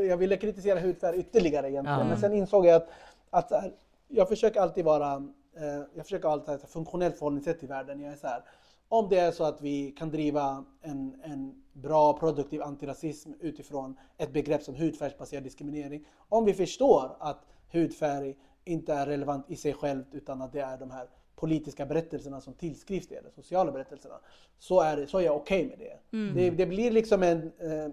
jag 0.08 0.16
ville 0.16 0.36
kritisera 0.36 0.80
hudfärg 0.80 1.18
ytterligare 1.18 1.70
egentligen. 1.70 1.98
Ja. 1.98 2.04
Men 2.04 2.20
sen 2.20 2.32
insåg 2.32 2.66
jag 2.66 2.76
att, 2.76 3.52
att 3.52 3.64
jag 4.10 4.28
försöker 4.28 4.60
alltid 4.60 4.84
vara, 4.84 5.14
eh, 5.56 5.82
jag 5.94 6.04
försöker 6.04 6.28
alltid 6.28 6.48
ha 6.48 6.54
ett 6.54 6.70
funktionellt 6.70 7.16
förhållningssätt 7.16 7.58
till 7.58 7.68
världen. 7.68 8.00
Jag 8.00 8.12
är 8.12 8.16
så 8.16 8.26
här, 8.26 8.44
om 8.88 9.08
det 9.08 9.18
är 9.18 9.32
så 9.32 9.44
att 9.44 9.60
vi 9.60 9.90
kan 9.90 10.10
driva 10.10 10.64
en, 10.82 11.20
en 11.22 11.62
bra 11.72 12.18
produktiv 12.18 12.62
antirasism 12.62 13.32
utifrån 13.40 13.96
ett 14.18 14.32
begrepp 14.32 14.62
som 14.62 14.74
hudfärgsbaserad 14.74 15.44
diskriminering. 15.44 16.04
Om 16.28 16.44
vi 16.44 16.54
förstår 16.54 17.16
att 17.18 17.46
hudfärg 17.72 18.36
inte 18.64 18.92
är 18.92 19.06
relevant 19.06 19.50
i 19.50 19.56
sig 19.56 19.72
självt 19.72 20.06
utan 20.12 20.42
att 20.42 20.52
det 20.52 20.60
är 20.60 20.78
de 20.78 20.90
här 20.90 21.08
politiska 21.36 21.86
berättelserna 21.86 22.40
som 22.40 22.54
tillskrivs 22.54 23.08
det, 23.08 23.20
de 23.20 23.30
sociala 23.30 23.72
berättelserna, 23.72 24.14
så 24.58 24.80
är, 24.80 24.96
det, 24.96 25.06
så 25.06 25.18
är 25.18 25.22
jag 25.22 25.36
okej 25.36 25.66
okay 25.66 25.68
med 25.68 25.78
det. 25.78 26.16
Mm. 26.16 26.34
det. 26.34 26.50
det. 26.50 26.66
blir 26.66 26.90
liksom 26.90 27.22
en... 27.22 27.52
Eh, 27.58 27.88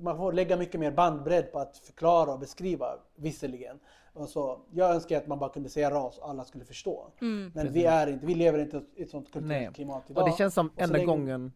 man 0.00 0.16
får 0.16 0.32
lägga 0.32 0.56
mycket 0.56 0.80
mer 0.80 0.90
bandbredd 0.90 1.52
på 1.52 1.58
att 1.58 1.76
förklara 1.76 2.32
och 2.32 2.38
beskriva 2.38 2.98
visserligen. 3.16 3.78
Alltså, 4.14 4.60
jag 4.70 4.94
önskar 4.94 5.16
att 5.16 5.26
man 5.26 5.38
bara 5.38 5.50
kunde 5.50 5.68
säga 5.68 5.90
ras 5.90 6.18
och 6.18 6.28
alla 6.28 6.44
skulle 6.44 6.64
förstå. 6.64 7.12
Mm. 7.20 7.52
Men 7.54 7.72
vi, 7.72 7.84
är 7.84 8.06
inte, 8.06 8.26
vi 8.26 8.34
lever 8.34 8.58
inte 8.58 8.82
i 8.94 9.02
ett 9.02 9.10
sånt 9.10 9.32
kulturklimat 9.32 10.10
idag. 10.10 10.22
Och 10.22 10.30
det 10.30 10.36
känns 10.36 10.54
som 10.54 10.70
enda 10.76 10.96
länge... 10.96 11.06
gången 11.06 11.52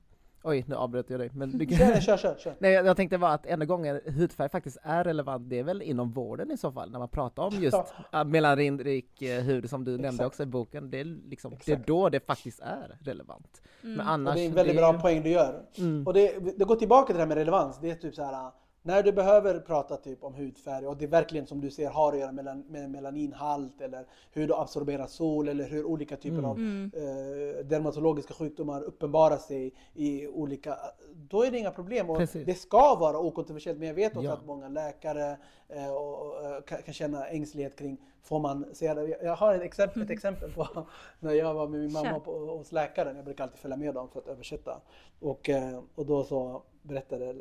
Oj, 0.49 0.65
nu 0.69 0.75
avbröt 0.75 1.11
jag 1.11 1.21
dig. 1.21 1.31
Men 1.35 1.51
du... 1.59 1.77
kör, 1.77 2.01
kör, 2.01 2.17
kör, 2.17 2.37
kör. 2.39 2.55
Nej, 2.59 2.73
jag 2.73 2.97
tänkte 2.97 3.19
bara 3.19 3.33
att 3.33 3.47
enda 3.47 3.67
gången 3.67 4.01
hudfärg 4.07 4.49
faktiskt 4.49 4.79
är 4.83 5.05
relevant, 5.05 5.51
det 5.51 5.59
är 5.59 5.63
väl 5.63 5.83
inom 5.83 6.13
vården 6.13 6.51
i 6.51 6.57
så 6.57 6.73
fall, 6.73 6.91
när 6.91 6.99
man 6.99 7.09
pratar 7.09 7.43
om 7.43 7.55
just 7.55 7.79
ja. 8.13 8.25
melaninrik 8.25 9.23
eh, 9.23 9.43
hud 9.43 9.71
som 9.71 9.85
du 9.85 9.95
Exakt. 9.95 10.03
nämnde 10.03 10.27
också 10.27 10.43
i 10.43 10.47
boken. 10.47 10.91
Det 10.91 11.01
är, 11.01 11.05
liksom, 11.05 11.57
det 11.67 11.73
är 11.73 11.83
då 11.87 12.09
det 12.09 12.27
faktiskt 12.27 12.61
är 12.61 12.99
relevant. 13.01 13.63
Mm. 13.83 13.97
Men 13.97 14.07
annars, 14.07 14.33
och 14.33 14.35
det 14.35 14.45
är 14.45 14.49
en 14.49 14.55
väldigt 14.55 14.77
det... 14.77 14.81
bra 14.81 14.93
poäng 14.93 15.23
du 15.23 15.31
gör. 15.31 15.63
Mm. 15.79 16.07
Och 16.07 16.15
det, 16.15 16.59
det 16.59 16.65
går 16.65 16.77
tillbaka 16.77 17.07
till 17.07 17.15
det 17.15 17.21
här 17.21 17.29
med 17.29 17.39
relevans. 17.39 17.79
Det 17.81 17.91
är 17.91 17.95
typ 17.95 18.15
så 18.15 18.23
här 18.23 18.51
när 18.87 19.03
du 19.03 19.13
behöver 19.13 19.61
prata 19.61 19.97
typ 19.97 20.25
om 20.25 20.35
hudfärg 20.35 20.87
och 20.87 20.97
det 20.97 21.07
verkligen 21.07 21.47
som 21.47 21.61
du 21.61 21.71
ser 21.71 21.91
har 21.91 22.13
att 22.13 22.19
göra 22.19 22.33
med, 22.33 22.65
med 22.69 22.91
melaninhalt 22.91 23.81
eller 23.81 24.07
hur 24.33 24.49
du 24.49 24.55
absorberar 24.55 25.07
sol 25.07 25.49
eller 25.49 25.69
hur 25.69 25.85
olika 25.85 26.17
typer 26.17 26.39
mm. 26.39 26.51
av 26.51 26.57
mm. 26.57 26.91
eh, 26.95 27.65
dermatologiska 27.65 28.35
sjukdomar 28.35 28.83
uppenbarar 28.83 29.37
sig 29.37 29.75
i 29.95 30.29
olika... 30.29 30.77
Då 31.15 31.43
är 31.43 31.51
det 31.51 31.59
inga 31.59 31.71
problem 31.71 32.11
och 32.11 32.17
Precis. 32.17 32.47
det 32.47 32.55
ska 32.55 32.95
vara 32.95 33.19
okontroversiellt 33.19 33.79
men 33.79 33.89
jag 33.89 33.95
vet 33.95 34.17
också 34.17 34.29
ja. 34.29 34.33
att 34.33 34.47
många 34.47 34.69
läkare 34.69 35.37
eh, 35.69 35.91
och, 35.91 36.27
och, 36.27 36.45
eh, 36.45 36.61
kan, 36.61 36.83
kan, 36.83 36.95
känna 36.95 37.27
ängslighet 37.27 37.79
kring 37.79 37.99
Får 38.23 38.41
man 38.41 38.75
säga 38.75 38.95
det? 38.95 39.19
Jag 39.23 39.37
har 39.37 39.55
ett 39.55 39.63
exempel, 39.63 40.03
ett 40.03 40.11
exempel 40.11 40.53
på 40.53 40.69
när 41.21 41.33
jag 41.33 41.55
var 41.55 41.69
med 41.69 41.81
min 41.81 41.93
mamma 41.93 42.21
på, 42.21 42.33
hos 42.33 42.73
läkaren. 42.73 43.17
Jag 43.17 43.25
brukar 43.25 43.45
alltid 43.45 43.59
följa 43.59 43.77
med 43.77 43.95
dem 43.95 44.09
för 44.09 44.21
att 44.21 44.29
översätta. 44.29 44.81
Och, 45.21 45.49
eh, 45.49 45.81
och 45.95 46.07
då 46.07 46.25
så 46.25 46.63
berättade 46.83 47.35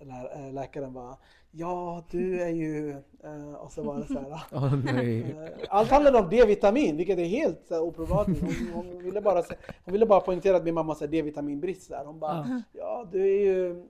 lä 0.00 0.50
läkaren 0.52 0.92
bara 0.92 1.16
Ja, 1.58 2.04
du 2.10 2.42
är 2.42 2.48
ju... 2.48 2.90
Eh, 3.24 3.54
och 3.54 3.72
så 3.72 3.82
var 3.82 3.98
det 3.98 4.06
så 4.06 4.18
här. 4.18 4.28
Oh. 4.52 4.74
Allt 5.68 5.90
handlade 5.90 6.18
om 6.18 6.28
D-vitamin, 6.28 6.96
vilket 6.96 7.18
är 7.18 7.24
helt 7.24 7.72
oproblematiskt. 7.72 8.42
Hon, 8.42 8.70
hon, 8.74 9.02
ville 9.02 9.20
bara, 9.20 9.42
hon 9.84 9.92
ville 9.92 10.06
bara 10.06 10.20
poängtera 10.20 10.56
att 10.56 10.64
min 10.64 10.74
mamma 10.74 10.96
har 11.00 11.06
D-vitaminbrist. 11.06 11.92
Hon 12.04 12.18
bara, 12.18 12.62
ja 12.72 13.08
du 13.12 13.22
är 13.22 13.40
ju... 13.40 13.86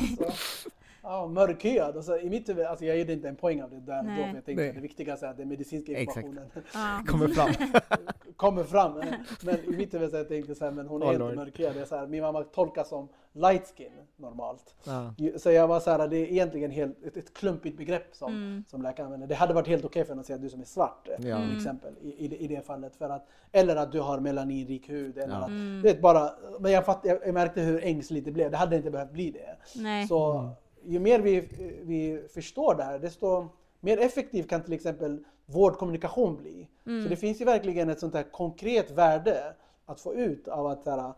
Alltså, 0.00 0.68
Ja, 1.08 1.26
mörkhyad. 1.26 1.96
Alltså, 1.96 2.18
i 2.18 2.30
mitt 2.30 2.48
huvud, 2.48 2.66
alltså, 2.66 2.84
jag 2.84 2.98
gjorde 2.98 3.12
inte 3.12 3.28
en 3.28 3.36
poäng 3.36 3.62
av 3.62 3.70
det 3.70 3.80
där 3.80 3.98
och 3.98 4.04
då, 4.04 4.10
för 4.10 4.20
jag 4.20 4.32
tänkte 4.32 4.54
Nej. 4.54 4.68
att 4.68 4.74
det 4.74 4.80
viktigaste 4.80 5.26
är 5.26 5.30
att 5.30 5.36
den 5.36 5.48
medicinska 5.48 5.98
informationen 5.98 6.50
kommer 7.06 7.28
fram. 7.28 7.52
kommer 8.36 8.64
fram. 8.64 9.02
Men 9.42 9.74
i 9.74 9.76
mitt 9.76 9.94
huvud 9.94 10.10
så 10.10 10.16
jag 10.16 10.28
tänkte 10.28 10.54
så 10.54 10.64
här, 10.64 10.72
men 10.72 10.86
hon 10.86 11.02
är 11.02 11.06
oh, 11.06 11.12
inte 11.12 11.36
mörkhyad. 11.36 11.88
Så 11.88 11.96
här, 11.96 12.06
min 12.06 12.22
mamma 12.22 12.42
tolkas 12.42 12.88
som 12.88 13.08
light 13.32 13.74
skin 13.76 13.90
normalt. 14.16 14.74
Ja. 14.84 15.14
Så 15.36 15.50
jag 15.50 15.68
var 15.68 15.80
så 15.80 15.90
här, 15.90 16.08
det 16.08 16.16
är 16.16 16.26
egentligen 16.26 16.70
helt, 16.70 17.04
ett, 17.04 17.16
ett 17.16 17.34
klumpigt 17.34 17.76
begrepp 17.76 18.14
som, 18.14 18.32
mm. 18.32 18.64
som 18.68 18.82
läkaren 18.82 19.06
använder. 19.06 19.26
Det 19.26 19.34
hade 19.34 19.54
varit 19.54 19.68
helt 19.68 19.84
okej 19.84 20.00
okay 20.00 20.04
för 20.04 20.12
henne 20.12 20.20
att 20.20 20.26
säga 20.26 20.36
att 20.36 20.42
du 20.42 20.50
som 20.50 20.60
är 20.60 20.64
svart 20.64 21.08
ja. 21.08 21.16
till 21.16 21.30
mm. 21.30 21.56
exempel 21.56 21.94
i, 22.00 22.08
i, 22.08 22.44
i, 22.44 22.46
det 22.48 22.66
fallet. 22.66 22.96
För 22.96 23.10
att, 23.10 23.28
eller 23.52 23.76
att 23.76 23.92
du 23.92 24.00
har 24.00 24.20
melaninrik 24.20 24.90
hud. 24.90 25.18
Eller 25.18 25.34
ja. 25.34 25.40
att, 25.40 25.48
mm. 25.48 25.82
det 25.82 26.00
bara, 26.00 26.30
men 26.60 26.72
jag, 26.72 26.84
fatt, 26.84 27.00
jag, 27.04 27.34
märkte 27.34 27.60
hur 27.60 27.84
ängsligt 27.84 28.24
det 28.24 28.32
blev. 28.32 28.50
Det 28.50 28.56
hade 28.56 28.76
inte 28.76 28.90
behövt 28.90 29.12
bli 29.12 29.30
det. 29.30 29.56
Nej. 29.74 30.06
Så, 30.06 30.32
mm 30.32 30.50
ju 30.86 30.98
mer 30.98 31.20
vi, 31.20 31.48
vi 31.82 32.28
förstår 32.28 32.74
det 32.74 32.82
här, 32.82 32.98
desto 32.98 33.48
mer 33.80 33.98
effektiv 33.98 34.42
kan 34.42 34.62
till 34.62 34.72
exempel 34.72 35.24
vårdkommunikation 35.46 36.36
bli. 36.36 36.68
Mm. 36.86 37.02
Så 37.02 37.08
det 37.08 37.16
finns 37.16 37.40
ju 37.40 37.44
verkligen 37.44 37.90
ett 37.90 38.00
sånt 38.00 38.14
här 38.14 38.22
konkret 38.22 38.90
värde 38.90 39.54
att 39.86 40.00
få 40.00 40.14
ut 40.14 40.48
av 40.48 40.66
att 40.66 40.86
här, 40.86 40.98
eh, 40.98 41.12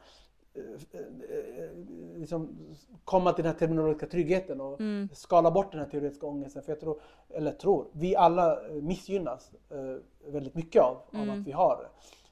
eh, 0.93 1.71
liksom, 2.17 2.59
komma 3.05 3.33
till 3.33 3.45
den 3.45 3.53
här 3.53 3.59
terminologiska 3.59 4.07
tryggheten 4.07 4.61
och 4.61 4.81
mm. 4.81 5.09
skala 5.13 5.51
bort 5.51 5.73
den 5.73 5.81
här 5.81 5.89
teoretiska 5.89 6.27
ångesten. 6.27 6.63
För 6.63 6.73
jag 6.73 6.81
tror, 6.81 7.01
eller 7.29 7.53
tror, 7.53 7.87
vi 7.93 8.17
alla 8.17 8.59
missgynnas 8.83 9.53
eh, 9.71 10.33
väldigt 10.33 10.55
mycket 10.55 10.83
av, 10.83 10.97
mm. 11.13 11.31
av 11.31 11.39
att 11.39 11.47
vi 11.47 11.53
har 11.53 11.89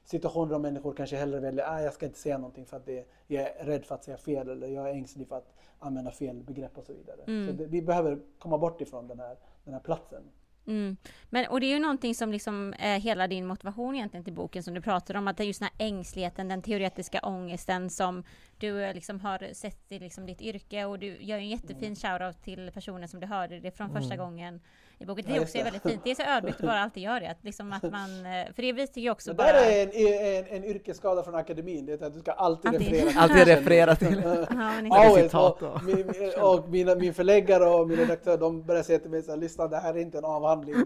situationer 0.09 0.51
där 0.51 0.59
människor 0.59 0.93
kanske 0.93 1.15
hellre 1.15 1.39
väljer 1.39 1.63
att 1.65 1.71
ah, 1.71 1.81
jag 1.81 1.93
ska 1.93 2.05
inte 2.05 2.19
säga 2.19 2.37
någonting 2.37 2.65
för 2.65 2.77
att 2.77 2.85
det, 2.85 3.07
jag 3.27 3.43
är 3.43 3.65
rädd 3.65 3.85
för 3.85 3.95
att 3.95 4.03
säga 4.03 4.17
fel 4.17 4.49
eller 4.49 4.67
jag 4.67 4.89
är 4.89 4.93
ängslig 4.93 5.27
för 5.27 5.37
att 5.37 5.53
använda 5.79 6.11
fel 6.11 6.43
begrepp 6.43 6.77
och 6.77 6.83
så 6.83 6.93
vidare. 6.93 7.21
Mm. 7.27 7.47
Så 7.47 7.53
det, 7.53 7.65
vi 7.65 7.81
behöver 7.81 8.19
komma 8.39 8.57
bort 8.57 8.81
ifrån 8.81 9.07
den 9.07 9.19
här, 9.19 9.37
den 9.63 9.73
här 9.73 9.81
platsen. 9.81 10.23
Mm. 10.67 10.97
Men, 11.29 11.47
och 11.47 11.59
det 11.59 11.65
är 11.65 11.73
ju 11.73 11.79
någonting 11.79 12.15
som 12.15 12.31
liksom 12.31 12.73
är 12.79 12.99
hela 12.99 13.27
din 13.27 13.47
motivation 13.47 13.95
egentligen 13.95 14.23
till 14.23 14.33
boken 14.33 14.63
som 14.63 14.73
du 14.73 14.81
pratar 14.81 15.15
om, 15.15 15.27
att 15.27 15.37
det 15.37 15.43
är 15.43 15.45
just 15.45 15.59
den 15.59 15.69
här 15.77 15.87
ängsligheten, 15.87 16.47
den 16.47 16.61
teoretiska 16.61 17.19
ångesten 17.23 17.89
som 17.89 18.23
du 18.57 18.93
liksom 18.93 19.19
har 19.19 19.53
sett 19.53 19.91
i 19.91 19.99
liksom 19.99 20.25
ditt 20.25 20.41
yrke 20.41 20.85
och 20.85 20.99
du 20.99 21.17
gör 21.23 21.37
en 21.37 21.49
jättefin 21.49 21.83
mm. 21.83 21.95
shoutout 21.95 22.43
till 22.43 22.71
personen 22.73 23.09
som 23.09 23.19
du 23.19 23.27
hörde 23.27 23.59
det 23.59 23.71
från 23.71 23.89
första 23.89 24.13
mm. 24.13 24.25
gången 24.25 24.61
i 24.99 25.05
boken. 25.05 25.25
Det 25.27 25.35
är 25.35 25.41
också 25.41 25.57
väldigt 25.57 25.83
fint. 25.83 26.01
Det 26.03 26.11
är 26.11 26.15
så 26.15 26.21
ödmjukt 26.23 26.59
att 26.59 26.65
bara 26.65 26.79
alltid 26.79 27.03
göra 27.03 27.19
det. 27.19 27.27
Att 27.27 27.43
liksom 27.43 27.73
att 27.73 27.83
man, 27.91 28.25
eh, 28.25 28.53
för 28.53 28.61
det 28.61 28.73
visar 28.73 29.01
ju 29.01 29.11
också 29.11 29.29
det 29.29 29.35
bara... 29.35 29.53
Där 29.53 29.71
är 29.71 29.83
en, 29.83 30.45
en, 30.45 30.63
en 30.63 30.63
yrkesskada 30.63 31.23
från 31.23 31.35
akademin. 31.35 31.85
Det 31.85 32.01
är 32.01 32.07
att 32.07 32.13
du 32.13 32.19
ska 32.19 32.31
alltid, 32.31 32.69
alltid. 32.69 32.91
referera 32.91 33.09
till 33.09 33.17
Alltid 33.17 33.47
referera 33.47 33.95
till. 33.95 34.23
Always. 34.93 35.33
Och, 35.33 35.83
min, 35.83 36.11
och 36.41 36.69
mina, 36.69 36.95
min 36.95 37.13
förläggare 37.13 37.65
och 37.65 37.87
min 37.87 37.97
redaktör 37.97 38.37
de 38.37 38.63
började 38.63 38.83
säga 38.83 38.99
till 38.99 39.11
mig 39.11 39.23
så 39.23 39.31
här, 39.31 39.37
lyssna 39.37 39.67
det 39.67 39.77
här 39.77 39.93
är 39.93 39.97
inte 39.97 40.17
en 40.17 40.25
avhandling. 40.25 40.75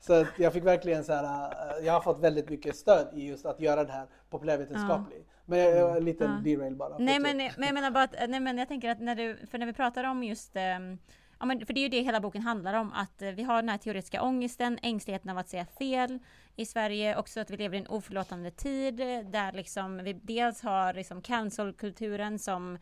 så 0.00 0.26
jag 0.38 0.52
fick 0.52 0.64
verkligen 0.64 1.04
så 1.04 1.12
här, 1.12 1.24
eh, 1.24 1.86
jag 1.86 1.92
har 1.92 2.00
fått 2.00 2.20
väldigt 2.20 2.48
mycket 2.50 2.76
stöd 2.76 3.08
i 3.14 3.28
just 3.28 3.46
att 3.46 3.60
göra 3.60 3.84
det 3.84 3.92
här 3.92 4.06
populärvetenskapligt. 4.30 5.28
Men 5.44 5.58
jag, 5.58 5.76
jag, 5.76 5.96
en 5.96 6.04
liten 6.04 6.30
mm. 6.30 6.42
derail 6.42 6.76
bara. 6.76 6.98
Nej 6.98 7.20
men, 7.20 7.36
men 7.36 7.66
jag 7.66 7.74
menar 7.74 7.90
bara 7.90 8.04
att, 8.04 8.14
nej 8.28 8.40
men 8.40 8.58
jag 8.58 8.68
tänker 8.68 8.90
att 8.90 9.00
när 9.00 9.14
du, 9.14 9.36
för 9.50 9.58
när 9.58 9.66
vi 9.66 9.72
pratar 9.72 10.04
om 10.04 10.24
just 10.24 10.56
um, 10.56 10.98
Ja, 11.38 11.46
men 11.46 11.66
för 11.66 11.74
det 11.74 11.80
är 11.80 11.82
ju 11.82 11.88
det 11.88 12.00
hela 12.00 12.20
boken 12.20 12.42
handlar 12.42 12.74
om, 12.74 12.92
att 12.92 13.22
eh, 13.22 13.30
vi 13.30 13.42
har 13.42 13.62
den 13.62 13.68
här 13.68 13.78
teoretiska 13.78 14.22
ångesten, 14.22 14.78
ängsligheten 14.82 15.30
av 15.30 15.38
att 15.38 15.48
säga 15.48 15.66
fel 15.66 16.18
i 16.56 16.66
Sverige, 16.66 17.16
också 17.16 17.40
att 17.40 17.50
vi 17.50 17.56
lever 17.56 17.76
i 17.76 17.80
en 17.80 17.86
oförlåtande 17.86 18.50
tid 18.50 18.96
där 19.24 19.52
liksom 19.52 20.04
vi 20.04 20.12
dels 20.12 20.62
har 20.62 20.94
liksom 20.94 21.22
cancel-kulturen 21.22 22.38
som 22.38 22.78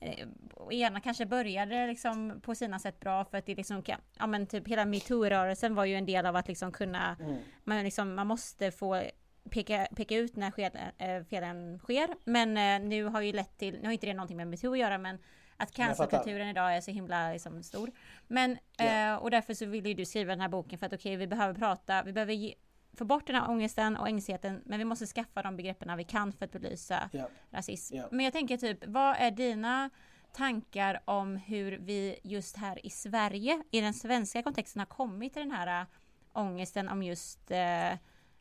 eh, 0.00 0.26
ena 0.70 1.00
kanske 1.00 1.26
började 1.26 1.86
liksom 1.86 2.40
på 2.42 2.54
sina 2.54 2.78
sätt 2.78 3.00
bra 3.00 3.24
för 3.24 3.38
att 3.38 3.46
det 3.46 3.54
liksom 3.54 3.82
ja 4.18 4.26
men 4.26 4.46
typ 4.46 4.68
hela 4.68 4.84
metoo-rörelsen 4.84 5.74
var 5.74 5.84
ju 5.84 5.94
en 5.94 6.06
del 6.06 6.26
av 6.26 6.36
att 6.36 6.48
liksom 6.48 6.72
kunna, 6.72 7.16
mm. 7.20 7.36
man 7.64 7.84
liksom, 7.84 8.14
man 8.14 8.26
måste 8.26 8.70
få 8.70 9.02
peka, 9.50 9.86
peka 9.96 10.16
ut 10.16 10.36
när 10.36 10.50
sked, 10.50 10.78
äh, 10.98 11.24
felen 11.30 11.78
sker. 11.78 12.08
Men 12.24 12.56
äh, 12.56 12.88
nu 12.88 13.04
har 13.04 13.20
ju 13.20 13.32
lett 13.32 13.58
till, 13.58 13.78
nu 13.80 13.84
har 13.84 13.92
inte 13.92 14.06
det 14.06 14.14
någonting 14.14 14.36
med 14.36 14.48
metoo 14.48 14.72
att 14.72 14.78
göra 14.78 14.98
men 14.98 15.18
att 15.56 15.72
cancerkulturen 15.72 16.48
idag 16.48 16.76
är 16.76 16.80
så 16.80 16.90
himla 16.90 17.32
liksom, 17.32 17.62
stor. 17.62 17.90
Men, 18.26 18.58
yeah. 18.80 19.12
eh, 19.12 19.18
och 19.18 19.30
därför 19.30 19.54
så 19.54 19.66
ville 19.66 19.94
du 19.94 20.04
skriva 20.04 20.30
den 20.30 20.40
här 20.40 20.48
boken 20.48 20.78
för 20.78 20.86
att 20.86 20.92
okej, 20.92 21.10
okay, 21.10 21.16
vi 21.16 21.26
behöver 21.26 21.54
prata, 21.54 22.02
vi 22.02 22.12
behöver 22.12 22.32
ge, 22.32 22.54
få 22.96 23.04
bort 23.04 23.26
den 23.26 23.36
här 23.36 23.50
ångesten 23.50 23.96
och 23.96 24.08
ängsligheten, 24.08 24.62
men 24.64 24.78
vi 24.78 24.84
måste 24.84 25.06
skaffa 25.06 25.42
de 25.42 25.56
begreppen 25.56 25.96
vi 25.96 26.04
kan 26.04 26.32
för 26.32 26.44
att 26.44 26.52
belysa 26.52 27.10
yeah. 27.12 27.28
rasism. 27.50 27.94
Yeah. 27.94 28.08
Men 28.10 28.24
jag 28.24 28.32
tänker 28.32 28.56
typ, 28.56 28.86
vad 28.86 29.16
är 29.18 29.30
dina 29.30 29.90
tankar 30.32 31.00
om 31.04 31.36
hur 31.36 31.78
vi 31.78 32.18
just 32.22 32.56
här 32.56 32.86
i 32.86 32.90
Sverige, 32.90 33.62
i 33.70 33.80
den 33.80 33.94
svenska 33.94 34.42
kontexten, 34.42 34.80
har 34.80 34.86
kommit 34.86 35.32
till 35.32 35.42
den 35.42 35.50
här 35.50 35.80
äh, 35.80 35.86
ångesten 36.32 36.88
om 36.88 37.02
just 37.02 37.50
eh, 37.50 37.92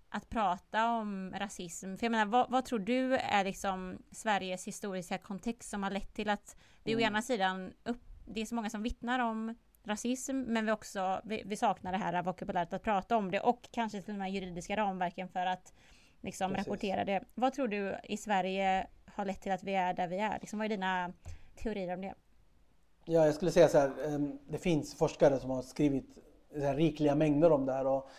att 0.10 0.30
prata 0.30 0.89
om 0.89 1.34
rasism. 1.36 1.97
För 1.97 2.06
jag 2.06 2.12
menar, 2.12 2.26
vad, 2.26 2.51
vad, 2.51 2.66
tror 2.66 2.80
du 2.80 3.16
är 3.16 3.43
liksom 3.43 3.97
Sveriges 4.12 4.68
historiska 4.68 5.18
kontext 5.18 5.70
som 5.70 5.84
har 5.84 5.91
lett 5.91 6.14
till 6.14 6.30
att 6.30 6.58
vi 6.84 6.91
mm. 6.91 7.03
å 7.03 7.08
ena 7.08 7.22
sidan 7.22 7.74
upp, 7.84 8.01
det 8.26 8.41
är 8.41 8.45
så 8.45 8.56
många 8.56 8.70
som 8.70 8.84
vittnar 8.84 9.20
om 9.20 9.56
rasism, 9.84 10.41
men 10.41 10.66
vi 10.66 10.72
också 10.72 11.22
vi, 11.24 11.43
vi 11.45 11.56
saknar 11.56 11.91
det 11.91 11.97
här 11.97 12.24
vokabuläret 12.24 12.74
att 12.74 12.84
prata 12.84 13.18
om 13.18 13.32
det 13.32 13.39
och 13.39 13.70
kanske 13.72 14.01
till 14.01 14.14
och 14.14 14.20
med 14.20 14.32
juridiska 14.32 14.78
ramverken 14.78 15.30
för 15.30 15.45
att 15.45 15.74
liksom 16.22 16.53
rapportera 16.53 17.06
det. 17.06 17.24
Vad 17.36 17.53
tror 17.53 17.68
du 17.68 17.95
i 18.03 18.18
Sverige 18.18 18.88
har 19.06 19.26
lett 19.26 19.41
till 19.41 19.51
att 19.51 19.64
vi 19.64 19.76
är 19.76 19.93
där 19.93 20.08
vi 20.08 20.18
är? 20.18 20.38
Liksom, 20.39 20.60
vad 20.60 20.66
är 20.66 20.70
dina 20.70 21.14
teorier 21.56 21.93
om 21.93 22.01
det? 22.01 22.14
Ja, 23.06 23.26
jag 23.26 23.36
skulle 23.36 23.51
säga 23.51 23.68
så 23.68 23.78
här, 23.78 24.16
ehm, 24.16 24.39
det 24.47 24.58
finns 24.58 24.95
forskare 24.95 25.39
som 25.39 25.49
har 25.49 25.62
skrivit 25.62 26.18
rikliga 26.56 27.16
mängder 27.16 27.51
om 27.51 27.66
det 27.66 27.74
här 27.74 27.88
och 27.88 28.10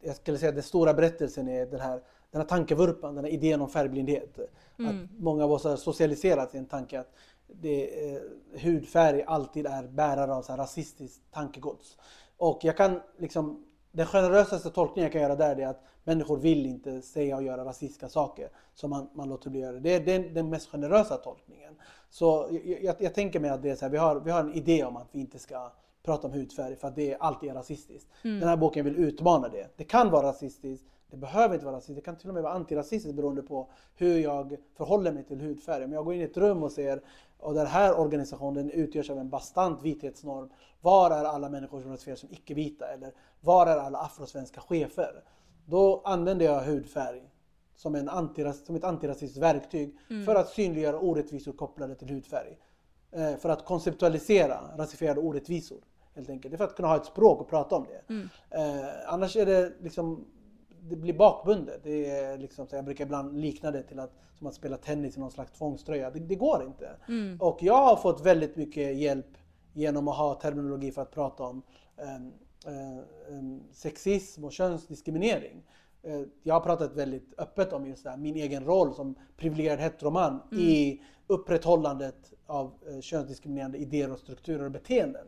jag 0.00 0.16
skulle 0.16 0.38
säga 0.38 0.48
att 0.48 0.54
den 0.54 0.62
stora 0.62 0.94
berättelsen 0.94 1.48
är 1.48 1.66
den 1.66 1.80
här, 1.80 2.02
den 2.30 2.40
här 2.40 2.48
tankevurpan, 2.48 3.14
den 3.14 3.24
här 3.24 3.32
idén 3.32 3.60
om 3.60 3.68
färgblindhet. 3.68 4.38
Mm. 4.78 4.90
Att 4.90 5.10
många 5.18 5.44
av 5.44 5.52
oss 5.52 5.64
har 5.64 5.76
socialiserats 5.76 6.54
i 6.54 6.58
en 6.58 6.66
tanke 6.66 7.00
att 7.00 7.12
det, 7.46 8.10
eh, 8.14 8.20
hudfärg 8.60 9.22
alltid 9.22 9.66
är 9.66 9.82
bärare 9.82 10.34
av 10.34 10.42
så 10.42 10.52
här 10.52 10.58
rasistiskt 10.58 11.22
tankegods. 11.32 11.98
Och 12.36 12.60
jag 12.62 12.76
kan 12.76 13.00
liksom, 13.18 13.64
den 13.92 14.06
generösaste 14.06 14.70
tolkningen 14.70 15.04
jag 15.04 15.12
kan 15.12 15.22
göra 15.22 15.36
där 15.36 15.60
är 15.60 15.66
att 15.66 15.82
människor 16.04 16.36
vill 16.36 16.66
inte 16.66 17.02
säga 17.02 17.36
och 17.36 17.42
göra 17.42 17.64
rasistiska 17.64 18.08
saker. 18.08 18.48
Så 18.74 18.88
man, 18.88 19.10
man 19.14 19.28
låter 19.28 19.50
bli 19.50 19.60
göra 19.60 19.72
det. 19.72 19.80
Det 19.80 19.94
är 19.94 20.00
den, 20.00 20.34
den 20.34 20.48
mest 20.48 20.68
generösa 20.68 21.16
tolkningen. 21.16 21.76
Så 22.10 22.48
jag, 22.50 22.82
jag, 22.82 22.96
jag 22.98 23.14
tänker 23.14 23.40
mig 23.40 23.50
att 23.50 23.62
det 23.62 23.70
är 23.70 23.76
så 23.76 23.84
här, 23.84 23.90
vi 23.90 23.98
har, 23.98 24.20
vi 24.20 24.30
har 24.30 24.40
en 24.40 24.54
idé 24.54 24.84
om 24.84 24.96
att 24.96 25.08
vi 25.12 25.20
inte 25.20 25.38
ska 25.38 25.72
prata 26.04 26.26
om 26.26 26.32
hudfärg 26.32 26.76
för 26.76 26.88
att 26.88 26.96
det 26.96 27.16
alltid 27.20 27.50
är 27.50 27.54
rasistiskt. 27.54 28.08
Mm. 28.22 28.40
Den 28.40 28.48
här 28.48 28.56
boken 28.56 28.84
vill 28.84 28.96
utmana 28.96 29.48
det. 29.48 29.68
Det 29.76 29.84
kan 29.84 30.10
vara 30.10 30.26
rasistiskt, 30.26 30.86
det 31.10 31.16
behöver 31.16 31.54
inte 31.54 31.66
vara 31.66 31.76
rasistiskt, 31.76 31.96
det 31.96 32.04
kan 32.04 32.16
till 32.16 32.28
och 32.28 32.34
med 32.34 32.42
vara 32.42 32.52
antirasistiskt 32.52 33.16
beroende 33.16 33.42
på 33.42 33.68
hur 33.96 34.18
jag 34.18 34.56
förhåller 34.76 35.12
mig 35.12 35.24
till 35.24 35.40
hudfärg. 35.40 35.84
Om 35.84 35.92
jag 35.92 36.04
går 36.04 36.14
in 36.14 36.20
i 36.20 36.24
ett 36.24 36.36
rum 36.36 36.62
och 36.62 36.72
ser 36.72 37.02
och 37.38 37.54
den 37.54 37.66
här 37.66 38.00
organisationen 38.00 38.70
utgörs 38.70 39.10
av 39.10 39.18
en 39.18 39.28
bastant 39.28 39.82
vithetsnorm. 39.82 40.50
Var 40.80 41.10
är 41.10 41.24
alla 41.24 41.48
människor 41.48 41.80
som 41.80 41.90
röstfärg 41.90 42.16
som 42.16 42.28
icke-vita? 42.32 42.86
Eller 42.86 43.12
var 43.40 43.66
är 43.66 43.76
alla 43.76 43.98
afrosvenska 43.98 44.60
chefer? 44.60 45.22
Då 45.66 46.02
använder 46.04 46.46
jag 46.46 46.60
hudfärg 46.60 47.22
som, 47.76 47.94
en 47.94 48.08
antiras, 48.08 48.66
som 48.66 48.76
ett 48.76 48.84
antirasistiskt 48.84 49.42
verktyg 49.42 49.96
för 50.26 50.34
att 50.34 50.48
synliggöra 50.48 50.98
orättvisor 50.98 51.52
kopplade 51.52 51.94
till 51.94 52.08
hudfärg. 52.08 52.58
Eh, 53.10 53.36
för 53.36 53.48
att 53.48 53.64
konceptualisera 53.64 54.60
rasifierade 54.76 55.20
orättvisor. 55.20 55.78
Helt 56.14 56.30
enkelt. 56.30 56.52
Det 56.52 56.56
är 56.56 56.58
för 56.58 56.64
att 56.64 56.76
kunna 56.76 56.88
ha 56.88 56.96
ett 56.96 57.06
språk 57.06 57.40
och 57.40 57.48
prata 57.48 57.76
om 57.76 57.86
det. 57.86 58.14
Eh, 58.50 59.12
annars 59.12 59.36
är 59.36 59.46
det 59.46 59.72
liksom 59.80 60.24
det 60.88 60.96
blir 60.96 61.14
bakbundet. 61.14 61.80
Det 61.82 62.10
är 62.10 62.38
liksom, 62.38 62.66
jag 62.70 62.84
brukar 62.84 63.04
ibland 63.04 63.40
likna 63.40 63.70
det 63.70 63.82
till 63.82 64.00
att, 64.00 64.12
som 64.38 64.46
att 64.46 64.54
spela 64.54 64.76
tennis 64.76 65.16
i 65.16 65.20
någon 65.20 65.30
slags 65.30 65.52
tvångströja. 65.52 66.10
Det, 66.10 66.18
det 66.18 66.34
går 66.34 66.62
inte. 66.62 66.96
Och 67.40 67.58
jag 67.62 67.84
har 67.84 67.96
fått 67.96 68.26
väldigt 68.26 68.56
mycket 68.56 68.96
hjälp 68.96 69.26
genom 69.72 70.08
att 70.08 70.16
ha 70.16 70.34
terminologi 70.34 70.92
för 70.92 71.02
att 71.02 71.10
prata 71.10 71.42
om 71.42 71.62
um, 71.96 72.32
um, 73.28 73.62
sexism 73.72 74.44
och 74.44 74.52
könsdiskriminering. 74.52 75.62
Uh, 76.06 76.22
jag 76.42 76.54
har 76.54 76.60
pratat 76.60 76.94
väldigt 76.94 77.34
öppet 77.38 77.72
om 77.72 77.86
just 77.86 78.04
det 78.04 78.10
här, 78.10 78.16
min 78.16 78.36
egen 78.36 78.64
roll 78.64 78.94
som 78.94 79.14
privilegierad 79.36 79.78
heteroman 79.78 80.40
i 80.52 81.00
upprätthållandet 81.26 82.33
av 82.46 82.72
uh, 82.90 83.00
könsdiskriminerande 83.00 83.78
idéer 83.78 84.12
och 84.12 84.18
strukturer 84.18 84.64
och 84.64 84.70
beteenden. 84.70 85.26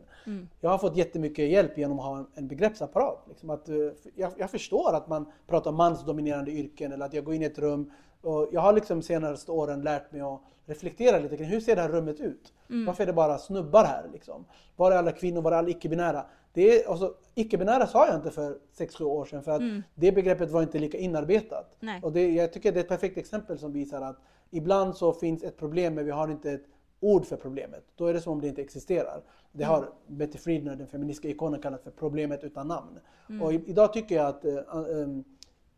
Jag 0.59 0.69
har 0.69 0.77
fått 0.77 0.97
jättemycket 0.97 1.49
hjälp 1.49 1.77
genom 1.77 1.99
att 1.99 2.05
ha 2.05 2.17
en, 2.17 2.27
en 2.33 2.47
begreppsapparat. 2.47 3.25
Liksom 3.27 3.49
att, 3.49 3.69
uh, 3.69 3.91
jag, 4.15 4.31
jag 4.37 4.51
förstår 4.51 4.95
att 4.95 5.07
man 5.07 5.31
pratar 5.47 5.71
om 5.71 5.77
mansdominerande 5.77 6.51
yrken 6.51 6.91
eller 6.91 7.05
att 7.05 7.13
jag 7.13 7.23
går 7.23 7.33
in 7.33 7.41
i 7.41 7.45
ett 7.45 7.59
rum 7.59 7.91
och 8.21 8.49
jag 8.51 8.61
har 8.61 8.73
liksom 8.73 9.01
senaste 9.01 9.51
åren 9.51 9.81
lärt 9.81 10.11
mig 10.11 10.21
att 10.21 10.41
reflektera 10.65 11.19
lite 11.19 11.37
kring 11.37 11.47
hur 11.47 11.59
ser 11.59 11.75
det 11.75 11.81
här 11.81 11.89
rummet 11.89 12.19
ut? 12.19 12.53
Varför 12.87 13.03
är 13.03 13.07
det 13.07 13.13
bara 13.13 13.37
snubbar 13.37 13.83
här 13.83 14.09
liksom? 14.13 14.45
Var 14.75 14.91
är 14.91 14.95
alla 14.95 15.11
kvinnor? 15.11 15.41
Var 15.41 15.51
är 15.51 15.55
alla 15.55 15.69
icke-binära? 15.69 16.25
Det 16.53 16.61
är, 16.61 16.89
alltså, 16.89 17.13
icke-binära 17.35 17.87
sa 17.87 18.07
jag 18.07 18.15
inte 18.15 18.31
för 18.31 18.57
6-7 18.77 19.03
år 19.03 19.25
sedan 19.25 19.43
för 19.43 19.51
att 19.51 19.61
det 19.95 20.11
begreppet 20.11 20.51
var 20.51 20.61
inte 20.61 20.79
lika 20.79 20.97
inarbetat. 20.97 21.75
Nej. 21.79 22.01
Och 22.03 22.11
det, 22.11 22.31
jag 22.31 22.53
tycker 22.53 22.71
det 22.71 22.79
är 22.79 22.83
ett 22.83 22.89
perfekt 22.89 23.17
exempel 23.17 23.59
som 23.59 23.73
visar 23.73 24.01
att 24.01 24.17
ibland 24.49 24.97
så 24.97 25.13
finns 25.13 25.43
ett 25.43 25.57
problem 25.57 25.93
men 25.93 26.05
vi 26.05 26.11
har 26.11 26.27
inte 26.27 26.51
ett 26.51 26.65
ord 26.99 27.25
för 27.25 27.37
problemet. 27.37 27.83
Då 27.95 28.05
är 28.05 28.13
det 28.13 28.21
som 28.21 28.33
om 28.33 28.41
det 28.41 28.47
inte 28.47 28.61
existerar. 28.61 29.21
Det 29.51 29.63
har 29.63 29.89
Betty 30.07 30.37
Friedan, 30.37 30.77
den 30.77 30.87
feministiska 30.87 31.29
ikonen, 31.29 31.61
kallat 31.61 31.83
för 31.83 31.91
problemet 31.91 32.43
utan 32.43 32.67
namn. 32.67 32.99
Och 33.41 33.53
i, 33.53 33.63
idag 33.65 33.93
tycker 33.93 34.15
jag 34.15 34.25
att 34.25 34.45
uh, 34.45 34.59
um, 34.73 35.23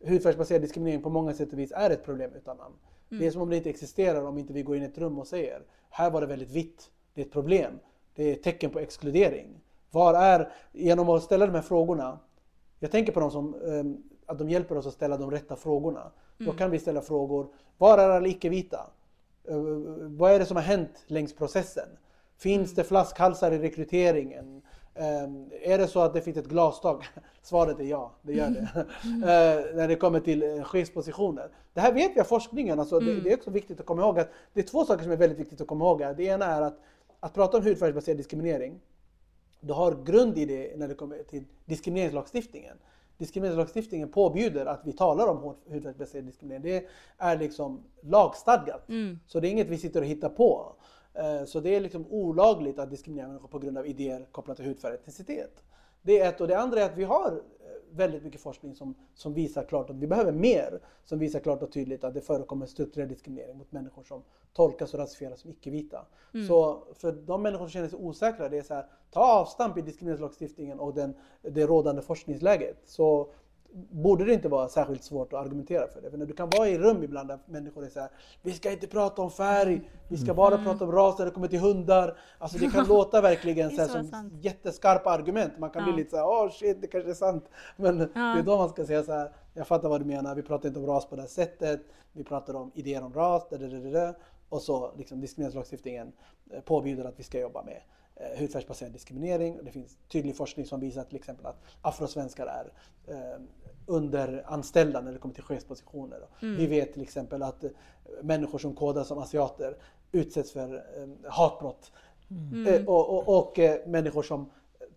hudfärgsbaserad 0.04 0.62
diskriminering 0.62 1.02
på 1.02 1.10
många 1.10 1.34
sätt 1.34 1.52
och 1.52 1.58
vis 1.58 1.72
är 1.72 1.90
ett 1.90 2.04
problem 2.04 2.30
utan 2.36 2.56
namn. 2.56 2.74
Det 3.08 3.26
är 3.26 3.30
som 3.30 3.42
om 3.42 3.50
det 3.50 3.56
inte 3.56 3.70
existerar 3.70 4.24
om 4.24 4.38
inte 4.38 4.52
vi 4.52 4.62
går 4.62 4.76
in 4.76 4.82
i 4.82 4.86
ett 4.86 4.98
rum 4.98 5.18
och 5.18 5.26
säger 5.26 5.62
här 5.90 6.10
var 6.10 6.20
det 6.20 6.26
väldigt 6.26 6.50
vitt, 6.50 6.90
det 7.14 7.20
är 7.20 7.24
ett 7.24 7.32
problem, 7.32 7.72
det 8.14 8.24
är 8.24 8.32
ett 8.32 8.42
tecken 8.42 8.70
på 8.70 8.78
exkludering. 8.78 9.60
Var 9.90 10.14
är, 10.14 10.52
genom 10.72 11.08
att 11.08 11.22
ställa 11.22 11.46
de 11.46 11.54
här 11.54 11.62
frågorna, 11.62 12.18
jag 12.78 12.90
tänker 12.90 13.12
på 13.12 13.20
dem 13.20 13.30
som 13.30 13.54
um, 13.54 14.02
att 14.26 14.38
de 14.38 14.50
hjälper 14.50 14.76
oss 14.76 14.86
att 14.86 14.92
ställa 14.92 15.16
de 15.16 15.30
rätta 15.30 15.56
frågorna. 15.56 16.12
Då 16.38 16.52
kan 16.52 16.70
vi 16.70 16.78
ställa 16.78 17.00
frågor, 17.00 17.46
var 17.78 17.98
är 17.98 18.08
alla 18.08 18.28
icke-vita? 18.28 18.90
Uh, 19.50 19.56
vad 20.00 20.32
är 20.32 20.38
det 20.38 20.46
som 20.46 20.56
har 20.56 20.64
hänt 20.64 21.04
längs 21.06 21.32
processen? 21.32 21.88
Finns 22.38 22.74
det 22.74 22.84
flaskhalsar 22.84 23.52
i 23.52 23.58
rekryteringen? 23.58 24.62
Um, 24.94 25.50
är 25.62 25.78
det 25.78 25.86
så 25.86 26.00
att 26.00 26.14
det 26.14 26.20
finns 26.20 26.36
ett 26.36 26.48
glastak? 26.48 27.04
Svaret 27.42 27.80
är 27.80 27.84
ja, 27.84 28.12
det 28.22 28.32
gör 28.32 28.50
det. 28.50 28.60
uh, 28.60 29.76
när 29.76 29.88
det 29.88 29.96
kommer 29.96 30.20
till 30.20 30.42
uh, 30.42 30.62
chefspositioner. 30.62 31.48
Det 31.74 31.80
här 31.80 31.92
vet 31.92 32.16
vi 32.16 32.20
av 32.20 32.24
forskningen. 32.24 32.80
Alltså, 32.80 33.00
det, 33.00 33.20
det, 33.20 33.32
är 33.32 33.36
också 33.36 33.50
viktigt 33.50 33.80
att 33.80 33.86
komma 33.86 34.02
ihåg 34.02 34.18
att 34.18 34.30
det 34.52 34.60
är 34.60 34.64
två 34.64 34.84
saker 34.84 35.02
som 35.02 35.12
är 35.12 35.16
väldigt 35.16 35.38
viktigt 35.38 35.60
att 35.60 35.66
komma 35.66 35.84
ihåg. 35.84 36.16
Det 36.16 36.24
ena 36.24 36.46
är 36.46 36.62
att, 36.62 36.80
att 37.20 37.34
prata 37.34 37.56
om 37.56 37.64
hudfärgsbaserad 37.64 38.16
diskriminering. 38.16 38.80
Du 39.60 39.72
har 39.72 40.04
grund 40.04 40.38
i 40.38 40.44
det 40.44 40.78
när 40.78 40.88
det 40.88 40.94
kommer 40.94 41.22
till 41.22 41.44
diskrimineringslagstiftningen. 41.64 42.76
Diskrimineringslagstiftningen 43.20 44.08
påbjuder 44.08 44.66
att 44.66 44.80
vi 44.84 44.92
talar 44.92 45.26
om 45.26 45.54
hudfärgsbaserad 45.68 46.24
diskriminering. 46.24 46.62
Det 46.62 46.86
är 47.18 47.36
liksom 47.38 47.84
lagstadgat. 48.02 48.84
Så 49.26 49.40
det 49.40 49.48
är 49.48 49.50
inget 49.50 49.68
vi 49.68 49.78
sitter 49.78 50.00
och 50.00 50.06
hittar 50.06 50.28
på. 50.28 50.72
Eh, 51.14 51.44
Så 51.44 51.60
det 51.60 51.76
är 51.76 51.80
liksom 51.80 52.06
olagligt 52.10 52.78
att 52.78 52.90
diskriminera 52.90 53.28
människor 53.28 53.48
på 53.48 53.58
grund 53.58 53.78
av 53.78 53.86
idéer 53.86 54.26
kopplat 54.32 54.56
till 54.56 54.66
hudfärg 54.66 54.92
och 54.94 55.00
etnicitet. 55.00 55.62
Det 56.02 56.20
är 56.20 56.28
ett 56.28 56.40
och 56.40 56.48
det 56.48 56.58
andra 56.58 56.80
är 56.80 56.84
att 56.84 56.96
vi 56.96 57.04
har 57.04 57.42
väldigt 57.92 58.22
mycket 58.22 58.40
forskning 58.40 58.74
som, 58.74 58.94
som 59.14 59.34
visar 59.34 59.64
klart 59.64 59.90
att 59.90 59.96
vi 59.96 60.06
behöver 60.06 60.32
mer. 60.32 60.80
Som 61.04 61.18
visar 61.18 61.40
klart 61.40 61.62
och 61.62 61.72
tydligt 61.72 62.04
att 62.04 62.14
det 62.14 62.20
förekommer 62.20 62.66
strukturell 62.66 63.08
diskriminering 63.08 63.56
mot 63.58 63.72
människor 63.72 64.02
som 64.02 64.22
tolkas 64.52 64.94
och 64.94 65.00
rasifieras 65.00 65.40
som 65.40 65.50
icke-vita. 65.50 66.06
Så 66.48 66.82
för 66.94 67.12
de 67.12 67.42
människor 67.42 67.64
som 67.64 67.70
känner 67.70 67.88
sig 67.88 67.98
osäkra, 67.98 68.48
det 68.48 68.58
är 68.58 68.62
så 68.62 68.74
här, 68.74 68.86
ta 69.10 69.40
avstamp 69.40 69.78
i 69.78 69.82
diskrimineringslagstiftningen 69.82 70.80
och 70.80 70.94
den, 70.94 71.14
det 71.42 71.66
rådande 71.66 72.02
forskningsläget. 72.02 72.76
Så 72.86 73.30
borde 73.72 74.24
det 74.24 74.34
inte 74.34 74.48
vara 74.48 74.68
särskilt 74.68 75.04
svårt 75.04 75.32
att 75.32 75.40
argumentera 75.46 75.88
för 75.88 76.00
det. 76.00 76.10
För 76.10 76.18
när 76.18 76.26
du 76.26 76.32
kan 76.32 76.50
vara 76.50 76.68
i 76.68 76.78
rum 76.78 77.02
ibland 77.02 77.28
där 77.28 77.38
människor 77.46 77.84
är 77.84 77.88
så 77.88 78.00
här, 78.00 78.10
vi 78.42 78.52
ska 78.52 78.70
inte 78.72 78.86
prata 78.86 79.22
om 79.22 79.30
färg, 79.30 79.90
vi 80.08 80.16
ska 80.16 80.34
bara 80.34 80.58
prata 80.64 80.84
om 80.84 80.92
ras 80.92 81.18
när 81.18 81.24
det 81.26 81.30
kommer 81.32 81.48
till 81.48 81.58
hundar. 81.60 82.18
Alltså 82.38 82.58
det 82.58 82.70
kan 82.70 82.86
låta 82.88 83.20
verkligen 83.20 83.70
så 83.70 83.76
så 83.76 83.88
som 83.88 84.04
sant. 84.06 84.32
jätteskarpa 84.40 85.10
argument. 85.10 85.52
Man 85.58 85.70
kan 85.70 85.86
Ja. 85.86 85.92
bli 85.92 86.02
lite 86.02 86.10
så 86.10 86.16
här, 86.16 86.26
åh 86.26 86.50
shit, 86.50 86.80
det 86.80 86.86
kanske 86.86 87.10
är 87.10 87.14
sant. 87.14 87.44
Men 87.76 87.98
det 87.98 88.10
är 88.14 88.42
då 88.42 88.56
man 88.56 88.68
ska 88.68 88.84
säga 88.86 89.02
så 89.02 89.12
här, 89.12 89.30
jag 89.54 89.66
fattar 89.66 89.88
vad 89.88 90.00
du 90.00 90.04
menar, 90.04 90.34
vi 90.34 90.42
pratar 90.42 90.68
inte 90.68 90.80
om 90.80 90.86
ras 90.86 91.06
på 91.06 91.16
det 91.16 91.22
här 91.22 91.28
sättet, 91.28 91.80
vi 92.12 92.24
pratar 92.24 92.54
om 92.54 92.70
idéer 92.74 93.02
om 93.04 93.14
ras, 93.14 93.48
da, 93.50 93.56
da, 93.56 93.66
da, 93.90 94.14
och 94.48 94.62
så 94.62 94.92
liksom 94.96 95.20
diskrimineringslagstiftningen 95.20 96.12
eh, 96.50 96.60
påbjuder 96.60 97.04
att 97.04 97.18
vi 97.18 97.22
ska 97.22 97.40
jobba 97.40 97.62
med 97.62 97.80
hudfärgsbaserad 98.36 98.92
diskriminering. 98.92 99.58
Det 99.64 99.70
finns 99.70 99.96
tydlig 100.08 100.36
forskning 100.36 100.66
som 100.66 100.80
visar 100.80 101.04
till 101.04 101.16
exempel 101.16 101.46
att 101.46 101.62
afrosvenskar 101.82 102.46
är 102.46 102.72
eh, 103.06 103.40
underanställda 103.86 105.00
när 105.00 105.12
det 105.12 105.18
kommer 105.18 105.34
till 105.34 105.44
chefspositioner. 105.44 106.20
Vi 106.40 106.66
vet 106.66 106.92
till 106.92 107.02
exempel 107.02 107.42
att 107.42 107.64
eh, 107.64 107.70
människor 108.22 108.58
som 108.58 108.74
kodas 108.74 109.08
som 109.08 109.18
asiater 109.18 109.76
utsätts 110.12 110.52
för 110.52 110.74
eh, 110.74 111.30
hatbrott. 111.30 111.92
Eh, 112.66 112.84
och 112.86 113.10
och, 113.10 113.38
och 113.38 113.58
eh, 113.58 113.86
människor 113.86 114.22
som 114.22 114.50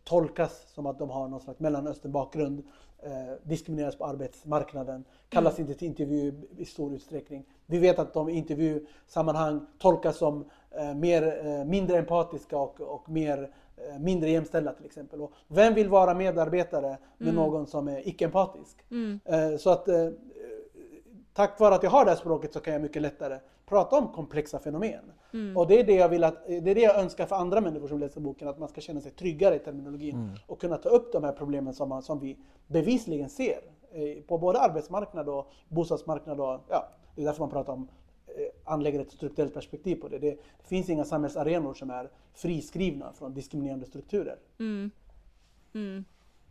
tolkas 0.03 0.65
som 0.73 0.85
att 0.85 0.99
de 0.99 1.09
har 1.09 1.27
någon 1.27 1.41
slags 1.41 1.59
Mellanöstern-bakgrund 1.59 2.63
eh, 3.03 3.33
diskrimineras 3.43 3.95
på 3.95 4.05
arbetsmarknaden, 4.05 5.03
kallas 5.29 5.59
inte 5.59 5.73
till 5.73 5.87
intervju 5.87 6.33
i 6.57 6.65
stor 6.65 6.93
utsträckning. 6.93 7.45
Vi 7.65 7.79
vet 7.79 7.99
att 7.99 8.13
de 8.13 8.29
i 8.29 8.33
intervjusammanhang 8.33 9.65
tolkas 9.79 10.17
som 10.17 10.41
eh, 10.41 10.47
mer, 10.95 11.45
eh, 11.45 11.65
mindre 11.65 11.97
empatiska 11.97 12.57
och, 12.57 12.81
och 12.81 13.09
mer, 13.09 13.49
eh, 13.77 13.99
mindre 13.99 14.29
jämställda 14.29 14.71
till 14.73 14.85
exempel. 14.85 15.21
Och 15.21 15.31
vem 15.47 15.73
vill 15.73 15.89
vara 15.89 16.13
medarbetare 16.13 16.97
med 17.17 17.33
någon 17.33 17.67
som 17.67 17.87
är 17.87 18.07
icke-empatisk? 18.07 18.77
Eh, 19.25 19.57
så 19.57 19.69
att 19.69 19.87
eh, 19.87 20.09
tack 21.33 21.59
vare 21.59 21.75
att 21.75 21.83
jag 21.83 21.89
har 21.91 22.05
det 22.05 22.11
här 22.11 22.17
språket 22.17 22.53
så 22.53 22.59
kan 22.59 22.73
jag 22.73 22.81
mycket 22.81 23.01
lättare 23.01 23.39
prata 23.65 23.95
om 23.97 24.07
komplexa 24.07 24.59
fenomen. 24.59 25.11
Och 25.55 25.67
det 25.67 25.79
är 25.79 25.83
det, 25.83 25.95
jag 25.95 26.09
vill 26.09 26.23
att, 26.23 26.45
det 26.47 26.69
är 26.71 26.75
det 26.75 26.81
jag 26.81 26.99
önskar 26.99 27.25
för 27.25 27.35
andra 27.35 27.61
människor 27.61 27.87
som 27.87 27.99
läser 27.99 28.21
boken, 28.21 28.47
att 28.47 28.59
man 28.59 28.69
ska 28.69 28.81
känna 28.81 29.01
sig 29.01 29.11
tryggare 29.11 29.55
i 29.55 29.59
terminologin 29.59 30.15
och 30.47 30.61
kunna 30.61 30.77
ta 30.77 30.89
upp 30.89 31.11
de 31.11 31.23
här 31.23 31.31
problemen 31.31 31.73
som, 31.73 31.89
man, 31.89 32.01
som 32.01 32.19
vi 32.19 32.37
bevisligen 32.67 33.29
ser 33.29 33.59
eh, 33.91 34.23
på 34.27 34.37
både 34.37 34.59
arbetsmarknad 34.59 35.29
och 35.29 35.51
bostadsmarknad. 35.69 36.39
Och, 36.39 36.59
ja, 36.69 36.89
det 37.15 37.21
är 37.21 37.25
därför 37.25 37.39
man 37.39 37.49
pratar 37.49 37.73
om 37.73 37.81
eh, 37.81 37.87
anlägger 38.63 38.99
ett 38.99 39.11
strukturellt 39.11 39.53
perspektiv 39.53 39.95
på 39.95 40.07
det. 40.07 40.19
det. 40.19 40.29
Det 40.29 40.67
finns 40.67 40.89
inga 40.89 41.05
samhällsarenor 41.05 41.73
som 41.73 41.89
är 41.89 42.09
friskrivna 42.33 43.13
från 43.13 43.33
diskriminerande 43.33 43.85
strukturer. 43.85 44.37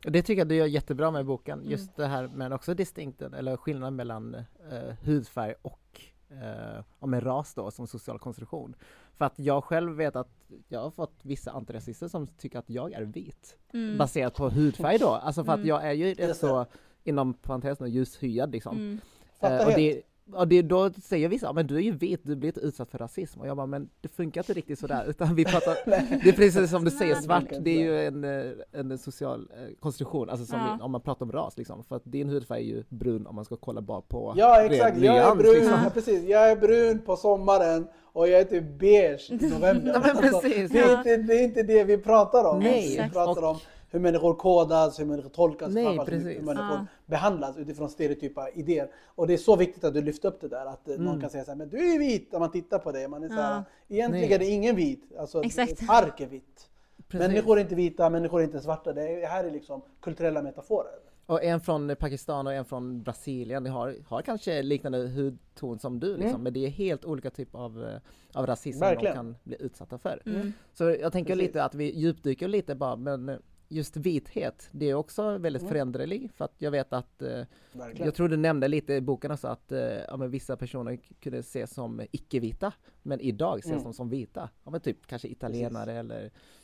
Och 0.05 0.13
Det 0.13 0.23
tycker 0.23 0.41
jag 0.41 0.49
du 0.49 0.55
gör 0.55 0.67
jättebra 0.67 1.11
med 1.11 1.27
boken, 1.27 1.63
just 1.65 1.97
det 1.97 2.07
här 2.07 2.29
med 2.29 2.53
också 2.53 2.75
distinkten, 2.75 3.35
eller 3.35 3.57
skillnaden 3.57 3.97
mellan 3.97 4.35
eh, 4.35 4.95
hudfärg 5.03 5.55
och 5.63 6.01
eh, 6.31 6.85
och 6.99 7.09
med 7.09 7.27
ras 7.27 7.55
då 7.55 7.71
som 7.71 7.87
social 7.87 8.19
konstruktion. 8.19 8.75
För 9.17 9.25
att 9.25 9.39
jag 9.39 9.65
själv 9.65 9.97
vet 9.97 10.17
att 10.17 10.29
jag 10.69 10.81
har 10.81 10.91
fått 10.91 11.15
vissa 11.23 11.51
antirasister 11.51 12.09
som 12.09 12.27
tycker 12.27 12.59
att 12.59 12.71
jag 12.71 12.93
är 12.93 13.03
vit, 13.03 13.57
baserat 13.99 14.35
på 14.35 14.49
hudfärg 14.49 14.99
då, 14.99 15.09
alltså 15.09 15.45
för 15.45 15.53
att 15.53 15.65
jag 15.65 15.85
är 15.85 15.93
ju 15.93 16.35
så, 16.35 16.67
inom 17.05 17.35
parentes 17.35 17.81
ljushyad 17.81 18.53
liksom. 18.53 19.01
Fattar 19.41 19.61
Eh, 19.61 19.67
och 19.67 19.73
det, 19.73 20.03
och 20.35 20.49
det, 20.49 20.63
då 20.63 20.91
säger 20.93 21.29
vissa, 21.29 21.47
"Ja, 21.47 21.53
men 21.53 21.67
du 21.67 21.77
är 21.77 21.81
ju 21.81 21.93
vit, 21.93 22.21
du 22.25 22.37
blir 22.37 22.49
inte 22.49 22.61
utsatt 22.61 22.91
för 22.91 22.99
rasism. 22.99 23.41
Och 23.41 23.47
jag 23.47 23.57
bara, 23.57 23.67
men 23.67 23.89
det 24.01 24.09
funkar 24.09 24.41
inte 24.41 24.53
riktigt 24.53 24.79
sådär, 24.79 25.05
utan 25.09 25.35
vi 25.35 25.45
pratar, 25.45 25.77
det 26.25 26.29
är 26.29 26.33
precis 26.33 26.71
som 26.71 26.85
du 26.85 26.91
säger, 26.91 27.15
svart, 27.15 27.45
det 27.61 27.71
är 27.71 27.81
ju 27.81 28.07
en, 28.07 28.25
eh, 28.25 28.53
en 28.73 28.99
social 28.99 29.49
eh, 29.57 29.75
konstruktion, 29.81 30.31
alltså 30.31 30.47
som 30.47 30.59
Ja. 30.59 30.85
om 30.85 30.93
man 30.93 31.01
pratar 31.01 31.27
om 31.27 31.33
ras 31.33 31.59
liksom. 31.59 31.85
För 31.85 31.97
att 31.97 32.03
din 32.05 32.29
hudfärg 32.29 32.61
är 32.61 32.77
ju 32.77 32.85
brun 32.89 33.27
om 33.27 33.35
man 33.35 33.45
ska 33.45 33.57
kolla 33.57 33.81
bara 33.81 34.01
på 34.01 34.35
Ja 34.37 34.63
exakt, 34.63 34.99
jag 34.99 35.17
är 35.17 35.35
brun, 35.37 35.55
liksom. 35.55 35.81
ja, 35.85 35.91
precis. 35.95 36.25
jag 36.29 36.51
är 36.51 36.57
brun 36.57 36.99
på 36.99 37.17
sommaren 37.17 37.87
och 38.13 38.29
jag 38.29 38.41
är 38.41 38.45
typ 38.45 38.79
beige 38.79 39.31
i 39.31 39.35
november. 39.51 39.93
Ja, 39.95 40.01
men 40.01 40.17
Alltså, 40.17 40.41
precis. 40.41 40.71
det, 40.71 40.79
är 40.79 40.97
inte, 40.99 41.17
det 41.17 41.35
är 41.35 41.43
inte 41.45 41.63
det 41.63 41.85
vi 41.85 41.99
pratar 41.99 42.45
om. 42.45 42.59
Nej, 42.59 43.01
vi 43.05 43.11
pratar 43.13 43.43
Och- 43.43 43.51
om 43.51 43.57
hur 43.93 44.01
människor 44.01 44.35
kodas, 44.35 45.01
hur 45.01 45.05
människor 45.05 45.29
tolkas, 45.31 45.75
Nej, 45.75 45.85
framförallt 45.85 46.13
hur- 46.13 46.19
precis. 46.19 46.39
hur 46.39 46.45
människor 46.45 46.77
Ja. 46.77 46.87
behandlas 47.07 47.57
utifrån 47.57 47.89
stereotypa 47.91 48.49
idéer. 48.51 48.91
Och 49.07 49.27
det 49.27 49.33
är 49.35 49.39
så 49.39 49.57
viktigt 49.57 49.85
att 49.85 49.95
du 49.95 50.03
lyfter 50.03 50.29
upp 50.29 50.41
det 50.41 50.49
där, 50.49 50.67
att 50.67 50.89
Mm. 50.89 51.05
någon 51.05 51.21
kan 51.21 51.31
säga 51.31 51.45
så 51.45 51.51
här, 51.51 51.59
men 51.59 51.69
du 51.69 51.95
är 51.95 51.99
vit, 51.99 52.33
när 52.33 52.39
man 52.39 52.51
tittar 52.51 52.79
på 52.79 52.93
dig. 52.93 53.09
Man 53.09 53.23
är 53.25 53.29
så 53.29 53.35
här, 53.35 53.63
egentligen 53.89 54.27
Nej. 54.29 54.35
är 54.35 54.39
det 54.39 54.47
ingen 54.47 54.77
vit, 54.77 55.05
alltså 55.19 55.43
Exakt. 55.45 55.73
ett 55.73 55.91
ark 55.91 56.21
är 56.21 56.27
vitt. 56.27 56.69
Precis. 57.09 57.29
Människor 57.29 57.57
är 57.59 57.63
inte 57.63 57.75
vita, 57.75 58.11
människor 58.11 58.41
är 58.41 58.45
inte 58.45 58.61
svarta. 58.61 58.93
Det 58.93 59.09
är- 59.09 59.21
det 59.21 59.27
här 59.27 59.45
är 59.45 59.51
liksom 59.51 59.83
kulturella 60.01 60.43
metaforer. 60.43 60.93
Och 61.27 61.45
en 61.45 61.61
från 61.61 61.97
Pakistan 61.99 62.47
och 62.47 62.53
en 62.53 62.65
från 62.65 63.03
Brasilien, 63.03 63.65
de 63.65 63.71
har, 63.71 63.95
har 64.07 64.23
kanske 64.23 64.63
liknande 64.63 65.09
hudton 65.09 65.79
som 65.79 66.01
du 66.01 66.09
liksom, 66.17 66.29
Mm. 66.31 66.43
men 66.43 66.53
det 66.53 66.67
är 66.67 66.69
helt 66.71 67.05
olika 67.05 67.31
typer 67.31 67.59
av, 67.59 67.85
eh, 67.85 68.39
av 68.41 68.47
rasism 68.47 68.81
Verkligen. 68.81 69.15
de 69.15 69.17
kan 69.17 69.37
bli 69.45 69.57
utsatta 69.61 69.99
för. 69.99 70.23
Mm. 70.27 70.53
Så 70.73 70.85
jag 70.85 71.13
tänker 71.13 71.33
Precis. 71.35 71.47
lite 71.49 71.65
att 71.65 71.75
vi 71.75 71.93
djupdyker 71.99 72.49
lite 72.49 72.75
bara, 72.75 72.97
men 72.97 73.29
eh, 73.29 73.37
just 73.73 73.97
vithet, 73.97 74.69
det 74.73 74.91
är 74.91 74.95
också 74.95 75.39
väldigt 75.39 75.63
Mm. 75.63 75.73
föränderlig 75.73 76.31
för 76.35 76.45
att 76.45 76.55
jag 76.59 76.71
vet 76.71 76.93
att, 76.93 77.23
eh, 77.23 77.41
jag 77.97 78.15
tror 78.15 78.29
du 78.29 78.37
nämnde 78.37 78.69
lite 78.69 78.93
i 78.95 79.01
boken 79.01 79.31
också 79.31 79.49
att 79.49 79.73
eh, 79.73 79.81
ja, 79.81 80.17
men 80.17 80.31
vissa 80.31 80.57
personer 80.57 80.99
kunde 81.21 81.39
ses 81.39 81.75
som 81.75 82.01
icke-vita, 82.11 82.73
men 83.03 83.21
idag 83.21 83.59
ses 83.59 83.73
Mm. 83.73 83.85
de 83.85 83.93
som 83.95 84.09
vita. 84.09 84.49
Ja, 84.65 84.71
men 84.71 84.81
typ 84.81 85.07
kanske 85.07 85.29
italienare 85.29 85.93
eller 85.93 86.21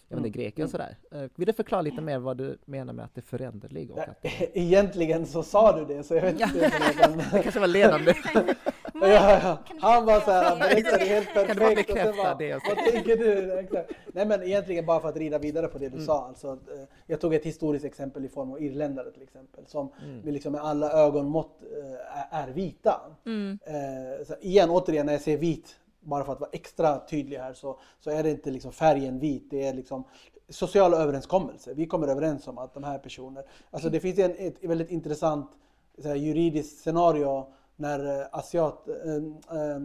jag 0.09 0.17
Mm. 0.19 0.27
inte, 0.27 0.39
greker 0.39 0.59
Mm. 0.63 0.65
och 0.67 0.71
sådär. 0.71 0.97
Eh, 1.13 1.31
Vill 1.37 1.47
du 1.47 1.53
förklara 1.53 1.83
lite 1.83 2.01
mer 2.01 2.19
vad 2.19 2.37
du 2.37 2.59
menar 2.65 2.93
med 2.93 3.05
att 3.05 3.15
det 3.15 3.21
är 3.21 3.23
föränderlig? 3.23 3.91
Och 3.91 3.99
Ja, 3.99 4.03
att, 4.05 4.19
Egentligen 4.55 5.27
så 5.27 5.43
sa 5.43 5.79
du 5.79 5.95
det, 5.95 6.03
så 6.03 6.15
jag 6.15 6.23
vet 6.23 6.41
inte. 6.41 6.61
det 7.33 7.43
kanske 7.43 7.61
var 7.61 7.67
ledande. 7.67 8.15
Ja, 9.01 9.07
ja. 9.43 9.59
Han 9.81 10.07
var 10.07 10.21
så 10.21 10.31
här, 10.31 10.45
Ja. 10.45 10.57
berättade 10.57 11.05
helt 11.05 11.29
Kan 11.35 11.47
du 11.47 11.55
perfekt. 11.55 11.61
och 11.61 11.67
sen 11.67 11.95
bekräfta 11.95 12.23
bara, 12.23 12.35
det? 12.35 12.53
Vad 12.53 12.77
tänker 12.93 13.17
du? 13.17 13.53
Exakt. 13.59 13.91
Nej 14.13 14.27
men 14.27 14.43
egentligen 14.43 14.87
bara 14.87 15.01
för 15.01 15.09
att 15.09 15.17
rida 15.17 15.39
vidare 15.39 15.69
på 15.69 15.79
det 15.79 15.89
du 15.89 15.95
Mm. 15.95 16.07
sa. 16.07 16.25
Alltså, 16.29 16.49
eh, 16.49 16.85
jag 17.07 17.21
tog 17.21 17.35
ett 17.35 17.45
historiskt 17.45 17.85
exempel 17.85 18.25
i 18.25 18.29
form 18.29 18.51
av 18.53 18.63
irländare 18.63 19.11
till 19.11 19.23
exempel. 19.23 19.67
Som 19.67 19.93
Mm. 20.05 20.21
vi 20.25 20.33
liksom 20.33 20.53
med 20.53 20.61
alla 20.65 20.93
ögonmått 20.93 21.63
eh, 21.63 22.39
är, 22.41 22.49
är 22.49 22.53
vita. 22.53 23.01
Mm. 23.27 23.59
Eh, 23.67 24.27
så 24.27 24.35
igen, 24.41 24.71
återigen 24.71 25.07
när 25.07 25.13
jag 25.13 25.23
säger 25.23 25.39
vit, 25.39 25.77
bara 26.01 26.25
för 26.25 26.33
att 26.33 26.41
vara 26.41 26.51
extra 26.53 26.99
tydlig 26.99 27.37
här, 27.39 27.53
så, 27.53 27.79
så 28.01 28.11
är 28.11 28.23
det 28.23 28.31
inte 28.31 28.51
liksom 28.51 28.73
färgen 28.73 29.19
vit. 29.19 29.51
Det 29.51 29.67
är 29.67 29.75
liksom 29.75 30.05
sociala 30.49 30.97
överenskommelser. 30.97 31.75
Vi 31.75 31.87
kommer 31.87 32.09
överens 32.09 32.49
om 32.49 32.59
att 32.59 32.75
de 32.75 32.85
här 32.85 32.99
personerna... 32.99 33.43
Alltså 33.71 33.89
det 33.91 34.01
finns 34.01 34.19
en, 34.19 34.35
ett 34.39 34.65
väldigt 34.65 34.91
intressant 34.91 35.51
så 36.03 36.09
här, 36.09 36.15
juridiskt 36.17 36.81
scenario 36.81 37.47
när 37.81 38.21
eh, 38.21 38.27
asiat, 38.33 38.89
eh, 38.89 39.15
eh, 39.57 39.83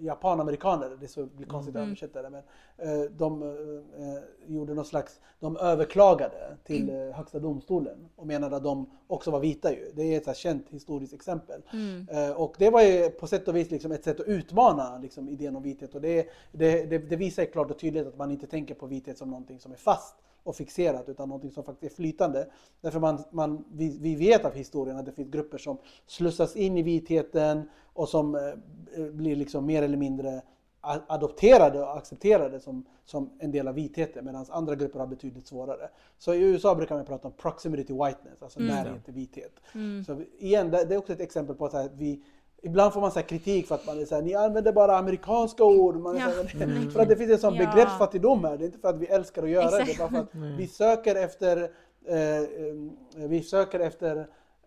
japanamerikaner, 0.00 0.96
det 1.00 1.06
är 1.06 1.08
så 1.08 1.26
blir 1.26 1.46
konstigt 1.46 1.74
att 1.76 1.80
Mm. 1.80 1.88
översätta 1.88 2.22
det, 2.22 2.30
men 2.30 2.42
eh, 2.76 3.10
de 3.10 3.42
eh, 3.42 4.52
gjorde 4.54 4.74
någon 4.74 4.84
slags, 4.84 5.20
de 5.40 5.56
överklagade 5.56 6.56
till 6.64 6.90
eh, 6.90 6.96
högsta 7.16 7.38
domstolen 7.38 8.08
och 8.16 8.26
menade 8.26 8.56
att 8.56 8.64
de 8.64 8.90
också 9.06 9.30
var 9.30 9.40
vita 9.40 9.72
ju. 9.72 9.92
Det 9.94 10.02
är 10.02 10.16
ett 10.16 10.24
så 10.24 10.32
känt 10.32 10.66
historiskt 10.70 11.14
exempel. 11.14 11.62
Mm. 11.72 12.06
Och 12.36 12.54
det 12.58 12.70
var 12.70 12.82
ju 12.82 13.10
på 13.10 13.26
sätt 13.26 13.48
och 13.48 13.56
vis 13.56 13.70
liksom 13.70 13.92
ett 13.92 14.04
sätt 14.04 14.20
att 14.20 14.26
utmana 14.26 14.98
liksom, 14.98 15.28
idén 15.28 15.56
om 15.56 15.62
vithet. 15.62 15.94
Och 15.94 16.00
det, 16.00 16.28
det, 16.52 16.84
det, 16.84 16.98
det 16.98 17.16
visar 17.16 17.44
klart 17.44 17.70
och 17.70 17.78
tydligt 17.78 18.06
att 18.06 18.16
man 18.18 18.30
inte 18.30 18.46
tänker 18.46 18.74
på 18.74 18.86
vithet 18.86 19.18
som 19.18 19.30
någonting 19.30 19.58
som 19.60 19.72
är 19.72 19.76
fast 19.76 20.16
och 20.42 20.56
fixerat 20.56 21.08
utan 21.08 21.28
någonting 21.28 21.50
som 21.50 21.64
faktiskt 21.64 21.92
är 21.92 21.96
flytande. 21.96 22.46
Därför 22.80 23.00
man, 23.00 23.24
man, 23.30 23.64
vi, 23.72 23.98
vi 24.00 24.14
vet 24.14 24.44
av 24.44 24.54
historien 24.54 24.96
att 24.96 25.06
det 25.06 25.12
finns 25.12 25.30
grupper 25.30 25.58
som 25.58 25.78
slussas 26.06 26.56
in 26.56 26.78
i 26.78 26.82
vitheten 26.82 27.68
och 27.92 28.08
som 28.08 28.34
eh, 28.34 29.04
blir 29.04 29.36
liksom 29.36 29.66
mer 29.66 29.82
eller 29.82 29.96
mindre 29.96 30.42
adopterade 30.82 31.80
och 31.80 31.96
accepterade 31.96 32.60
som, 32.60 32.84
som 33.04 33.30
en 33.38 33.50
del 33.50 33.68
av 33.68 33.74
vitheten 33.74 34.24
medan 34.24 34.46
andra 34.48 34.74
grupper 34.74 34.98
har 34.98 35.06
betydligt 35.06 35.46
svårare. 35.46 35.88
Så 36.18 36.34
i 36.34 36.40
USA 36.40 36.74
brukar 36.74 36.94
man 36.94 37.04
prata 37.04 37.28
om 37.28 37.34
proximity 37.34 37.92
whiteness, 37.92 38.42
alltså 38.42 38.60
Mm. 38.60 38.74
närhet 38.74 39.04
till 39.04 39.14
vithet. 39.14 39.52
Mm. 39.74 40.04
Så 40.04 40.22
igen, 40.38 40.70
det, 40.70 40.84
det 40.84 40.94
är 40.94 40.98
också 40.98 41.12
ett 41.12 41.20
exempel 41.20 41.56
på 41.56 41.66
att 41.66 41.90
vi 41.94 42.22
Ibland 42.62 42.92
får 42.92 43.00
man 43.00 43.10
så 43.12 43.18
här 43.18 43.26
kritik 43.26 43.66
för 43.66 43.74
att 43.74 43.86
man 43.86 43.98
är 44.00 44.04
så 44.04 44.14
här, 44.14 44.22
ni 44.22 44.34
använder 44.34 44.72
bara 44.72 44.96
amerikanska 44.98 45.64
ord. 45.64 45.96
Man 45.96 46.16
är 46.16 46.20
Ja. 46.20 46.30
så 46.30 46.58
här, 46.58 46.64
Mm. 46.66 46.90
För 46.90 47.00
att 47.00 47.08
det 47.08 47.16
finns 47.16 47.30
en 47.30 47.38
sån 47.38 47.54
Ja. 47.54 47.66
begreppsfattigdom 47.72 48.44
här. 48.44 48.56
Det 48.58 48.64
är 48.64 48.66
inte 48.66 48.78
för 48.78 48.88
att 48.88 48.98
vi 48.98 49.06
älskar 49.06 49.42
att 49.42 49.50
göra 49.50 49.64
det, 49.70 49.76
det 49.76 49.76
är 49.76 49.82
Exakt. 49.82 49.98
bara 49.98 50.08
för 50.10 50.18
att 50.18 50.34
Mm. 50.34 50.56
vi 50.56 50.66
söker 50.66 51.14
efter, 51.16 51.62
eh, 52.06 53.28
vi 53.28 53.42
söker 53.42 53.80
efter 53.80 54.26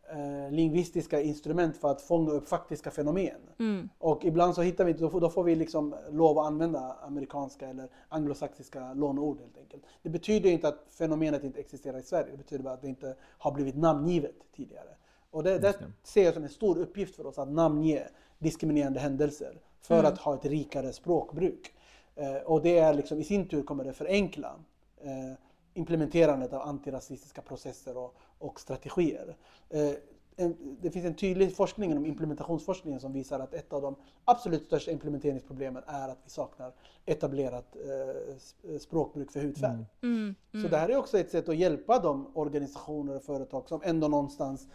eh, 0.10 0.52
lingvistiska 0.52 1.22
instrument 1.22 1.78
för 1.78 1.92
att 1.92 2.02
fånga 2.02 2.32
upp 2.32 2.50
faktiska 2.50 2.92
fenomen. 2.92 3.42
Mm. 3.60 3.90
Och 4.00 4.26
ibland 4.26 4.56
så 4.56 4.62
hittar 4.62 4.84
vi 4.86 4.92
inte, 4.92 5.04
då 5.04 5.10
får, 5.10 5.22
då 5.22 5.30
får 5.30 5.44
vi 5.44 5.56
liksom 5.56 5.96
lov 6.12 6.40
att 6.40 6.46
använda 6.48 6.96
amerikanska 7.08 7.68
eller 7.68 7.88
anglosaxiska 8.10 8.94
lånord 8.94 9.40
helt 9.40 9.58
enkelt. 9.58 9.84
Det 10.02 10.10
betyder 10.10 10.50
inte 10.50 10.68
att 10.68 10.86
fenomenet 10.90 11.44
inte 11.44 11.60
existerar 11.60 11.98
i 12.00 12.04
Sverige, 12.04 12.28
det 12.32 12.38
betyder 12.38 12.64
bara 12.64 12.74
att 12.74 12.82
det 12.82 12.88
inte 12.88 13.16
har 13.38 13.52
blivit 13.52 13.76
namngivet 13.76 14.36
tidigare. 14.56 14.90
Och 15.34 15.44
det, 15.44 15.60
det 15.60 15.76
ser 16.04 16.24
jag 16.26 16.34
som 16.34 16.44
en 16.44 16.50
stor 16.50 16.78
uppgift 16.78 17.16
för 17.16 17.26
oss 17.26 17.38
att 17.38 17.52
namnge 17.52 18.08
diskriminerande 18.40 19.00
händelser 19.00 19.62
för 19.82 20.00
Mm. 20.00 20.06
att 20.14 20.18
ha 20.20 20.34
ett 20.36 20.46
rikare 20.46 20.94
språkbruk. 20.94 21.74
Eh, 22.16 22.36
och 22.36 22.62
det 22.62 22.78
är 22.78 22.94
liksom, 22.94 23.20
i 23.20 23.24
sin 23.24 23.48
tur 23.48 23.64
kommer 23.64 23.84
det 23.84 23.94
förenkla 23.94 24.56
eh, 25.02 25.34
implementerandet 25.74 26.54
av 26.54 26.62
antirasistiska 26.62 27.42
processer 27.42 27.98
och, 27.98 28.16
och 28.40 28.60
strategier. 28.60 29.36
Eh, 29.70 29.92
en, 30.36 30.78
det 30.82 30.92
finns 30.92 31.06
en 31.06 31.16
tydlig 31.16 31.56
forskning 31.56 31.92
inom 31.92 32.06
implementationsforskningen 32.06 33.00
som 33.00 33.14
visar 33.14 33.40
att 33.40 33.54
ett 33.54 33.74
av 33.74 33.82
de 33.82 33.96
absolut 34.26 34.66
största 34.66 34.92
implementeringsproblemen 34.92 35.84
är 35.88 36.10
att 36.10 36.18
vi 36.24 36.30
saknar 36.30 36.74
etablerat 37.06 37.76
eh, 37.76 38.34
sp- 38.36 38.78
språkbruk 38.80 39.32
för 39.32 39.40
hudfärg. 39.40 39.86
Mm. 40.02 40.36
Mm. 40.54 40.64
Så 40.66 40.70
det 40.72 40.78
här 40.78 40.90
är 40.90 40.96
också 40.98 41.18
ett 41.20 41.32
sätt 41.32 41.50
att 41.50 41.58
hjälpa 41.58 42.00
de 42.00 42.32
organisationer 42.34 43.16
och 43.16 43.24
företag 43.24 43.70
som 43.70 43.82
ändå 43.84 44.08
någonstans 44.08 44.68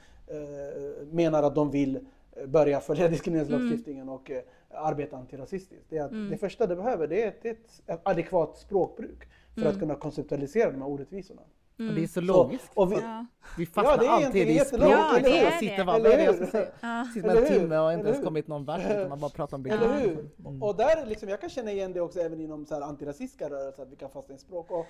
menar 1.11 1.43
att 1.43 1.55
de 1.55 1.71
vill 1.71 1.97
eh, 2.37 2.47
börja 2.47 2.81
följa 2.81 3.09
diskrimineringslagstiftningen 3.15 4.09
och 4.09 4.31
eh, 4.31 4.43
arbeta 4.71 5.17
antirasistiskt. 5.17 5.85
Det, 5.89 5.99
är 5.99 6.05
att 6.05 6.11
Mm. 6.11 6.31
det 6.31 6.37
första 6.37 6.67
det 6.67 6.77
behöver 6.77 7.07
det 7.07 7.23
är 7.23 7.29
ett, 7.29 7.45
ett, 7.45 7.83
ett 7.87 8.01
adekvat 8.03 8.59
språkbruk 8.59 9.29
för 9.55 9.61
att 9.63 9.67
Mm. 9.69 9.81
kunna 9.81 9.95
konceptualisera 9.95 10.71
de 10.71 10.83
här 10.83 10.89
orettvisorna. 10.89 11.43
Och 11.79 11.85
det 11.95 12.03
är 12.03 12.07
så 12.07 12.21
Mm. 12.21 12.27
logiskt. 12.35 12.71
och 12.75 12.93
vi- 12.93 12.97
att 12.97 13.03
Ja. 13.03 13.27
Vi 13.59 13.67
fastnar 13.67 13.99
det 13.99 14.07
är 14.07 14.11
alltid 14.11 14.49
i 14.51 14.59
språket. 14.59 14.85
eller 14.85 15.41
hur? 15.41 15.47
och 15.47 15.53
sitter 15.53 15.85
bara, 15.85 15.97
Eller 15.97 16.11
vad 16.11 16.19
är 16.21 16.33
det 16.53 16.59
jag? 16.59 16.67
Ja. 16.81 17.07
Sitter 17.15 17.29
med 17.29 17.37
en 17.37 17.47
timme 17.61 17.79
och 17.79 17.93
inte 17.93 18.09
ens 18.09 18.25
kommit 18.25 18.49
någon 18.49 18.65
vart 18.65 18.81
utan 18.91 19.09
man 19.09 19.21
bara 19.21 19.31
pratar 19.31 19.57
om 19.57 19.67
Eller 19.67 19.79
begrepp. 19.79 20.03
hur? 20.03 20.47
Mm. 20.49 20.63
Och 20.63 20.77
där 20.77 20.97
är 21.03 21.07
liksom, 21.07 21.29
jag 21.29 21.41
kan 21.41 21.51
känna 21.51 21.73
igen 21.73 21.93
det 21.93 22.01
också 22.01 22.21
även 22.21 22.41
inom 22.41 22.67
så 22.67 22.75
här 22.75 22.81
antirasistiska 22.83 23.51
rörelser, 23.51 23.83
att 23.83 23.93
vi 23.93 23.97
kan 23.97 24.11
fastna 24.11 24.35
i 24.35 24.39
språk. 24.39 24.71
Och 24.71 24.87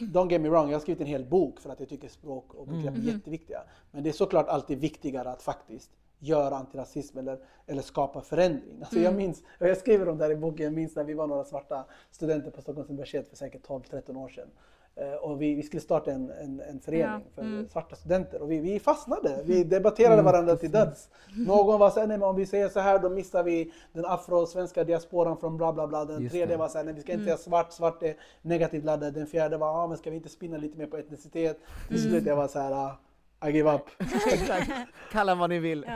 don't 0.00 0.30
get 0.30 0.40
me 0.40 0.48
wrong, 0.48 0.68
jag 0.70 0.74
har 0.74 0.80
skrivit 0.80 1.00
en 1.00 1.06
hel 1.06 1.24
bok 1.24 1.60
för 1.60 1.70
att 1.70 1.80
jag 1.80 1.88
tycker 1.88 2.08
språk 2.08 2.54
och 2.54 2.66
begrepp 2.66 2.94
är 2.94 3.00
Mm. 3.00 3.06
jätteviktiga. 3.16 3.62
Men 3.90 4.02
det 4.02 4.08
är 4.10 4.12
såklart 4.12 4.48
alltid 4.48 4.78
viktigare 4.78 5.30
att 5.30 5.42
faktiskt 5.42 5.90
göra 6.18 6.56
antirasism 6.56 7.18
eller, 7.18 7.38
eller 7.66 7.82
skapa 7.82 8.20
förändring. 8.20 8.78
Alltså 8.80 8.96
jag 8.96 9.04
Mm. 9.12 9.16
minns, 9.16 9.42
och 9.60 9.68
jag 9.68 9.76
skriver 9.78 10.08
om 10.08 10.18
det 10.18 10.24
här 10.24 10.30
i 10.30 10.36
boken, 10.36 10.64
jag 10.64 10.72
minns 10.72 10.96
när 10.96 11.04
vi 11.04 11.14
var 11.14 11.26
några 11.26 11.44
svarta 11.44 11.84
studenter 12.10 12.50
på 12.50 12.62
Stockholms 12.62 12.90
universitet 12.90 13.28
för 13.28 13.36
säkert 13.36 13.66
12-13 13.66 14.16
år 14.16 14.28
sedan. 14.28 14.48
Eh, 14.96 15.12
Och 15.14 15.42
vi, 15.42 15.54
vi 15.54 15.62
skulle 15.62 15.80
starta 15.80 16.10
en, 16.12 16.30
en, 16.30 16.60
en 16.60 16.80
förening 16.80 17.06
Ja, 17.06 17.20
för 17.34 17.42
mm. 17.42 17.68
svarta 17.68 17.96
studenter 17.96 18.42
och 18.42 18.50
vi, 18.50 18.58
vi 18.58 18.80
fastnade. 18.80 19.42
Vi 19.44 19.64
debatterade 19.64 20.22
varandra 20.22 20.56
till 20.56 20.70
döds. 20.70 21.08
Någon 21.46 21.80
var 21.80 21.90
såhär, 21.90 22.06
nej 22.06 22.18
men 22.18 22.28
om 22.28 22.36
vi 22.36 22.46
säger 22.46 22.68
så 22.68 22.80
här 22.80 22.98
då 22.98 23.08
missar 23.08 23.42
vi 23.42 23.72
den 23.92 24.04
afrosvenska 24.06 24.84
diasporan 24.84 25.36
från 25.36 25.56
bla 25.56 25.72
bla 25.72 25.86
bla. 25.86 26.04
Den 26.04 26.22
Just 26.22 26.32
tredje 26.32 26.46
det. 26.54 26.56
var 26.56 26.68
såhär, 26.68 26.84
nej 26.84 26.94
vi 26.94 27.00
ska 27.00 27.12
inte 27.12 27.24
säga 27.24 27.36
svart, 27.36 27.72
svart 27.72 28.02
är 28.02 28.14
negativt 28.42 28.84
laddad. 28.84 29.14
Den 29.14 29.26
fjärde 29.26 29.56
var, 29.56 29.66
ja 29.80 29.86
men 29.86 29.96
ska 29.98 30.10
vi 30.10 30.16
inte 30.16 30.28
spinna 30.28 30.56
lite 30.56 30.78
mer 30.78 30.86
på 30.86 30.96
etnicitet? 30.96 31.58
Till 31.88 32.02
slut 32.02 32.26
jag 32.26 32.36
var 32.36 32.48
så 32.48 32.58
här, 32.58 32.72
ah, 32.72 33.48
I 33.48 33.50
give 33.52 33.74
up. 33.74 33.82
Kalla 35.12 35.34
vad 35.34 35.50
ni 35.50 35.58
vill. 35.58 35.86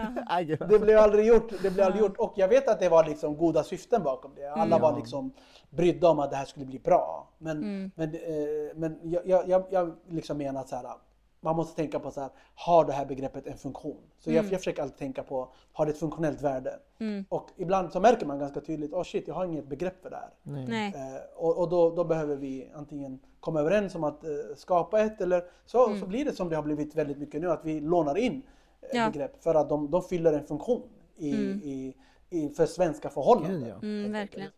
Ja. 0.48 0.56
Det 0.66 0.78
blev 0.78 0.98
aldrig 0.98 1.26
gjort. 1.26 1.52
Det 1.62 1.70
blev 1.70 1.86
aldrig 1.86 2.02
gjort. 2.02 2.16
Och 2.16 2.32
jag 2.36 2.48
vet 2.48 2.68
att 2.68 2.80
det 2.80 2.88
var 2.88 3.04
liksom 3.04 3.36
goda 3.36 3.64
syften 3.64 4.02
bakom 4.02 4.30
det. 4.36 4.50
Alla 4.52 4.62
Mm. 4.76 4.80
var 4.80 4.96
liksom 4.96 5.32
brydda 5.70 6.08
om 6.10 6.18
att 6.18 6.30
det 6.30 6.36
här 6.36 6.44
skulle 6.44 6.66
bli 6.66 6.78
bra. 6.78 7.28
Men, 7.38 7.56
Mm. 7.62 7.90
men, 7.94 8.14
eh, 8.14 8.74
men 8.74 8.98
jag, 9.02 9.26
jag, 9.28 9.48
jag, 9.48 9.64
jag 9.70 9.92
liksom 10.08 10.38
menar 10.38 10.60
att 10.60 10.68
så 10.68 10.76
här, 10.76 10.86
man 11.40 11.56
måste 11.56 11.76
tänka 11.76 11.98
på 11.98 12.10
så 12.10 12.20
här, 12.20 12.30
har 12.54 12.84
det 12.84 12.92
här 12.92 13.06
begreppet 13.06 13.46
en 13.46 13.56
funktion? 13.58 13.96
Så 14.18 14.30
jag, 14.30 14.38
Mm. 14.38 14.50
jag 14.52 14.60
försöker 14.60 14.82
alltid 14.82 14.98
tänka 14.98 15.22
på, 15.22 15.48
har 15.72 15.86
det 15.86 15.92
ett 15.92 15.98
funktionellt 15.98 16.42
värde? 16.42 16.78
Mm. 16.98 17.24
Och 17.28 17.50
ibland 17.56 17.92
så 17.92 18.00
märker 18.00 18.26
man 18.26 18.38
ganska 18.38 18.60
tydligt, 18.60 18.92
oh 18.92 19.02
shit, 19.02 19.28
jag 19.28 19.34
har 19.34 19.44
inget 19.44 19.66
begrepp 19.68 20.02
för 20.02 20.10
det 20.10 20.16
här. 20.16 20.30
Nej. 20.42 20.94
Eh, 20.96 21.20
och 21.36 21.58
och 21.58 21.68
då, 21.68 21.90
då 21.90 22.04
behöver 22.04 22.36
vi 22.36 22.68
antingen 22.74 23.18
komma 23.40 23.60
överens 23.60 23.94
om 23.94 24.04
att 24.04 24.24
eh, 24.24 24.30
skapa 24.56 25.00
ett 25.00 25.20
eller 25.20 25.44
så, 25.66 25.86
Mm. 25.86 26.00
så 26.00 26.06
blir 26.06 26.24
det 26.24 26.32
som 26.32 26.48
det 26.48 26.56
har 26.56 26.62
blivit 26.62 26.94
väldigt 26.94 27.18
mycket 27.18 27.40
nu, 27.40 27.50
att 27.50 27.64
vi 27.64 27.80
lånar 27.80 28.16
in 28.18 28.42
eh, 28.80 28.88
Ja. 28.98 29.10
begrepp 29.10 29.42
för 29.42 29.54
att 29.54 29.68
de, 29.68 29.90
de 29.90 30.02
fyller 30.02 30.32
en 30.32 30.46
funktion 30.46 30.82
i, 31.16 31.30
Mm. 31.34 31.60
i, 31.64 31.94
i, 32.30 32.48
för 32.48 32.66
svenska 32.66 33.08
förhållanden. 33.10 33.60
Gud, 33.60 33.68
ja. 33.68 33.74
Mm, 33.82 34.12
verkligen. 34.12 34.50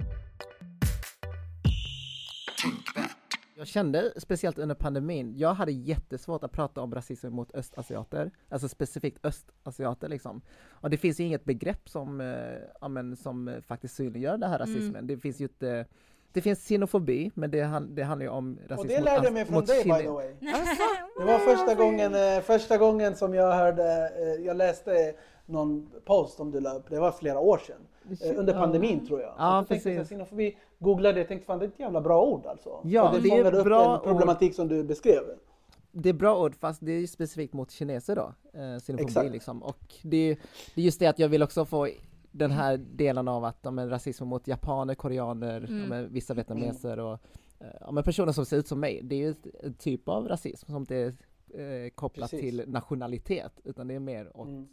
Jag 3.59 3.66
kände 3.66 4.12
speciellt 4.16 4.59
under 4.59 4.74
pandemin, 4.74 5.34
jag 5.36 5.54
hade 5.54 5.72
jättesvårt 5.72 6.44
att 6.44 6.52
prata 6.52 6.80
om 6.80 6.94
rasism 6.94 7.28
mot 7.28 7.54
östasiater, 7.54 8.30
alltså 8.48 8.68
specifikt 8.68 9.24
östasiater 9.24 10.09
liksom. 10.09 10.40
Och 10.68 10.90
det 10.90 10.96
finns 10.96 11.20
ju 11.20 11.24
inget 11.24 11.44
begrepp 11.44 11.88
som, 11.88 12.20
eh, 12.20 12.26
ja, 12.80 12.88
men, 12.88 13.16
som 13.16 13.48
eh, 13.48 13.61
faktiskt 13.61 13.94
synliggör 13.94 14.38
den 14.38 14.50
här 14.50 14.61
Mm. 14.61 14.68
rasismen. 14.76 15.06
Det 15.06 15.16
finns 15.18 15.40
ju 15.40 15.44
inte, 15.44 15.86
det 16.32 16.40
finns 16.40 16.59
xenofobi, 16.68 17.30
men 17.34 17.50
det, 17.50 17.61
han, 17.62 17.94
det 17.94 18.02
handlar 18.02 18.24
ju 18.24 18.30
om 18.30 18.59
rasism 18.68 18.80
Och 18.80 18.86
det 18.86 19.00
lärde 19.00 19.24
jag 19.24 19.32
mig 19.32 19.44
från 19.44 19.64
dig 19.64 19.84
by 19.84 19.90
the 19.90 20.09
way. 20.09 20.34
Det 21.18 21.24
var 21.24 21.38
första 21.38 21.74
gången, 21.74 22.14
eh, 22.14 22.40
första 22.42 22.78
gången 22.78 23.16
som 23.16 23.34
jag 23.34 23.52
hörde, 23.52 24.12
jag 24.40 24.56
läste 24.56 25.14
någon 25.46 25.90
post 26.04 26.36
som 26.36 26.50
du 26.50 26.61
la 26.61 26.74
upp, 26.74 26.90
det 26.90 27.00
var 27.00 27.12
flera 27.12 27.38
år 27.38 27.59
sedan. 27.59 27.80
Under 28.36 28.52
pandemin 28.52 29.06
tror 29.06 29.20
jag. 29.20 29.34
Ja, 29.38 29.64
tänkte 29.68 29.90
precis. 29.90 30.09
Xenofobi, 30.09 30.56
googlade, 30.78 31.18
jag 31.18 31.28
tänkte 31.28 31.46
fan 31.46 31.58
det 31.58 31.64
är 31.64 31.68
ett 31.68 31.80
jävla 31.80 32.00
bra 32.00 32.24
ord 32.24 32.46
alltså. 32.46 32.80
Ja, 32.84 33.12
För 33.12 33.20
det 33.20 33.28
det 33.28 33.36
är 33.36 33.54
upp 33.54 33.64
bra 33.64 33.94
en 33.96 34.00
problematik 34.02 34.54
som 34.54 34.68
du 34.68 34.84
beskrev. 34.84 35.22
det 35.92 36.08
är 36.08 36.12
bra 36.12 36.42
ord 36.44 36.54
fast 36.54 36.86
det 36.86 36.92
är 36.92 37.06
specifikt 37.06 37.52
mot 37.54 37.70
kineser 37.70 38.16
då, 38.16 38.34
eh, 38.60 38.78
xenofobi 38.80 39.30
liksom. 39.30 39.62
Och 39.62 39.94
det, 40.02 40.38
det 40.74 40.80
är 40.80 40.84
just 40.84 40.98
det 41.00 41.06
att 41.06 41.18
jag 41.18 41.28
vill 41.28 41.42
också 41.42 41.64
få 41.64 41.88
den 42.30 42.50
här 42.50 42.76
delen 42.76 43.28
av 43.28 43.44
att 43.44 43.58
ja, 43.62 43.70
men, 43.70 43.90
rasism 43.90 44.24
mot 44.26 44.48
japaner, 44.48 44.94
koreaner, 44.94 45.64
Mm. 45.68 46.12
vissa 46.12 46.34
vietnameser 46.34 46.98
och 46.98 47.12
eh, 47.60 47.66
ja, 47.80 47.90
men 47.92 48.04
personer 48.04 48.32
som 48.32 48.46
ser 48.46 48.56
ut 48.56 48.68
som 48.68 48.80
mig. 48.80 49.00
Det 49.02 49.14
är 49.14 49.18
ju 49.28 49.34
en 49.62 49.74
typ 49.74 50.08
av 50.08 50.28
rasism 50.28 50.66
som 50.72 50.76
inte 50.76 50.96
är 50.96 51.06
eh, 51.54 51.90
kopplat 51.90 52.30
Precis. 52.30 52.40
till 52.40 52.64
nationalitet 52.66 53.60
utan 53.64 53.88
det 53.88 53.94
är 53.94 53.98
mer 54.00 54.36
åt, 54.36 54.48
Mm. 54.48 54.68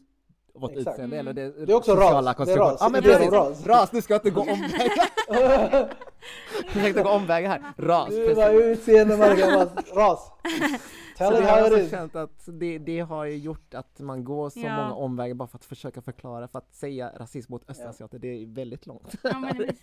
Exakt. 0.63 0.77
utseende 0.77 1.17
eller 1.17 1.33
det, 1.33 1.65
Det 1.65 1.71
är 1.71 1.75
också 1.75 1.91
sociala 1.91 2.31
ras. 2.33 2.47
Det 2.47 2.53
är 2.53 2.57
ras. 2.57 2.77
Ja 2.79 2.89
men 2.89 3.03
Det 3.03 3.13
är 3.13 3.17
precis! 3.17 3.33
ras. 3.33 3.65
Ras. 3.67 3.89
du 3.89 4.01
ska 4.01 4.15
inte 4.15 4.29
gå 4.29 4.41
omvägar! 4.41 5.93
Försökte 6.67 7.03
gå 7.03 7.09
omvägar 7.09 7.49
här. 7.49 7.73
Ras, 7.77 8.09
Du 8.09 8.15
precis. 8.21 8.37
var 8.37 8.49
utseende, 8.53 9.17
Marga, 9.17 9.65
ras. 9.95 10.31
Tell 11.17 11.33
Så 11.33 11.39
det 11.41 11.47
har 11.47 11.57
jag 11.59 11.79
is. 11.79 11.89
känt 11.91 12.15
att 12.15 12.43
det, 12.45 12.77
det 12.77 12.99
har 12.99 13.25
ju 13.25 13.37
gjort 13.37 13.73
att 13.73 13.99
man 13.99 14.23
går 14.23 14.49
så 14.49 14.59
Ja. 14.59 14.75
många 14.77 14.93
omvägar 14.93 15.33
bara 15.35 15.47
för 15.47 15.57
att 15.57 15.65
försöka 15.65 16.01
förklara, 16.01 16.47
för 16.47 16.59
att 16.59 16.75
säga 16.75 17.11
rasism 17.17 17.51
mot 17.53 17.69
östasiater, 17.69 18.19
det 18.19 18.27
är 18.27 18.45
väldigt 18.55 18.85
långt. 18.87 19.15
Ja, 19.23 19.39
men 19.39 19.57
precis. 19.57 19.81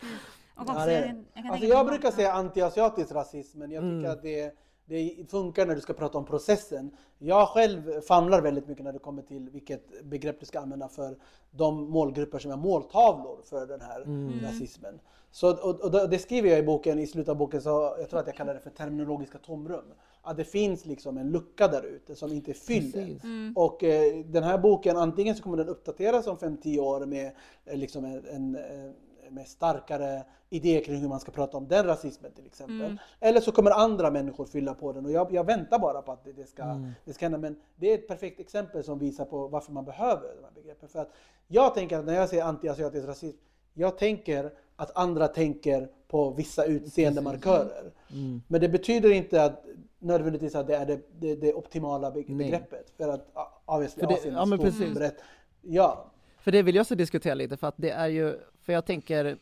Och 0.56 0.62
också, 0.62 0.74
Ja, 0.80 0.86
det 0.86 0.92
är 0.92 1.00
jag, 1.06 1.14
kan- 1.34 1.44
jag 1.44 1.52
Alltså 1.52 1.66
jag 1.66 1.86
brukar 1.86 2.10
säga 2.10 2.32
antiasiatisk 2.32 3.12
rasism, 3.12 3.58
men 3.58 3.70
jag 3.70 3.82
tycker 3.82 3.92
Mm. 3.98 4.10
att 4.12 4.22
det, 4.22 4.54
det 4.86 5.16
funkar 5.30 5.66
när 5.66 5.74
du 5.74 5.80
ska 5.80 5.92
prata 5.92 6.18
om 6.18 6.24
processen. 6.24 6.90
Jag 7.18 7.48
själv 7.48 8.00
famlar 8.00 8.40
väldigt 8.40 8.68
mycket 8.68 8.84
när 8.84 8.92
det 8.92 8.98
kommer 8.98 9.22
till 9.22 9.50
vilket 9.50 10.04
begrepp 10.04 10.40
du 10.40 10.46
ska 10.46 10.60
använda 10.60 10.88
för 10.88 11.16
de 11.50 11.90
målgrupper 11.90 12.38
som 12.38 12.50
är 12.50 12.56
måltavlor 12.56 13.40
för 13.44 13.66
den 13.66 13.80
här 13.80 14.02
Mm. 14.02 14.40
rasismen. 14.44 15.00
Så, 15.30 15.50
och, 15.50 15.80
och 15.80 16.08
det- 16.10 16.18
skriver 16.18 16.48
jag 16.50 16.58
i 16.58 16.62
boken, 16.62 16.98
i 16.98 17.06
slutet 17.06 17.28
av 17.28 17.36
boken, 17.36 17.62
så 17.62 17.94
jag 17.98 18.10
tror 18.10 18.20
att 18.20 18.26
jag 18.26 18.36
kallar 18.36 18.54
det 18.54 18.60
för 18.60 18.70
terminologiska 18.70 19.38
tomrum. 19.38 19.84
Att 20.22 20.36
det 20.36 20.44
finns 20.44 20.86
liksom 20.86 21.18
en 21.18 21.30
lucka 21.30 21.68
där 21.68 21.82
ute 21.82 22.14
som 22.14 22.32
inte 22.32 22.50
är 22.50 22.54
fylld. 22.54 23.20
Mm. 23.24 23.52
Och 23.56 23.84
eh, 23.84 24.24
den 24.24 24.42
här 24.42 24.58
boken, 24.58 24.96
antingen 24.96 25.34
så 25.36 25.42
kommer 25.42 25.56
den 25.56 25.68
uppdateras 25.68 26.26
om 26.26 26.36
5-10 26.36 26.78
år 26.78 27.06
med, 27.06 27.32
eh, 27.64 27.76
liksom 27.76 28.04
en, 28.04 28.26
en, 28.26 28.56
eh, 28.56 28.90
med 29.32 29.48
starkare 29.48 30.24
idéer 30.50 30.84
kring 30.84 30.96
hur 31.00 31.08
man 31.08 31.20
ska 31.20 31.32
prata 31.32 31.56
om 31.56 31.68
den 31.68 31.86
rasismen 31.86 32.32
till 32.32 32.46
exempel. 32.46 32.80
Mm. 32.80 32.98
Eller 33.20 33.40
så 33.40 33.52
kommer 33.52 33.70
andra 33.70 34.10
människor 34.10 34.44
fylla 34.46 34.74
på 34.74 34.92
den 34.92 35.04
och 35.06 35.12
jag, 35.12 35.32
jag 35.32 35.46
väntar 35.46 35.78
bara 35.78 36.02
på 36.02 36.12
att 36.12 36.24
det, 36.24 36.32
det, 36.32 36.46
ska, 36.46 36.62
Mm. 36.62 36.90
det 37.04 37.12
ska 37.12 37.24
hända. 37.24 37.38
Men 37.38 37.56
det 37.76 37.90
är 37.90 37.94
ett 37.94 38.08
perfekt 38.08 38.40
exempel 38.40 38.84
som 38.84 38.98
visar 38.98 39.24
på 39.24 39.48
varför 39.48 39.72
man 39.72 39.84
behöver 39.84 40.34
de 40.36 40.44
här 40.44 40.50
begreppen. 40.54 40.88
För 40.88 40.98
att 40.98 41.10
jag 41.48 41.74
tänker 41.74 41.98
att 41.98 42.04
när 42.04 42.14
jag 42.14 42.28
säger 42.28 42.44
anti-asiatisk 42.44 43.06
rasism, 43.06 43.38
jag 43.74 43.98
tänker 43.98 44.52
att 44.76 44.96
andra 44.96 45.28
tänker 45.28 45.88
på 46.08 46.30
vissa 46.30 46.64
utseendemarkörer. 46.64 47.92
Mm. 48.12 48.42
Men 48.48 48.60
det 48.60 48.68
betyder 48.68 49.10
inte 49.12 49.44
att 49.44 49.64
nödvändigtvis 49.98 50.54
att 50.54 50.66
det 50.66 50.76
är 50.76 50.86
det, 50.86 51.00
det, 51.18 51.34
det 51.34 51.54
optimala 51.54 52.10
be- 52.10 52.24
Nej. 52.26 52.36
begreppet. 52.36 52.92
För 52.96 53.08
att 53.08 53.28
obviously 53.64 54.00
För 54.00 54.06
det- 54.06 54.14
Asien 54.14 54.34
är 54.34 54.38
ja, 54.38 54.44
men 54.46 54.58
stort 54.58 54.70
precis. 54.70 54.88
och 54.88 54.94
brett. 54.94 55.16
Ja, 55.62 56.04
För 56.38 56.50
det 56.52 56.62
vill 56.62 56.74
jag 56.74 56.82
också 56.82 56.94
diskutera 56.94 57.34
lite, 57.34 57.56
för 57.56 57.66
att 57.66 57.74
det 57.76 57.90
är 57.90 58.08
ju, 58.08 58.38
för 58.64 58.72
jag 58.72 58.86
tänker, 58.86 59.36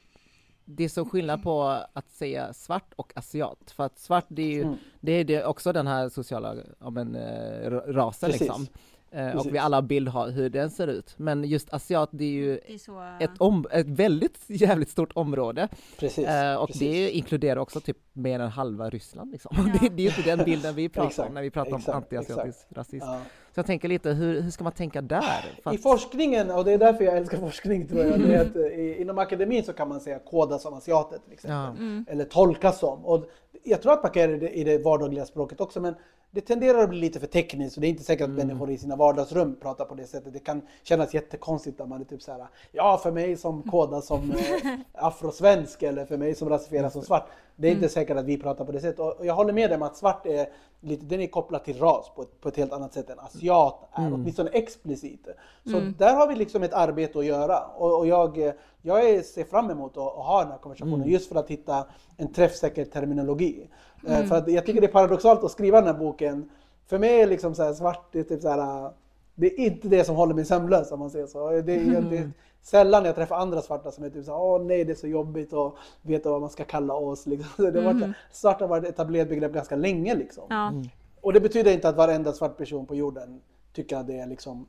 det 0.64 0.84
är 0.84 0.88
så 0.88 1.04
skillnad 1.04 1.42
på 1.42 1.62
att 1.92 2.10
säga 2.10 2.52
svart 2.52 2.92
och 2.96 3.12
asiat, 3.16 3.70
för 3.76 3.84
att 3.84 3.98
svart 3.98 4.26
det 4.28 4.42
är 4.42 4.50
ju, 4.54 4.62
Mm. 4.62 4.76
det 5.00 5.12
är 5.12 5.24
det 5.24 5.44
också 5.44 5.72
den 5.72 5.86
här 5.86 6.08
sociala, 6.08 6.54
ja 6.80 6.90
men, 6.90 7.14
eh, 7.16 7.70
ra- 7.70 7.92
rasen 7.92 8.26
Precis. 8.30 8.40
liksom. 8.40 8.66
Eh, 9.12 9.26
och 9.26 9.32
Precis. 9.32 9.52
vi 9.52 9.58
alla 9.58 9.76
har 9.76 9.82
bild 9.82 10.08
har 10.08 10.28
hur 10.30 10.50
den 10.50 10.70
ser 10.70 10.86
ut. 10.88 11.14
Men 11.16 11.44
just 11.44 11.72
asiat, 11.72 12.08
det 12.12 12.24
är 12.24 12.28
ju 12.30 12.60
Det 12.66 12.74
är 12.74 12.78
så... 12.78 13.16
ett, 13.20 13.30
om, 13.38 13.66
ett 13.70 13.86
väldigt 13.86 14.38
jävligt 14.46 14.88
stort 14.90 15.12
område. 15.14 15.68
precis. 15.98 16.26
Eh, 16.26 16.54
och 16.56 16.66
precis. 16.66 16.80
det 16.80 17.10
inkluderar 17.10 17.60
också 17.60 17.80
typ 17.80 17.96
mer 18.12 18.40
än 18.40 18.50
halva 18.50 18.90
Ryssland 18.90 19.30
liksom. 19.32 19.56
Ja. 19.74 19.78
Det, 19.80 19.88
det 19.88 20.02
är 20.02 20.10
ju 20.10 20.16
inte 20.16 20.36
den 20.36 20.44
bilden 20.44 20.74
vi 20.74 20.88
pratar 20.88 21.26
om 21.26 21.34
när 21.34 21.42
vi 21.42 21.50
pratar 21.50 21.76
exakt, 21.76 21.88
om 21.88 21.94
antiasiatisk 21.94 22.66
rasism. 22.70 23.06
Ja. 23.06 23.20
Så 23.54 23.58
jag 23.58 23.66
tänker 23.66 23.88
lite, 23.88 24.10
hur, 24.10 24.40
hur 24.40 24.50
ska 24.50 24.64
man 24.64 24.72
tänka 24.72 25.00
där? 25.00 25.22
För 25.64 25.72
I 25.72 25.76
att- 25.76 25.82
forskningen, 25.82 26.50
och 26.50 26.64
det 26.64 26.72
är 26.72 26.78
därför 26.78 27.04
jag 27.04 27.16
älskar 27.16 27.38
forskning 27.38 27.86
tror 27.88 28.00
jag, 28.04 28.20
det 28.20 28.34
är 28.34 28.40
att 28.40 28.56
eh, 28.56 29.00
inom 29.00 29.18
akademin 29.18 29.64
så 29.64 29.72
kan 29.72 29.88
man 29.88 30.00
säga 30.00 30.18
kodas 30.18 30.62
som 30.62 30.74
asiater 30.74 31.18
till 31.18 31.32
exempel. 31.32 31.56
Ja. 31.58 31.68
Mm. 31.68 32.04
Eller 32.08 32.24
tolkas 32.24 32.78
som. 32.78 33.04
Och 33.06 33.24
jag 33.62 33.82
tror 33.82 33.92
att 33.92 34.02
man 34.02 34.12
kan 34.12 34.22
göra 34.22 34.36
det 34.36 34.50
i 34.50 34.64
det 34.64 34.78
vardagliga 34.78 35.26
språket 35.26 35.60
också 35.60 35.80
men 35.80 35.94
det 36.30 36.40
tenderar 36.40 36.78
att 36.82 36.88
bli 36.88 36.98
lite 37.00 37.20
för 37.20 37.26
tekniskt 37.26 37.76
och 37.76 37.80
det 37.80 37.86
är 37.86 37.88
inte 37.88 38.02
säkert 38.04 38.24
att 38.24 38.28
Mm. 38.30 38.46
människor 38.46 38.70
i 38.70 38.78
sina 38.78 38.96
vardagsrum 38.96 39.56
pratar 39.60 39.84
på 39.84 39.94
det 39.94 40.06
sättet. 40.06 40.32
Det 40.32 40.38
kan 40.38 40.62
kännas 40.82 41.14
jättekonstigt 41.14 41.78
när 41.78 41.86
man 41.86 42.00
är 42.00 42.04
typ 42.04 42.22
så 42.22 42.32
här, 42.32 42.46
ja 42.72 42.98
för 43.02 43.12
mig 43.12 43.36
som 43.36 43.62
kodas 43.62 44.06
som 44.06 44.30
eh, 44.30 44.70
afrosvensk 45.04 45.82
eller 45.82 46.04
för 46.06 46.16
mig 46.16 46.34
som 46.34 46.48
rasifieras 46.48 46.92
som 46.92 47.02
svart. 47.02 47.26
Det 47.56 47.68
är 47.68 47.72
inte 47.72 47.88
säkert 47.88 48.16
att 48.16 48.24
vi 48.24 48.38
pratar 48.38 48.64
på 48.64 48.72
det 48.72 48.80
sättet. 48.80 48.98
Och 49.00 49.26
jag 49.26 49.34
håller 49.34 49.52
med 49.52 49.70
dig 49.70 49.76
om 49.76 49.82
att 49.82 49.96
svart 49.96 50.26
är 50.26 50.46
lite, 50.80 51.04
den 51.04 51.20
är 51.20 51.26
kopplad 51.26 51.64
till 51.64 51.78
ras 51.78 52.10
på 52.16 52.22
ett, 52.22 52.40
på 52.40 52.48
ett 52.48 52.56
helt 52.56 52.72
annat 52.72 52.92
sätt 52.94 53.10
än 53.10 53.18
asiat 53.18 53.88
är, 53.92 54.00
Mm. 54.00 54.14
åtminstone 54.14 54.50
explicit. 54.50 55.28
Så 55.64 55.70
där 55.98 56.14
har 56.14 56.28
vi 56.28 56.34
liksom 56.34 56.62
ett 56.62 56.72
arbete 56.72 57.18
att 57.18 57.24
göra. 57.24 57.58
Och, 57.66 57.98
och 57.98 58.06
jag, 58.06 58.52
jag 58.82 59.24
ser 59.24 59.44
fram 59.44 59.70
emot 59.70 59.96
att, 59.96 60.02
att 60.18 60.26
ha 60.26 60.42
den 60.42 60.50
här 60.50 60.58
konversationen 60.58 61.08
just 61.08 61.28
för 61.28 61.36
att 61.36 61.48
hitta 61.50 61.86
en 62.16 62.32
träffsäker 62.32 62.84
terminologi. 62.84 63.68
Eh, 64.06 64.24
För 64.24 64.36
att 64.36 64.48
jag 64.48 64.66
tycker 64.66 64.80
det 64.80 64.86
är 64.86 64.92
paradoxalt 64.92 65.44
att 65.44 65.50
skriva 65.50 65.80
den 65.80 65.86
här 65.94 66.00
boken. 66.02 66.50
För 66.86 66.98
mig 66.98 67.20
är 67.20 67.26
liksom 67.26 67.54
så 67.54 67.62
här 67.62 67.72
svart, 67.72 68.08
det 68.12 68.18
är 68.18 68.24
typ 68.24 68.42
så 68.42 68.48
här, 68.48 68.84
eh, 68.84 68.90
det 69.34 69.46
är 69.46 69.66
inte 69.66 69.88
det 69.88 70.04
som 70.04 70.16
håller 70.16 70.34
mig 70.34 70.44
sömnlös 70.44 70.92
om 70.92 70.98
man 70.98 71.10
säger 71.10 71.26
så. 71.26 71.50
Det 71.50 71.56
är, 71.56 72.00
det 72.10 72.18
är 72.18 72.30
sällan 72.62 73.04
jag 73.04 73.14
träffar 73.14 73.36
andra 73.36 73.62
svarta 73.62 73.90
som 73.90 74.04
är 74.04 74.10
typ 74.10 74.24
så 74.24 74.30
här, 74.30 74.40
åh 74.40 74.62
nej 74.62 74.84
det 74.84 74.92
är 74.92 74.96
så 74.96 75.06
jobbigt 75.06 75.52
att 75.52 75.74
veta 76.02 76.30
vad 76.30 76.40
man 76.40 76.50
ska 76.50 76.64
kalla 76.64 76.94
oss. 76.94 77.26
Liksom. 77.26 77.50
Så 77.56 77.62
Det 77.70 77.82
har 77.82 77.94
varit, 77.94 78.14
svart 78.32 78.60
har 78.60 78.68
varit 78.68 78.84
ett 78.84 78.90
etablerat 78.90 79.28
begrepp 79.28 79.52
ganska 79.52 79.76
länge 79.76 80.14
liksom. 80.14 80.44
Ja. 80.48 80.72
Och 81.20 81.32
det 81.32 81.40
betyder 81.40 81.72
inte 81.72 81.88
att 81.88 81.96
varenda 81.96 82.32
svart 82.32 82.56
person 82.56 82.86
på 82.86 82.94
jorden 82.94 83.40
tycker 83.72 83.96
att 83.96 84.06
det 84.06 84.18
är 84.18 84.26
liksom 84.26 84.66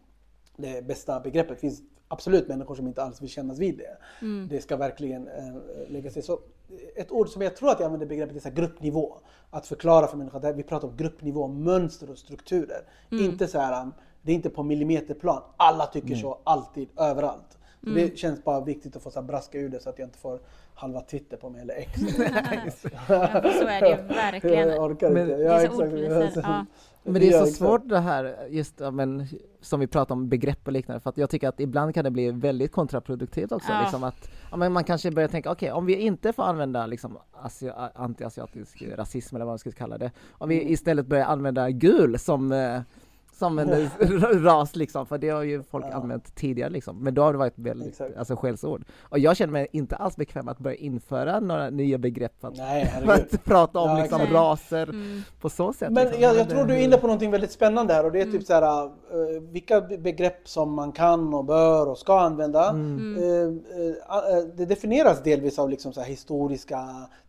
det 0.58 0.88
bästa 0.88 1.20
begreppet. 1.20 1.56
Det 1.56 1.62
finns 1.62 1.82
absolut 2.12 2.48
människor 2.48 2.76
som 2.76 2.88
inte 2.88 3.04
alls 3.04 3.22
vill 3.22 3.30
kännas 3.30 3.60
vid 3.60 3.78
det. 3.78 3.98
Det 4.50 4.62
ska 4.62 4.78
verkligen 4.78 5.28
eh, 5.28 5.54
lägga 5.88 6.12
sig. 6.12 6.22
Så 6.22 6.40
ett 6.96 7.12
ord 7.12 7.30
som 7.30 7.42
jag 7.42 7.56
tror 7.56 7.70
att 7.70 7.80
jag 7.80 7.86
använder 7.86 8.08
begreppet 8.08 8.36
är 8.36 8.40
så 8.40 8.48
här 8.48 8.56
gruppnivå. 8.56 9.18
Att 9.50 9.68
förklara 9.68 10.08
för 10.08 10.18
människor 10.18 10.46
att 10.46 10.56
vi 10.56 10.64
pratar 10.64 10.88
om 10.88 10.98
gruppnivå, 10.98 11.48
mönster 11.48 12.10
och 12.12 12.18
strukturer. 12.18 12.82
Inte 13.10 13.48
så 13.48 13.60
här, 13.60 13.92
det 14.22 14.32
är 14.32 14.36
inte 14.36 14.50
på 14.50 14.64
millimeterplan. 14.64 15.42
Alla 15.58 15.86
tycker 15.86 16.16
så, 16.16 16.40
alltid, 16.44 16.90
överallt. 16.98 17.58
Så 17.84 17.90
Det 17.90 18.18
känns 18.18 18.44
bara 18.44 18.62
viktigt 18.62 18.96
att 18.96 19.04
få 19.04 19.12
så 19.12 19.22
braska 19.22 19.60
ur 19.60 19.70
det 19.70 19.80
så 19.80 19.90
att 19.90 20.00
jag 20.00 20.08
inte 20.08 20.18
får 20.18 20.40
halva 20.82 21.02
Twitter 21.02 21.38
på 21.38 21.50
mig 21.50 21.62
eller 21.62 21.74
X. 21.74 21.96
Ja, 23.08 23.28
så 23.44 23.68
är 23.68 23.82
det 23.82 24.04
verkligen. 24.14 24.70
Jag 24.70 24.84
orkar 24.84 25.10
Men- 25.12 25.22
inte. 25.30 25.38
Det 25.38 25.46
är 25.48 25.60
så 25.60 25.66
exakt. 25.66 25.80
ordpoliser. 25.82 26.42
Ja. 26.44 26.66
Men 27.04 27.14
det 27.14 27.30
är 27.34 27.40
så 27.46 27.52
svårt 27.52 27.90
det 27.90 28.00
här, 28.00 28.36
just 28.50 28.80
ja, 28.80 28.92
men, 28.92 29.28
som 29.62 29.80
vi 29.80 29.88
pratar 29.88 30.16
om 30.16 30.30
begrepp 30.30 30.68
och 30.68 30.72
liknande, 30.74 31.00
för 31.00 31.10
att 31.10 31.18
jag 31.18 31.30
tycker 31.30 31.48
att 31.50 31.60
ibland 31.60 31.94
kan 31.94 32.04
det 32.04 32.12
bli 32.12 32.32
väldigt 32.32 32.72
kontraproduktivt 32.72 33.52
också. 33.52 33.72
Ja. 33.72 33.82
Liksom 33.82 34.04
att, 34.04 34.30
ja, 34.52 34.58
men 34.58 34.74
man 34.74 34.84
kanske 34.84 35.12
börjar 35.12 35.30
tänka, 35.30 35.52
okej, 35.52 35.72
om 35.72 35.86
vi 35.86 35.96
inte 35.96 36.34
får 36.34 36.44
använda 36.44 36.86
liksom, 36.86 37.18
asia- 37.44 37.90
anti-asiatisk 37.96 38.84
rasism 38.96 39.36
eller 39.36 39.46
vad 39.46 39.52
man 39.52 39.60
ska 39.60 39.72
kalla 39.72 39.98
det, 39.98 40.12
om 40.32 40.50
vi 40.50 40.62
Mm. 40.62 40.74
istället 40.74 41.06
börjar 41.06 41.26
använda 41.26 41.70
gul 41.70 42.20
som 42.20 42.52
eh, 42.52 42.82
som 43.42 43.60
en 43.60 43.70
eh, 43.72 43.90
ras 44.44 44.76
liksom, 44.76 45.06
för 45.06 45.18
det 45.18 45.30
har 45.30 45.44
ju 45.44 45.64
folk 45.64 45.86
Ja. 45.92 45.94
använt 45.96 46.36
tidigare 46.36 46.70
liksom. 46.70 47.04
Men 47.04 47.14
då 47.14 47.22
har 47.22 47.32
det 47.34 47.38
varit 47.40 47.54
väldigt, 47.60 47.88
Exakt. 47.88 48.18
alltså 48.18 48.36
skällsord. 48.36 48.84
Och 49.02 49.20
jag 49.20 49.38
känner 49.38 49.52
mig 49.54 49.68
inte 49.72 49.96
alls 49.96 50.16
bekväm 50.16 50.48
att 50.48 50.58
börja 50.60 50.76
införa 50.76 51.40
några 51.40 51.70
nya 51.70 51.98
begrepp 51.98 52.34
för 52.42 52.48
att, 52.48 52.58
Nej, 52.58 52.86
för 53.06 53.12
att 53.14 53.44
prata 53.44 53.80
om 53.80 53.90
Ja, 53.90 53.98
liksom 54.02 54.20
raser 54.32 54.90
Mm. 54.90 55.22
på 55.42 55.50
så 55.50 55.74
sätt. 55.74 55.92
Men 55.92 56.04
liksom. 56.06 56.22
jag, 56.24 56.36
jag 56.36 56.50
tror 56.50 56.66
du 56.66 56.74
är 56.74 56.78
inne 56.84 56.98
på 56.98 57.08
någonting 57.08 57.32
väldigt 57.32 57.52
spännande 57.52 57.94
här 57.94 58.06
och 58.06 58.12
det 58.12 58.22
är 58.22 58.26
typ 58.26 58.44
så 58.44 58.54
här 58.54 58.84
uh, 58.86 58.90
vilka 59.52 59.82
be- 59.82 59.98
begrepp 59.98 60.48
som 60.48 60.74
man 60.74 60.92
kan 60.92 61.34
och 61.34 61.46
bör 61.46 61.90
och 61.90 61.98
ska 61.98 62.20
använda. 62.20 62.70
Mm. 62.70 63.18
Eh, 63.18 63.82
eh, 63.82 64.38
eh, 64.38 64.44
det 64.56 64.66
definieras 64.66 65.24
delvis 65.24 65.60
av 65.60 65.70
liksom 65.70 65.94
så 65.94 66.02
här 66.02 66.08
historiska 66.08 66.80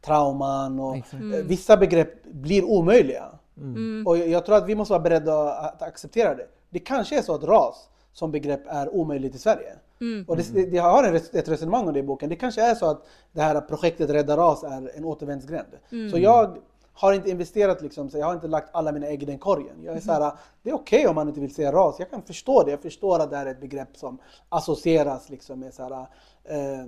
trauman 0.05 0.81
och 0.81 0.97
eh, 0.97 1.03
vissa 1.45 1.77
begrepp 1.77 2.25
blir 2.33 2.65
omöjliga. 2.65 3.25
Mm. 3.57 4.07
Och 4.07 4.19
jag- 4.19 4.47
tror 4.47 4.57
att 4.57 4.69
vi 4.69 4.75
måste 4.75 4.93
vara 4.93 5.03
beredda 5.03 5.53
att 5.53 5.83
acceptera 5.83 6.35
det. 6.35 6.47
Det 6.71 6.79
kanske 6.79 7.19
är 7.19 7.23
så 7.23 7.35
att 7.35 7.45
ras 7.45 7.89
som 8.13 8.31
begrepp 8.31 8.63
är 8.67 8.95
omöjligt 8.95 9.35
i 9.35 9.39
Sverige. 9.39 9.73
Mm. 10.01 10.25
Och 10.29 10.37
det, 10.37 10.53
det, 10.55 10.77
jag 10.77 10.83
har 10.83 11.13
ett 11.15 11.49
resonemang 11.49 11.87
om 11.89 11.93
det 11.95 12.01
i 12.01 12.03
boken. 12.03 12.29
Det 12.29 12.37
kanske 12.37 12.63
är 12.63 12.75
så 12.75 12.87
att 12.87 13.07
det 13.33 13.43
här 13.43 13.61
projektet 13.61 14.11
Rädda 14.11 14.37
ras 14.37 14.63
är 14.65 14.97
en 14.97 15.05
återvändsgränd. 15.05 15.69
Så 16.11 16.19
jag 16.19 16.57
har 16.95 17.13
inte 17.13 17.31
investerat 17.31 17.83
liksom, 17.83 18.11
så 18.11 18.19
jag 18.19 18.27
har 18.27 18.35
inte 18.35 18.49
lagt 18.49 18.69
alla 18.73 18.93
mina 18.93 19.07
ägg 19.07 19.23
i 19.23 19.27
den 19.27 19.39
korgen. 19.39 19.77
Jag 19.83 19.97
är 19.97 20.01
så 20.01 20.13
här, 20.13 20.33
det 20.63 20.71
är 20.71 20.75
okej 20.75 21.07
om 21.09 21.15
man 21.15 21.29
inte 21.29 21.41
vill 21.41 21.55
säga 21.55 21.73
ras. 21.73 21.97
Jag 21.99 22.11
kan 22.11 22.23
förstå 22.23 22.63
det. 22.63 22.71
Jag 22.71 22.83
förstår 22.83 23.19
att 23.21 23.31
det 23.31 23.37
här 23.37 23.47
är 23.47 23.51
ett 23.51 23.61
begrepp 23.61 23.97
som 23.97 24.19
associeras 24.49 25.31
liksom 25.31 25.61
med 25.61 25.75
så 25.75 25.83
här, 25.83 26.07
eh, 26.45 26.81
eh, 26.81 26.87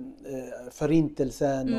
förintelsen 0.71 1.75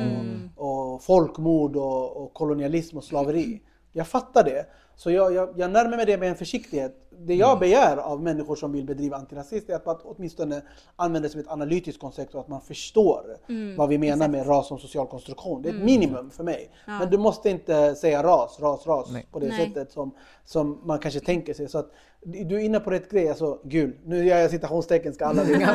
och, 0.58 0.66
och 0.94 1.02
folkmord 1.02 1.76
och, 1.76 2.16
och 2.16 2.34
kolonialism 2.34 2.96
och 2.96 3.04
slaveri. 3.04 3.62
Jag 3.96 4.06
fattar 4.06 4.44
det. 4.44 4.66
Så 4.96 5.10
jag, 5.10 5.32
jag, 5.34 5.48
jag 5.56 5.70
närmar 5.70 5.96
mig 5.96 6.06
det 6.06 6.18
med 6.18 6.28
en 6.28 6.34
försiktighet. 6.36 6.94
Det 7.18 7.34
jag 7.34 7.48
Mm. 7.48 7.60
begär 7.60 7.96
av 7.96 8.22
människor 8.22 8.56
som 8.56 8.72
vill 8.72 8.84
bedriva 8.84 9.16
antirasism 9.16 9.70
är 9.70 9.76
att 9.76 9.86
man 9.86 9.96
åtminstone 10.04 10.62
använder 10.96 11.28
det 11.28 11.32
som 11.32 11.40
ett 11.40 11.48
analytiskt 11.48 12.00
koncept 12.00 12.34
och 12.34 12.40
att 12.40 12.48
man 12.48 12.60
förstår 12.60 13.36
Mm, 13.48 13.76
vad 13.76 13.88
vi 13.88 13.98
menar 13.98 14.16
exakt. 14.16 14.30
med 14.32 14.48
ras 14.48 14.68
som 14.68 14.78
social 14.78 15.06
konstruktion. 15.06 15.62
Det 15.62 15.68
är 15.68 15.74
ett 15.74 15.82
minimum 15.84 16.30
för 16.30 16.44
mig. 16.44 16.70
Ja. 16.86 16.98
Men 16.98 17.10
du 17.10 17.18
måste 17.18 17.50
inte 17.50 17.94
säga 17.94 18.22
ras, 18.22 18.60
ras, 18.60 18.86
ras 18.86 19.08
Nej. 19.12 19.26
på 19.32 19.38
det 19.38 19.48
Nej. 19.48 19.66
sättet 19.66 19.92
som, 19.92 20.10
som 20.44 20.80
man 20.84 20.98
kanske 20.98 21.20
tänker 21.20 21.54
sig. 21.54 21.68
Så 21.68 21.78
att 21.78 21.90
du 22.20 22.54
är 22.56 22.60
inne 22.64 22.80
på 22.80 22.90
rätt 22.90 23.10
grej, 23.10 23.28
alltså 23.28 23.58
gul. 23.64 23.96
Nu 24.04 24.24
gör 24.24 24.38
jag 24.38 24.50
citationstecken, 24.50 25.14
ska 25.14 25.26
alla 25.26 25.42
veta. 25.44 25.70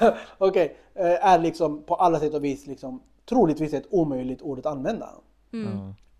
Okej, 0.38 0.76
eh, 0.94 1.26
är 1.26 1.38
liksom 1.38 1.82
på 1.82 1.94
alla 1.94 2.20
sätt 2.20 2.34
och 2.34 2.44
vis 2.44 2.66
liksom 2.66 3.02
troligtvis 3.28 3.72
ett 3.74 3.86
omöjligt 3.90 4.42
ord 4.42 4.58
att 4.58 4.66
använda. 4.66 5.08
Ja. 5.50 5.58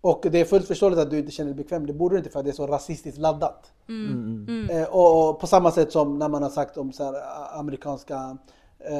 Och 0.01 0.25
det 0.31 0.39
är 0.39 0.45
fullt 0.45 0.67
förståeligt 0.67 0.99
att 0.99 1.11
du 1.11 1.19
inte 1.19 1.31
känner 1.31 1.53
dig 1.53 1.63
bekväm. 1.63 1.85
Det 1.85 1.93
borde 1.93 2.15
du 2.15 2.17
inte 2.17 2.29
för 2.29 2.39
att 2.39 2.45
det 2.45 2.51
är 2.51 2.53
så 2.53 2.67
rasistiskt 2.67 3.17
laddat. 3.17 3.71
Mm, 3.89 4.45
mm. 4.49 4.69
Eh, 4.69 4.89
och, 4.89 5.29
och 5.29 5.39
på 5.39 5.47
samma 5.47 5.71
sätt 5.71 5.91
som 5.91 6.19
när 6.19 6.29
man 6.29 6.43
har 6.43 6.49
sagt 6.49 6.77
om 6.77 6.91
så 6.91 7.03
här, 7.03 7.15
amerikanska, 7.59 8.37
eh, 8.79 8.95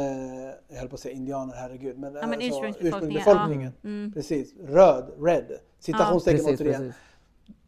jag 0.69 0.79
höll 0.79 0.89
på 0.89 0.95
att 0.95 0.99
säga 0.99 1.15
indianer, 1.15 1.53
herregud. 1.55 1.99
Men, 1.99 2.13
Ja, 2.13 2.27
men 2.27 2.41
alltså, 2.41 2.85
ursprungsbefolkningen, 2.85 3.71
ja. 3.81 3.89
Mm. 3.89 4.11
Precis, 4.13 4.53
röd, 4.67 5.11
red, 5.19 5.51
citationstecken 5.79 6.45
Precis, 6.45 6.61
återigen. 6.61 6.81
precis. 6.81 6.95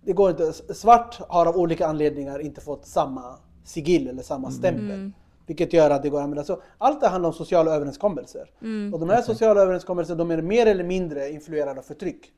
Det 0.03 0.13
går 0.13 0.29
inte. 0.29 0.53
Svart 0.73 1.19
har 1.27 1.45
av 1.45 1.57
olika 1.57 1.87
anledningar 1.87 2.39
inte 2.39 2.61
fått 2.61 2.85
samma 2.85 3.35
sigill 3.63 4.07
eller 4.07 4.23
samma 4.23 4.51
stämpel. 4.51 4.91
Mm. 4.91 5.13
Vilket 5.45 5.73
gör 5.73 5.89
att 5.89 6.03
det 6.03 6.09
går 6.09 6.17
att 6.17 6.23
använda. 6.23 6.43
Så 6.43 6.61
allt 6.77 7.01
det 7.01 7.07
handlar 7.07 7.29
om 7.29 7.33
sociala 7.33 7.71
överenskommelser. 7.71 8.49
Mm. 8.61 8.93
Och 8.93 8.99
de 8.99 9.09
här 9.09 9.21
sociala 9.21 9.61
överenskommelserna 9.61 10.17
de 10.17 10.31
är 10.31 10.41
mer 10.41 10.65
eller 10.65 10.83
mindre 10.83 11.29
influerade 11.29 11.79
av 11.79 11.83
förtryck. 11.83 12.31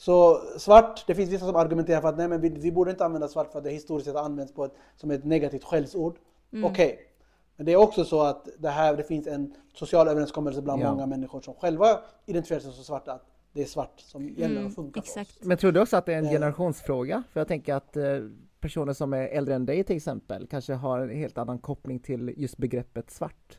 Mm. 0.00 0.04
Så 0.04 0.40
svart, 0.58 1.04
det 1.06 1.14
finns 1.14 1.30
vissa 1.30 1.46
som 1.46 1.56
argumenterar 1.56 2.00
för 2.00 2.08
att 2.08 2.16
nej, 2.18 2.28
men 2.28 2.40
vi, 2.40 2.48
vi 2.48 2.72
borde 2.72 2.90
inte 2.90 3.04
använda 3.04 3.28
svart 3.28 3.52
för 3.52 3.58
att 3.58 3.64
det 3.64 3.70
historiskt 3.70 4.06
sett 4.06 4.16
används 4.16 4.52
på 4.54 4.64
ett, 4.64 4.72
som 4.96 5.10
ett 5.10 5.24
negativt 5.24 5.64
skällsord. 5.64 6.16
Okej. 6.64 6.98
Men 7.56 7.66
det 7.66 7.72
är 7.72 7.76
också 7.76 8.04
så 8.04 8.22
att 8.22 8.48
det, 8.58 8.68
här, 8.68 8.96
det 8.96 9.02
finns 9.04 9.26
en 9.26 9.54
social 9.74 10.08
överenskommelse 10.08 10.62
bland 10.62 10.82
Ja. 10.82 10.90
många 10.92 11.06
människor 11.06 11.40
som 11.40 11.54
själva 11.54 12.00
identifierar 12.26 12.60
sig 12.60 12.72
som 12.72 12.84
svarta. 12.84 13.12
Att 13.12 13.26
det 13.52 13.62
är 13.62 13.66
svart 13.66 14.00
som 14.00 14.28
gäller 14.28 14.54
Mm, 14.56 14.66
och 14.66 14.72
funkar 14.74 15.00
för 15.00 15.06
exakt. 15.20 15.40
oss. 15.40 15.46
Men 15.46 15.56
tror 15.58 15.72
du 15.72 15.80
också 15.80 15.96
att 15.96 16.06
det 16.06 16.14
är 16.14 16.18
en 16.18 16.24
Eh. 16.26 16.30
generationsfråga? 16.30 17.22
För 17.32 17.40
jag 17.40 17.48
tänker 17.48 17.74
att 17.74 17.96
eh, 17.96 18.04
personer 18.60 18.92
som 18.92 19.12
är 19.12 19.28
äldre 19.28 19.54
än 19.54 19.66
dig 19.66 19.84
till 19.84 19.96
exempel 19.96 20.46
kanske 20.46 20.72
har 20.74 21.00
en 21.00 21.10
helt 21.10 21.38
annan 21.38 21.58
koppling 21.58 21.98
till 22.00 22.34
just 22.36 22.56
begreppet 22.56 23.10
svart. 23.10 23.58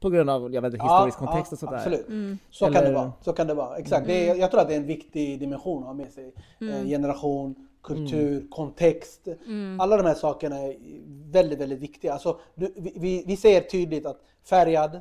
På 0.00 0.10
grund 0.10 0.30
av, 0.30 0.54
jag 0.54 0.62
vet 0.62 0.74
inte, 0.74 0.84
historisk 0.86 1.18
kontext 1.18 1.52
och 1.52 1.58
sådär. 1.58 1.76
Absolut. 1.76 2.08
Mm. 2.08 2.38
Så 2.50 2.64
kan 2.64 2.74
Eller- 2.74 2.88
det 2.88 2.94
vara. 2.94 3.12
Så 3.20 3.32
kan 3.32 3.46
det 3.46 3.54
vara. 3.54 3.76
Exakt. 3.76 4.06
Det 4.06 4.28
är, 4.28 4.34
jag 4.34 4.50
tror 4.50 4.60
att 4.60 4.68
det 4.68 4.74
är 4.74 4.78
en 4.78 4.86
viktig 4.86 5.40
dimension 5.40 5.82
att 5.82 5.86
ha 5.86 5.94
med 5.94 6.12
sig. 6.12 6.34
Mm. 6.60 6.74
Eh, 6.74 6.86
generation, 6.86 7.54
kultur, 7.82 8.46
kontext. 8.50 9.28
Mm. 9.46 9.80
Alla 9.80 9.96
de 9.96 10.06
här 10.06 10.14
sakerna 10.14 10.58
är 10.58 10.76
väldigt, 11.32 11.60
väldigt 11.60 11.78
viktiga. 11.78 12.12
Alltså, 12.12 12.38
vi, 12.54 12.92
vi, 12.96 13.24
vi 13.26 13.36
säger 13.36 13.60
tydligt 13.60 14.06
att 14.06 14.20
färgad, 14.44 15.00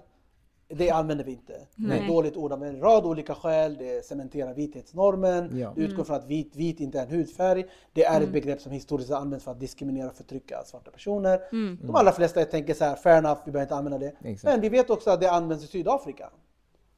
det 0.71 0.89
använder 0.91 1.25
vi 1.25 1.31
inte. 1.31 1.53
Det 1.75 1.83
är 1.95 1.99
Nej. 1.99 2.07
dåligt 2.07 2.37
ord 2.37 2.51
av 2.51 2.63
en 2.63 2.79
rad 2.79 3.05
olika 3.05 3.35
skäl. 3.35 3.75
Det 3.79 4.05
cementerar 4.05 4.53
vithetsnormen. 4.53 5.57
Ja. 5.59 5.73
Det 5.75 5.81
utgår 5.81 6.03
från 6.03 6.15
att 6.15 6.25
vit, 6.25 6.55
vit 6.55 6.79
inte 6.79 6.99
är 6.99 7.03
en 7.03 7.09
hudfärg. 7.09 7.65
Det 7.93 8.03
är 8.05 8.21
ett 8.21 8.31
begrepp 8.31 8.61
som 8.61 8.71
historiskt 8.71 9.11
används 9.11 9.45
för 9.45 9.51
att 9.51 9.59
diskriminera 9.59 10.07
och 10.09 10.15
förtrycka 10.15 10.63
svarta 10.65 10.91
personer. 10.91 11.39
De 11.85 11.95
allra 11.95 12.11
flesta 12.11 12.45
tänker 12.45 12.73
så 12.73 12.83
här, 12.85 12.95
fair 12.95 13.17
enough, 13.17 13.41
vi 13.45 13.51
behöver 13.51 13.65
inte 13.65 13.75
använda 13.75 13.97
det. 13.97 14.13
Exakt. 14.23 14.43
Men 14.53 14.61
vi 14.61 14.69
vet 14.69 14.89
också 14.89 15.09
att 15.09 15.21
det 15.21 15.31
används 15.31 15.63
i 15.63 15.67
Sydafrika. 15.67 16.29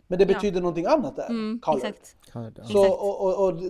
Men 0.07 0.19
det 0.19 0.25
Ja. 0.25 0.33
betyder 0.33 0.61
någonting 0.61 0.85
annat 0.85 1.15
där. 1.15 1.29
Mm, 1.29 1.61
exakt. 1.75 2.15
Ja. 2.33 2.51
Så, 2.63 2.91
och, 2.91 3.21
och, 3.21 3.47
och, 3.47 3.61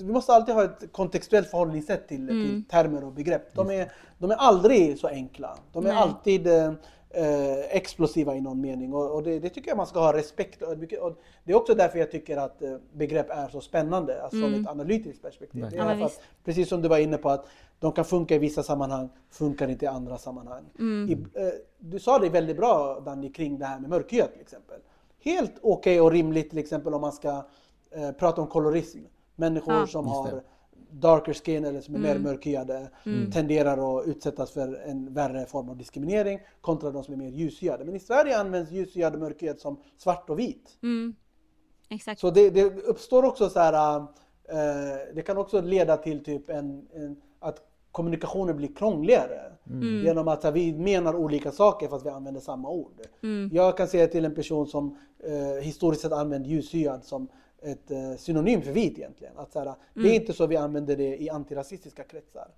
vi 0.00 0.12
måste 0.12 0.32
alltid 0.32 0.54
ha 0.54 0.64
ett 0.64 0.92
kontextuellt 0.92 1.50
förhållningssätt 1.50 2.08
till, 2.08 2.28
Mm. 2.30 2.46
till 2.46 2.64
termer 2.64 3.04
och 3.04 3.12
begrepp. 3.12 3.54
De 3.54 3.70
är, 3.70 3.92
de 4.18 4.30
är 4.30 4.34
aldrig 4.34 4.98
så 4.98 5.06
enkla. 5.08 5.58
De 5.72 5.86
är 5.86 5.88
Nej. 5.88 5.98
alltid 5.98 6.46
eh, 7.16 7.76
explosiva 7.76 8.34
i 8.36 8.40
någon 8.40 8.60
mening 8.60 8.94
och, 8.94 9.14
och 9.14 9.22
det, 9.22 9.38
det 9.38 9.48
tycker 9.48 9.68
jag 9.68 9.76
man 9.76 9.86
ska 9.86 10.00
ha 10.00 10.12
respekt 10.12 10.62
och, 10.62 10.78
Det 11.44 11.52
är 11.52 11.56
också 11.56 11.74
därför 11.74 11.98
jag 11.98 12.10
tycker 12.10 12.36
att 12.36 12.62
eh, 12.62 12.76
begrepp 12.92 13.30
är 13.30 13.48
så 13.48 13.60
spännande, 13.60 14.22
alltså 14.22 14.40
från 14.40 14.54
ett 14.54 14.68
analytiskt 14.68 15.22
perspektiv. 15.22 15.60
Det 15.70 15.76
Mm. 15.76 15.88
Ja, 15.88 15.94
är 15.94 16.06
att, 16.06 16.20
precis 16.44 16.68
som 16.68 16.82
du 16.82 16.88
var 16.88 16.98
inne 16.98 17.16
på 17.16 17.30
att 17.30 17.46
de 17.78 17.92
kan 17.92 18.04
funka 18.04 18.34
i 18.34 18.38
vissa 18.38 18.62
sammanhang, 18.62 19.08
funkar 19.30 19.68
inte 19.68 19.84
i 19.84 19.88
andra 19.88 20.18
sammanhang. 20.18 20.64
Mm. 20.78 21.10
I, 21.10 21.40
eh, 21.40 21.48
du 21.78 21.98
sa 21.98 22.18
det 22.18 22.28
väldigt 22.28 22.56
bra 22.56 23.00
Danny 23.00 23.32
kring 23.32 23.58
det 23.58 23.64
här 23.66 23.80
med 23.80 23.90
mörkhyat 23.90 24.32
till 24.32 24.40
exempel. 24.40 24.80
Helt 25.24 25.52
okej 25.62 26.00
och 26.00 26.10
rimligt 26.12 26.50
till 26.50 26.58
exempel 26.58 26.94
om 26.94 27.00
man 27.00 27.12
ska 27.12 27.44
eh, 27.90 28.10
prata 28.12 28.40
om 28.40 28.46
kolorism. 28.46 28.98
Människor 29.36 29.74
Ja. 29.74 29.86
som 29.86 30.06
har 30.06 30.42
darker 31.00 31.32
skin 31.34 31.64
eller 31.64 31.80
som 31.80 31.94
är 31.94 31.98
Mm. 31.98 32.10
mer 32.10 32.30
mörkhyade 32.30 32.90
tenderar 33.32 33.98
att 33.98 34.06
utsättas 34.06 34.50
för 34.50 34.74
en 34.86 35.14
värre 35.14 35.46
form 35.46 35.68
av 35.68 35.76
diskriminering 35.76 36.40
kontra 36.60 36.90
de 36.90 37.04
som 37.04 37.14
är 37.14 37.18
mer 37.18 37.30
ljushyade. 37.30 37.84
Men 37.84 37.96
i 37.96 38.00
Sverige 38.00 38.38
används 38.38 38.70
ljushyad 38.72 39.14
och 39.14 39.20
mörkhyad 39.20 39.60
som 39.60 39.80
svart 39.96 40.30
och 40.30 40.38
vit. 40.38 40.78
Mm. 40.82 41.14
Exakt. 41.88 42.20
Så 42.20 42.30
det, 42.30 42.50
det 42.50 42.64
uppstår 42.64 43.24
också 43.24 43.48
så 43.48 43.60
här, 43.60 43.98
eh, 44.48 45.14
det 45.14 45.22
kan 45.22 45.38
också 45.38 45.60
leda 45.60 45.96
till 45.96 46.24
typ 46.24 46.50
en, 46.50 46.88
en 46.94 47.16
att 47.38 47.60
kommunikationen 47.92 48.56
blir 48.56 48.74
krångligare. 48.74 49.40
Mm. 49.70 50.04
Genom 50.04 50.28
att 50.28 50.44
här, 50.44 50.52
vi 50.52 50.72
menar 50.72 51.14
olika 51.14 51.50
saker 51.52 51.88
fast 51.88 52.06
vi 52.06 52.10
använder 52.10 52.40
samma 52.40 52.70
ord. 52.70 53.00
Mm. 53.22 53.50
Jag 53.52 53.76
kan 53.76 53.88
säga 53.88 54.06
till 54.06 54.24
en 54.24 54.34
person 54.34 54.66
som 54.66 54.98
eh, 55.24 55.62
historiskt 55.62 56.02
sett 56.02 56.12
använder 56.12 56.50
ljushyad 56.50 57.04
som 57.04 57.28
ett 57.62 57.90
eh, 57.90 58.14
synonym 58.16 58.62
för 58.62 58.72
vit 58.72 58.98
egentligen. 58.98 59.38
Att, 59.38 59.52
så 59.52 59.58
här, 59.58 59.66
Det 59.94 60.00
Mm. 60.00 60.10
är 60.12 60.14
inte 60.14 60.32
så 60.32 60.46
vi 60.46 60.56
använder 60.56 60.96
det 60.96 61.22
i 61.22 61.30
antirasistiska 61.30 62.02
kretsar. 62.04 62.48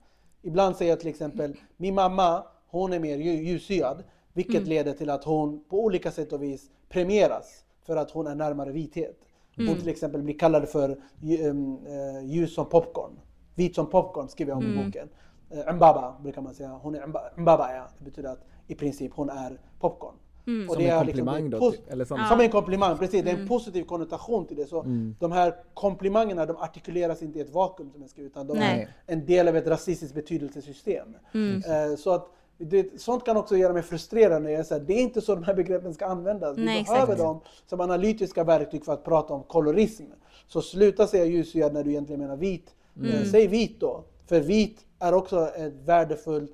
Ibland 0.43 0.77
säger 0.77 0.93
jag 0.93 1.01
till 1.01 1.09
exempel, 1.09 1.57
min 1.77 1.95
mamma 1.95 2.45
hon 2.67 2.93
är 2.93 3.01
mer 3.01 3.17
lju- 3.19 3.43
ljushyad. 3.43 4.05
Vilket 4.33 4.57
Mm. 4.57 4.69
leder 4.69 4.93
till 4.93 5.11
att 5.11 5.25
hon 5.25 5.65
på 5.69 5.85
olika 5.85 6.11
sätt 6.11 6.33
och 6.33 6.43
vis 6.43 6.71
premieras 6.89 7.65
för 7.83 7.97
att 7.97 8.11
hon 8.11 8.27
är 8.27 8.35
närmare 8.35 8.73
vithet. 8.73 9.19
Hon 9.57 9.67
Mm. 9.67 9.79
till 9.79 9.89
exempel 9.89 10.23
blir 10.23 10.39
kallad 10.39 10.69
för 10.69 10.91
eh, 10.91 12.25
ljus 12.25 12.55
som 12.55 12.67
popcorn. 12.69 13.21
Vit 13.55 13.75
som 13.75 13.87
popcorn 13.91 14.29
skriver 14.29 14.51
jag 14.53 14.59
om 14.59 14.65
Mm. 14.65 14.79
i 14.81 14.85
boken. 14.85 15.09
Eh, 15.51 15.75
Mbaba 15.75 16.17
brukar 16.23 16.43
man 16.43 16.55
säga. 16.55 16.69
Hon 16.83 16.95
är 16.95 17.07
mba- 17.07 17.31
Mbaba 17.41 17.73
ja. 17.75 17.89
Det 17.99 18.05
betyder 18.05 18.29
att 18.33 18.45
i 18.67 18.75
princip 18.75 19.13
hon 19.15 19.31
är 19.31 19.61
popcorn. 19.81 20.15
Mm. 20.49 20.69
Och 20.69 20.75
Som 20.75 20.83
det 20.83 20.89
en 20.91 20.99
är 20.99 21.05
liksom- 21.05 21.27
komplimang 21.27 21.47
är 21.47 21.61
då? 21.61 21.71
typ, 21.73 21.91
Eller 21.93 22.05
som, 22.05 22.19
Ja. 22.21 22.27
Som 22.29 22.41
en 22.41 22.51
komplimang, 22.51 22.99
precis. 22.99 23.25
Det 23.25 23.31
är 23.31 23.37
en 23.37 23.49
positiv 23.49 23.85
konnotation 23.85 24.47
till 24.47 24.57
det. 24.57 24.67
Så 24.67 24.81
Mm. 24.83 25.17
de 25.21 25.33
här 25.33 25.55
komplimangerna 25.75 26.47
de 26.47 26.57
artikuleras 26.57 27.23
inte 27.23 27.39
i 27.39 27.43
ett 27.43 27.51
vakuum 27.55 27.91
som 27.93 28.01
jag 28.01 28.11
skriver 28.11 28.31
utan 28.31 28.47
de 28.47 28.59
Nej. 28.59 28.89
är 29.07 29.13
en 29.15 29.27
del 29.27 29.49
av 29.49 29.57
ett 29.57 29.67
rasistiskt 29.67 30.15
betydelsesystem. 30.15 31.09
Mm. 31.35 31.63
Eh, 31.91 31.97
så 31.97 32.11
att 32.11 32.29
det, 32.59 33.01
sånt 33.01 33.25
kan 33.25 33.37
också 33.37 33.57
göra 33.57 33.73
mig 33.73 33.83
frustrerad 33.83 34.43
när 34.43 34.51
jag 34.51 34.67
säger 34.67 34.85
det 34.85 34.93
är 34.93 35.03
inte 35.03 35.21
så 35.21 35.35
de 35.35 35.45
här 35.45 35.55
begreppen 35.55 35.95
ska 35.95 36.07
användas. 36.07 36.59
Vi 36.59 36.65
Nej, 36.65 36.85
behöver 36.85 37.03
exakt. 37.13 37.19
dem 37.23 37.41
som 37.67 37.81
analytiska 37.81 38.45
verktyg 38.45 38.85
för 38.85 38.93
att 38.93 39.05
prata 39.05 39.35
om 39.35 39.43
kolorism. 39.43 40.05
Så 40.47 40.63
sluta 40.63 41.07
säga 41.07 41.25
ljushyad 41.25 41.73
när 41.75 41.85
du 41.85 41.91
egentligen 41.91 42.21
menar 42.21 42.37
vit. 42.37 42.75
Mm. 42.97 43.11
Eh, 43.13 43.23
säg 43.25 43.47
vit 43.47 43.81
då. 43.81 44.05
För 44.27 44.41
vit 44.41 44.85
är 44.99 45.15
också 45.15 45.49
ett 45.49 45.75
värdefullt, 45.85 46.53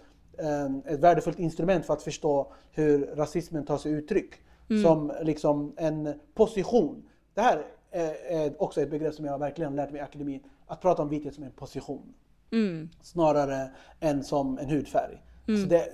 ett 0.87 1.01
värdefullt 1.01 1.39
instrument 1.39 1.87
för 1.87 1.93
att 1.93 2.03
förstå 2.03 2.53
hur 2.71 3.07
rasismen 3.07 3.65
tar 3.65 3.79
sig 3.79 3.93
uttryck. 3.93 4.35
Mm. 4.71 4.83
Som 4.83 5.13
liksom 5.23 5.73
en 5.77 6.15
position. 6.35 7.03
Det 7.35 7.41
här 7.41 7.63
är, 7.91 8.63
också 8.63 8.81
ett 8.83 8.91
begrepp 8.91 9.15
som 9.15 9.25
jag 9.25 9.39
verkligen 9.39 9.77
lärt 9.77 9.91
mig 9.91 10.01
i 10.01 10.05
akademin. 10.05 10.41
Att 10.67 10.81
prata 10.81 11.03
om 11.03 11.09
vithet 11.09 11.35
som 11.35 11.45
en 11.45 11.53
position 11.53 12.15
Mm. 12.51 12.89
snarare 13.03 13.71
än 14.01 14.25
som 14.25 14.59
en 14.59 14.71
hudfärg. 14.71 15.23
Så 15.47 15.69
det, 15.69 15.89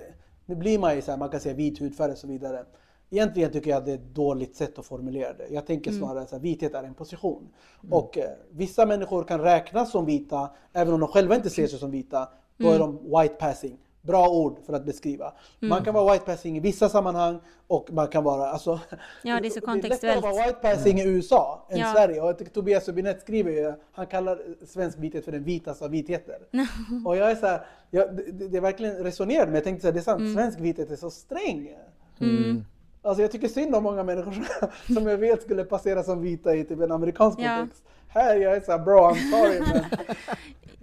nu 0.45 0.55
blir 0.55 0.79
man 0.79 0.95
ju 0.95 1.01
så 1.01 1.11
här, 1.11 1.17
man 1.17 1.29
kan 1.29 1.39
säga 1.39 1.55
vit 1.55 1.81
hudfärg 1.81 2.11
och 2.11 2.17
så 2.17 2.27
vidare. 2.27 2.65
Egentligen 3.09 3.51
tycker 3.51 3.69
jag 3.69 3.77
att 3.77 3.85
det 3.85 3.91
är 3.91 3.95
ett 3.95 4.15
dåligt 4.15 4.55
sätt 4.55 4.79
att 4.79 4.85
formulera 4.85 5.33
det. 5.33 5.47
Jag 5.49 5.65
tänker 5.67 5.91
snarare 5.91 6.21
att 6.21 6.41
vithet 6.41 6.73
är 6.73 6.83
en 6.83 6.93
position. 6.93 7.47
Och 7.89 8.17
eh, 8.17 8.29
vissa 8.51 8.85
människor 8.85 9.23
kan 9.23 9.39
räknas 9.39 9.91
som 9.91 10.05
vita, 10.05 10.49
även 10.73 10.93
om 10.93 10.99
de 10.99 11.09
själva 11.09 11.35
inte 11.35 11.49
ser 11.49 11.67
sig 11.67 11.79
som 11.79 11.91
vita. 11.91 12.29
Då 12.57 12.69
är 12.69 12.79
de 12.79 12.97
white 13.03 13.35
passing. 13.35 13.77
Bra 14.01 14.29
ord 14.29 14.57
för 14.65 14.73
att 14.73 14.85
beskriva. 14.85 15.33
Man 15.59 15.83
kan 15.83 15.93
vara 15.93 16.13
white 16.13 16.25
passing 16.25 16.57
i 16.57 16.59
vissa 16.59 16.89
sammanhang 16.89 17.39
och 17.67 17.91
man 17.93 18.07
kan 18.07 18.23
vara, 18.23 18.49
alltså, 18.49 18.79
Ja, 19.23 19.39
det 19.41 19.47
är 19.47 19.49
så 19.49 19.55
lättare 19.59 19.73
kontextuellt. 19.81 20.17
att 20.25 20.35
vara 20.35 20.45
white 20.45 20.59
passing 20.61 20.99
i 20.99 21.03
USA 21.07 21.67
än 21.69 21.79
Ja. 21.79 21.91
Sverige. 21.93 22.21
Och 22.21 22.27
jag 22.27 22.37
tycker 22.37 22.51
Tobias 22.51 22.89
Hübinette 22.89 23.19
skriver 23.19 23.51
ju, 23.51 23.73
han 23.91 24.07
kallar 24.07 24.39
svensk 24.67 24.97
vithet 24.99 25.25
för 25.25 25.31
den 25.31 25.43
vitaste 25.43 25.85
av 25.85 25.91
vitheter. 25.91 26.37
och 27.05 27.15
jag 27.17 27.31
är 27.31 27.35
så 27.35 27.45
här, 27.47 27.65
jag, 27.89 28.15
det, 28.15 28.47
det 28.47 28.57
är 28.57 28.61
verkligen 28.61 28.95
resonerande 29.03 29.45
men 29.45 29.55
jag 29.55 29.63
tänkte 29.63 29.81
så 29.81 29.87
här, 29.87 29.93
det 29.93 29.99
är 29.99 30.03
sant, 30.03 30.19
Mm. 30.21 30.33
svensk 30.33 30.59
vithet 30.59 30.91
är 30.91 30.95
så 30.95 31.09
sträng. 31.11 31.75
Mm. 32.19 32.65
Alltså 33.01 33.21
jag 33.21 33.31
tycker 33.31 33.47
synd 33.47 33.75
om 33.75 33.83
många 33.83 34.03
människor 34.03 34.35
som, 34.93 35.07
jag 35.07 35.17
vet 35.17 35.41
skulle 35.41 35.63
passera 35.63 36.03
som 36.03 36.21
vita 36.21 36.55
i 36.55 36.63
typ 36.63 36.79
en 36.81 36.91
amerikansk 36.91 37.39
Ja. 37.39 37.67
Här 38.13 38.35
jag 38.35 38.55
är 38.55 38.61
såhär 38.61 38.79
bro 38.79 38.97
I'm 38.99 39.31
sorry 39.31 39.59
men. 39.59 39.85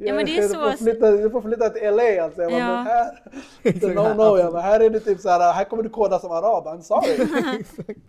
Ja, 0.01 0.15
men 0.15 0.27
det 0.27 0.39
är 0.39 0.43
du, 0.43 0.49
så- 0.49 0.55
får 0.55 0.77
flytta, 0.77 1.11
du 1.11 1.31
får 1.31 1.41
flytta 1.43 1.69
till 1.71 1.83
LA 1.97 2.23
alltså. 2.25 2.43
Jag 2.43 2.51
bara, 2.51 2.59
Ja. 2.61 2.67
men 2.67 2.87
här, 2.87 3.95
no 3.95 4.15
no, 4.15 4.39
jag 4.39 4.53
bara, 4.53 4.63
här 4.63 4.81
är 4.81 4.91
du 4.91 5.01
typ 5.01 5.21
såhär, 5.21 5.53
här 5.53 5.65
kommer 5.65 5.83
du 5.83 5.89
koda 5.89 6.19
som 6.19 6.31
arab, 6.33 6.67
I'm 6.67 6.81
sorry. 6.81 7.27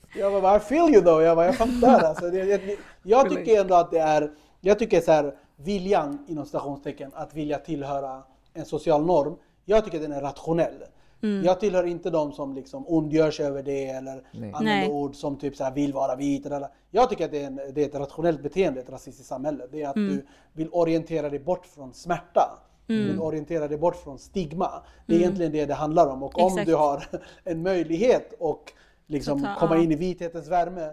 jag 0.15 0.41
bara, 0.41 0.57
I 0.57 0.59
feel 0.59 0.89
you 0.93 1.01
though, 1.03 1.23
jag 1.23 1.37
bara, 1.37 1.45
jag 1.45 1.55
fattar 1.55 1.99
alltså. 2.03 2.29
Det, 2.29 2.37
jag, 2.37 2.59
jag 3.03 3.29
tycker 3.29 3.61
ändå 3.61 3.75
att 3.75 3.91
det 3.91 3.99
är, 3.99 4.31
jag 4.61 4.79
tycker 4.79 5.01
så 5.01 5.11
här, 5.11 5.33
viljan 5.55 6.25
inom 6.27 6.45
citationstecken 6.45 7.11
att 7.15 7.33
vilja 7.33 7.57
tillhöra 7.57 8.23
en 8.53 8.65
social 8.65 9.05
norm. 9.05 9.35
Jag 9.65 9.85
tycker 9.85 9.99
den 9.99 10.11
är 10.11 10.21
rationell. 10.21 10.83
Mm. 11.21 11.43
Jag 11.45 11.59
tillhör 11.59 11.83
inte 11.83 12.09
de 12.09 12.31
som 12.31 12.53
liksom 12.53 12.83
ondgör 12.87 13.31
sig 13.31 13.45
över 13.45 13.63
det 13.63 13.85
eller 13.89 14.13
Nej. 14.31 14.51
använder 14.53 14.63
Nej. 14.63 14.89
ord 14.89 15.15
som 15.15 15.37
typ 15.37 15.55
så 15.55 15.63
här 15.63 15.71
vill 15.73 15.93
vara 15.93 16.15
vit. 16.15 16.45
Eller, 16.45 16.67
jag 16.91 17.09
tycker 17.09 17.25
att 17.25 17.31
det 17.31 17.43
är, 17.43 17.47
en, 17.47 17.59
det 17.73 17.81
är 17.83 17.85
ett 17.85 17.95
rationellt 17.95 18.43
beteende 18.43 18.79
i 18.79 18.83
ett 18.83 18.89
rasistiskt 18.89 19.29
samhälle. 19.29 19.63
Det 19.71 19.81
är 19.81 19.87
att 19.89 19.95
Mm. 19.95 20.09
du 20.15 20.25
vill 20.53 20.69
orientera 20.71 21.29
dig 21.29 21.39
bort 21.39 21.65
från 21.65 21.93
smärta. 21.93 22.59
Du 22.87 23.07
vill 23.07 23.19
orientera 23.19 23.67
dig 23.67 23.77
bort 23.77 23.95
från 23.95 24.19
stigma. 24.19 24.69
Det 25.05 25.15
är 25.15 25.19
egentligen 25.19 25.51
det 25.51 25.65
det 25.65 25.73
handlar 25.73 26.07
om. 26.07 26.23
Och 26.23 26.37
om 26.37 26.41
Mm. 26.41 26.53
Exakt. 26.53 26.67
du 26.67 26.75
har 26.75 27.03
en 27.43 27.63
möjlighet 27.63 28.41
att 28.41 28.63
liksom 29.07 29.39
Så 29.39 29.45
ta- 29.45 29.55
komma 29.59 29.77
in 29.77 29.91
i 29.91 29.95
vithetens 29.95 30.47
värme. 30.47 30.91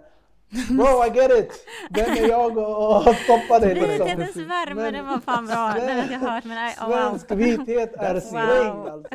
Bro, 0.50 1.04
I 1.04 1.10
get 1.14 1.30
it! 1.38 1.66
Vem 1.90 2.10
är 2.10 2.28
jag 2.28 2.58
och, 2.58 2.96
och 3.08 3.14
stoppa 3.14 3.58
dig 3.60 3.74
liksom? 3.74 4.06
Vithetens 4.06 4.36
värme, 4.36 4.74
Men- 4.74 4.92
den 4.92 5.06
var 5.06 5.18
fan 5.20 5.46
bra. 5.46 5.74
Den 5.76 5.96
har 5.98 6.12
jag 6.12 6.18
hört 6.18 6.44
men 6.44 6.68
oh, 6.80 6.88
wow. 6.88 7.18
Svensk 7.18 7.30
vithet 7.30 7.94
är 7.98 8.14
Wow. 8.14 8.20
sträng 8.20 8.88
alltså. 8.88 9.08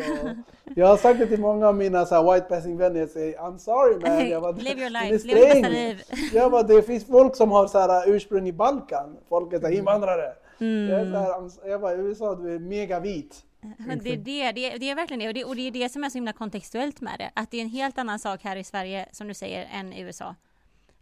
Jag 0.75 0.87
har 0.87 0.97
sagt 0.97 1.19
det 1.19 1.27
till 1.27 1.39
många 1.39 1.67
av 1.67 1.75
mina 1.75 2.05
så 2.05 2.15
här, 2.15 2.33
white 2.33 2.45
passing 2.45 2.77
vänner, 2.77 2.99
jag 2.99 3.09
säger 3.09 3.37
I'm 3.37 3.57
sorry 3.57 3.99
man. 4.09 4.29
Jag 4.29 4.41
bara, 4.41 4.51
Live 4.51 4.81
your 4.81 4.89
"Den 4.89 5.09
life, 5.09 5.27
lev 5.27 5.35
ditt 5.35 5.45
bästa 5.45 5.59
sträng." 5.59 5.71
liv. 5.71 6.01
Jag 6.33 6.51
bara, 6.51 6.63
det 6.63 6.81
finns 6.81 7.05
folk 7.05 7.35
som 7.35 7.51
har 7.51 7.67
så 7.67 7.79
här, 7.79 8.09
ursprung 8.09 8.47
i 8.47 8.53
Balkan, 8.53 9.17
folk 9.29 9.53
är 9.53 9.59
så 9.59 9.67
här, 9.67 9.73
invandrare. 9.73 10.33
Mm. 10.59 10.89
Jag, 10.89 10.99
är 11.01 11.05
så 11.11 11.17
här, 11.17 11.29
"I'm- 11.29 11.69
jag 11.69 11.81
bara, 11.81 11.93
USA 11.93 12.35
du 12.35 12.55
är 12.55 12.59
mega 12.59 12.99
vit. 12.99 13.43
Det, 13.77 13.91
är 13.93 14.17
det, 14.17 14.51
det, 14.51 14.65
är, 14.73 14.79
det 14.79 14.89
är 14.89 14.95
verkligen 14.95 15.19
det 15.19 15.27
och, 15.27 15.33
det 15.33 15.43
och 15.45 15.55
det 15.55 15.67
är 15.67 15.71
det 15.71 15.89
som 15.89 16.03
är 16.03 16.09
så 16.09 16.13
himla 16.17 16.33
kontextuellt 16.33 17.01
med 17.01 17.13
det. 17.19 17.31
Att 17.33 17.51
det 17.51 17.57
är 17.57 17.61
en 17.61 17.69
helt 17.69 17.97
annan 17.97 18.19
sak 18.19 18.39
här 18.43 18.55
i 18.55 18.63
Sverige, 18.63 19.05
som 19.11 19.27
du 19.27 19.33
säger, 19.33 19.67
än 19.73 19.93
i 19.93 20.01
USA. 20.01 20.35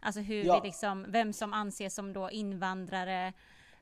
Alltså 0.00 0.20
hur 0.20 0.44
Ja. 0.44 0.60
vi 0.60 0.68
liksom, 0.68 1.04
vem 1.08 1.32
som 1.32 1.52
anses 1.52 1.94
som 1.94 2.12
då 2.12 2.30
invandrare 2.30 3.32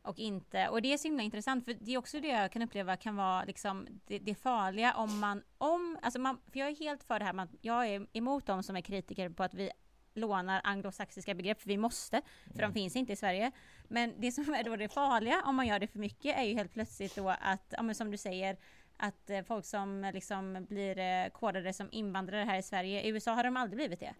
och 0.03 0.19
inte. 0.19 0.69
Och 0.69 0.82
det 0.82 0.93
är 0.93 0.99
så 0.99 1.09
himla 1.09 1.23
intressant 1.23 1.65
för 1.65 1.74
det 1.81 1.95
är 1.95 1.99
också 1.99 2.20
det 2.20 2.28
jag 2.28 2.53
kan 2.53 2.62
uppleva 2.62 2.97
kan 2.97 3.16
vara 3.16 3.45
liksom 3.45 3.86
det, 4.07 4.19
det 4.19 4.35
farliga 4.35 4.95
om 4.95 5.19
man, 5.19 5.43
om, 5.59 5.99
alltså 6.03 6.19
man, 6.19 6.39
för 6.53 6.59
jag 6.59 6.69
är 6.69 6.77
helt 6.77 7.03
för 7.05 7.19
det 7.19 7.24
här 7.24 7.32
med 7.32 7.49
jag 7.61 7.86
är 7.86 8.07
emot 8.12 8.47
de 8.47 8.62
som 8.62 8.77
är 8.77 8.81
kritiker 8.81 9.28
på 9.28 9.43
att 9.43 9.55
vi 9.55 9.70
lånar 10.15 10.61
anglosaxiska 10.65 11.35
begrepp, 11.35 11.61
för 11.61 11.69
vi 11.69 11.77
måste, 11.77 12.23
för 12.55 12.62
de 12.62 12.73
finns 12.73 12.97
inte 12.97 13.12
i 13.12 13.16
Sverige. 13.16 13.53
Men 13.89 14.15
det 14.19 14.32
som 14.32 14.55
är 14.55 14.65
då 14.65 14.77
det 14.77 14.89
farliga 14.89 15.43
om 15.47 15.55
man 15.57 15.66
gör 15.66 15.78
det 15.78 15.86
för 15.86 15.99
mycket 15.99 16.39
är 16.39 16.43
ju 16.45 16.55
helt 16.55 16.73
plötsligt 16.73 17.16
då 17.16 17.28
att, 17.28 17.74
ja 17.77 17.82
men 17.82 17.95
som 17.95 18.11
du 18.11 18.16
säger, 18.16 18.57
att 18.97 19.31
eh, 19.31 19.43
folk 19.43 19.65
som 19.65 20.11
liksom 20.15 20.66
blir 20.69 20.99
eh, 20.99 21.28
kodade 21.28 21.73
som 21.73 21.89
invandrare 21.93 22.45
här 22.45 22.59
i 22.59 22.62
Sverige, 22.62 23.03
i 23.03 23.09
USA 23.09 23.32
har 23.32 23.45
de 23.45 23.57
aldrig 23.57 23.77
blivit 23.77 24.01
det. 24.01 24.15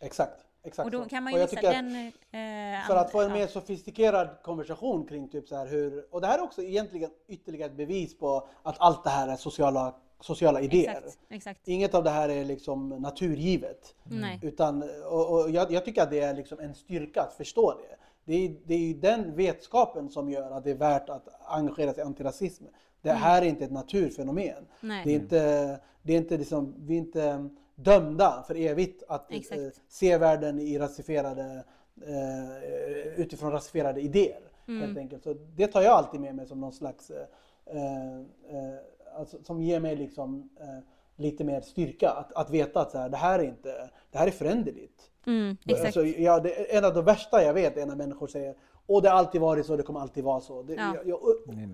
Exakt, 0.00 0.44
exakt 0.62 0.84
Och 0.84 0.90
då 0.90 1.02
så. 1.02 1.08
kan 1.08 1.22
man 1.24 1.32
ju 1.32 1.38
visa 1.40 1.60
den... 1.60 1.96
eh, 1.96 2.86
För 2.86 2.96
att 2.96 3.12
få 3.12 3.20
en 3.20 3.32
mer 3.32 3.46
sofistikerad 3.46 4.28
konversation 4.42 5.06
kring 5.06 5.28
typ 5.28 5.48
så 5.48 5.56
här 5.56 5.66
hur, 5.66 6.06
och 6.14 6.20
det 6.20 6.26
här 6.26 6.38
är 6.38 6.42
också 6.42 6.62
egentligen 6.62 7.10
ytterligare 7.28 7.70
ett 7.70 7.76
bevis 7.76 8.18
på 8.18 8.48
att 8.62 8.76
allt 8.78 9.04
det 9.04 9.10
här 9.10 9.28
är 9.28 9.36
sociala, 9.36 9.94
sociala 10.20 10.60
idéer. 10.60 10.90
Exakt, 10.96 11.18
exakt. 11.28 11.68
Inget 11.68 11.94
av 11.94 12.04
det 12.04 12.10
här 12.10 12.28
är 12.28 12.44
liksom 12.44 12.88
naturgivet. 12.88 13.94
Nej. 14.04 14.38
Utan, 14.42 14.82
och, 15.10 15.30
och 15.40 15.50
jag, 15.50 15.72
jag 15.72 15.84
tycker 15.84 16.02
att 16.02 16.10
det 16.10 16.20
är 16.20 16.34
liksom 16.34 16.58
en 16.60 16.74
styrka 16.74 17.22
att 17.22 17.32
förstå 17.34 17.70
det. 17.74 17.96
Det 18.24 18.34
är, 18.44 18.56
det 18.64 18.74
är 18.74 18.78
ju 18.78 18.94
den 18.94 19.36
vetskapen 19.36 20.08
som 20.10 20.30
gör 20.30 20.50
att 20.50 20.64
det 20.64 20.70
är 20.70 20.74
värt 20.74 21.08
att 21.08 21.28
engagera 21.44 21.92
sig 21.94 22.02
i 22.02 22.06
antirasism. 22.06 22.64
Det 23.02 23.12
här 23.12 23.42
är 23.42 23.46
inte 23.46 23.64
ett 23.64 23.70
naturfenomen. 23.72 24.44
Mm. 24.56 24.66
Nej. 24.80 25.02
Det 25.04 25.10
är 25.10 25.14
inte, 25.14 25.80
det 26.02 26.12
är 26.12 26.16
inte 26.16 26.36
liksom, 26.38 26.74
vi 26.78 26.94
är 26.94 26.98
inte 26.98 27.48
dömda 27.82 28.44
för 28.46 28.54
evigt 28.54 29.02
att 29.08 29.26
Exakt. 29.32 29.60
eh, 29.60 29.68
se 29.88 30.18
världen 30.18 30.58
i 30.58 30.78
rasifierade, 30.78 31.64
eh, 32.06 33.20
utifrån 33.20 33.52
rasifierade 33.52 34.00
idéer. 34.00 34.40
Mm. 34.68 34.80
Helt 34.80 34.98
enkelt. 34.98 35.24
Så 35.24 35.34
det 35.56 35.66
tar 35.66 35.82
jag 35.82 35.92
alltid 35.92 36.20
med 36.20 36.34
mig 36.34 36.46
som 36.46 36.60
någon 36.60 36.72
slags, 36.72 37.10
eh, 37.10 38.16
eh, 38.16 38.74
alltså, 39.18 39.42
som 39.42 39.62
ger 39.62 39.80
mig 39.80 39.96
liksom 39.96 40.50
eh, 40.60 40.78
lite 41.16 41.44
mer 41.44 41.60
styrka. 41.60 42.10
Att, 42.10 42.32
att 42.32 42.50
veta 42.50 42.80
att 42.80 42.90
så 42.90 42.98
här, 42.98 43.08
det 43.08 43.16
här 43.16 43.38
är 43.38 43.44
inte, 43.44 43.90
det 44.10 44.18
här 44.18 44.26
är 44.26 44.30
föränderligt. 44.30 45.10
Mm, 45.26 45.56
exakt. 45.66 45.84
Alltså, 45.84 46.04
ja, 46.04 46.40
det, 46.40 46.76
en 46.76 46.84
av 46.84 46.94
de 46.94 47.04
värsta 47.04 47.42
jag 47.42 47.54
vet 47.54 47.76
är 47.76 47.86
när 47.86 47.96
människor 47.96 48.26
säger 48.26 48.54
Åh, 48.86 49.02
det 49.02 49.08
har 49.08 49.16
alltid 49.16 49.40
varit 49.40 49.66
så, 49.66 49.76
det 49.76 49.82
kommer 49.82 50.00
alltid 50.00 50.24
vara 50.24 50.40
så. 50.40 50.62
Det, 50.62 50.74
Ja. 50.74 50.96
jag, 51.04 51.08
jag, 51.08 51.18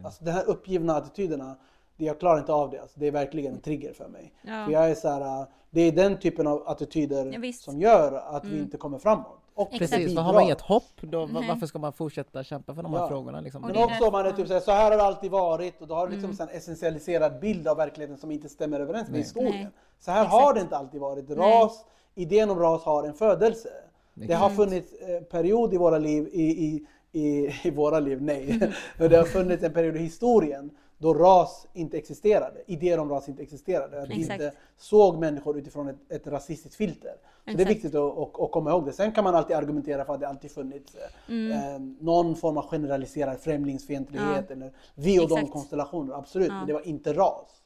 alltså, 0.04 0.24
de 0.24 0.30
här 0.30 0.44
uppgivna 0.48 0.96
attityderna, 0.96 1.56
det, 1.96 2.04
jag 2.04 2.20
klarar 2.20 2.38
inte 2.38 2.52
av 2.52 2.70
det. 2.70 2.78
Alltså, 2.80 3.00
det 3.00 3.06
är 3.06 3.10
verkligen 3.10 3.54
en 3.54 3.60
trigger 3.60 3.92
för 3.92 4.08
mig. 4.08 4.32
Ja. 4.42 4.64
För 4.64 4.72
jag 4.72 4.90
är 4.90 4.94
så 4.94 5.08
här, 5.08 5.46
det 5.76 5.82
är 5.82 5.92
den 5.92 6.18
typen 6.18 6.46
av 6.46 6.68
attityder 6.68 7.44
Ja, 7.44 7.52
som 7.52 7.80
gör 7.80 8.12
att 8.36 8.44
vi 8.44 8.58
inte 8.58 8.76
kommer 8.76 8.98
framåt. 8.98 9.38
Och 9.54 9.68
Exakt. 9.72 9.92
Precis, 9.92 10.14
för 10.14 10.22
har 10.22 10.32
man 10.32 10.42
inget 10.42 10.60
hopp, 10.60 10.82
då, 11.00 11.26
Nej. 11.26 11.48
varför 11.48 11.66
ska 11.66 11.78
man 11.78 11.92
fortsätta 11.92 12.44
kämpa 12.44 12.74
för 12.74 12.82
de 12.82 12.92
här 12.92 13.00
Ja. 13.00 13.08
frågorna? 13.08 13.40
Liksom? 13.40 13.62
Och 13.64 13.66
Men 13.70 13.76
det 13.76 13.84
också 13.84 14.04
om 14.06 14.12
man 14.12 14.26
är 14.26 14.32
typ 14.32 14.46
såhär, 14.48 14.60
så 14.60 14.70
här 14.70 14.90
har 14.90 14.96
det 14.96 15.02
alltid 15.02 15.30
varit 15.30 15.80
och 15.80 15.86
då 15.88 15.94
har 15.94 16.06
du 16.06 16.12
liksom 16.12 16.36
en 16.48 16.56
essentialiserad 16.56 17.40
bild 17.40 17.68
av 17.68 17.76
verkligheten 17.76 18.18
som 18.18 18.30
inte 18.30 18.48
stämmer 18.48 18.80
överens 18.80 19.08
med 19.08 19.12
Nej. 19.12 19.22
historien. 19.22 19.54
Nej. 19.54 19.68
Så 20.00 20.10
här 20.10 20.24
har 20.24 20.54
det 20.54 20.60
inte 20.60 20.76
alltid 20.76 21.00
varit. 21.00 21.30
Ras, 21.30 21.84
idén 22.14 22.50
om 22.50 22.58
ras 22.58 22.82
har 22.82 23.04
en 23.04 23.14
födelse. 23.14 23.68
Det 24.14 24.34
har 24.34 24.50
funnits 24.50 24.92
eh, 24.92 25.20
period 25.22 25.74
i 25.74 25.76
våra 25.76 25.98
liv, 25.98 26.28
i, 26.32 26.42
i, 26.42 26.86
i, 27.20 27.50
i 27.64 27.70
våra 27.70 28.00
liv, 28.00 28.22
nej. 28.22 28.72
Men 28.98 29.10
det 29.10 29.16
har 29.16 29.24
funnits 29.24 29.62
en 29.64 29.72
period 29.72 29.96
i 29.96 29.98
historien 29.98 30.70
då 30.98 31.14
ras 31.14 31.66
inte 31.72 31.98
existerade. 31.98 32.62
Idéer 32.66 32.98
om 32.98 33.10
ras 33.10 33.28
inte 33.28 33.42
existerade. 33.42 34.02
Att 34.02 34.10
vi 34.10 34.20
Exakt. 34.20 34.42
inte 34.42 34.56
såg 34.76 35.18
människor 35.18 35.58
utifrån 35.58 35.88
ett, 35.88 35.96
ett 36.12 36.26
rasistiskt 36.26 36.76
filter. 36.76 37.12
Så 37.12 37.20
det 37.44 37.50
är 37.50 37.54
Exakt. 37.54 37.70
viktigt 37.70 37.94
att, 37.94 38.18
att, 38.18 38.40
att 38.40 38.50
komma 38.50 38.70
ihåg 38.70 38.86
det. 38.86 38.92
Sen 38.92 39.12
kan 39.12 39.24
man 39.24 39.34
alltid 39.34 39.56
argumentera 39.56 40.04
för 40.04 40.14
att 40.14 40.20
det 40.20 40.28
alltid 40.28 40.50
funnits 40.50 40.94
eh, 40.94 41.34
eh, 41.74 41.80
någon 42.00 42.36
form 42.36 42.56
av 42.56 42.66
generaliserad 42.66 43.38
främlingsfientlighet 43.40 44.44
Ja. 44.48 44.54
eller 44.54 44.72
vi 44.94 45.20
och 45.20 45.28
de 45.28 45.34
Exakt. 45.34 45.52
konstellationer, 45.52 46.14
absolut. 46.14 46.48
Ja. 46.48 46.54
Men 46.54 46.66
det 46.66 46.72
var 46.72 46.86
inte 46.86 47.12
ras. 47.12 47.62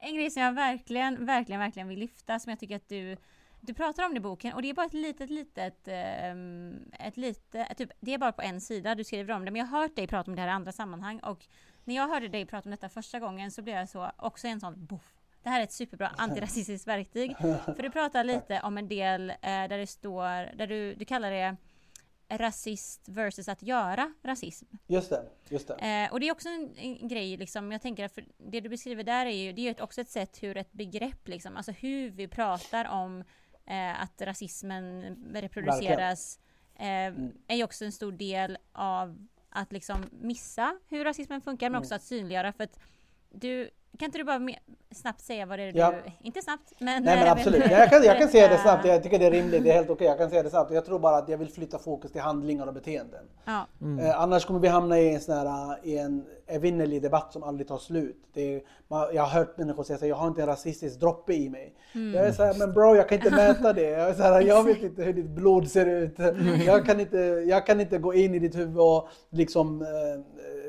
En 0.00 0.14
grej 0.14 0.30
som 0.30 0.42
jag 0.42 0.52
verkligen, 0.52 1.26
verkligen, 1.26 1.60
verkligen 1.60 1.88
vill 1.88 1.98
lyfta 1.98 2.38
som 2.38 2.50
jag 2.50 2.60
tycker 2.60 2.76
att 2.76 2.88
du 2.88 3.16
du 3.60 3.74
pratar 3.74 4.06
om 4.06 4.14
det 4.14 4.18
i 4.18 4.20
boken 4.20 4.54
och 4.54 4.62
det 4.62 4.70
är 4.70 4.74
bara 4.74 4.86
ett 4.86 4.94
litet, 4.94 5.30
litet, 5.30 5.88
ehm, 5.88 6.90
ett 6.98 7.16
litet, 7.16 7.78
typ, 7.78 7.90
det 8.00 8.14
är 8.14 8.18
bara 8.18 8.32
på 8.32 8.42
en 8.42 8.60
sida 8.60 8.94
du 8.94 9.04
skriver 9.04 9.34
om 9.34 9.44
det. 9.44 9.50
Men 9.50 9.58
jag 9.58 9.66
har 9.66 9.80
hört 9.80 9.96
dig 9.96 10.06
prata 10.06 10.30
om 10.30 10.34
det 10.34 10.42
här 10.42 10.48
i 10.48 10.52
andra 10.52 10.72
sammanhang 10.72 11.20
och 11.20 11.46
när 11.84 11.94
jag 11.94 12.08
hörde 12.08 12.28
dig 12.28 12.46
prata 12.46 12.66
om 12.66 12.70
detta 12.70 12.88
första 12.88 13.20
gången 13.20 13.50
så 13.50 13.62
blev 13.62 13.76
jag 13.76 13.88
så, 13.88 14.10
också 14.16 14.46
en 14.46 14.60
sån 14.60 14.86
boff. 14.86 15.14
Det 15.42 15.48
här 15.48 15.60
är 15.60 15.64
ett 15.64 15.72
superbra 15.72 16.08
antirasistiskt 16.16 16.88
verktyg. 16.88 17.36
För 17.76 17.82
du 17.82 17.90
pratar 17.90 18.24
lite 18.34 18.60
om 18.60 18.78
en 18.78 18.88
del 18.88 19.30
eh, 19.30 19.36
där 19.42 19.78
det 19.78 19.86
står, 19.86 20.56
där 20.56 20.66
du, 20.66 20.94
du 20.94 21.04
kallar 21.04 21.30
det 21.30 21.56
rasist 22.30 23.08
versus 23.08 23.48
att 23.48 23.62
göra 23.62 24.14
rasism. 24.22 24.66
Just 24.86 25.10
det, 25.10 25.24
just 25.48 25.68
det. 25.68 25.74
Eh, 25.74 26.12
och 26.12 26.20
det 26.20 26.28
är 26.28 26.32
också 26.32 26.48
en, 26.48 26.76
en 26.76 27.08
grej, 27.08 27.36
liksom, 27.36 27.72
jag 27.72 27.82
tänker 27.82 28.04
att 28.04 28.12
för 28.12 28.24
det 28.38 28.60
du 28.60 28.68
beskriver 28.68 29.04
där 29.04 29.26
är 29.26 29.30
ju, 29.30 29.52
det 29.52 29.60
är 29.60 29.74
ju 29.74 29.82
också 29.82 30.00
ett 30.00 30.10
sätt 30.10 30.42
hur 30.42 30.56
ett 30.56 30.72
begrepp, 30.72 31.28
liksom, 31.28 31.56
alltså 31.56 31.72
hur 31.72 32.10
vi 32.10 32.28
pratar 32.28 32.84
om 32.84 33.24
eh, 33.68 34.02
att 34.02 34.22
rasismen 34.22 35.16
reproduceras, 35.34 36.38
eh, 36.74 36.86
är 37.46 37.54
ju 37.54 37.64
också 37.64 37.84
en 37.84 37.92
stor 37.92 38.12
del 38.12 38.58
av 38.72 39.26
att 39.50 39.72
liksom 39.72 40.04
missa 40.10 40.78
hur 40.88 41.04
rasismen 41.04 41.40
funkar, 41.40 41.70
men 41.70 41.80
också 41.80 41.94
att 41.94 42.02
synliggöra. 42.02 42.52
För 42.52 42.64
att 42.64 42.78
du, 43.30 43.70
kan 43.98 44.06
inte 44.06 44.18
du 44.18 44.24
bara 44.24 44.48
snabbt 44.94 45.20
säga 45.20 45.46
vad 45.46 45.58
det 45.58 45.62
är 45.62 45.72
Ja. 45.76 45.90
du, 46.04 46.26
inte 46.26 46.42
snabbt, 46.42 46.72
men... 46.78 47.02
Nej 47.02 47.16
men 47.16 47.26
eh, 47.26 47.32
absolut, 47.32 47.70
jag 47.70 47.90
kan, 47.90 48.02
jag 48.02 48.18
kan 48.18 48.28
säga 48.28 48.48
det 48.48 48.58
snabbt. 48.62 48.84
Jag 48.84 49.02
tycker 49.02 49.18
det 49.18 49.26
är 49.26 49.30
rimligt, 49.30 49.64
det 49.64 49.70
är 49.70 49.74
helt 49.74 49.90
okej. 49.90 50.06
Jag 50.06 50.18
kan 50.18 50.30
säga 50.30 50.42
det 50.42 50.50
snabbt. 50.50 50.72
Jag 50.72 50.84
tror 50.84 50.98
bara 50.98 51.16
att 51.16 51.28
jag 51.28 51.38
vill 51.38 51.50
flytta 51.50 51.78
fokus 51.78 52.12
till 52.12 52.20
handlingar 52.20 52.66
och 52.66 52.74
beteenden. 52.74 53.24
Ja, 53.44 53.66
Eh, 54.00 54.20
annars 54.20 54.44
kommer 54.44 54.60
vi 54.60 54.68
hamna 54.68 54.98
i 54.98 55.14
en 55.14 55.20
sån 55.20 55.34
här, 55.34 55.78
i 55.82 55.98
en 55.98 56.24
evinnerlig 56.46 57.02
debatt 57.02 57.32
som 57.32 57.42
aldrig 57.42 57.68
tar 57.68 57.78
slut. 57.78 58.28
Det 58.34 58.54
är, 58.54 58.62
man, 58.88 59.14
jag 59.14 59.22
har 59.22 59.28
hört 59.28 59.58
människor 59.58 59.82
säga 59.82 59.96
att 59.96 60.08
jag 60.08 60.16
har 60.16 60.28
inte 60.28 60.40
en 60.40 60.46
rasistisk 60.46 61.00
droppe 61.00 61.32
i 61.34 61.50
mig. 61.50 61.74
Jag 61.92 62.26
är 62.26 62.32
såhär, 62.32 62.54
men 62.58 62.72
bro 62.72 62.96
jag 62.96 63.08
kan 63.08 63.18
inte 63.18 63.30
mäta 63.30 63.72
det. 63.72 63.90
Jag, 63.90 64.10
är 64.10 64.14
så 64.14 64.22
här, 64.22 64.40
jag 64.40 64.64
vet 64.64 64.82
inte 64.82 65.02
hur 65.02 65.12
ditt 65.12 65.30
blod 65.30 65.70
ser 65.70 65.86
ut. 65.86 66.18
Jag 66.66 66.86
kan 66.86 67.00
inte, 67.00 67.18
jag 67.48 67.66
kan 67.66 67.80
inte 67.80 67.98
gå 67.98 68.14
in 68.14 68.34
i 68.34 68.38
ditt 68.38 68.56
huvud 68.56 68.78
och 68.78 69.08
liksom 69.30 69.82
eh, 69.82 69.88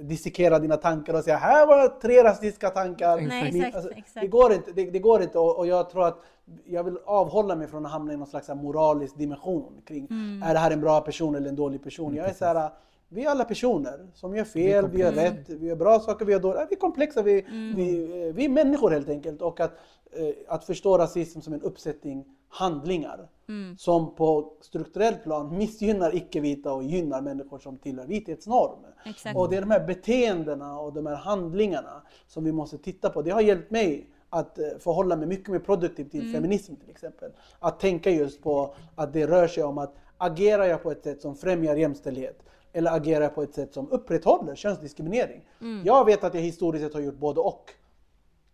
dissekera 0.02 0.60
dina 0.60 0.78
tankar 0.78 1.14
och 1.14 1.24
säga 1.24 1.38
här 1.38 1.68
var 1.68 1.88
tre 2.02 2.24
rasistiska 2.24 2.70
tankar. 2.70 3.18
Nej, 3.18 3.52
Min- 3.54 3.64
exakt, 3.64 3.86
exakt. 3.86 4.22
Det 4.22 4.28
går 4.28 4.54
inte. 4.54 4.72
Det, 4.72 4.92
det 4.92 5.00
går 5.00 5.22
inte 5.22 5.40
och, 5.40 5.58
och 5.58 5.68
jag 5.68 5.90
tror 5.90 6.06
att 6.08 6.18
jag 6.66 6.84
vill 6.84 6.98
avhålla 7.06 7.56
mig 7.56 7.68
från 7.68 7.86
att 7.86 7.92
hamna 7.92 8.14
i 8.14 8.18
någon 8.18 8.28
slags 8.28 8.48
moralisk 8.50 9.18
dimension 9.18 9.82
kring 9.86 10.08
Mm. 10.10 10.44
är 10.44 10.54
det 10.54 10.60
här 10.60 10.72
en 10.72 10.82
bra 10.82 11.02
person 11.02 11.36
eller 11.36 11.50
en 11.50 11.56
dålig 11.56 11.84
person. 11.84 12.16
Jag 12.16 12.30
är 12.30 12.34
så 12.34 12.46
här, 12.46 12.70
vi 13.10 13.26
är 13.26 13.30
alla 13.30 13.46
personer 13.46 14.08
som 14.14 14.36
gör 14.36 14.44
fel, 14.44 14.88
vi 14.88 15.00
gör 15.00 15.12
rätt, 15.12 15.50
vi 15.50 15.68
gör 15.68 15.76
bra 15.76 16.00
saker, 16.00 16.26
vi 16.26 16.32
gör 16.34 16.40
dåliga. 16.40 16.68
Vi 16.70 16.76
är 16.76 16.80
komplexa, 16.80 17.22
vi, 17.22 17.42
Mm. 17.42 17.76
vi, 17.76 18.04
eh, 18.28 18.34
vi 18.34 18.46
är 18.46 18.50
människor 18.50 18.92
helt 18.92 19.10
enkelt. 19.10 19.42
Och 19.42 19.60
att, 19.60 19.72
eh, 20.12 20.30
att 20.48 20.64
förstå 20.64 20.98
rasism 20.98 21.42
som 21.42 21.54
en 21.54 21.62
uppsättning 21.62 22.26
handlingar 22.50 23.30
Mm. 23.50 23.78
som 23.78 24.16
på 24.16 24.54
strukturellt 24.62 25.24
plan 25.24 25.58
missgynnar 25.58 26.16
icke-vita 26.16 26.74
och 26.74 26.84
gynnar 26.84 27.22
människor 27.22 27.60
som 27.60 27.78
tillhör 27.78 28.06
vithetsnorm. 28.06 28.80
Exakt. 29.06 29.38
Och 29.38 29.50
det 29.50 29.58
är 29.58 29.62
de 29.62 29.72
här 29.72 29.88
beteendena 29.88 30.80
och 30.80 30.94
de 30.94 31.06
här 31.06 31.16
handlingarna 31.16 32.02
som 32.28 32.44
vi 32.44 32.52
måste 32.52 32.78
titta 32.78 33.10
på. 33.10 33.22
Det 33.22 33.32
har 33.32 33.42
hjälpt 33.42 33.72
mig 33.72 34.10
att 34.30 34.60
eh, 34.60 34.66
förhålla 34.80 35.16
mig 35.16 35.28
mycket 35.28 35.50
mer 35.50 35.60
produktivt 35.60 36.12
till 36.12 36.34
feminism 36.34 36.76
till 36.76 36.90
exempel. 36.90 37.32
Att 37.60 37.80
tänka 37.80 38.10
just 38.10 38.44
på 38.44 38.76
att 38.96 39.14
det 39.14 39.28
rör 39.28 39.48
sig 39.48 39.64
om 39.64 39.78
att 39.78 39.96
agerar 40.18 40.66
jag 40.66 40.84
på 40.84 40.92
ett 40.92 41.04
sätt 41.04 41.22
som 41.22 41.36
främjar 41.36 41.76
jämställdhet? 41.76 42.44
Eller 42.74 42.92
agerar 42.96 43.22
jag 43.22 43.36
på 43.36 43.44
ett 43.44 43.54
sätt 43.54 43.74
som 43.74 43.92
upprätthåller 43.92 44.56
könsdiskriminering? 44.56 45.42
Jag 45.86 46.06
vet 46.06 46.24
att 46.24 46.34
jag 46.34 46.42
historiskt 46.42 46.86
sett 46.86 46.94
har 46.94 47.02
gjort 47.02 47.18
både 47.18 47.40
och. 47.42 47.70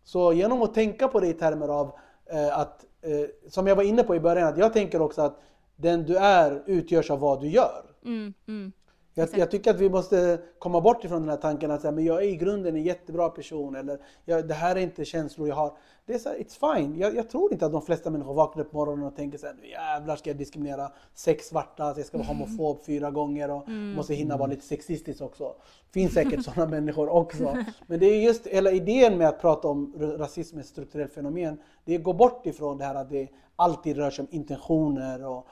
Så 0.03 0.33
genom 0.33 0.61
att 0.61 0.73
tänka 0.73 1.07
på 1.07 1.19
det 1.19 1.27
i 1.27 1.33
termer 1.33 1.67
av 1.67 1.91
eh, 2.25 2.59
att, 2.59 2.85
eh, 3.05 3.49
som 3.49 3.67
jag 3.67 3.75
var 3.75 3.83
inne 3.83 4.03
på 4.03 4.15
i 4.15 4.19
början, 4.19 4.47
att 4.47 4.57
jag 4.57 4.73
tänker 4.73 5.01
också 5.01 5.21
att 5.21 5.41
den 5.75 6.05
du 6.05 6.17
är 6.17 6.63
utgörs 6.65 7.11
av 7.11 7.19
vad 7.19 7.41
du 7.41 7.47
gör. 7.47 7.83
Mm, 8.05 8.33
mm. 8.47 8.71
Jag, 9.17 9.29
jag 9.37 9.51
tycker 9.51 9.71
att 9.71 9.79
vi 9.79 9.89
måste 9.89 10.39
komma 10.59 10.81
bort 10.81 11.03
ifrån 11.03 11.21
den 11.21 11.29
här 11.29 11.37
tanken 11.37 11.71
att 11.71 11.83
men 11.83 12.05
jag 12.05 12.23
är 12.23 12.27
i 12.27 12.35
grunden 12.35 12.75
en 12.75 12.83
jättebra 12.83 13.29
person 13.29 13.75
eller 13.75 13.99
jag, 14.25 14.47
det 14.47 14.53
här 14.53 14.75
är 14.75 14.79
inte 14.79 15.05
känslor 15.05 15.47
jag 15.47 15.55
har. 15.55 15.77
Det 16.05 16.13
är 16.13 16.17
så 16.17 16.29
här, 16.29 16.35
it's 16.35 16.75
fine. 16.75 16.97
Jag, 16.97 17.15
jag 17.15 17.29
tror 17.29 17.53
inte 17.53 17.65
att 17.65 17.71
de 17.71 17.81
flesta 17.81 18.09
människor 18.09 18.33
vaknar 18.33 18.63
upp 18.63 18.71
på 18.71 18.77
morgonen 18.77 19.05
och 19.05 19.15
tänker 19.15 19.37
så 19.37 19.45
här, 19.45 19.55
nu 19.61 19.67
jävlar 19.69 20.15
ska 20.15 20.29
jag 20.29 20.37
diskriminera 20.37 20.91
sex 21.13 21.45
svarta, 21.47 21.93
jag 21.97 22.05
ska 22.05 22.17
vara 22.17 22.27
homofob 22.27 22.85
fyra 22.85 23.11
gånger 23.11 23.51
och 23.51 23.69
måste 23.69 24.13
hinna 24.13 24.37
vara 24.37 24.47
lite 24.47 24.65
sexistisk 24.65 25.21
också. 25.21 25.55
Finns 25.93 26.13
säkert 26.13 26.43
sådana 26.45 26.71
människor 26.71 27.09
också. 27.09 27.57
Men 27.87 27.99
det 27.99 28.05
är 28.05 28.21
just 28.21 28.47
hela 28.47 28.71
idén 28.71 29.17
med 29.17 29.27
att 29.27 29.41
prata 29.41 29.67
om 29.67 29.93
rasism 29.97 30.57
är 30.57 30.61
ett 30.61 30.67
strukturellt 30.67 31.13
fenomen. 31.13 31.57
Det 31.85 31.97
går 31.97 32.13
bort 32.13 32.45
ifrån 32.45 32.77
det 32.77 32.85
här 32.85 32.95
att 32.95 33.09
det 33.09 33.27
alltid 33.55 33.97
rör 33.97 34.09
sig 34.09 34.23
om 34.23 34.27
intentioner 34.31 35.25
och, 35.25 35.47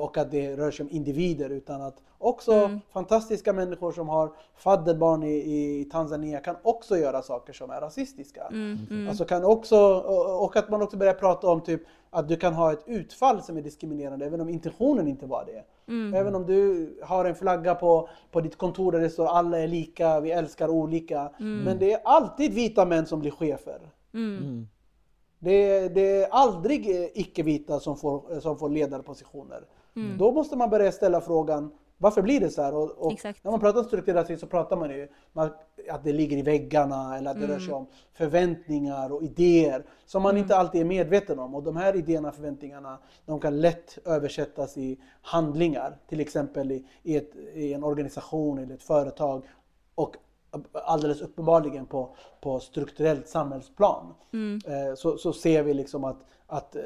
och 0.00 0.18
att 0.18 0.30
det 0.30 0.56
rör 0.56 0.70
sig 0.70 0.84
om 0.84 0.90
individer 0.90 1.50
utan 1.50 1.82
att 1.82 2.02
också 2.18 2.78
fantastiska 2.92 3.52
människor 3.52 3.92
som 3.92 4.08
har 4.08 4.32
fadderbarn 4.56 5.22
i, 5.22 5.34
i 5.80 5.88
Tanzania 5.92 6.40
kan 6.40 6.56
också 6.62 6.96
göra 6.96 7.22
saker 7.22 7.52
som 7.52 7.70
är 7.70 7.80
rasistiska. 7.80 8.42
Alltså 9.08 9.24
kan 9.24 9.44
också, 9.44 9.76
och 10.40 10.56
att 10.56 10.70
man 10.70 10.82
också 10.82 10.96
börjar 10.96 11.14
prata 11.14 11.48
om 11.48 11.60
typ 11.60 11.82
att 12.10 12.28
du 12.28 12.36
kan 12.36 12.54
ha 12.54 12.72
ett 12.72 12.84
utfall 12.86 13.42
som 13.42 13.56
är 13.56 13.62
diskriminerande 13.62 14.26
även 14.26 14.40
om 14.40 14.48
intentionen 14.48 15.08
inte 15.08 15.26
var 15.26 15.44
det. 15.44 15.64
Även 16.16 16.34
om 16.34 16.46
du 16.46 16.90
har 17.02 17.24
en 17.24 17.34
flagga 17.34 17.74
på, 17.74 18.08
på 18.30 18.40
ditt 18.40 18.58
kontor 18.58 18.92
där 18.92 19.00
det 19.00 19.10
står 19.10 19.26
alla 19.26 19.58
är 19.58 19.68
lika, 19.68 20.20
vi 20.20 20.30
älskar 20.30 20.68
olika. 20.68 21.30
Men 21.38 21.78
det 21.78 21.92
är 21.92 22.00
alltid 22.04 22.54
vita 22.54 22.84
män 22.84 23.06
som 23.06 23.20
blir 23.20 23.30
chefer. 23.30 23.80
Det, 25.44 25.88
det 25.88 26.22
är 26.22 26.28
aldrig 26.30 26.90
eh, 26.90 27.08
icke-vita 27.14 27.80
som 27.80 27.96
får, 27.96 28.40
som 28.40 28.58
får 28.58 28.68
ledarpositioner. 28.68 29.64
Då 30.18 30.32
måste 30.32 30.56
man 30.56 30.70
börja 30.70 30.92
ställa 30.92 31.20
frågan 31.20 31.70
varför 32.02 32.22
blir 32.22 32.40
det 32.40 32.50
så 32.50 32.62
här? 32.62 32.74
Och, 32.74 33.06
och 33.06 33.24
när 33.42 33.50
man 33.50 33.60
pratar 33.60 33.82
strukturell 33.82 34.16
rasism 34.16 34.40
så 34.40 34.46
pratar 34.46 34.76
man 34.76 34.90
ju 34.90 35.08
om 35.32 35.42
att, 35.88 36.04
det 36.04 36.12
ligger 36.12 36.36
i 36.36 36.42
väggarna 36.42 37.18
eller 37.18 37.30
att 37.30 37.40
det 37.40 37.46
rör 37.46 37.58
sig 37.58 37.74
om 37.74 37.86
förväntningar 38.12 39.12
och 39.12 39.22
idéer 39.22 39.84
som 40.06 40.22
man 40.22 40.36
inte 40.36 40.56
alltid 40.56 40.80
är 40.80 40.84
medveten 40.84 41.38
om. 41.38 41.54
Och 41.54 41.62
de 41.62 41.76
här 41.76 41.96
idéerna 41.96 42.28
och 42.28 42.34
förväntningarna 42.34 42.98
de 43.26 43.40
kan 43.40 43.60
lätt 43.60 43.98
översättas 44.04 44.76
i 44.76 45.00
handlingar. 45.22 45.98
Till 46.08 46.20
exempel 46.20 46.72
i, 46.72 46.86
i, 47.02 47.16
ett, 47.16 47.36
i 47.54 47.72
en 47.72 47.84
organisation 47.84 48.58
eller 48.58 48.74
ett 48.74 48.82
företag. 48.82 49.44
Och 49.94 50.16
alldeles 50.72 51.20
uppenbarligen 51.20 51.86
på, 51.86 52.16
på 52.40 52.60
strukturellt 52.60 53.28
samhällsplan 53.28 54.14
eh, 54.66 54.94
så, 54.94 55.18
så 55.18 55.32
ser 55.32 55.62
vi 55.62 55.74
liksom 55.74 56.04
att, 56.04 56.24
att, 56.46 56.76
eh, 56.76 56.82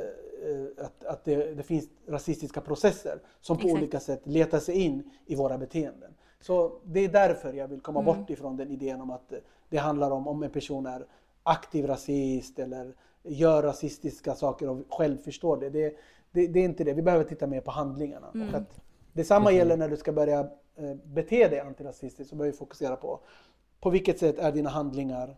att, 0.84 1.04
att 1.04 1.24
det, 1.24 1.54
det 1.54 1.62
finns 1.62 1.88
rasistiska 2.08 2.60
processer 2.60 3.18
som 3.40 3.56
på 3.56 3.62
Exakt. 3.62 3.78
olika 3.78 4.00
sätt 4.00 4.20
letar 4.24 4.58
sig 4.58 4.74
in 4.74 5.10
i 5.26 5.34
våra 5.34 5.58
beteenden. 5.58 6.14
Så 6.40 6.72
det 6.84 7.00
är 7.00 7.08
därför 7.08 7.52
jag 7.52 7.68
vill 7.68 7.80
komma 7.80 8.02
bort 8.02 8.30
ifrån 8.30 8.56
den 8.56 8.70
idén 8.70 9.00
om 9.00 9.10
att 9.10 9.32
eh, 9.32 9.38
det 9.68 9.76
handlar 9.76 10.10
om 10.10 10.28
om 10.28 10.42
en 10.42 10.50
person 10.50 10.86
är 10.86 11.06
aktiv 11.42 11.86
rasist 11.86 12.58
eller 12.58 12.94
gör 13.22 13.62
rasistiska 13.62 14.34
saker 14.34 14.68
och 14.68 14.78
själv 14.88 15.16
förstår 15.16 15.56
det. 15.56 15.70
Det, 15.70 15.96
det, 16.32 16.46
det 16.46 16.60
är 16.60 16.64
inte 16.64 16.84
det. 16.84 16.92
Vi 16.92 17.02
behöver 17.02 17.24
titta 17.24 17.46
mer 17.46 17.60
på 17.60 17.70
handlingarna. 17.70 18.26
Och 18.28 18.54
att 18.54 18.80
detsamma 19.12 19.52
gäller 19.52 19.76
när 19.76 19.88
du 19.88 19.96
ska 19.96 20.12
börja 20.12 20.40
eh, 20.76 20.94
bete 21.04 21.48
dig 21.48 21.60
antirasistiskt 21.60 22.30
så 22.30 22.36
behöver 22.36 22.52
vi 22.52 22.58
fokusera 22.58 22.96
på 22.96 23.20
på 23.86 23.90
vilket 23.90 24.18
sätt 24.18 24.38
är 24.38 24.52
dina 24.52 24.70
handlingar 24.70 25.36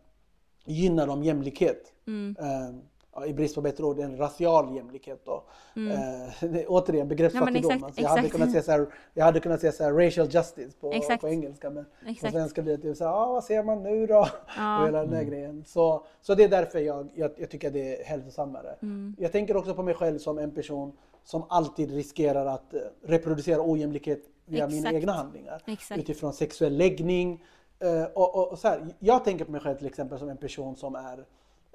gynnar 0.65 1.07
de 1.07 1.25
jämlikhet? 1.25 1.93
Eh, 2.07 2.77
ja, 3.15 3.27
I 3.27 3.35
brist 3.35 3.55
på 3.55 3.61
bättre 3.61 3.85
ord, 3.85 3.99
en 3.99 4.17
racial 4.17 4.77
jämlikhet 4.77 5.25
då. 5.25 5.45
Eh, 5.77 6.49
det 6.51 6.63
är 6.63 6.67
återigen 6.69 7.09
begreppsfattigdom. 7.09 7.71
exakt, 7.71 7.85
alltså, 7.85 8.01
jag, 8.01 8.09
hade 8.09 8.29
kunnat 8.29 8.51
säga 8.51 8.63
så 8.63 8.73
här, 8.73 8.87
jag 9.15 9.25
hade 9.25 9.41
kunnat 9.41 9.61
säga 9.61 9.73
så 9.73 9.85
här, 9.85 9.93
racial 9.93 10.29
justice 10.31 10.77
på, 10.81 10.93
Exakt. 10.93 11.21
på 11.21 11.29
engelska. 11.29 11.71
Men 11.71 11.85
på 11.85 12.09
Exakt. 12.09 12.33
svenska 12.33 12.63
blir 12.63 12.77
det 12.77 12.83
typ 12.83 12.97
så 12.97 13.05
här, 13.05 13.13
ah, 13.13 13.33
vad 13.33 13.45
ser 13.45 13.63
man 13.63 13.83
nu 13.83 14.07
då? 14.07 14.29
Ja. 14.57 14.79
Och 14.81 14.87
hela 14.87 15.01
den 15.01 15.11
där 15.11 15.23
grejen. 15.23 15.65
Så, 15.67 16.07
så 16.23 16.35
det 16.35 16.45
är 16.45 16.49
därför 16.49 16.79
jag, 16.79 17.09
jag, 17.15 17.31
jag 17.37 17.51
tycker 17.51 17.69
att 17.69 17.75
det 17.75 18.01
är 18.01 18.05
hälsosammare. 18.05 18.77
Mm. 18.83 19.17
Jag 19.19 19.33
tänker 19.33 19.57
också 19.57 19.75
på 19.75 19.83
mig 19.83 19.95
själv 19.95 20.19
som 20.19 20.39
en 20.39 20.51
person 20.51 20.93
som 21.25 21.45
alltid 21.49 21.91
riskerar 21.91 22.47
att 22.47 22.75
eh, 22.75 22.81
reproducera 23.03 23.71
ojämlikhet 23.71 24.23
via 24.47 24.67
mina 24.67 24.79
Exakt. 24.79 24.95
egna 24.95 25.13
handlingar. 25.13 25.63
Exakt. 25.67 26.01
Utifrån 26.01 26.33
sexuell 26.33 26.77
läggning. 26.77 27.45
Eh, 27.81 28.05
och, 28.05 28.35
och, 28.35 28.53
och 28.53 28.59
så 28.59 28.69
här, 28.69 28.87
jag 28.99 29.25
tänker 29.25 29.45
på 29.45 29.53
mig 29.53 29.61
själv 29.61 29.77
till 29.77 29.87
exempel 29.87 30.19
som 30.19 30.29
en 30.29 30.37
person 30.37 30.77
som 30.77 30.95
är 30.95 31.25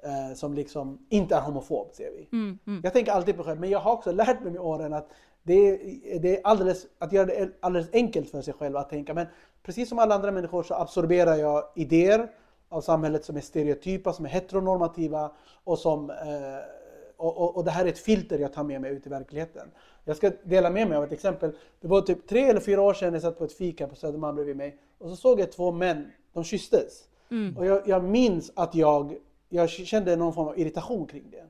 eh, 0.04 0.34
som 0.34 0.54
liksom 0.54 0.98
inte 1.08 1.34
är 1.34 1.40
homofob, 1.40 1.88
ser 1.92 2.10
vi. 2.10 2.28
Mm, 2.32 2.58
mm. 2.66 2.80
Jag 2.84 2.92
tänker 2.92 3.12
alltid 3.12 3.34
på 3.34 3.38
mig 3.38 3.46
själv, 3.46 3.60
men 3.60 3.70
jag 3.70 3.78
har 3.78 3.92
också 3.92 4.12
lärt 4.12 4.42
mig 4.42 4.52
med 4.52 4.60
åren 4.60 4.92
att 4.92 5.08
det 5.42 5.54
är, 5.54 6.18
det 6.18 6.38
är 6.38 6.40
alldeles, 6.46 6.86
att 6.98 7.12
göra 7.12 7.26
det 7.26 7.50
alldeles 7.60 7.88
enkelt 7.92 8.30
för 8.30 8.42
sig 8.42 8.54
själv 8.54 8.76
att 8.76 8.90
tänka. 8.90 9.14
Men 9.14 9.26
precis 9.62 9.88
som 9.88 9.98
alla 9.98 10.14
andra 10.14 10.32
människor 10.32 10.62
så 10.62 10.74
absorberar 10.74 11.36
jag 11.36 11.64
idéer 11.74 12.28
av 12.68 12.80
samhället 12.80 13.24
som 13.24 13.36
är 13.36 13.40
stereotypa, 13.40 14.12
som 14.12 14.24
är 14.24 14.28
heteronormativa 14.28 15.30
och 15.64 15.78
som 15.78 16.10
eh, 16.10 16.16
och, 17.16 17.36
och, 17.36 17.56
och 17.56 17.64
det 17.64 17.70
här 17.70 17.84
är 17.84 17.88
ett 17.88 17.98
filter 17.98 18.38
jag 18.38 18.52
tar 18.52 18.64
med 18.64 18.80
mig 18.80 18.92
ut 18.92 19.06
i 19.06 19.08
verkligheten. 19.10 19.70
Jag 20.04 20.16
ska 20.16 20.30
dela 20.42 20.70
med 20.70 20.88
mig 20.88 20.98
av 20.98 21.04
ett 21.04 21.12
exempel. 21.12 21.52
Det 21.80 21.88
var 21.88 22.00
typ 22.00 22.28
tre 22.28 22.48
eller 22.48 22.60
fyra 22.60 22.80
år 22.82 22.94
sedan 22.94 23.12
jag 23.12 23.22
satt 23.22 23.38
på 23.38 23.44
ett 23.44 23.52
fika 23.52 23.86
på 23.86 23.94
Södermalm 23.94 24.34
bredvid 24.36 24.56
mig 24.56 24.78
och 25.04 25.10
så 25.10 25.16
såg 25.16 25.40
jag 25.40 25.52
två 25.52 25.72
män, 25.72 26.12
de 26.32 26.44
kysstes. 26.44 27.08
Och 27.56 27.66
jag, 27.66 27.88
jag 27.88 28.04
minns 28.04 28.52
att 28.56 28.74
jag, 28.74 29.16
jag 29.48 29.70
kände 29.70 30.16
någon 30.16 30.32
form 30.32 30.48
av 30.48 30.58
irritation 30.58 31.06
kring 31.06 31.30
det. 31.30 31.44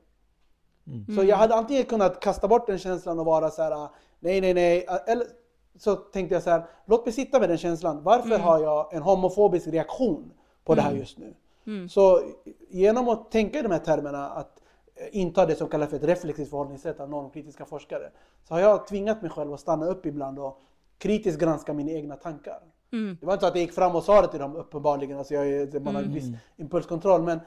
Så 1.14 1.24
jag 1.24 1.36
hade 1.36 1.54
antingen 1.54 1.84
kunnat 1.84 2.20
kasta 2.20 2.48
bort 2.48 2.66
den 2.66 2.78
känslan 2.78 3.18
och 3.18 3.24
vara 3.24 3.50
så 3.50 3.62
här: 3.62 3.88
nej, 4.20 4.40
nej, 4.40 4.54
nej. 4.54 4.86
Eller 5.06 5.26
så 5.78 5.96
tänkte 5.96 6.34
jag 6.34 6.42
så 6.42 6.50
här, 6.50 6.66
låt 6.86 7.06
mig 7.06 7.12
sitta 7.12 7.40
med 7.40 7.48
den 7.48 7.58
känslan. 7.58 8.02
Varför 8.02 8.38
har 8.38 8.60
jag 8.62 8.94
en 8.94 9.02
homofobisk 9.02 9.66
reaktion 9.66 10.32
på 10.64 10.74
det 10.74 10.82
här 10.82 10.92
just 10.94 11.18
nu? 11.18 11.34
Så 11.88 12.20
genom 12.68 13.08
att 13.08 13.30
tänka 13.30 13.58
i 13.58 13.62
de 13.62 13.70
här 13.72 13.78
termerna, 13.78 14.30
att 14.30 14.62
eh, 14.94 15.08
inta 15.12 15.46
det 15.46 15.54
som 15.54 15.68
kallas 15.68 15.90
för 15.90 15.96
ett 15.96 16.04
reflexivt 16.04 16.50
förhållningssätt 16.50 17.00
av 17.00 17.10
normkritiska 17.10 17.64
forskare, 17.64 18.10
så 18.48 18.54
har 18.54 18.60
jag 18.60 18.86
tvingat 18.86 19.22
mig 19.22 19.30
själv 19.30 19.52
att 19.52 19.60
stanna 19.60 19.86
upp 19.86 20.06
ibland 20.06 20.38
och 20.38 20.60
kritiskt 20.98 21.40
granska 21.40 21.72
mina 21.72 21.90
egna 21.90 22.16
tankar. 22.16 22.60
Det 23.20 23.26
var 23.26 23.32
inte 23.32 23.42
så 23.42 23.46
att 23.48 23.54
jag 23.54 23.62
gick 23.62 23.72
fram 23.72 23.96
och 23.96 24.02
sa 24.04 24.22
det 24.22 24.28
till 24.28 24.40
dem 24.40 24.56
uppenbarligen, 24.56 25.18
alltså 25.18 25.34
jag, 25.34 25.82
man 25.82 25.94
har 25.94 26.02
en 26.02 26.12
viss 26.14 26.24
impulskontroll, 26.56 27.22
men 27.22 27.40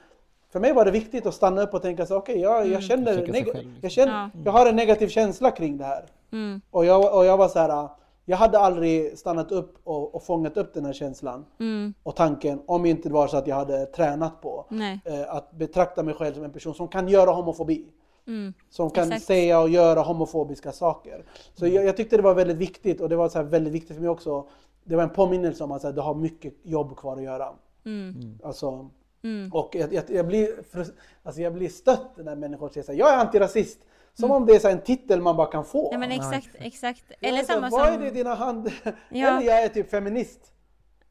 för 0.52 0.60
mig 0.60 0.74
var 0.74 0.86
det 0.86 0.92
viktigt 0.92 1.26
att 1.26 1.34
stanna 1.34 1.62
upp 1.62 1.74
och 1.74 1.82
tänka 1.82 2.06
så 2.06 2.16
okej, 2.18 2.40
jag, 2.40 2.68
jag 2.68 2.84
känner, 2.84 3.14
Försöka 3.14 3.34
sig 3.34 3.42
neg- 3.42 3.46
själv, 3.54 3.56
liksom. 3.66 3.80
jag, 3.82 3.92
känner 3.92 4.14
Ja. 4.14 4.30
jag 4.46 4.52
har 4.52 4.66
en 4.66 4.76
negativ 4.76 5.08
känsla 5.08 5.52
kring 5.52 5.78
det 5.78 5.86
här. 5.86 6.06
Mm. 6.32 6.62
Och 6.72 6.86
jag, 6.86 7.18
och 7.18 7.26
jag 7.26 7.38
var 7.38 7.48
så 7.48 7.60
här, 7.60 7.90
jag 8.26 8.38
hade 8.38 8.60
aldrig 8.60 9.18
stannat 9.18 9.52
upp 9.52 9.76
och, 9.84 10.16
och 10.16 10.24
fångat 10.24 10.58
upp 10.58 10.74
den 10.74 10.86
här 10.86 10.94
känslan 10.94 11.46
Mm. 11.60 11.94
och 12.04 12.16
tanken 12.16 12.62
om 12.66 12.86
inte 12.86 13.10
det 13.10 13.14
var 13.14 13.28
så 13.28 13.38
att 13.38 13.48
jag 13.48 13.56
hade 13.56 13.86
tränat 13.86 14.42
på 14.42 14.66
eh, 15.06 15.36
att 15.36 15.52
betrakta 15.52 16.04
mig 16.04 16.14
själv 16.14 16.34
som 16.34 16.44
en 16.44 16.52
person 16.52 16.74
som 16.74 16.88
kan 16.88 17.08
göra 17.08 17.32
homofobi. 17.32 17.86
Mm. 18.28 18.54
Som 18.70 18.90
kan 18.90 19.08
Exakt. 19.08 19.26
säga 19.26 19.60
och 19.60 19.70
göra 19.70 20.02
homofobiska 20.02 20.72
saker. 20.72 21.26
Så 21.56 21.68
jag, 21.68 21.86
jag 21.86 21.98
tyckte 21.98 22.18
det 22.18 22.24
var 22.24 22.34
väldigt 22.34 22.58
viktigt 22.58 23.02
och 23.02 23.10
det 23.10 23.16
var 23.16 23.30
så 23.30 23.38
här 23.38 23.46
väldigt 23.46 23.74
viktigt 23.74 23.96
för 23.96 24.02
mig 24.02 24.10
också. 24.10 24.48
Det 24.88 24.96
var 24.96 25.04
en 25.04 25.10
påminnelse 25.10 25.64
om 25.64 25.72
att 25.72 25.84
här, 25.84 25.92
du 25.92 26.02
har 26.02 26.16
mycket 26.16 26.54
jobb 26.64 26.98
kvar 26.98 27.18
att 27.18 27.24
göra. 27.24 27.54
Mm. 27.86 28.40
Alltså, 28.44 28.90
Mm. 29.24 29.54
och 29.54 29.76
jag, 29.76 29.94
jag, 29.94 30.04
jag, 30.10 30.28
blir, 30.28 30.50
alltså 31.24 31.42
jag 31.42 31.54
blir 31.54 31.70
stött 31.70 32.18
när 32.18 32.36
människor 32.36 32.70
säger 32.70 32.88
här, 32.88 32.94
jag 32.94 33.14
är 33.14 33.18
antirasist. 33.18 33.80
Som 34.14 34.26
Mm. 34.26 34.38
om 34.38 34.46
det 34.46 34.56
är 34.56 34.60
så 34.60 34.68
en 34.70 34.82
titel 34.82 35.22
man 35.22 35.36
bara 35.36 35.48
kan 35.52 35.66
få. 35.66 35.90
Nej 35.92 36.00
men 36.00 36.12
exakt, 36.12 36.50
exakt. 36.60 37.04
Eller 37.22 37.38
är 37.40 37.44
så 37.44 37.54
samma 37.54 37.70
Vad 37.70 37.88
är 37.88 37.92
som... 37.94 38.02
det 38.02 38.08
i 38.08 38.12
dina 38.12 38.36
hand? 38.36 38.72
Ja. 38.84 38.94
Eller 39.38 39.42
jag 39.48 39.64
är 39.64 39.68
typ 39.70 39.90
feminist. 39.90 40.54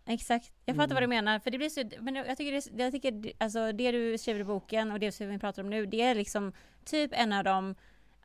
Exakt, 0.06 0.52
jag 0.64 0.76
fattar 0.76 0.94
vad 0.94 1.02
du 1.02 1.06
menar. 1.06 1.38
För 1.38 1.50
det 1.50 1.58
blir 1.58 1.68
så, 1.68 1.82
men 2.00 2.14
jag 2.14 2.36
tycker, 2.36 2.52
det, 2.52 2.82
jag 2.82 2.92
tycker 2.92 3.10
det- 3.12 3.32
alltså, 3.38 3.72
det 3.72 3.90
du 3.92 4.18
skriver 4.18 4.40
i 4.40 4.44
boken 4.44 4.92
och 4.92 5.00
det 5.00 5.12
som 5.12 5.28
vi 5.28 5.38
pratar 5.38 5.62
om 5.62 5.70
nu, 5.70 5.86
det 5.86 6.02
är 6.02 6.14
liksom 6.14 6.52
typ 6.84 7.10
en 7.14 7.32
av 7.32 7.44
de 7.44 7.74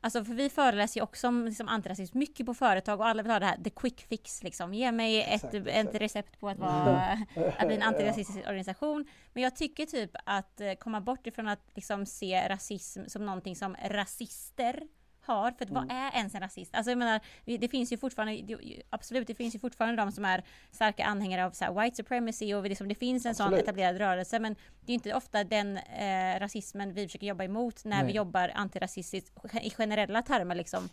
Alltså 0.04 0.24
för 0.24 0.34
vi 0.34 0.50
föreläser 0.50 1.00
ju 1.00 1.04
också 1.04 1.28
om 1.28 1.44
liksom, 1.44 1.68
antirasism 1.68 2.18
mycket 2.18 2.46
på 2.46 2.54
företag 2.54 3.00
och 3.00 3.06
alla 3.06 3.22
vill 3.22 3.32
ha 3.32 3.38
det 3.38 3.46
här 3.46 3.56
the 3.64 3.70
quick 3.70 4.00
fix 4.00 4.42
liksom. 4.42 4.74
Ge 4.74 4.92
mig 4.92 5.22
ett, 5.22 5.44
Exakt, 5.44 5.66
ett 5.66 5.94
recept 5.94 6.40
på 6.40 6.48
att, 6.48 6.58
vara, 6.58 7.18
att 7.58 7.66
bli 7.66 7.76
en 7.76 7.82
antirasistisk 7.82 8.38
organisation. 8.38 9.04
Men 9.32 9.42
jag 9.42 9.56
tycker 9.56 9.86
typ 9.86 10.10
att 10.24 10.60
eh, 10.60 10.72
komma 10.72 11.00
bort 11.00 11.26
ifrån 11.26 11.48
att 11.48 11.70
liksom 11.74 12.06
se 12.06 12.48
rasism 12.48 13.00
som 13.06 13.26
någonting 13.26 13.56
som 13.56 13.76
rasister 13.84 14.82
har, 15.26 15.50
för 15.52 15.64
att 15.64 15.70
vad 15.70 15.90
är 15.90 16.10
ens 16.16 16.34
en 16.34 16.40
rasist? 16.40 16.74
Alltså 16.74 16.90
jag 16.90 16.98
menar, 16.98 17.20
vi- 17.44 17.56
det 17.56 17.68
finns 17.68 17.92
ju 17.92 17.98
fortfarande, 17.98 18.42
det- 18.42 18.82
absolut 18.90 19.26
det 19.26 19.34
finns 19.34 19.54
ju 19.54 19.58
fortfarande 19.58 20.02
de 20.02 20.12
som 20.12 20.24
är 20.24 20.42
starka 20.70 21.04
anhängare 21.04 21.44
av 21.46 21.50
så 21.50 21.64
här 21.64 21.82
white 21.82 21.96
supremacy 21.96 22.54
och 22.54 22.62
liksom, 22.68 22.88
det 22.88 22.94
finns 22.94 23.26
en 23.26 23.34
sån 23.34 23.46
Absolut. 23.46 23.62
etablerad 23.62 23.96
rörelse 23.98 24.38
men 24.38 24.56
det 24.80 24.92
är 24.92 24.94
inte 24.94 25.14
ofta 25.14 25.44
den 25.44 25.76
eh, 25.76 26.40
rasismen 26.40 26.92
vi 26.92 27.06
försöker 27.06 27.26
jobba 27.26 27.44
emot 27.44 27.84
när 27.84 27.98
vi 28.00 28.04
Nej. 28.06 28.16
jobbar 28.16 28.50
antirasistiskt 28.54 29.32
i 29.62 29.70
generella 29.70 30.22
termer 30.22 30.54
liksom. 30.54 30.88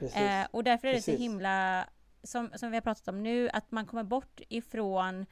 Eh, 0.00 0.46
och 0.50 0.64
därför 0.64 0.88
är 0.88 0.92
det 0.92 0.96
Precis. 0.98 1.14
så 1.16 1.22
himla, 1.22 1.84
som, 2.22 2.50
som 2.54 2.70
vi 2.70 2.76
har 2.76 2.82
pratat 2.82 3.08
om 3.08 3.22
nu, 3.22 3.48
att 3.52 3.70
man 3.70 3.86
kommer 3.86 4.02
bort 4.04 4.40
ifrån 4.48 5.26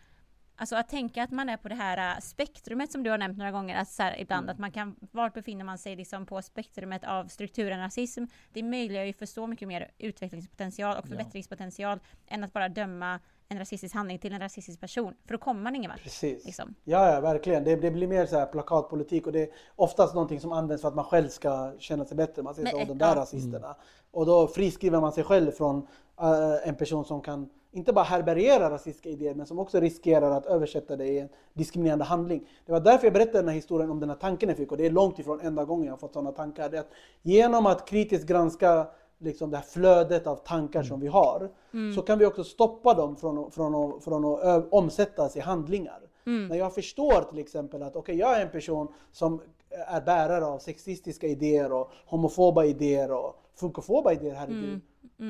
Alltså 0.59 0.77
att 0.77 0.89
tänka 0.89 1.23
att 1.23 1.31
man 1.31 1.49
är 1.49 1.57
på 1.57 1.69
det 1.69 1.75
här 1.75 2.15
äh, 2.17 2.21
spektrumet 2.21 2.93
som 2.93 3.03
du 3.03 3.11
har 3.11 3.19
nämnt 3.19 3.39
några 3.39 3.51
gånger, 3.53 3.77
att 3.81 3.89
så 3.89 4.03
här, 4.03 4.21
ibland 4.21 4.45
Mm. 4.45 4.53
att 4.53 4.59
man 4.59 4.73
kan, 4.73 4.97
vart 5.13 5.35
befinner 5.35 5.65
man 5.65 5.79
sig 5.79 5.97
liksom 5.97 6.27
på 6.27 6.43
spektrumet 6.43 7.05
av 7.05 7.25
strukturen 7.27 7.81
rasism? 7.81 8.25
Det 8.53 8.63
möjliggör 8.63 9.05
ju 9.05 9.13
för 9.13 9.27
så 9.27 9.47
mycket 9.47 9.69
mer 9.69 9.91
utvecklingspotential 9.99 10.97
och 10.97 11.05
Ja. 11.05 11.09
förbättringspotential 11.09 12.01
än 12.27 12.45
att 12.45 12.53
bara 12.53 12.69
döma 12.69 13.21
en 13.49 13.59
rasistisk 13.59 13.95
handling 13.95 14.19
till 14.19 14.33
en 14.33 14.41
rasistisk 14.41 14.81
person. 14.81 15.15
För 15.27 15.35
då 15.35 15.39
kommer 15.39 15.61
man 15.63 15.77
ingen 15.77 15.91
vart. 15.91 16.03
Precis. 16.03 16.45
Liksom. 16.47 16.75
Ja, 16.85 17.13
ja, 17.15 17.21
verkligen. 17.21 17.65
Det, 17.65 17.77
det 17.77 17.91
blir 17.91 18.07
mer 18.09 18.27
så 18.27 18.39
här 18.39 18.47
plakatpolitik 18.47 19.27
och 19.27 19.33
det 19.33 19.43
är 19.43 19.49
oftast 19.77 20.15
någonting 20.15 20.41
som 20.41 20.53
används 20.53 20.81
för 20.83 20.89
att 20.89 20.95
man 20.95 21.05
själv 21.05 21.29
ska 21.29 21.73
känna 21.79 22.05
sig 22.05 22.17
bättre. 22.17 22.43
Man 22.43 22.55
säger 22.55 22.69
så, 22.71 22.77
"Åh, 22.77 22.83
eh, 22.83 22.89
de 22.89 22.99
där 22.99 23.07
ja. 23.09 23.15
rasisterna. 23.15 23.77
Och 24.11 24.27
då 24.27 24.49
friskriver 24.49 25.01
man 25.01 25.13
sig 25.13 25.25
själv 25.25 25.51
från 25.51 25.87
eh, 26.21 26.69
en 26.69 26.75
person 26.75 27.05
som 27.05 27.21
kan 27.23 27.49
inte 27.77 27.93
bara 27.93 28.05
härbärgera 28.05 28.71
rasistiska 28.71 29.09
idéer 29.09 29.35
men 29.35 29.47
som 29.47 29.59
också 29.59 29.81
riskerar 29.81 30.31
att 30.31 30.47
översätta 30.47 30.97
det 30.97 31.07
i 31.07 31.19
en 31.19 31.29
diskriminerande 31.55 32.05
handling. 32.05 32.49
Det 32.67 32.73
var 32.73 32.81
därför 32.81 33.07
jag 33.07 33.15
berättade 33.15 33.39
den 33.39 33.49
här 33.49 33.55
historien 33.55 33.91
om 33.91 34.01
den 34.01 34.09
här 34.09 34.17
tanken 34.17 34.49
jag 34.49 34.59
fick 34.59 34.71
och 34.73 34.77
det 34.79 34.87
är 34.87 34.91
långt 34.91 35.19
ifrån 35.19 35.41
enda 35.41 35.65
gången 35.65 35.85
jag 35.87 35.93
har 35.93 35.99
fått 35.99 36.13
sådana 36.13 36.33
tankar. 36.33 36.69
Det 36.71 36.77
är 36.77 36.81
att 36.81 36.91
genom 37.23 37.67
att 37.67 37.89
kritiskt 37.89 38.27
granska 38.27 38.87
liksom 39.19 39.51
det 39.51 39.57
här 39.57 39.65
flödet 39.65 40.27
av 40.27 40.37
tankar 40.37 40.83
som 40.83 41.01
vi 41.01 41.07
har 41.07 41.49
så 41.95 42.03
kan 42.03 42.19
vi 42.19 42.27
också 42.27 42.45
stoppa 42.45 42.95
dem 42.95 43.17
från, 43.17 43.39
att- 43.39 43.55
från, 43.55 44.01
från 44.01 44.25
att 44.25 44.73
omsättas 44.73 45.37
i 45.37 45.41
handlingar. 45.41 46.01
När 46.25 46.57
jag 46.57 46.75
förstår 46.75 47.23
till 47.31 47.39
exempel 47.39 47.83
att 47.83 47.97
okej, 47.97 48.17
jag 48.17 48.37
är 48.41 48.43
en 48.45 48.51
person 48.51 48.89
som 49.13 49.41
är 49.89 50.01
bärare 50.01 50.45
av 50.47 50.59
sexistiska 50.59 51.27
idéer 51.27 51.73
och 51.73 51.91
homofoba 52.07 52.65
idéer 52.65 53.11
och 53.13 53.37
funkofoba 53.55 54.13
idéer, 54.13 54.35
herregud. 54.35 54.81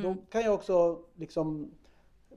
Då 0.03 0.15
kan 0.31 0.43
jag 0.43 0.55
också 0.55 0.99
liksom 1.17 1.71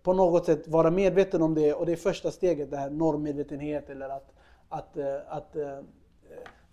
på 0.09 0.13
något 0.13 0.45
sätt 0.45 0.67
vara 0.67 0.91
medveten 0.91 1.41
om 1.41 1.55
det 1.55 1.73
och 1.73 1.85
det 1.85 1.91
är 1.91 1.95
första 1.95 2.31
steget, 2.31 2.71
det 2.71 2.77
här 2.77 2.89
normmedvetenhet 2.89 3.89
eller 3.89 4.09
att, 4.09 4.33
att, 4.69 4.97
eh, 4.97 5.15
att 5.27 5.55
eh, 5.55 5.79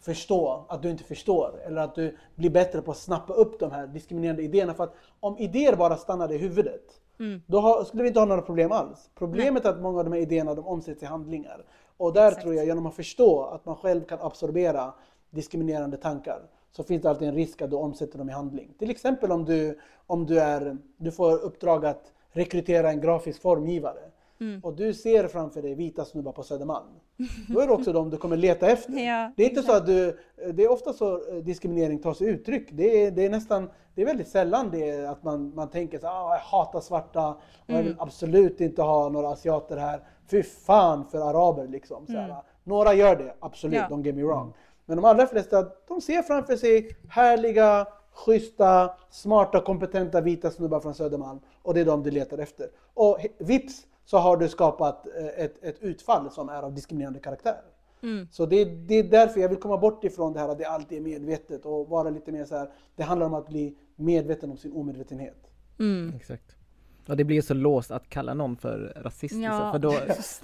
förstå 0.01 0.65
att 0.69 0.83
du 0.83 0.91
inte 0.91 1.05
förstår 1.05 1.61
eller 1.67 1.81
att 1.81 1.95
du 1.95 2.17
blir 2.35 2.51
bättre 2.51 2.83
på 2.83 2.91
att 2.91 2.97
snappa 2.97 3.33
upp 3.33 3.61
de 3.61 3.71
här 3.71 3.87
diskriminerande 3.87 4.43
idéerna. 4.43 4.75
För 4.75 4.85
att 4.85 4.95
om 5.21 5.39
idéer 5.39 5.77
bara 5.77 5.97
stannade 5.97 6.35
i 6.35 6.39
huvudet, 6.39 6.83
då 7.47 7.61
har, 7.61 7.85
skulle 7.85 8.03
vi 8.03 8.09
inte 8.09 8.21
ha 8.21 8.27
några 8.27 8.43
problem 8.43 8.73
alls. 8.73 9.11
Problemet 9.15 9.65
är 9.65 9.71
att 9.71 9.81
många 9.81 9.99
av 9.99 10.05
de 10.05 10.13
här 10.13 10.21
idéerna 10.21 10.55
de 10.55 10.67
omsätts 10.67 11.03
i 11.03 11.07
handlingar. 11.07 11.65
Och 11.97 12.13
där 12.13 12.29
Exakt. 12.29 12.43
tror 12.43 12.55
jag, 12.55 12.67
genom 12.67 12.87
att 12.87 12.95
förstå 12.95 13.43
att 13.43 13.67
man 13.67 13.77
själv 13.77 14.05
kan 14.05 14.19
absorbera 14.21 14.95
diskriminerande 15.31 15.97
tankar, 15.97 16.41
så 16.73 16.85
finns 16.85 17.03
det 17.03 17.11
alltid 17.11 17.29
en 17.29 17.35
risk 17.35 17.63
att 17.63 17.71
du 17.71 17.77
omsätter 17.77 18.19
dem 18.19 18.29
i 18.29 18.33
handling. 18.33 18.75
Till 18.79 18.91
exempel 18.91 19.33
om 19.33 19.45
du, 19.45 19.79
om 20.07 20.27
du, 20.27 20.41
är, 20.41 20.77
du 20.97 21.11
får 21.13 21.39
uppdrag 21.39 21.87
att 21.87 22.13
rekrytera 22.37 22.91
en 22.91 23.01
grafisk 23.01 23.43
formgivare. 23.43 23.99
Mm. 24.41 24.61
Och 24.65 24.77
du 24.77 24.95
ser 24.95 25.29
framför 25.29 25.63
dig 25.63 25.75
vita 25.75 26.05
snubbar 26.05 26.33
på 26.33 26.43
Södermalm. 26.43 26.87
Då 27.49 27.61
är 27.61 27.67
det 27.67 27.73
också 27.73 27.93
de 27.93 28.11
du 28.11 28.17
kommer 28.17 28.37
leta 28.37 28.71
efter. 28.71 28.93
Ja, 29.07 29.33
det 29.37 29.43
är 29.45 29.49
inte 29.49 29.63
så 29.63 29.73
att 29.77 29.87
du, 29.87 30.19
det 30.53 30.65
är 30.65 30.71
ofta 30.73 30.93
så 30.93 31.15
eh, 31.15 31.35
diskriminering 31.37 31.99
tar 31.99 32.15
sig 32.15 32.27
uttryck. 32.27 32.69
Det 32.73 33.05
är, 33.05 33.11
det 33.11 33.25
är 33.27 33.31
nästan, 33.31 33.71
det 33.95 34.03
är 34.03 34.07
väldigt 34.07 34.29
sällan 34.29 34.71
det 34.71 35.07
att 35.11 35.23
man, 35.25 35.55
man 35.55 35.71
tänker 35.71 35.99
så 35.99 36.07
ah, 36.07 36.35
jag 36.35 36.41
hatar 36.59 36.81
svarta 36.81 37.29
och 37.29 37.37
jag 37.67 37.75
Mm. 37.75 37.87
vill 37.87 37.97
absolut 37.99 38.61
inte 38.61 38.83
ha 38.83 39.09
några 39.09 39.29
asiater 39.29 39.77
här. 39.77 40.01
Fy 40.31 40.43
fan 40.43 41.05
för 41.11 41.19
araber 41.19 41.67
liksom. 41.69 42.07
Så 42.07 42.13
här, 42.13 42.25
Mm. 42.25 42.37
Några 42.65 42.95
gör 42.95 43.17
det, 43.17 43.35
absolut, 43.41 43.75
Ja. 43.77 43.89
don't 43.91 44.05
get 44.07 44.15
me 44.15 44.23
wrong. 44.23 44.53
Men 44.87 44.97
de 44.97 45.05
allra 45.05 45.27
flesta, 45.27 45.67
de 45.89 46.01
ser 46.01 46.23
framför 46.23 46.57
sig 46.57 46.91
härliga, 47.09 47.87
schyssta, 48.17 48.91
smarta, 49.11 49.61
kompetenta 49.61 50.21
vita 50.21 50.51
snubbar 50.51 50.81
från 50.81 50.95
Södermalm. 50.95 51.41
Och 51.63 51.75
det 51.75 51.81
är 51.81 51.85
de 51.85 52.03
du 52.03 52.11
letar 52.11 52.39
efter. 52.39 52.69
Och 52.95 53.19
vips 53.39 53.87
så 54.05 54.19
har 54.19 54.37
du 54.37 54.49
skapat 54.49 55.07
eh, 55.19 55.45
ett, 55.45 55.65
ett 55.65 55.79
utfall 55.81 56.31
som 56.31 56.49
är 56.49 56.63
av 56.63 56.75
diskriminerande 56.75 57.21
karaktär. 57.21 57.57
Mm. 58.03 58.29
Så 58.33 58.47
det, 58.47 58.65
det 58.65 58.95
är 58.95 59.03
därför 59.03 59.41
jag 59.41 59.49
vill 59.49 59.59
komma 59.59 59.77
bort 59.79 60.05
ifrån 60.05 60.33
det 60.33 60.41
här 60.41 60.49
att 60.49 60.59
det 60.59 60.65
alltid 60.65 60.99
är 60.99 61.03
medvetet 61.03 61.67
och 61.67 61.89
vara 61.89 62.11
lite 62.11 62.33
mer 62.33 62.45
så 62.45 62.57
här. 62.57 62.69
Det 62.97 63.03
handlar 63.03 63.27
om 63.27 63.35
att 63.35 63.49
bli 63.49 63.75
medveten 63.97 64.51
om 64.51 64.57
sin 64.57 64.73
omedvetenhet. 64.73 65.51
Mm. 65.79 66.13
Exakt. 66.17 66.57
Och 67.09 67.17
det 67.17 67.25
blir 67.25 67.43
så 67.43 67.55
låst 67.55 67.91
att 67.91 68.09
kalla 68.09 68.35
någon 68.35 68.57
för 68.57 68.93
rasist, 68.97 69.35
Ja, 69.35 69.39
liksom, 69.51 69.73
för 69.73 69.79
då, 69.79 69.91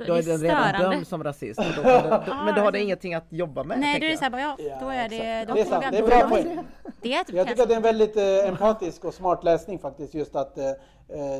då 0.06 0.14
är 0.14 0.22
den 0.22 0.38
redan 0.40 0.80
dömd 0.90 1.06
som 1.06 1.24
rasist. 1.24 1.58
Och 1.58 1.64
då, 1.76 1.82
det- 1.82 2.22
då, 2.26 2.34
men 2.34 2.54
då 2.54 2.60
har 2.60 2.72
det 2.72 2.80
ingenting 2.80 3.14
att 3.14 3.24
jobba 3.28 3.64
med. 3.64 3.80
Nej, 3.80 4.00
då 4.00 4.06
är 4.06 4.08
det 4.08 4.12
jag. 4.12 4.18
så 4.18 4.24
här, 4.24 4.30
bara, 4.30 4.40
ja, 4.40 4.56
då 4.80 4.88
är 4.88 5.08
det... 5.08 5.16
exakt. 5.16 5.48
Då 5.48 5.54
det 5.54 5.60
är 5.60 5.64
sant, 5.64 5.84
det 5.90 5.98
är 5.98 6.06
bra 6.06 6.28
poäng. 6.28 6.58
Det 7.02 7.14
är 7.14 7.24
typ 7.24 7.36
Jag 7.36 7.48
tycker 7.48 7.62
att 7.62 7.68
det 7.68 7.74
är 7.74 7.76
en 7.76 7.82
väldigt 7.82 8.16
eh, 8.16 8.48
empatisk 8.48 9.04
och 9.04 9.14
smart 9.14 9.44
läsning 9.44 9.78
faktiskt, 9.78 10.14
just 10.14 10.36
att 10.36 10.58
eh, 10.58 10.66
eh, 10.66 10.74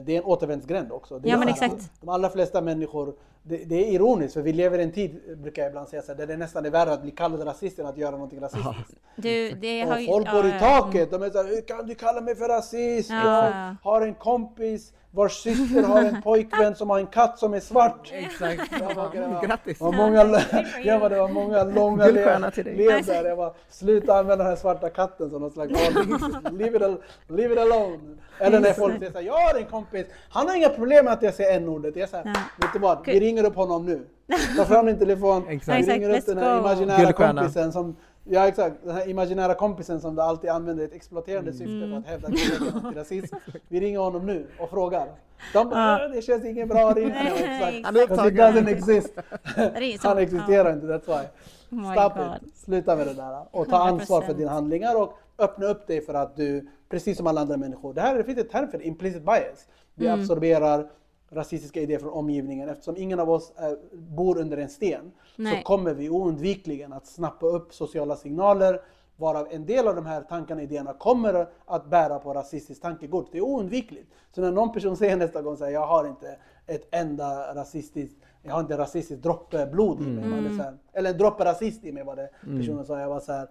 det 0.02 0.12
är 0.12 0.18
en 0.18 0.24
återvändsgränd 0.24 0.93
också. 0.93 1.18
Det 1.18 1.28
Ja, 1.28 1.39
men 1.39 1.48
exakt. 1.48 1.90
De 2.01 2.09
allra 2.09 2.30
flesta 2.30 2.60
människor, 2.60 3.14
det, 3.43 3.56
det 3.56 3.74
är 3.74 3.93
ironiskt 3.93 4.35
för 4.35 4.43
vi 4.43 4.52
lever 4.52 4.78
i 4.78 4.82
en 4.82 4.93
tid, 4.93 5.20
brukar 5.36 5.62
jag 5.62 5.70
ibland 5.70 5.89
säga, 5.89 6.02
så 6.02 6.12
här, 6.12 6.19
där 6.19 6.27
det 6.27 6.36
nästan 6.36 6.66
är 6.66 6.70
värre 6.70 6.93
att 6.93 7.02
bli 7.02 7.10
kallad 7.10 7.47
rasist 7.47 7.78
än 7.78 7.86
att 7.86 7.98
göra 7.98 8.10
någonting 8.10 8.40
rasistiskt. 8.40 9.01
Du, 9.16 9.51
det 9.51 9.82
har 9.82 9.94
Och 9.94 10.01
ju... 10.01 10.06
folk 10.06 10.27
ja, 10.27 10.32
går 10.32 10.47
i 10.47 10.51
ja, 10.51 10.59
taket, 10.59 11.10
de 11.10 11.23
är 11.23 11.31
såhär, 11.31 11.48
hur 11.48 11.60
kan 11.60 11.86
du 11.86 11.94
kalla 11.94 12.20
mig 12.20 12.36
för 12.36 12.48
rasist? 12.48 13.10
Ja. 13.10 13.44
Jag 13.44 13.77
har 13.90 14.01
en 14.01 14.14
kompis 14.14 14.93
vars 15.14 15.32
syster 15.32 15.82
har 15.82 16.02
en 16.02 16.23
pojkvän 16.23 16.74
som 16.74 16.90
har 16.90 16.98
en 16.98 17.06
katt 17.06 17.39
som 17.39 17.55
är 17.55 17.60
svart. 17.60 18.10
Exakt. 18.12 18.73
Jag 18.81 18.97
bara, 18.97 19.40
Grattis! 19.47 19.78
Det 19.78 19.85
var 19.85 19.93
många, 19.93 20.43
jag 20.85 21.01
bara, 21.01 21.09
det 21.09 21.16
var 21.16 21.28
många 21.28 21.64
långa 21.64 22.06
led, 22.06 23.05
där. 23.06 23.24
Jag 23.24 23.36
bara, 23.36 23.52
sluta 23.69 24.14
använda 24.14 24.44
den 24.44 24.47
här 24.47 24.56
svarta 24.56 24.90
katten 24.90 25.31
som 25.31 25.40
någon 25.40 25.51
slags 25.51 25.73
leave, 26.52 26.77
it 26.77 27.01
leave 27.28 27.52
it 27.52 27.59
alone. 27.59 28.16
Eller 28.47 28.60
när 28.60 28.73
folk 28.73 28.98
säger 28.98 29.12
såhär, 29.12 29.24
jag 29.27 29.32
har 29.39 29.59
en 29.59 29.64
kompis, 29.66 30.06
han 30.31 30.48
har 30.48 30.56
inga 30.56 30.69
problem 30.69 31.05
med 31.05 31.14
att 31.14 31.23
jag 31.23 31.35
säger 31.35 31.56
n-ordet. 31.56 31.97
Jag 31.97 32.09
säger, 32.09 32.24
Ja. 32.27 32.32
vet 32.60 32.73
du 32.73 32.78
vad, 32.78 33.06
vi 33.06 33.20
ringer 33.20 33.44
upp 33.44 33.55
honom 33.56 33.86
nu. 33.86 34.06
Ta 34.56 34.64
fram 34.64 34.86
din 34.86 34.98
telefon, 34.98 35.43
vi 35.48 35.59
ringer 35.59 36.19
upp 36.19 36.27
den 36.27 36.39
här 36.39 36.59
imaginära 36.59 37.12
kompisen 37.12 37.73
som 37.73 37.97
Ja 38.24 38.48
exakt, 38.48 38.77
den 38.85 38.94
här 38.94 39.09
imaginära 39.09 39.55
kompisen 39.55 40.01
som 40.01 40.14
du 40.14 40.23
alltid 40.23 40.51
använder 40.51 40.82
i 40.85 40.86
ett 40.86 40.94
exploaterande 40.94 41.51
Mm. 41.51 41.59
syfte 41.59 41.89
för 41.90 41.98
att 41.98 42.06
hävda 42.06 42.28
att 42.28 42.35
du 42.35 42.66
är 42.81 42.86
antirasist. 42.86 43.35
Vi 43.69 43.81
ringer 43.81 43.98
honom 43.98 44.27
nu 44.27 44.47
och 44.59 44.70
frågar. 44.70 45.06
De 45.52 45.69
bara, 45.70 45.81
Ja. 45.98 46.05
"Äh, 46.05 46.10
det 46.10 46.23
känns 46.23 46.44
inget 46.44 46.69
bra 46.69 46.93
ring. 46.94 47.09
Nej, 47.09 47.32
exakt. 47.36 47.86
Han 47.86 47.97
är 47.97 48.02
upptagen. 48.02 48.36
doesn't 48.36 48.69
exist. 48.77 49.14
Det 49.56 49.60
är 49.94 49.98
så- 49.98 50.09
Han 50.09 50.19
existerar 50.19 50.73
inte, 50.73 50.86
that's 50.86 51.06
why. 51.06 51.27
Oh 51.72 51.92
Stop 51.92 52.14
God. 52.20 52.48
it. 52.48 52.56
Sluta 52.56 52.96
med 52.96 53.06
det 53.06 53.14
där. 53.14 53.46
Och 53.50 53.68
ta 53.68 53.76
ansvar 53.76 54.20
för 54.22 54.32
100%. 54.32 54.36
dina 54.36 54.50
handlingar 54.50 55.02
och 55.02 55.12
öppna 55.38 55.66
upp 55.66 55.86
dig 55.86 56.00
för 56.00 56.14
att 56.14 56.36
du, 56.36 56.68
precis 56.88 57.16
som 57.16 57.26
alla 57.26 57.40
andra 57.40 57.56
människor, 57.56 57.94
det 57.94 58.00
här 58.00 58.14
det 58.18 58.24
finns 58.24 58.38
ett 58.38 58.50
term 58.50 58.68
för 58.68 58.78
det, 58.78 58.84
implicit 58.86 59.22
bias. 59.22 59.66
Vi 59.94 60.06
Mm. 60.06 60.20
absorberar 60.20 60.90
rasistiska 61.30 61.80
idéer 61.80 61.98
från 61.98 62.10
omgivningen. 62.12 62.68
Eftersom 62.68 62.96
ingen 62.96 63.20
av 63.20 63.30
oss 63.30 63.52
är, 63.56 63.78
bor 63.92 64.38
under 64.38 64.56
en 64.56 64.68
sten 64.68 65.12
Nej. 65.36 65.56
så 65.56 65.62
kommer 65.62 65.94
vi 65.94 66.10
oundvikligen 66.10 66.92
att 66.92 67.06
snappa 67.06 67.46
upp 67.46 67.74
sociala 67.74 68.16
signaler 68.16 68.80
varav 69.16 69.48
en 69.50 69.66
del 69.66 69.88
av 69.88 69.94
de 69.96 70.06
här 70.06 70.22
tankarna 70.22 70.58
och 70.58 70.64
idéerna 70.64 70.92
kommer 70.92 71.46
att 71.66 71.86
bära 71.86 72.18
på 72.18 72.34
rasistiskt 72.34 72.82
tankegods. 72.82 73.30
Det 73.32 73.38
är 73.38 73.42
oundvikligt. 73.42 74.12
Så 74.34 74.40
när 74.40 74.52
någon 74.52 74.72
person 74.72 74.96
säger 74.96 75.16
nästa 75.16 75.42
gång 75.42 75.56
så 75.56 75.64
här, 75.64 75.70
jag 75.72 75.86
har 75.86 76.08
inte 76.08 76.36
ett 76.66 76.88
enda 76.94 77.54
rasistiskt 77.54 78.21
jag 78.43 78.52
har 78.52 78.60
inte 78.60 78.74
en 78.74 78.78
rasistisk 78.78 79.23
droppe 79.23 79.66
blod 79.66 80.01
i 80.02 80.05
mig. 80.06 80.24
Mm. 80.24 80.60
Här, 80.60 80.78
eller 80.93 81.10
en 81.10 81.19
droppe 81.19 81.44
rasist 81.44 81.85
i 81.85 81.93
mig 81.93 82.05
var 82.05 82.16
det 82.16 82.31
personen 82.40 82.85
sa. 82.85 83.01
Jag 83.01 83.09
var 83.09 83.20
så 83.20 83.32
här, 83.32 83.48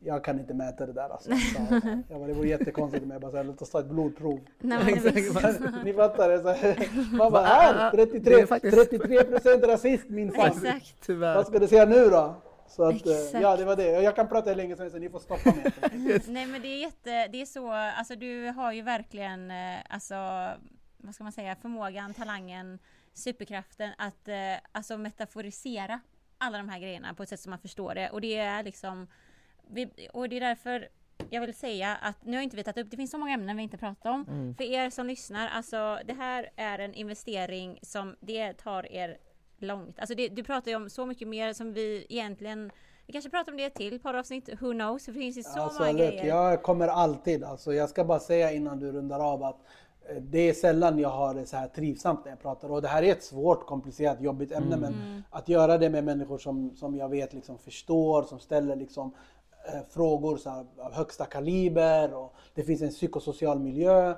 jag 0.00 0.24
kan 0.24 0.40
inte 0.40 0.54
mäta 0.54 0.86
det 0.86 0.92
där 0.92 1.08
alltså. 1.08 1.30
Så, 1.30 1.80
jag 2.08 2.18
bara, 2.20 2.26
det 2.26 2.34
vore 2.34 2.48
jättekonstigt 2.48 3.04
om 3.04 3.10
jag 3.10 3.20
bara 3.20 3.32
sa, 3.32 3.42
låt 3.42 3.62
oss 3.62 3.70
ta 3.70 3.80
ett 3.80 3.86
blodprov. 3.86 4.40
Nej. 4.58 4.94
Ni 5.84 5.92
fattar 5.92 6.28
det? 6.28 6.42
Så 6.42 6.48
här, 6.48 6.88
man 7.16 7.32
bara, 7.32 7.42
här! 7.44 7.90
Det 7.96 8.06
33, 8.06 8.34
är 8.40 8.46
faktiskt- 8.46 8.90
33 8.90 9.24
procent 9.24 9.64
rasist 9.64 10.08
min 10.08 10.32
fan. 10.32 10.46
Exakt. 10.46 11.08
Vad 11.08 11.46
ska 11.46 11.58
du 11.58 11.66
säga 11.68 11.84
nu 11.84 12.08
då? 12.10 12.34
Så 12.68 12.82
att, 12.82 13.06
eh, 13.06 13.12
Exakt. 13.12 13.42
ja 13.42 13.56
det 13.56 13.64
var 13.64 13.76
det. 13.76 14.02
Jag 14.02 14.16
kan 14.16 14.28
prata 14.28 14.50
hur 14.50 14.56
länge 14.56 14.76
som 14.76 14.82
helst 14.82 14.96
ni 14.98 15.08
får 15.08 15.18
stoppa 15.18 15.50
mig. 15.50 15.72
Nej 16.26 16.46
men 16.46 16.62
det 16.62 16.68
är 16.68 16.80
jätte, 16.80 17.28
det 17.28 17.42
är 17.42 17.46
så, 17.46 17.70
alltså 17.72 18.16
du 18.16 18.46
har 18.56 18.72
ju 18.72 18.82
verkligen, 18.82 19.50
eh, 19.50 19.56
alltså 19.88 20.14
vad 20.96 21.14
ska 21.14 21.24
man 21.24 21.32
säga, 21.32 21.56
förmågan, 21.62 22.14
talangen, 22.14 22.78
superkraften 23.14 23.90
att 23.98 24.28
eh, 24.28 24.34
alltså 24.72 24.98
metaforisera 24.98 26.00
alla 26.38 26.58
de 26.58 26.68
här 26.68 26.78
grejerna 26.78 27.14
på 27.14 27.22
ett 27.22 27.28
sätt 27.28 27.40
som 27.40 27.50
man 27.50 27.58
förstår 27.58 27.94
det 27.94 28.10
och 28.10 28.20
det 28.20 28.36
är 28.36 28.62
liksom, 28.62 29.06
vi, 29.68 30.08
och 30.12 30.28
det 30.28 30.36
är 30.36 30.40
därför 30.40 30.88
jag 31.30 31.40
vill 31.40 31.54
säga 31.54 31.96
att 31.96 32.24
nu 32.24 32.36
har 32.36 32.42
inte 32.42 32.56
vi 32.56 32.64
tagit 32.64 32.84
upp, 32.84 32.90
det 32.90 32.96
finns 32.96 33.10
så 33.10 33.18
många 33.18 33.34
ämnen 33.34 33.56
vi 33.56 33.62
inte 33.62 33.76
pratat 33.76 34.06
om. 34.06 34.24
Mm. 34.28 34.54
För 34.54 34.64
er 34.64 34.90
som 34.90 35.06
lyssnar, 35.06 35.48
alltså 35.48 35.98
det 36.04 36.14
här 36.14 36.50
är 36.56 36.78
en 36.78 36.94
investering 36.94 37.78
som 37.82 38.16
det 38.20 38.52
tar 38.52 38.92
er 38.92 39.18
långt. 39.58 39.98
Alltså 39.98 40.14
det, 40.14 40.28
du 40.28 40.44
pratar 40.44 40.70
ju 40.70 40.76
om 40.76 40.90
så 40.90 41.06
mycket 41.06 41.28
mer 41.28 41.52
som 41.52 41.72
vi 41.72 42.06
egentligen 42.08 42.70
vi 43.06 43.12
kanske 43.12 43.30
pratar 43.30 43.52
om 43.52 43.58
det 43.58 43.70
till 43.70 44.00
poddavsnitt, 44.00 44.48
who 44.48 44.72
knows? 44.72 45.04
Det 45.06 45.12
finns 45.12 45.36
ju 45.36 45.42
så 45.42 45.60
Alltså, 45.60 45.80
många 45.80 45.92
look, 45.92 46.00
grejer. 46.00 46.26
jag 46.26 46.62
kommer 46.62 46.88
alltid, 46.88 47.44
alltså, 47.44 47.74
jag 47.74 47.88
ska 47.88 48.04
bara 48.04 48.20
säga 48.20 48.52
innan 48.52 48.80
du 48.80 48.92
rundar 48.92 49.20
av 49.20 49.42
att 49.42 49.60
det 50.20 50.38
är 50.38 50.52
sällan 50.52 50.98
jag 50.98 51.08
har 51.08 51.34
det 51.34 51.46
så 51.46 51.56
här 51.56 51.68
trivsamt 51.68 52.24
när 52.24 52.32
jag 52.32 52.40
pratar 52.40 52.70
och 52.70 52.82
det 52.82 52.88
här 52.88 53.02
är 53.02 53.12
ett 53.12 53.24
svårt, 53.24 53.66
komplicerat, 53.66 54.20
jobbigt 54.20 54.52
ämne 54.52 54.76
men 54.76 55.22
att 55.30 55.48
göra 55.48 55.78
det 55.78 55.90
med 55.90 56.04
människor 56.04 56.38
som, 56.38 56.76
som 56.76 56.96
jag 56.96 57.08
vet 57.08 57.32
liksom 57.32 57.58
förstår, 57.58 58.22
som 58.22 58.40
ställer 58.40 58.76
liksom 58.76 59.14
eh, 59.66 59.80
frågor 59.90 60.36
så 60.36 60.50
här, 60.50 60.66
av 60.78 60.92
högsta 60.92 61.24
kaliber 61.24 62.14
och 62.14 62.34
det 62.54 62.62
finns 62.62 62.82
en 62.82 62.88
psykosocial 62.88 63.58
miljö 63.58 64.14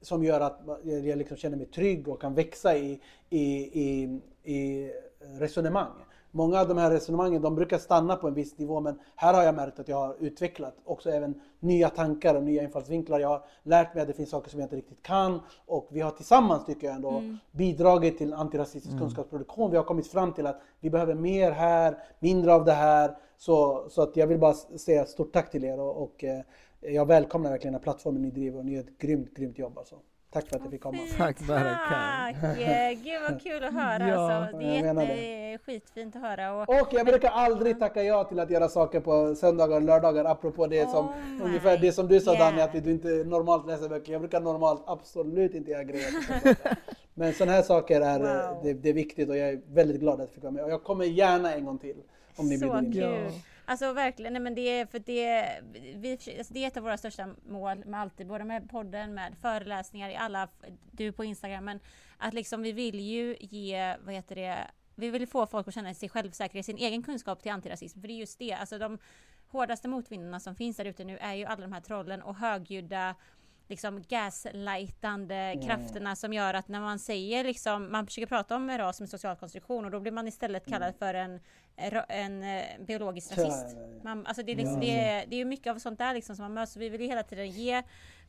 som 0.00 0.24
gör 0.24 0.40
att 0.40 0.60
jag 0.82 1.18
liksom 1.18 1.36
känner 1.36 1.56
mig 1.56 1.66
trygg 1.66 2.08
och 2.08 2.20
kan 2.20 2.34
växa 2.34 2.76
i, 2.76 3.00
i, 3.30 3.44
i, 3.82 4.20
i 4.42 4.90
resonemang. 5.38 5.92
Många 6.30 6.60
av 6.60 6.68
de 6.68 6.78
här 6.78 6.90
resonemangen 6.90 7.42
de 7.42 7.54
brukar 7.54 7.78
stanna 7.78 8.16
på 8.16 8.28
en 8.28 8.34
viss 8.34 8.58
nivå 8.58 8.80
men 8.80 8.98
här 9.16 9.34
har 9.34 9.42
jag 9.42 9.54
märkt 9.54 9.78
att 9.78 9.88
jag 9.88 9.96
har 9.96 10.16
utvecklat 10.20 10.74
också 10.84 11.10
även 11.10 11.40
nya 11.60 11.88
tankar 11.88 12.34
och 12.34 12.42
nya 12.42 12.62
infallsvinklar. 12.62 13.20
Jag 13.20 13.28
har 13.28 13.44
lärt 13.62 13.94
mig 13.94 14.02
att 14.02 14.08
det 14.08 14.14
finns 14.14 14.30
saker 14.30 14.50
som 14.50 14.60
jag 14.60 14.66
inte 14.66 14.76
riktigt 14.76 15.02
kan 15.02 15.40
och 15.66 15.88
vi 15.90 16.00
har 16.00 16.10
tillsammans 16.10 16.66
tycker 16.66 16.86
jag 16.86 16.96
ändå 16.96 17.10
mm. 17.10 17.38
bidragit 17.52 18.18
till 18.18 18.34
antirasistisk 18.34 18.92
mm. 18.92 19.00
kunskapsproduktion. 19.00 19.70
Vi 19.70 19.76
har 19.76 19.84
kommit 19.84 20.06
fram 20.06 20.32
till 20.32 20.46
att 20.46 20.60
vi 20.80 20.90
behöver 20.90 21.14
mer 21.14 21.50
här, 21.50 21.98
mindre 22.18 22.54
av 22.54 22.64
det 22.64 22.72
här. 22.72 23.16
Så, 23.36 23.86
så 23.90 24.02
att 24.02 24.16
jag 24.16 24.26
vill 24.26 24.38
bara 24.38 24.54
säga 24.54 25.04
stort 25.04 25.32
tack 25.32 25.50
till 25.50 25.64
er 25.64 25.80
och, 25.80 26.02
och 26.02 26.24
eh, 26.24 26.40
jag 26.80 27.06
välkomnar 27.06 27.50
verkligen 27.50 27.72
den 27.72 27.80
här 27.80 27.84
plattformen 27.84 28.22
ni 28.22 28.30
driver 28.30 28.58
och 28.58 28.64
ni 28.64 28.72
gör 28.72 28.80
ett 28.80 28.98
grymt, 28.98 29.34
grymt 29.34 29.58
jobb 29.58 29.78
alltså. 29.78 29.96
Tack 30.30 30.48
för 30.48 30.56
att 30.56 30.62
jag 30.62 30.70
fick 30.70 30.82
komma. 30.82 30.98
Tack 31.16 31.36
Tack! 31.46 32.36
Gud 33.04 33.20
vad 33.28 33.42
kul 33.42 33.64
att 33.64 33.72
höra 33.74 34.08
ja, 34.08 34.32
alltså. 34.32 34.58
Det 34.58 34.64
är 34.64 34.84
jätte, 34.84 35.64
skitfint 35.64 36.16
att 36.16 36.22
höra. 36.22 36.52
Och, 36.52 36.68
och 36.68 36.88
jag 36.92 37.06
brukar 37.06 37.30
aldrig 37.30 37.78
tacka 37.78 38.02
ja 38.02 38.24
till 38.24 38.40
att 38.40 38.50
göra 38.50 38.68
saker 38.68 39.00
på 39.00 39.34
söndagar 39.34 39.76
och 39.76 39.82
lördagar 39.82 40.24
apropå 40.24 40.66
det 40.66 40.84
oh 40.84 40.90
som 40.90 41.12
ungefär 41.42 41.78
det 41.78 41.92
som 41.92 42.08
du 42.08 42.20
sa 42.20 42.34
yeah. 42.34 42.50
Dani 42.50 42.62
att 42.62 42.84
du 42.84 42.90
inte 42.90 43.08
normalt 43.08 43.66
läser 43.66 43.88
böcker. 43.88 44.12
Jag 44.12 44.20
brukar 44.20 44.40
normalt 44.40 44.82
absolut 44.86 45.54
inte 45.54 45.70
göra 45.70 45.84
grejer. 45.84 46.10
Men 47.14 47.32
sådana 47.32 47.52
här 47.52 47.62
saker 47.62 48.00
är, 48.00 48.18
wow. 48.18 48.60
det, 48.62 48.72
det, 48.72 48.88
är 48.88 48.92
viktigt 48.92 49.28
och 49.28 49.36
jag 49.36 49.48
är 49.48 49.60
väldigt 49.68 50.00
glad 50.00 50.14
att 50.14 50.20
jag 50.20 50.30
fick 50.30 50.42
vara 50.42 50.52
med. 50.52 50.64
Och 50.64 50.70
jag 50.70 50.84
kommer 50.84 51.04
gärna 51.04 51.54
en 51.54 51.64
gång 51.64 51.78
till. 51.78 51.96
Om 52.36 52.48
ni 52.48 52.58
Så 52.58 52.64
bjuder 52.64 52.78
in. 52.78 52.92
Kul. 52.92 53.40
Alltså 53.70 53.92
verkligen, 53.92 54.32
nej 54.32 54.42
men 54.42 54.54
det 54.54 54.60
är 54.60 54.86
för 54.86 54.98
det, 54.98 55.60
vi, 55.94 56.12
alltså 56.38 56.54
det 56.54 56.64
är 56.64 56.68
ett 56.68 56.76
av 56.76 56.82
våra 56.82 56.98
största 56.98 57.34
mål 57.48 57.84
med 57.84 58.00
alltid, 58.00 58.26
både 58.26 58.44
med 58.44 58.70
podden, 58.70 59.14
med 59.14 59.34
föreläsningar, 59.40 60.10
i 60.10 60.16
alla, 60.16 60.48
du 60.90 61.12
på 61.12 61.24
Instagram, 61.24 61.64
men 61.64 61.80
att 62.18 62.34
liksom 62.34 62.62
vi 62.62 62.72
vill 62.72 63.00
ju 63.00 63.36
ge, 63.40 63.96
vad 64.04 64.14
heter 64.14 64.34
det, 64.34 64.58
vi 64.94 65.10
vill 65.10 65.26
få 65.26 65.46
folk 65.46 65.68
att 65.68 65.74
känna 65.74 65.94
sig 65.94 66.08
självsäkra 66.08 66.58
i 66.58 66.62
sin 66.62 66.76
egen 66.76 67.02
kunskap 67.02 67.42
till 67.42 67.52
antirasism, 67.52 68.00
för 68.00 68.08
det 68.08 68.14
är 68.14 68.18
just 68.18 68.38
det, 68.38 68.52
alltså 68.52 68.78
de 68.78 68.98
hårdaste 69.48 69.88
motvindarna 69.88 70.40
som 70.40 70.54
finns 70.54 70.76
där 70.76 70.84
ute 70.84 71.04
nu 71.04 71.18
är 71.18 71.34
ju 71.34 71.44
alla 71.44 71.60
de 71.60 71.72
här 71.72 71.80
trollen 71.80 72.22
och 72.22 72.36
högljudda 72.36 73.14
liksom 73.66 74.02
gaslightande 74.02 75.34
mm. 75.34 75.66
krafterna 75.66 76.16
som 76.16 76.32
gör 76.32 76.54
att 76.54 76.68
när 76.68 76.80
man 76.80 76.98
säger 76.98 77.44
liksom, 77.44 77.92
man 77.92 78.06
försöker 78.06 78.26
prata 78.26 78.56
om 78.56 78.70
ras 78.70 78.96
som 78.96 79.04
en 79.04 79.08
social 79.08 79.36
konstruktion 79.36 79.84
och 79.84 79.90
då 79.90 80.00
blir 80.00 80.12
man 80.12 80.28
istället 80.28 80.66
kallad 80.66 80.88
mm. 80.88 80.98
för 80.98 81.14
en 81.14 81.40
en 82.08 82.42
eh, 82.42 82.64
biologisk 82.80 83.38
rasist. 83.38 83.76
Man, 84.02 84.26
alltså 84.26 84.42
det, 84.42 84.52
är 84.52 84.56
liksom, 84.56 84.80
det, 84.80 85.00
är, 85.00 85.26
det 85.26 85.40
är 85.40 85.44
mycket 85.44 85.70
av 85.70 85.78
sånt 85.78 85.98
där 85.98 86.14
liksom 86.14 86.36
som 86.36 86.42
man 86.42 86.54
möts. 86.54 86.76
Vi 86.76 86.88
vill 86.88 87.00
ju 87.00 87.06
hela 87.06 87.22
tiden 87.22 87.50
ge 87.50 87.82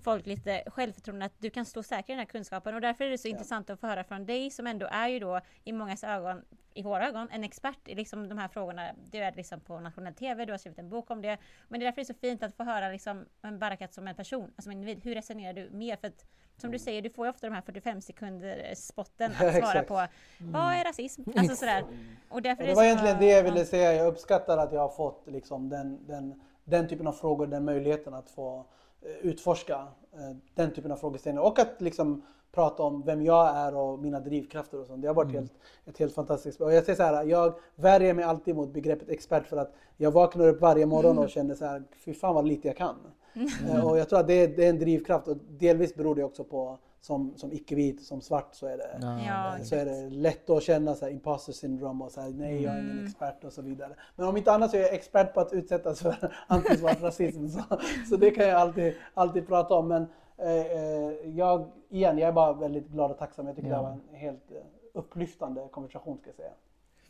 folk 0.04 0.26
lite 0.26 0.64
självförtroende 0.68 1.26
att 1.26 1.40
du 1.40 1.50
kan 1.50 1.66
stå 1.66 1.84
säker 1.84 2.14
i 2.14 2.16
den 2.16 2.20
här 2.20 2.26
kunskapen. 2.26 2.76
Och 2.76 2.82
därför 2.82 3.06
är 3.06 3.10
det 3.10 3.18
så 3.18 3.28
ja. 3.28 3.32
intressant 3.32 3.70
att 3.70 3.80
få 3.80 3.88
höra 3.88 4.04
från 4.04 4.26
dig 4.26 4.52
som 4.52 4.68
ändå 4.68 4.88
är 4.92 5.08
ju 5.08 5.20
då 5.20 5.42
i 5.64 5.74
mångas 5.74 6.04
ögon, 6.04 6.42
i 6.74 6.84
våra 6.84 7.08
ögon, 7.08 7.28
en 7.32 7.44
expert 7.44 7.88
i 7.88 7.96
liksom 7.96 8.30
de 8.30 8.38
här 8.38 8.48
frågorna. 8.48 8.92
Du 9.12 9.18
är 9.18 9.36
liksom 9.36 9.60
på 9.60 9.80
nationell 9.80 10.14
TV, 10.14 10.46
du 10.46 10.54
har 10.54 10.58
skrivit 10.58 10.80
en 10.80 10.90
bok 10.90 11.12
om 11.12 11.22
det. 11.22 11.38
Men 11.68 11.80
det 11.80 11.84
är 11.84 11.88
därför 11.88 12.02
det 12.02 12.10
är 12.10 12.14
så 12.14 12.20
fint 12.20 12.44
att 12.44 12.56
få 12.56 12.64
höra 12.64 12.90
liksom 12.90 13.26
en 13.42 13.60
Barakat 13.60 13.94
som 13.94 14.08
en 14.08 14.16
person, 14.16 14.52
alltså 14.56 14.70
en 14.70 14.78
individ. 14.78 15.04
Hur 15.04 15.16
resonerar 15.16 15.54
du 15.54 15.70
mer? 15.70 15.96
För 15.96 16.08
att 16.08 16.26
som 16.62 16.72
du 16.72 16.80
säger, 16.80 17.02
du 17.02 17.10
får 17.10 17.26
ju 17.26 17.30
ofta 17.30 17.48
de 17.48 17.56
här 17.56 17.62
45 17.62 18.02
sekunder 18.02 18.74
spotten 18.76 19.32
att 19.40 19.56
svara 19.56 19.84
på 19.84 20.08
vad 20.40 20.74
är 20.74 20.84
rasism? 20.84 21.22
Alltså 21.36 21.56
sådär. 21.56 21.84
Och 22.30 22.42
därför 22.42 22.64
det, 22.64 22.70
det 22.70 22.76
var 22.76 22.82
så, 22.82 22.86
egentligen 22.86 23.20
det 23.20 23.26
jag 23.26 23.44
ville 23.44 23.66
säga. 23.66 23.94
Jag 23.94 24.08
uppskattar 24.08 24.58
att 24.58 24.74
jag 24.74 24.82
har 24.82 24.90
fått 24.90 25.24
liksom 25.28 25.70
den, 25.70 26.08
den, 26.08 26.42
den 26.64 26.88
typen 26.88 27.08
av 27.08 27.12
frågor, 27.12 27.48
den 27.48 27.66
möjligheten 27.66 28.14
att 28.14 28.30
få 28.30 28.66
eh, 29.02 29.12
utforska 29.12 29.88
eh, 30.14 30.36
den 30.56 30.74
typen 30.74 30.92
av 30.92 30.98
frågeställningar 30.98 31.48
och 31.48 31.60
att 31.60 31.82
liksom 31.82 32.24
prata 32.52 32.84
om 32.84 33.04
vem 33.06 33.22
jag 33.22 33.58
är 33.58 33.76
och 33.76 34.00
mina 34.00 34.20
drivkrafter 34.20 34.80
och 34.80 34.88
sånt. 34.88 35.02
Det 35.02 35.08
har 35.08 35.16
varit 35.16 35.30
mm. 35.30 35.42
helt, 35.42 35.54
ett 35.86 35.98
helt 35.98 36.16
fantastiskt 36.16 36.62
Och 36.62 36.74
jag 36.74 36.84
säger 36.84 36.96
så 36.96 37.04
här, 37.04 37.24
jag 37.24 37.60
värjer 37.76 38.14
mig 38.14 38.26
alltid 38.26 38.56
mot 38.56 38.74
begreppet 38.74 39.10
expert 39.10 39.48
för 39.48 39.58
att 39.58 39.74
jag 39.98 40.12
vaknar 40.12 40.48
upp 40.48 40.62
varje 40.62 40.86
morgon 40.86 41.18
och 41.18 41.30
känner 41.30 41.56
så 41.56 41.66
här, 41.66 41.84
fy 42.06 42.14
fan 42.14 42.36
vad 42.36 42.48
lite 42.48 42.68
jag 42.68 42.78
kan. 42.78 42.96
Mm. 43.40 43.86
Och 43.86 43.98
jag 43.98 44.10
tror 44.10 44.20
att 44.20 44.28
det 44.28 44.34
är, 44.34 44.48
det 44.48 44.66
är, 44.66 44.70
en 44.70 44.80
drivkraft 44.80 45.28
och 45.28 45.38
delvis 45.50 45.96
beror 45.96 46.16
det 46.16 46.24
också 46.24 46.44
på 46.44 46.78
som, 47.02 47.34
som 47.38 47.52
icke-vit, 47.52 48.06
som 48.06 48.22
svart 48.22 48.56
så 48.56 48.68
är 48.68 48.78
det, 48.78 49.00
ja, 49.28 49.64
så 49.64 49.76
är 49.76 49.86
det 49.86 50.10
lätt 50.10 50.50
att 50.50 50.64
känna 50.64 50.96
så 50.96 51.06
här, 51.06 51.12
imposter 51.12 51.54
syndrome 51.54 52.06
och 52.06 52.12
så 52.12 52.22
här, 52.22 52.30
nej 52.30 52.64
jag 52.64 52.74
är 52.74 52.80
ingen 52.80 52.92
mm. 52.92 53.06
expert 53.06 53.44
och 53.44 53.54
så 53.54 53.62
vidare. 53.62 53.96
Men 54.16 54.28
om 54.28 54.38
inte 54.38 54.52
annat 54.52 54.72
så 54.72 54.78
är 54.78 54.82
jag 54.82 54.94
expert 54.94 55.34
på 55.34 55.40
att 55.40 55.54
utsättas 55.54 56.02
för 56.02 56.34
antisvart 56.48 57.02
rasism 57.02 57.48
så, 57.48 57.62
så 58.10 58.16
det 58.16 58.32
kan 58.32 58.48
jag 58.48 58.60
alltid, 58.60 58.94
alltid 59.14 59.48
prata 59.48 59.74
om. 59.74 59.88
Men 59.88 60.08
eh, 60.38 60.50
eh, 60.50 61.30
jag, 61.36 61.72
igen, 61.90 62.18
jag 62.18 62.28
är 62.28 62.34
bara 62.34 62.54
väldigt 62.54 62.88
glad 62.88 63.12
och 63.12 63.18
tacksam. 63.18 63.48
Jag 63.48 63.56
tycker 63.56 63.70
ja. 63.70 63.76
det 63.76 63.84
var 63.84 63.92
en 63.92 64.16
helt 64.16 64.52
upplyftande 64.94 65.68
konversation 65.72 66.18
ska 66.18 66.30
jag 66.30 66.36
säga. 66.36 66.52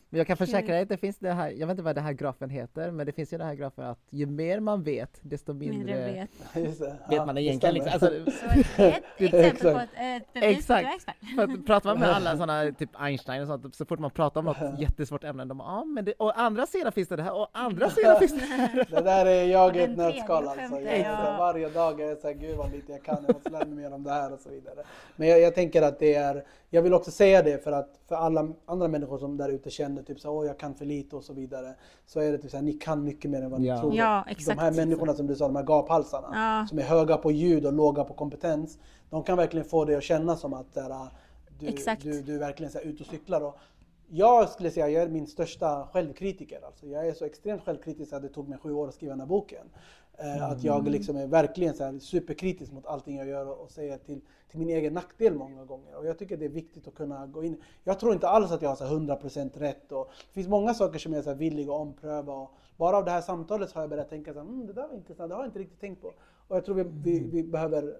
Men 0.09 0.17
jag 0.17 0.27
kan 0.27 0.37
försäkra 0.37 0.73
dig 0.73 0.81
att 0.81 0.89
det 0.89 0.97
finns 0.97 1.17
det 1.17 1.31
här, 1.31 1.49
jag 1.49 1.67
vet 1.67 1.73
inte 1.73 1.83
vad 1.83 1.95
det 1.95 2.01
här 2.01 2.13
grafen 2.13 2.49
heter, 2.49 2.91
men 2.91 3.05
det 3.05 3.11
finns 3.11 3.33
ju 3.33 3.37
den 3.37 3.47
här 3.47 3.55
grafen 3.55 3.85
att 3.85 3.99
ju 4.09 4.25
mer 4.25 4.59
man 4.59 4.83
vet, 4.83 5.19
desto 5.21 5.53
mindre 5.53 6.05
vet, 6.05 6.29
vet 6.53 6.97
ja, 7.09 7.25
man 7.25 7.37
egentligen. 7.37 7.75
Liksom. 7.75 7.93
Alltså, 7.93 8.31
så 8.77 8.83
ett 8.83 9.03
exempel 9.17 9.73
på 9.73 9.79
ett, 9.79 9.89
ett 9.99 10.33
bevis 10.33 10.57
Exakt. 10.57 11.05
För 11.35 11.43
att 11.43 11.65
pratar 11.65 11.89
man 11.89 11.99
med 11.99 12.09
alla 12.09 12.31
sådana, 12.37 12.71
typ 12.71 12.89
Einstein 12.93 13.41
och 13.41 13.47
sånt, 13.47 13.75
så 13.75 13.85
fort 13.85 13.99
man 13.99 14.11
pratar 14.11 14.39
om 14.39 14.45
något 14.45 14.57
jättesvårt 14.79 15.23
ämne, 15.23 15.45
de 15.45 15.59
ja 15.59 15.83
men 15.83 16.05
det, 16.05 16.13
och 16.13 16.39
andra 16.39 16.65
sidan 16.65 16.91
finns 16.91 17.07
det 17.07 17.15
det 17.15 17.23
här, 17.23 17.33
och 17.33 17.49
andra 17.51 17.89
sidan 17.89 18.19
finns 18.19 18.33
det 18.33 18.45
här. 18.45 18.87
Det 18.89 19.01
där 19.01 19.25
är 19.25 19.43
jag 19.43 19.75
i 19.75 19.79
ett 19.79 19.97
nötskal 19.97 20.47
alltså. 20.47 20.79
Jag 20.79 20.99
ja. 20.99 21.35
Varje 21.39 21.69
dag 21.69 22.01
är 22.01 22.05
jag 22.05 22.17
såhär, 22.17 22.33
gud 22.33 22.57
vad 22.57 22.71
lite 22.71 22.91
jag 22.91 23.03
kan, 23.03 23.23
jag 23.27 23.33
måste 23.33 23.49
lära 23.49 23.65
mig 23.65 23.75
mer 23.75 23.93
om 23.93 24.03
det 24.03 24.11
här 24.11 24.33
och 24.33 24.39
så 24.39 24.49
vidare. 24.49 24.83
Men 25.15 25.27
jag, 25.27 25.39
jag 25.39 25.55
tänker 25.55 25.81
att 25.81 25.99
det 25.99 26.15
är, 26.15 26.43
jag 26.69 26.81
vill 26.81 26.93
också 26.93 27.11
säga 27.11 27.41
det 27.41 27.63
för 27.63 27.71
att 27.71 27.99
för 28.07 28.15
alla 28.15 28.47
andra 28.65 28.87
människor 28.87 29.17
som 29.17 29.37
där 29.37 29.49
ute 29.49 29.69
känner 29.69 30.03
typ 30.03 30.19
så 30.19 30.31
åh 30.31 30.45
jag 30.45 30.59
kan 30.59 30.75
för 30.75 30.85
lite 30.85 31.15
och 31.15 31.23
så 31.23 31.33
vidare. 31.33 31.75
Så 32.05 32.19
är 32.19 32.31
det 32.31 32.37
typ 32.37 32.51
så 32.51 32.57
här, 32.57 32.63
ni 32.63 32.73
kan 32.73 33.03
mycket 33.03 33.31
mer 33.31 33.41
än 33.41 33.51
vad 33.51 33.61
ni 33.61 33.67
ja. 33.67 33.79
tror. 33.79 33.95
Ja. 33.95 34.25
De 34.47 34.57
här 34.57 34.71
människorna 34.71 35.13
som 35.13 35.27
du 35.27 35.35
sa, 35.35 35.47
de 35.47 35.55
här 35.55 35.63
gaphalsarna, 35.63 36.27
ja. 36.33 36.67
som 36.67 36.79
är 36.79 36.83
höga 36.83 37.17
på 37.17 37.31
ljud 37.31 37.65
och 37.65 37.73
låga 37.73 38.03
på 38.03 38.13
kompetens. 38.13 38.79
De 39.09 39.23
kan 39.23 39.37
verkligen 39.37 39.65
få 39.65 39.85
dig 39.85 39.95
att 39.95 40.03
känna 40.03 40.35
som 40.35 40.53
att 40.53 40.73
där, 40.73 41.07
du, 41.59 41.67
du, 42.01 42.21
du, 42.21 42.35
är 42.35 42.39
verkligen 42.39 42.71
är 42.75 42.81
ute 42.81 43.03
och 43.03 43.09
cyklar. 43.09 43.41
Och 43.41 43.57
jag 44.07 44.49
skulle 44.49 44.71
säga 44.71 44.85
att 44.85 44.91
jag 44.91 45.03
är 45.03 45.09
min 45.09 45.27
största 45.27 45.87
självkritiker. 45.93 46.59
Alltså, 46.65 46.87
jag 46.87 47.07
är 47.07 47.13
så 47.13 47.25
extremt 47.25 47.63
självkritisk 47.63 48.13
att 48.13 48.21
det 48.21 48.29
tog 48.29 48.49
mig 48.49 48.57
sju 48.57 48.73
år 48.73 48.87
att 48.87 48.93
skriva 48.93 49.11
den 49.11 49.19
här 49.19 49.27
boken. 49.27 49.67
Mm. 50.21 50.51
Att 50.51 50.63
jag 50.63 50.87
liksom 50.87 51.15
är 51.15 51.27
verkligen 51.27 51.73
så 51.73 51.83
här 51.83 51.99
superkritisk 51.99 52.71
mot 52.71 52.85
allting 52.85 53.17
jag 53.17 53.27
gör 53.27 53.61
och 53.61 53.71
säger 53.71 53.97
till, 53.97 54.21
till 54.49 54.59
min 54.59 54.69
egen 54.69 54.93
nackdel 54.93 55.35
många 55.35 55.65
gånger. 55.65 55.95
Och 55.95 56.05
jag 56.05 56.19
tycker 56.19 56.37
det 56.37 56.45
är 56.45 56.49
viktigt 56.49 56.87
att 56.87 56.95
kunna 56.95 57.27
gå 57.27 57.43
in. 57.43 57.61
Jag 57.83 57.99
tror 57.99 58.13
inte 58.13 58.27
alls 58.27 58.51
att 58.51 58.61
jag 58.61 58.69
har 58.69 58.75
så 58.75 58.85
100% 58.85 59.59
rätt. 59.59 59.91
Och 59.91 60.11
det 60.27 60.33
finns 60.33 60.47
många 60.47 60.73
saker 60.73 60.99
som 60.99 61.13
jag 61.13 61.19
är 61.19 61.23
så 61.23 61.33
villig 61.33 61.63
att 61.63 61.69
ompröva. 61.69 62.33
Och 62.33 62.51
bara 62.77 62.97
av 62.97 63.05
det 63.05 63.11
här 63.11 63.21
samtalet 63.21 63.71
har 63.71 63.81
jag 63.81 63.89
börjat 63.89 64.09
tänka 64.09 64.33
så 64.33 64.39
här, 64.39 64.47
mm, 64.47 64.67
det 64.67 64.73
där 64.73 64.87
var 64.87 64.95
intressant, 64.95 65.29
det 65.29 65.35
har 65.35 65.43
jag 65.43 65.47
inte 65.47 65.59
riktigt 65.59 65.79
tänkt 65.79 66.01
på. 66.01 66.07
Och 66.47 66.55
jag 66.55 66.65
tror 66.65 66.75
vi, 66.75 66.83
vi, 66.83 67.17
mm. 67.17 67.29
vi 67.29 67.43
behöver 67.43 67.97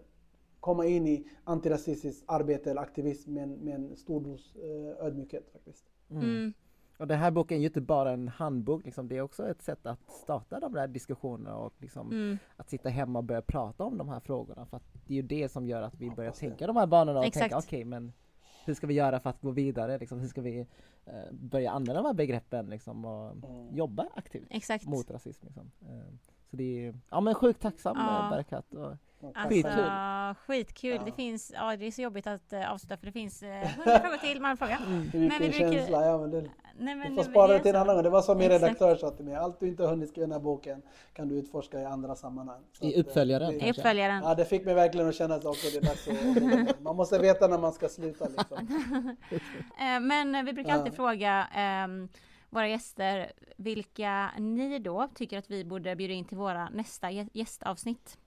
komma 0.60 0.86
in 0.86 1.08
i 1.08 1.28
antirasistiskt 1.44 2.24
arbete 2.28 2.72
eller 2.72 2.82
aktivism 2.82 3.34
med 3.34 3.44
en, 3.44 3.54
med 3.54 3.76
en 3.76 3.96
stor 3.96 4.22
dos 4.22 4.56
eh, 4.56 5.06
ödmjukhet 5.06 5.50
faktiskt. 5.54 5.86
Mm. 6.12 6.54
Och 7.00 7.08
den 7.08 7.20
här 7.20 7.32
boken 7.32 7.58
är 7.58 7.60
ju 7.60 7.68
inte 7.68 7.82
bara 7.82 8.12
en 8.12 8.28
handbok, 8.28 8.86
liksom, 8.86 9.08
det 9.08 9.18
är 9.18 9.22
också 9.22 9.50
ett 9.50 9.62
sätt 9.62 9.86
att 9.86 10.12
starta 10.12 10.60
de 10.60 10.74
där 10.74 10.88
diskussionerna 10.88 11.58
och 11.58 11.74
liksom 11.78 12.12
mm. 12.12 12.38
att 12.56 12.70
sitta 12.70 12.90
hemma 12.90 13.20
och 13.20 13.26
börja 13.26 13.42
prata 13.42 13.84
om 13.84 13.98
de 13.98 14.10
här 14.10 14.20
frågorna. 14.20 14.66
För 14.66 14.80
det 15.08 15.14
är 15.14 15.16
ju 15.16 15.22
det 15.22 15.50
som 15.50 15.68
gör 15.68 15.82
att 15.82 15.96
vi 15.96 16.10
börjar 16.10 16.32
tänka 16.32 16.68
de 16.68 16.76
här 16.76 16.88
banorna 16.88 17.20
och 17.20 17.26
Exakt. 17.26 17.44
tänka 17.44 17.58
okej 17.58 17.80
okay, 17.80 17.86
men 17.86 18.14
hur 18.66 18.74
ska 18.74 18.88
vi 18.88 18.94
göra 18.94 19.20
för 19.20 19.30
att 19.30 19.42
gå 19.42 19.52
vidare? 19.52 19.98
Liksom, 19.98 20.20
hur 20.20 20.28
ska 20.28 20.42
vi 20.42 20.60
eh, 21.06 21.32
börja 21.32 21.72
använda 21.72 22.02
de 22.02 22.08
här 22.08 22.14
begreppen 22.14 22.66
liksom, 22.70 23.06
och 23.06 23.32
mm. 23.32 23.76
jobba 23.76 24.08
aktivt 24.16 24.48
Exakt. 24.50 24.86
mot 24.86 25.12
rasism? 25.12 25.46
Liksom. 25.46 25.72
Eh, 25.82 26.14
så 26.50 26.58
det 26.58 26.86
är 26.86 27.00
ja, 27.10 27.22
men 27.22 27.36
sjukt 27.36 27.62
tacksam 27.62 27.98
ja. 27.98 28.24
Eh, 28.24 28.30
Berkat. 28.30 28.74
Och, 28.74 28.96
Alltså, 29.34 30.42
skitkul! 30.48 30.96
Ja. 30.96 31.02
Det 31.06 31.12
finns, 31.12 31.52
ja 31.56 31.76
det 31.78 31.88
är 31.88 31.92
så 31.92 32.02
jobbigt 32.02 32.28
att 32.28 32.54
uh, 32.54 32.72
avsluta 32.72 32.98
för 32.98 33.06
det 33.06 33.12
finns 33.12 33.44
uh, 33.44 33.50
hundra 33.50 34.00
frågor 34.00 34.18
till, 34.18 34.42
man 34.42 34.58
fråga. 34.58 34.78
Mm. 34.88 35.02
Vilken 35.02 35.28
men 35.28 35.40
vi 35.40 35.50
brukar... 35.50 35.72
känsla, 35.72 36.06
ja 36.06 36.18
men 36.18 36.32
det, 36.32 36.50
Nej, 36.80 36.96
men, 36.96 37.16
du 37.16 37.24
får 37.24 37.32
spara 37.32 37.54
det 37.54 37.60
till 37.60 37.70
en 37.70 37.82
annan 37.82 37.96
gång. 37.96 38.04
Det 38.04 38.10
var 38.10 38.22
som 38.22 38.38
min 38.38 38.52
Exakt. 38.52 38.64
redaktör 38.64 38.96
sa 38.96 39.12
till 39.12 39.26
mig, 39.26 39.36
allt 39.36 39.60
du 39.60 39.68
inte 39.68 39.84
har 39.84 39.90
hunnit 39.90 40.10
skriva 40.10 40.24
i 40.24 40.28
den 40.28 40.32
här 40.32 40.40
boken 40.40 40.82
kan 41.14 41.28
du 41.28 41.36
utforska 41.36 41.82
i 41.82 41.86
andra 41.86 42.16
sammanhang. 42.16 42.62
Så 42.72 42.86
I 42.86 43.02
uppföljaren? 43.02 43.62
I 43.62 43.72
uppföljaren. 43.72 44.24
Ja, 44.24 44.36
det 44.36 44.46
fick 44.46 44.66
mig 44.66 44.74
verkligen 44.74 45.10
att 45.10 45.16
känna 45.16 45.36
att 45.36 45.46
också 45.46 45.68
det 45.70 45.78
är 45.78 45.82
dags 45.82 46.08
att... 46.08 46.82
man 46.82 46.96
måste 46.96 47.20
veta 47.20 47.48
när 47.48 47.58
man 47.58 47.74
ska 47.74 47.90
sluta 47.90 48.28
liksom. 48.28 48.68
men 50.08 50.46
vi 50.46 50.54
brukar 50.54 50.74
alltid 50.74 50.94
fråga 50.94 51.48
um, 51.86 52.10
våra 52.50 52.68
gäster 52.68 53.32
vilka 53.58 54.32
ni 54.38 54.80
då 54.80 55.08
tycker 55.16 55.38
att 55.38 55.52
vi 55.52 55.66
borde 55.66 55.96
bjuda 55.96 56.14
in 56.14 56.26
till 56.26 56.38
våra 56.38 56.70
nästa 56.70 57.12
gästavsnitt. 57.12 58.18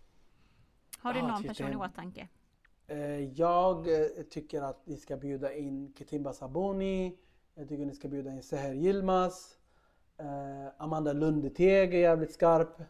Har 1.02 1.12
du 1.14 1.20
ah, 1.20 1.26
någon 1.26 1.42
person 1.42 1.72
i 1.72 1.76
åtanke? 1.76 2.28
Eh, 2.86 3.24
jag 3.40 3.88
eh, 3.88 4.06
tycker 4.30 4.62
att 4.62 4.86
ni 4.86 4.96
ska 4.96 5.16
bjuda 5.16 5.54
in 5.54 5.92
Ketimba 5.98 6.32
Sabuni. 6.32 7.16
Jag 7.54 7.68
tycker 7.68 7.86
ni 7.86 7.94
ska 7.94 8.08
bjuda 8.08 8.30
in 8.30 8.42
Seher 8.42 8.74
Yilmaz. 8.74 9.56
Eh, 10.18 10.26
Amanda 10.78 11.12
Lundeteg 11.12 11.94
är 11.94 11.98
jävligt 11.98 12.32
skarp. 12.32 12.82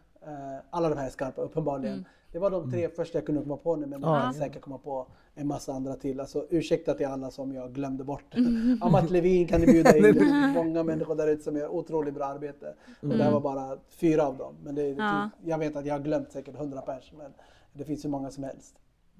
Alla 0.69 0.89
de 0.89 0.97
här 0.97 1.05
är 1.05 1.09
skarpa 1.09 1.41
uppenbarligen. 1.41 2.05
Det 2.31 2.39
var 2.39 2.49
de 2.49 2.71
tre 2.71 2.89
första 2.89 3.17
jag 3.17 3.25
kunde 3.25 3.41
komma 3.41 3.57
på 3.57 3.75
nu 3.75 3.85
men 3.85 4.01
jag 4.01 4.17
Ja. 4.17 4.21
kan 4.21 4.33
säkert 4.33 4.61
komma 4.61 4.77
på 4.77 5.07
en 5.35 5.47
massa 5.47 5.73
andra 5.73 5.95
till. 5.95 6.19
Alltså 6.19 6.47
ursäkta 6.49 6.93
till 6.93 7.05
alla 7.05 7.31
som 7.31 7.53
jag 7.53 7.73
glömde 7.73 8.03
bort. 8.03 8.35
Amat 8.81 9.09
Levin 9.09 9.47
kan 9.47 9.61
ni 9.61 9.65
bjuda 9.67 9.97
in. 9.97 10.03
Det 10.13 10.13
finns 10.13 10.55
många 10.55 10.83
människor 10.83 11.15
där 11.15 11.27
ute 11.27 11.43
som 11.43 11.55
gör 11.55 11.67
otroligt 11.67 12.13
bra 12.13 12.25
arbete. 12.25 12.75
Och 13.01 13.07
det 13.07 13.23
här 13.23 13.31
var 13.31 13.39
bara 13.41 13.77
fyra 13.89 14.27
av 14.27 14.37
dem. 14.37 14.55
Men 14.63 14.75
det, 14.75 14.81
det 14.81 15.03
Ja. 15.03 15.29
jag 15.45 15.57
vet 15.57 15.75
att 15.75 15.85
jag 15.85 15.93
har 15.93 15.99
glömt 15.99 16.31
säkert 16.31 16.55
hundra 16.55 16.81
pers 16.81 17.13
men 17.17 17.33
det 17.73 17.85
finns 17.85 18.05
hur 18.05 18.09
många 18.09 18.31
som 18.31 18.43
helst. 18.43 18.79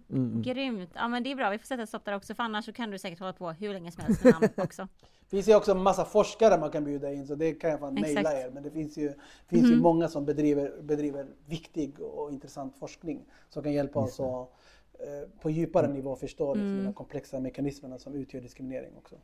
Mm. 0.09 0.41
Grymt. 0.41 0.89
Ja 0.95 1.07
men 1.07 1.23
det 1.23 1.31
är 1.31 1.35
bra, 1.35 1.49
vi 1.49 1.57
får 1.57 1.65
sätta 1.65 1.85
stopp 1.85 2.05
där 2.05 2.15
också 2.15 2.35
för 2.35 2.43
annars 2.43 2.65
så 2.65 2.73
kan 2.73 2.91
du 2.91 2.99
säkert 2.99 3.19
hålla 3.19 3.34
på 3.34 3.51
hur 3.51 3.73
länge 3.73 3.91
som 3.91 4.03
helst 4.03 4.23
med 4.23 4.34
namn 4.34 4.49
också. 4.57 4.88
Det 5.30 5.30
finns 5.30 5.47
ju 5.47 5.55
också 5.55 5.71
en 5.71 5.84
massa 5.84 6.05
forskare 6.05 6.59
man 6.59 6.71
kan 6.71 6.84
bjuda 6.84 7.13
in 7.13 7.27
så 7.27 7.35
det 7.35 7.53
kan 7.53 7.69
jag 7.69 7.80
fan 7.80 7.93
mejla 7.93 8.34
er. 8.34 8.49
Men 8.49 8.63
det 8.63 8.71
finns 8.71 8.97
ju, 8.97 9.13
finns 9.47 9.71
ju 9.71 9.75
många 9.75 10.07
som 10.07 10.25
bedriver, 10.25 10.81
bedriver 10.81 11.27
viktig 11.45 11.99
och 11.99 12.31
intressant 12.31 12.77
forskning 12.77 13.25
som 13.49 13.63
kan 13.63 13.73
hjälpa 13.73 13.99
oss 13.99 14.19
att 14.19 14.49
eh, 14.93 15.30
på 15.41 15.49
djupare 15.49 15.88
nivå 15.88 16.15
förstå 16.15 16.53
liksom, 16.53 16.77
de 16.77 16.85
här 16.85 16.93
komplexa 16.93 17.39
mekanismerna 17.39 17.99
som 17.99 18.13
utgör 18.15 18.41
diskriminering 18.41 18.97
också. 18.97 19.15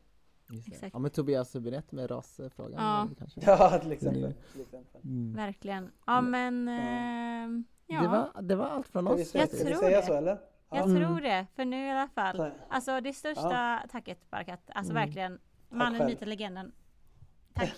Ja 0.94 1.00
men 1.00 1.12
Tobias 1.12 1.56
Hübinette 1.56 1.96
med 1.96 2.12
rasfrågan. 2.12 2.84
Ja. 2.84 3.10
Kanske. 3.18 3.42
Ja, 3.46 3.80
till 3.80 3.92
exempel. 3.92 4.34
Till 4.52 4.62
exempel. 4.62 5.02
Verkligen. 5.36 5.92
Ja 6.06 6.22
men... 6.22 6.68
ehm, 6.68 7.66
ja. 7.90 8.02
Det, 8.02 8.08
var, 8.08 8.42
det 8.42 8.56
var 8.56 8.68
allt 8.68 8.88
från 8.88 9.06
Ska 9.06 9.16
vi, 9.16 9.24
oss. 9.24 9.36
Jag 9.36 9.52
tror 9.52 9.76
säga 9.76 10.00
det. 10.02 10.06
så 10.06 10.14
eller? 10.14 10.38
Jag 10.72 10.84
tror 10.86 11.22
det, 11.22 11.46
för 11.56 11.66
nu 11.66 11.86
i 11.88 11.92
alla 11.92 12.08
fall. 12.08 12.36
Så- 12.38 12.52
Alltså 12.70 13.02
det 13.02 13.14
största 13.14 13.80
tacket 13.92 14.30
Barkat, 14.30 14.60
alltså 14.76 14.94
verkligen. 14.94 15.40
Mannen, 15.70 16.06
myten, 16.06 16.30
legenden. 16.30 16.72
Tack. 17.54 17.74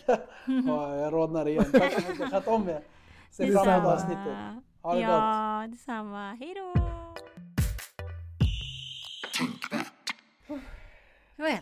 Ja, 0.67 0.95
jag 0.95 1.13
rodnar 1.13 1.47
igen. 1.47 1.65
Tack 1.71 1.91
så 1.93 2.09
mycket. 2.11 2.31
Sköt 2.31 2.47
om 2.47 2.69
er. 2.69 2.81
Se 3.31 3.51
fram 3.51 3.67
emot 3.69 3.85
avsnittet. 3.93 4.35
Ha 4.81 4.93
det 4.95 5.01
gott. 5.01 5.09
ja, 5.09 5.65
detsamma. 5.69 6.33
Hej 6.33 6.53
då! 6.55 6.73
Väl, 11.35 11.59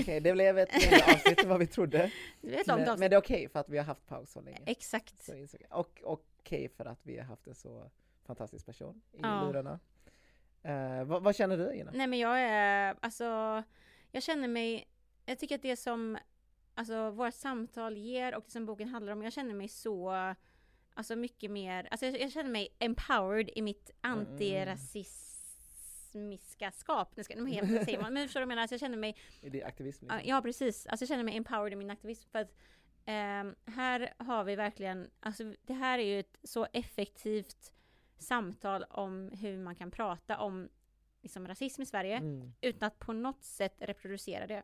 Okej, 0.00 0.20
det 0.20 0.32
blev 0.32 0.58
ett 0.58 0.72
längre 0.82 1.04
avsnitt 1.14 1.42
än 1.42 1.48
vad 1.48 1.58
vi 1.58 1.66
trodde. 1.66 2.10
det 2.40 2.66
Men, 2.66 2.78
men 2.98 3.10
det 3.10 3.16
är 3.16 3.20
okej 3.20 3.48
för 3.48 3.60
att 3.60 3.68
vi 3.68 3.78
har 3.78 3.84
haft 3.84 4.06
paus 4.06 4.30
så 4.32 4.40
länge. 4.40 4.58
Exakt. 4.66 5.24
Så. 5.24 5.46
Och 5.70 6.00
okej 6.04 6.68
för 6.68 6.84
att 6.84 7.00
vi 7.02 7.18
har 7.18 7.24
haft 7.24 7.46
en 7.46 7.54
så 7.54 7.90
fantastisk 8.26 8.66
person 8.66 9.02
i 9.12 9.18
Ja. 9.22 9.42
lurarna. 9.46 9.80
Eh, 10.62 11.04
vad, 11.04 11.22
vad 11.22 11.36
känner 11.36 11.56
du 11.58 11.74
Gina? 11.76 11.90
Nej 11.94 12.06
men 12.06 12.18
jag 12.18 12.40
är, 12.40 12.96
alltså, 13.00 13.62
jag 14.12 14.22
känner 14.22 14.48
mig, 14.48 14.88
jag 15.26 15.38
tycker 15.38 15.54
att 15.54 15.62
det 15.62 15.76
som, 15.76 16.18
alltså 16.74 17.10
vårt 17.10 17.34
samtal 17.34 17.96
ger 17.96 18.34
och 18.34 18.42
det 18.46 18.50
som 18.50 18.66
boken 18.66 18.88
handlar 18.88 19.12
om, 19.12 19.22
jag 19.22 19.32
känner 19.32 19.54
mig 19.54 19.68
så, 19.68 20.12
alltså 20.94 21.16
mycket 21.16 21.50
mer, 21.50 21.88
alltså 21.90 22.06
jag, 22.06 22.20
jag 22.20 22.32
känner 22.32 22.50
mig 22.50 22.68
empowered 22.78 23.50
i 23.54 23.62
mitt 23.62 23.90
antirasismiska 24.00 25.23
skap. 26.72 27.16
Nu 27.16 27.24
ska, 27.24 27.34
nu 27.36 27.50
helt, 27.50 27.84
säger 27.84 28.02
man, 28.02 28.12
men 28.12 28.26
förstår 28.28 28.40
du 28.40 28.46
vad 28.46 28.50
jag 28.50 28.56
menar? 28.56 28.62
Alltså 28.62 28.74
jag 28.74 28.80
känner 28.80 28.96
mig 28.96 29.16
Är 29.42 29.50
det 29.50 29.64
aktivism? 29.64 30.06
Ja, 30.08 30.14
Liksom? 30.14 30.30
Ja, 30.30 30.42
precis. 30.42 30.86
Alltså 30.86 31.02
jag 31.02 31.08
känner 31.08 31.24
mig 31.24 31.36
empowered 31.36 31.72
i 31.72 31.76
min 31.76 31.90
aktivism 31.90 32.28
för 32.30 32.38
att 32.38 32.54
ehm, 33.04 33.54
här 33.66 34.14
har 34.18 34.44
vi 34.44 34.56
verkligen, 34.56 35.10
alltså 35.20 35.54
det 35.62 35.74
här 35.74 35.98
är 35.98 36.02
ju 36.02 36.20
ett 36.20 36.38
så 36.42 36.66
effektivt 36.72 37.72
samtal 38.18 38.84
om 38.90 39.30
hur 39.40 39.58
man 39.58 39.74
kan 39.74 39.90
prata 39.90 40.38
om 40.38 40.68
liksom, 41.22 41.48
rasism 41.48 41.82
i 41.82 41.86
Sverige 41.86 42.16
Mm. 42.16 42.52
utan 42.60 42.86
att 42.86 42.98
på 42.98 43.12
något 43.12 43.42
sätt 43.42 43.74
reproducera 43.78 44.46
det. 44.46 44.62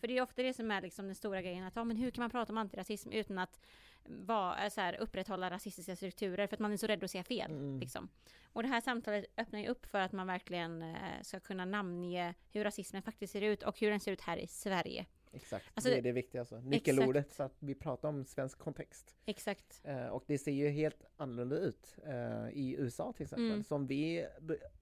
För 0.00 0.08
det 0.08 0.18
är 0.18 0.22
ofta 0.22 0.42
det 0.42 0.54
som 0.54 0.70
är 0.70 0.82
liksom 0.82 1.06
den 1.06 1.14
stora 1.14 1.42
grejen, 1.42 1.64
att 1.64 1.76
ja, 1.76 1.84
men 1.84 1.96
hur 1.96 2.10
kan 2.10 2.22
man 2.22 2.30
prata 2.30 2.52
om 2.52 2.58
antirasism 2.58 3.12
utan 3.12 3.38
att 3.38 3.60
vara, 4.08 4.64
eh, 4.64 4.70
så 4.70 4.80
här, 4.80 4.96
upprätthålla 5.00 5.50
rasistiska 5.50 5.96
strukturer 5.96 6.46
för 6.46 6.56
att 6.56 6.60
man 6.60 6.72
är 6.72 6.76
så 6.76 6.86
rädd 6.86 7.04
att 7.04 7.10
säga 7.10 7.24
fel. 7.24 7.50
Mm. 7.50 7.80
Liksom. 7.80 8.08
Och 8.52 8.62
det 8.62 8.68
här 8.68 8.80
samtalet 8.80 9.24
öppnar 9.36 9.60
ju 9.60 9.68
upp 9.68 9.86
för 9.86 10.00
att 10.00 10.12
man 10.12 10.26
verkligen 10.26 10.82
eh, 10.82 10.96
ska 11.22 11.40
kunna 11.40 11.64
namnge 11.64 12.34
hur 12.52 12.64
rasismen 12.64 13.02
faktiskt 13.02 13.32
ser 13.32 13.42
ut 13.42 13.62
och 13.62 13.80
hur 13.80 13.90
den 13.90 14.00
ser 14.00 14.12
ut 14.12 14.20
här 14.20 14.36
i 14.36 14.46
Sverige. 14.46 15.06
Exakt, 15.32 15.66
Alltså, 15.74 15.90
det 15.90 15.96
är 15.98 16.02
det 16.02 16.12
viktiga. 16.12 16.40
Alltså. 16.40 16.60
Nyckelordet 16.60 17.32
så 17.32 17.42
att 17.42 17.56
vi 17.58 17.74
pratar 17.74 18.08
om 18.08 18.24
svensk 18.24 18.58
kontext. 18.58 19.16
Exakt. 19.26 19.80
Eh, 19.84 20.06
och 20.06 20.24
det 20.26 20.38
ser 20.38 20.52
ju 20.52 20.68
helt 20.68 21.04
annorlunda 21.16 21.56
ut 21.56 21.96
eh, 22.06 22.48
i 22.52 22.76
USA 22.78 23.12
till 23.12 23.22
exempel. 23.24 23.50
Mm. 23.50 23.64
Som 23.64 23.86
vi 23.86 24.26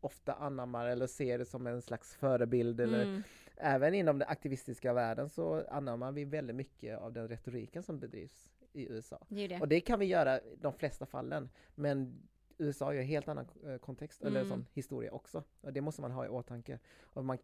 ofta 0.00 0.34
anammar 0.34 0.86
eller 0.86 1.06
ser 1.06 1.38
det 1.38 1.44
som 1.44 1.66
en 1.66 1.82
slags 1.82 2.14
förebild. 2.14 2.80
Eller 2.80 3.02
Mm. 3.02 3.22
även 3.56 3.94
inom 3.94 4.18
den 4.18 4.28
aktivistiska 4.28 4.92
världen 4.92 5.28
så 5.28 5.66
anammar 5.68 6.12
vi 6.12 6.24
väldigt 6.24 6.56
mycket 6.56 6.98
av 6.98 7.12
den 7.12 7.28
retoriken 7.28 7.82
som 7.82 7.98
bedrivs 7.98 8.50
i 8.76 8.86
USA. 8.92 9.26
Det. 9.28 9.60
Och 9.60 9.68
det 9.68 9.80
kan 9.80 9.98
vi 9.98 10.06
göra 10.06 10.40
i 10.40 10.56
de 10.60 10.72
flesta 10.72 11.06
fallen. 11.06 11.48
Men 11.74 12.22
USA 12.58 12.84
har 12.84 12.92
ju 12.92 12.98
en 13.00 13.06
helt 13.06 13.28
annan 13.28 13.46
eh, 13.66 13.76
kontext 13.76 14.22
eller 14.24 14.40
Mm. 14.40 14.48
sån 14.48 14.66
historia 14.72 15.12
också. 15.12 15.44
Och 15.60 15.72
det 15.72 15.80
måste 15.80 16.00
man 16.02 16.10
ha 16.10 16.26
i 16.26 16.28
åtanke. 16.28 16.78
Och 17.02 17.24
man 17.24 17.38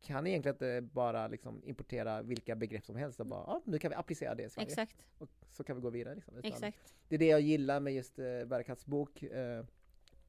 kan 0.00 0.26
egentligen 0.26 0.54
inte 0.54 0.80
bara 0.94 1.28
liksom 1.28 1.62
importera 1.64 2.22
vilka 2.22 2.56
begrepp 2.56 2.84
som 2.86 2.96
helst 2.96 3.20
och 3.20 3.26
bara, 3.26 3.44
ja, 3.46 3.62
nu 3.64 3.78
kan 3.78 3.88
vi 3.90 3.94
applicera 3.94 4.34
det 4.34 4.42
i 4.42 4.50
Sverige. 4.50 4.66
Exakt. 4.68 4.96
Och 5.18 5.28
så 5.50 5.64
kan 5.64 5.76
vi 5.76 5.82
gå 5.82 5.90
vidare. 5.90 6.14
Liksom, 6.14 6.38
Exakt. 6.42 6.94
Det 7.08 7.14
är 7.14 7.18
det 7.18 7.26
jag 7.26 7.40
gillar 7.40 7.80
med 7.80 7.94
just 7.94 8.18
eh, 8.18 8.74
bok. 8.84 9.22
Eh, 9.22 9.64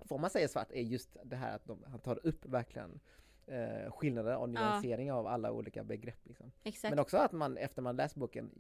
får 0.05 0.17
man 0.17 0.29
säga 0.29 0.47
svart 0.47 0.71
är 0.71 0.81
just 0.81 1.17
det 1.23 1.35
här 1.35 1.55
att 1.55 1.65
de, 1.65 1.83
han 1.87 1.99
tar 1.99 2.19
upp 2.27 2.45
verkligen 2.45 2.99
eh, 3.47 3.91
skillnader 3.91 4.37
och 4.37 4.49
nyansering 4.49 5.11
av 5.11 5.27
alla 5.27 5.51
olika 5.51 5.83
begrepp. 5.83 6.19
Liksom. 6.27 6.51
Exakt. 6.63 6.91
Men 6.91 6.99
också 6.99 7.17
att 7.17 7.31
man 7.31 7.57
efter 7.57 7.81
man 7.81 7.95
läst 7.95 8.15
boken 8.15 8.51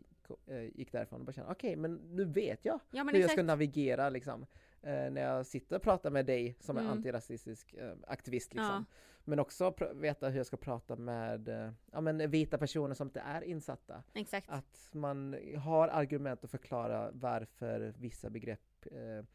eh, 0.47 0.61
gick 0.63 0.91
därifrån 0.91 1.19
och 1.19 1.25
bara 1.25 1.31
kände 1.33 1.51
okej 1.51 1.75
men 1.75 1.95
nu 1.95 2.25
vet 2.25 2.65
jag 2.65 2.79
ja 2.91 3.03
hur 3.03 3.11
jag 3.13 3.23
ska 3.29 3.33
exakt. 3.33 3.45
navigera 3.45 4.09
liksom, 4.09 4.45
eh, 4.81 4.89
när 5.11 5.21
jag 5.21 5.45
sitter 5.45 5.75
och 5.75 5.81
pratar 5.81 6.09
med 6.09 6.25
dig 6.25 6.55
som 6.59 6.77
är 6.77 6.81
Mm. 6.81 6.93
antirasistisk 6.93 7.73
eh, 7.73 7.93
aktivist. 8.07 8.53
Liksom. 8.53 8.85
Ja. 8.89 8.95
Men 9.23 9.39
också 9.39 9.73
veta 9.93 10.29
hur 10.29 10.37
jag 10.37 10.45
ska 10.45 10.57
prata 10.57 10.95
med 10.95 11.49
eh, 11.49 11.71
ja, 11.91 12.01
men 12.01 12.29
vita 12.31 12.57
personer 12.57 12.93
som 12.95 13.07
inte 13.07 13.19
är 13.19 13.41
insatta. 13.43 14.03
Exakt. 14.13 14.49
Att 14.49 14.89
man 14.91 15.35
har 15.57 15.87
argument 15.87 16.43
att 16.43 16.51
förklara 16.51 17.09
varför 17.13 17.93
vissa 17.97 18.29
begrepp 18.29 18.85
eh, 18.91 19.25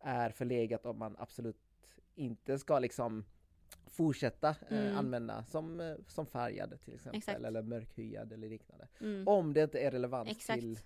är 0.00 0.30
förlegat 0.30 0.86
och 0.86 0.96
man 0.96 1.16
absolut 1.18 1.56
inte 2.14 2.58
ska 2.58 2.78
liksom 2.78 3.24
fortsätta 3.92 4.48
eh, 4.48 4.78
Mm. 4.86 4.96
använda 4.98 5.44
som, 5.44 5.80
eh, 5.80 5.94
som 6.06 6.26
färgad 6.26 6.80
till 6.80 6.94
exempel 6.94 7.18
Exakt. 7.18 7.38
eller 7.40 7.62
mörkhyad 7.62 8.32
eller 8.32 8.48
liknande. 8.48 8.88
Mm. 9.00 9.28
Om 9.28 9.52
det 9.52 9.62
inte 9.62 9.78
är 9.80 9.90
relevant 9.90 10.28
Exakt. 10.30 10.60
till 10.60 10.78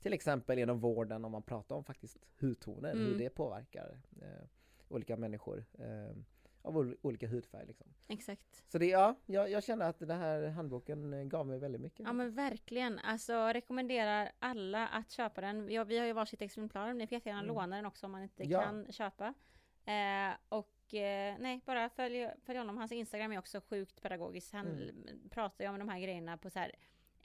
till 0.00 0.12
exempel 0.12 0.58
inom 0.58 0.78
vården 0.80 1.24
om 1.24 1.32
man 1.32 1.42
pratar 1.42 1.76
om 1.76 1.84
faktiskt 1.84 2.18
hudtoner, 2.40 2.94
hur 2.94 3.06
Mm. 3.06 3.18
det 3.18 3.30
påverkar 3.30 4.00
eh, 4.22 4.44
olika 4.88 5.16
människor 5.16 5.64
eh, 5.78 6.16
av 6.62 6.76
ol- 6.78 6.96
olika 7.02 7.28
hudfärg. 7.28 7.66
Liksom. 7.66 7.86
Exakt. 8.08 8.64
Så 8.68 8.78
det, 8.78 8.86
ja, 8.86 9.14
jag, 9.26 9.50
jag 9.50 9.64
känner 9.64 9.88
att 9.88 9.98
den 9.98 10.10
här 10.18 10.46
handboken 10.48 11.12
eh, 11.12 11.24
gav 11.24 11.46
mig 11.46 11.58
väldigt 11.58 11.80
mycket. 11.80 12.06
Ja 12.06 12.12
men 12.12 12.34
verkligen. 12.34 12.98
Alltså 12.98 13.32
rekommenderar 13.46 14.32
alla 14.38 14.88
att 14.88 15.10
köpa 15.10 15.40
den. 15.40 15.70
Ja, 15.70 15.84
vi 15.84 15.98
har 15.98 16.06
ju 16.06 16.12
varsitt 16.12 16.42
exemplar. 16.42 16.94
Ni 16.94 17.06
får 17.06 17.14
jättegärna 17.14 17.42
Mm. 17.42 17.54
låna 17.54 17.76
den 17.76 17.86
också 17.86 18.06
om 18.06 18.12
man 18.12 18.22
inte 18.22 18.44
Ja. 18.44 18.62
kan 18.62 18.92
köpa. 18.92 19.34
Eh, 19.84 20.36
och 20.48 20.70
eh, 20.94 21.34
nej, 21.38 21.60
bara 21.64 21.88
följ, 21.88 22.28
följ 22.46 22.58
honom. 22.58 22.76
Hans 22.76 22.92
Instagram 22.92 23.32
är 23.32 23.38
också 23.38 23.60
sjukt 23.60 24.02
pedagogisk. 24.02 24.52
Han 24.52 24.66
Mm. 24.66 25.28
pratar 25.30 25.64
ju 25.64 25.70
om 25.70 25.78
de 25.78 25.88
här 25.88 26.00
grejerna 26.00 26.36
på 26.36 26.50
så 26.50 26.58
här 26.58 26.72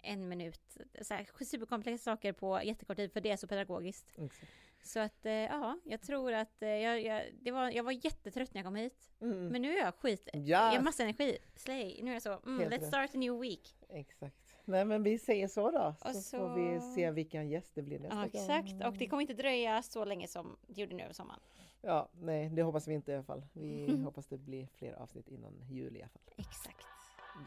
en 0.01 0.27
minut. 0.29 0.77
Så 1.01 1.13
här, 1.13 1.43
superkomplexa 1.45 2.03
saker 2.03 2.33
på 2.33 2.61
jättekort 2.63 2.97
tid 2.97 3.11
för 3.13 3.21
det 3.21 3.31
är 3.31 3.37
så 3.37 3.47
pedagogiskt. 3.47 4.11
Exakt. 4.17 4.51
Så 4.83 4.99
att 4.99 5.25
eh, 5.25 5.31
ja, 5.33 5.79
jag 5.83 6.01
tror 6.01 6.33
att 6.33 6.61
eh, 6.61 6.69
jag, 6.69 7.01
jag, 7.01 7.23
det 7.41 7.51
var, 7.51 7.71
jag 7.71 7.83
var 7.83 7.91
jättetrött 8.05 8.53
när 8.53 8.59
jag 8.61 8.65
kom 8.65 8.75
hit. 8.75 9.11
Mm. 9.21 9.47
Men 9.47 9.61
nu 9.61 9.77
är 9.77 9.83
jag 9.83 9.95
skit. 9.95 10.29
Ja, 10.33 10.39
Jag 10.41 10.57
har 10.57 10.81
massa 10.81 11.03
energi. 11.03 11.37
Slay. 11.55 11.99
Nu 12.03 12.09
är 12.09 12.13
jag 12.13 12.21
så, 12.21 12.39
mm, 12.45 12.69
let's 12.69 12.87
start 12.87 13.15
a 13.15 13.17
new 13.17 13.39
week. 13.39 13.75
exakt. 13.89 14.35
Nej 14.65 14.85
men 14.85 15.03
vi 15.03 15.19
säger 15.19 15.47
så 15.47 15.71
då, 15.71 15.95
så, 16.01 16.07
Och 16.07 16.13
får 16.25 16.55
vi 16.73 16.79
så- 16.79 16.93
se 16.95 17.11
vilken 17.11 17.49
gäst 17.49 17.75
det 17.75 17.81
blir 17.81 17.99
nästa 17.99 18.15
Ja, 18.15 18.21
gång. 18.21 18.41
exakt. 18.41 18.85
Och 18.85 18.93
det 18.97 19.07
kommer 19.07 19.21
inte 19.21 19.33
dröja 19.33 19.81
så 19.83 20.05
länge 20.05 20.27
som 20.27 20.57
det 20.67 20.81
gjorde 20.81 20.95
nu 20.95 21.03
över 21.03 21.13
sommaren. 21.13 21.39
Ja, 21.85 22.09
nej 22.21 22.49
det 22.49 22.63
hoppas 22.63 22.87
vi 22.87 22.93
inte 22.93 23.11
i 23.11 23.15
alla 23.15 23.23
fall. 23.23 23.43
Vi 23.53 24.01
hoppas 24.05 24.27
det 24.27 24.37
blir 24.37 24.67
fler 24.75 24.93
avsnitt 24.93 25.27
innan 25.27 25.51
jul 25.69 25.97
i 25.97 26.01
alla 26.01 26.09
fall. 26.09 26.21
Exakt. 26.35 26.85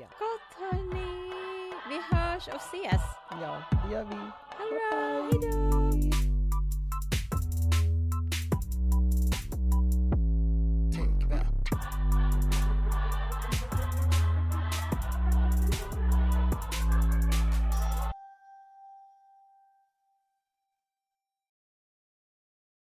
Ja, 0.00 0.06
Gott 0.18 0.60
hörni! 0.60 1.72
Vi 1.88 2.16
hörs 2.16 2.48
och 2.48 2.60
ses! 2.60 3.02
ja 3.30 3.62
det 3.70 3.94
gör 3.94 4.04
vi. 4.04 4.14
Ha 4.14 4.64
det 4.64 4.74
bra, 4.90 5.28
hejdå! 5.72 5.85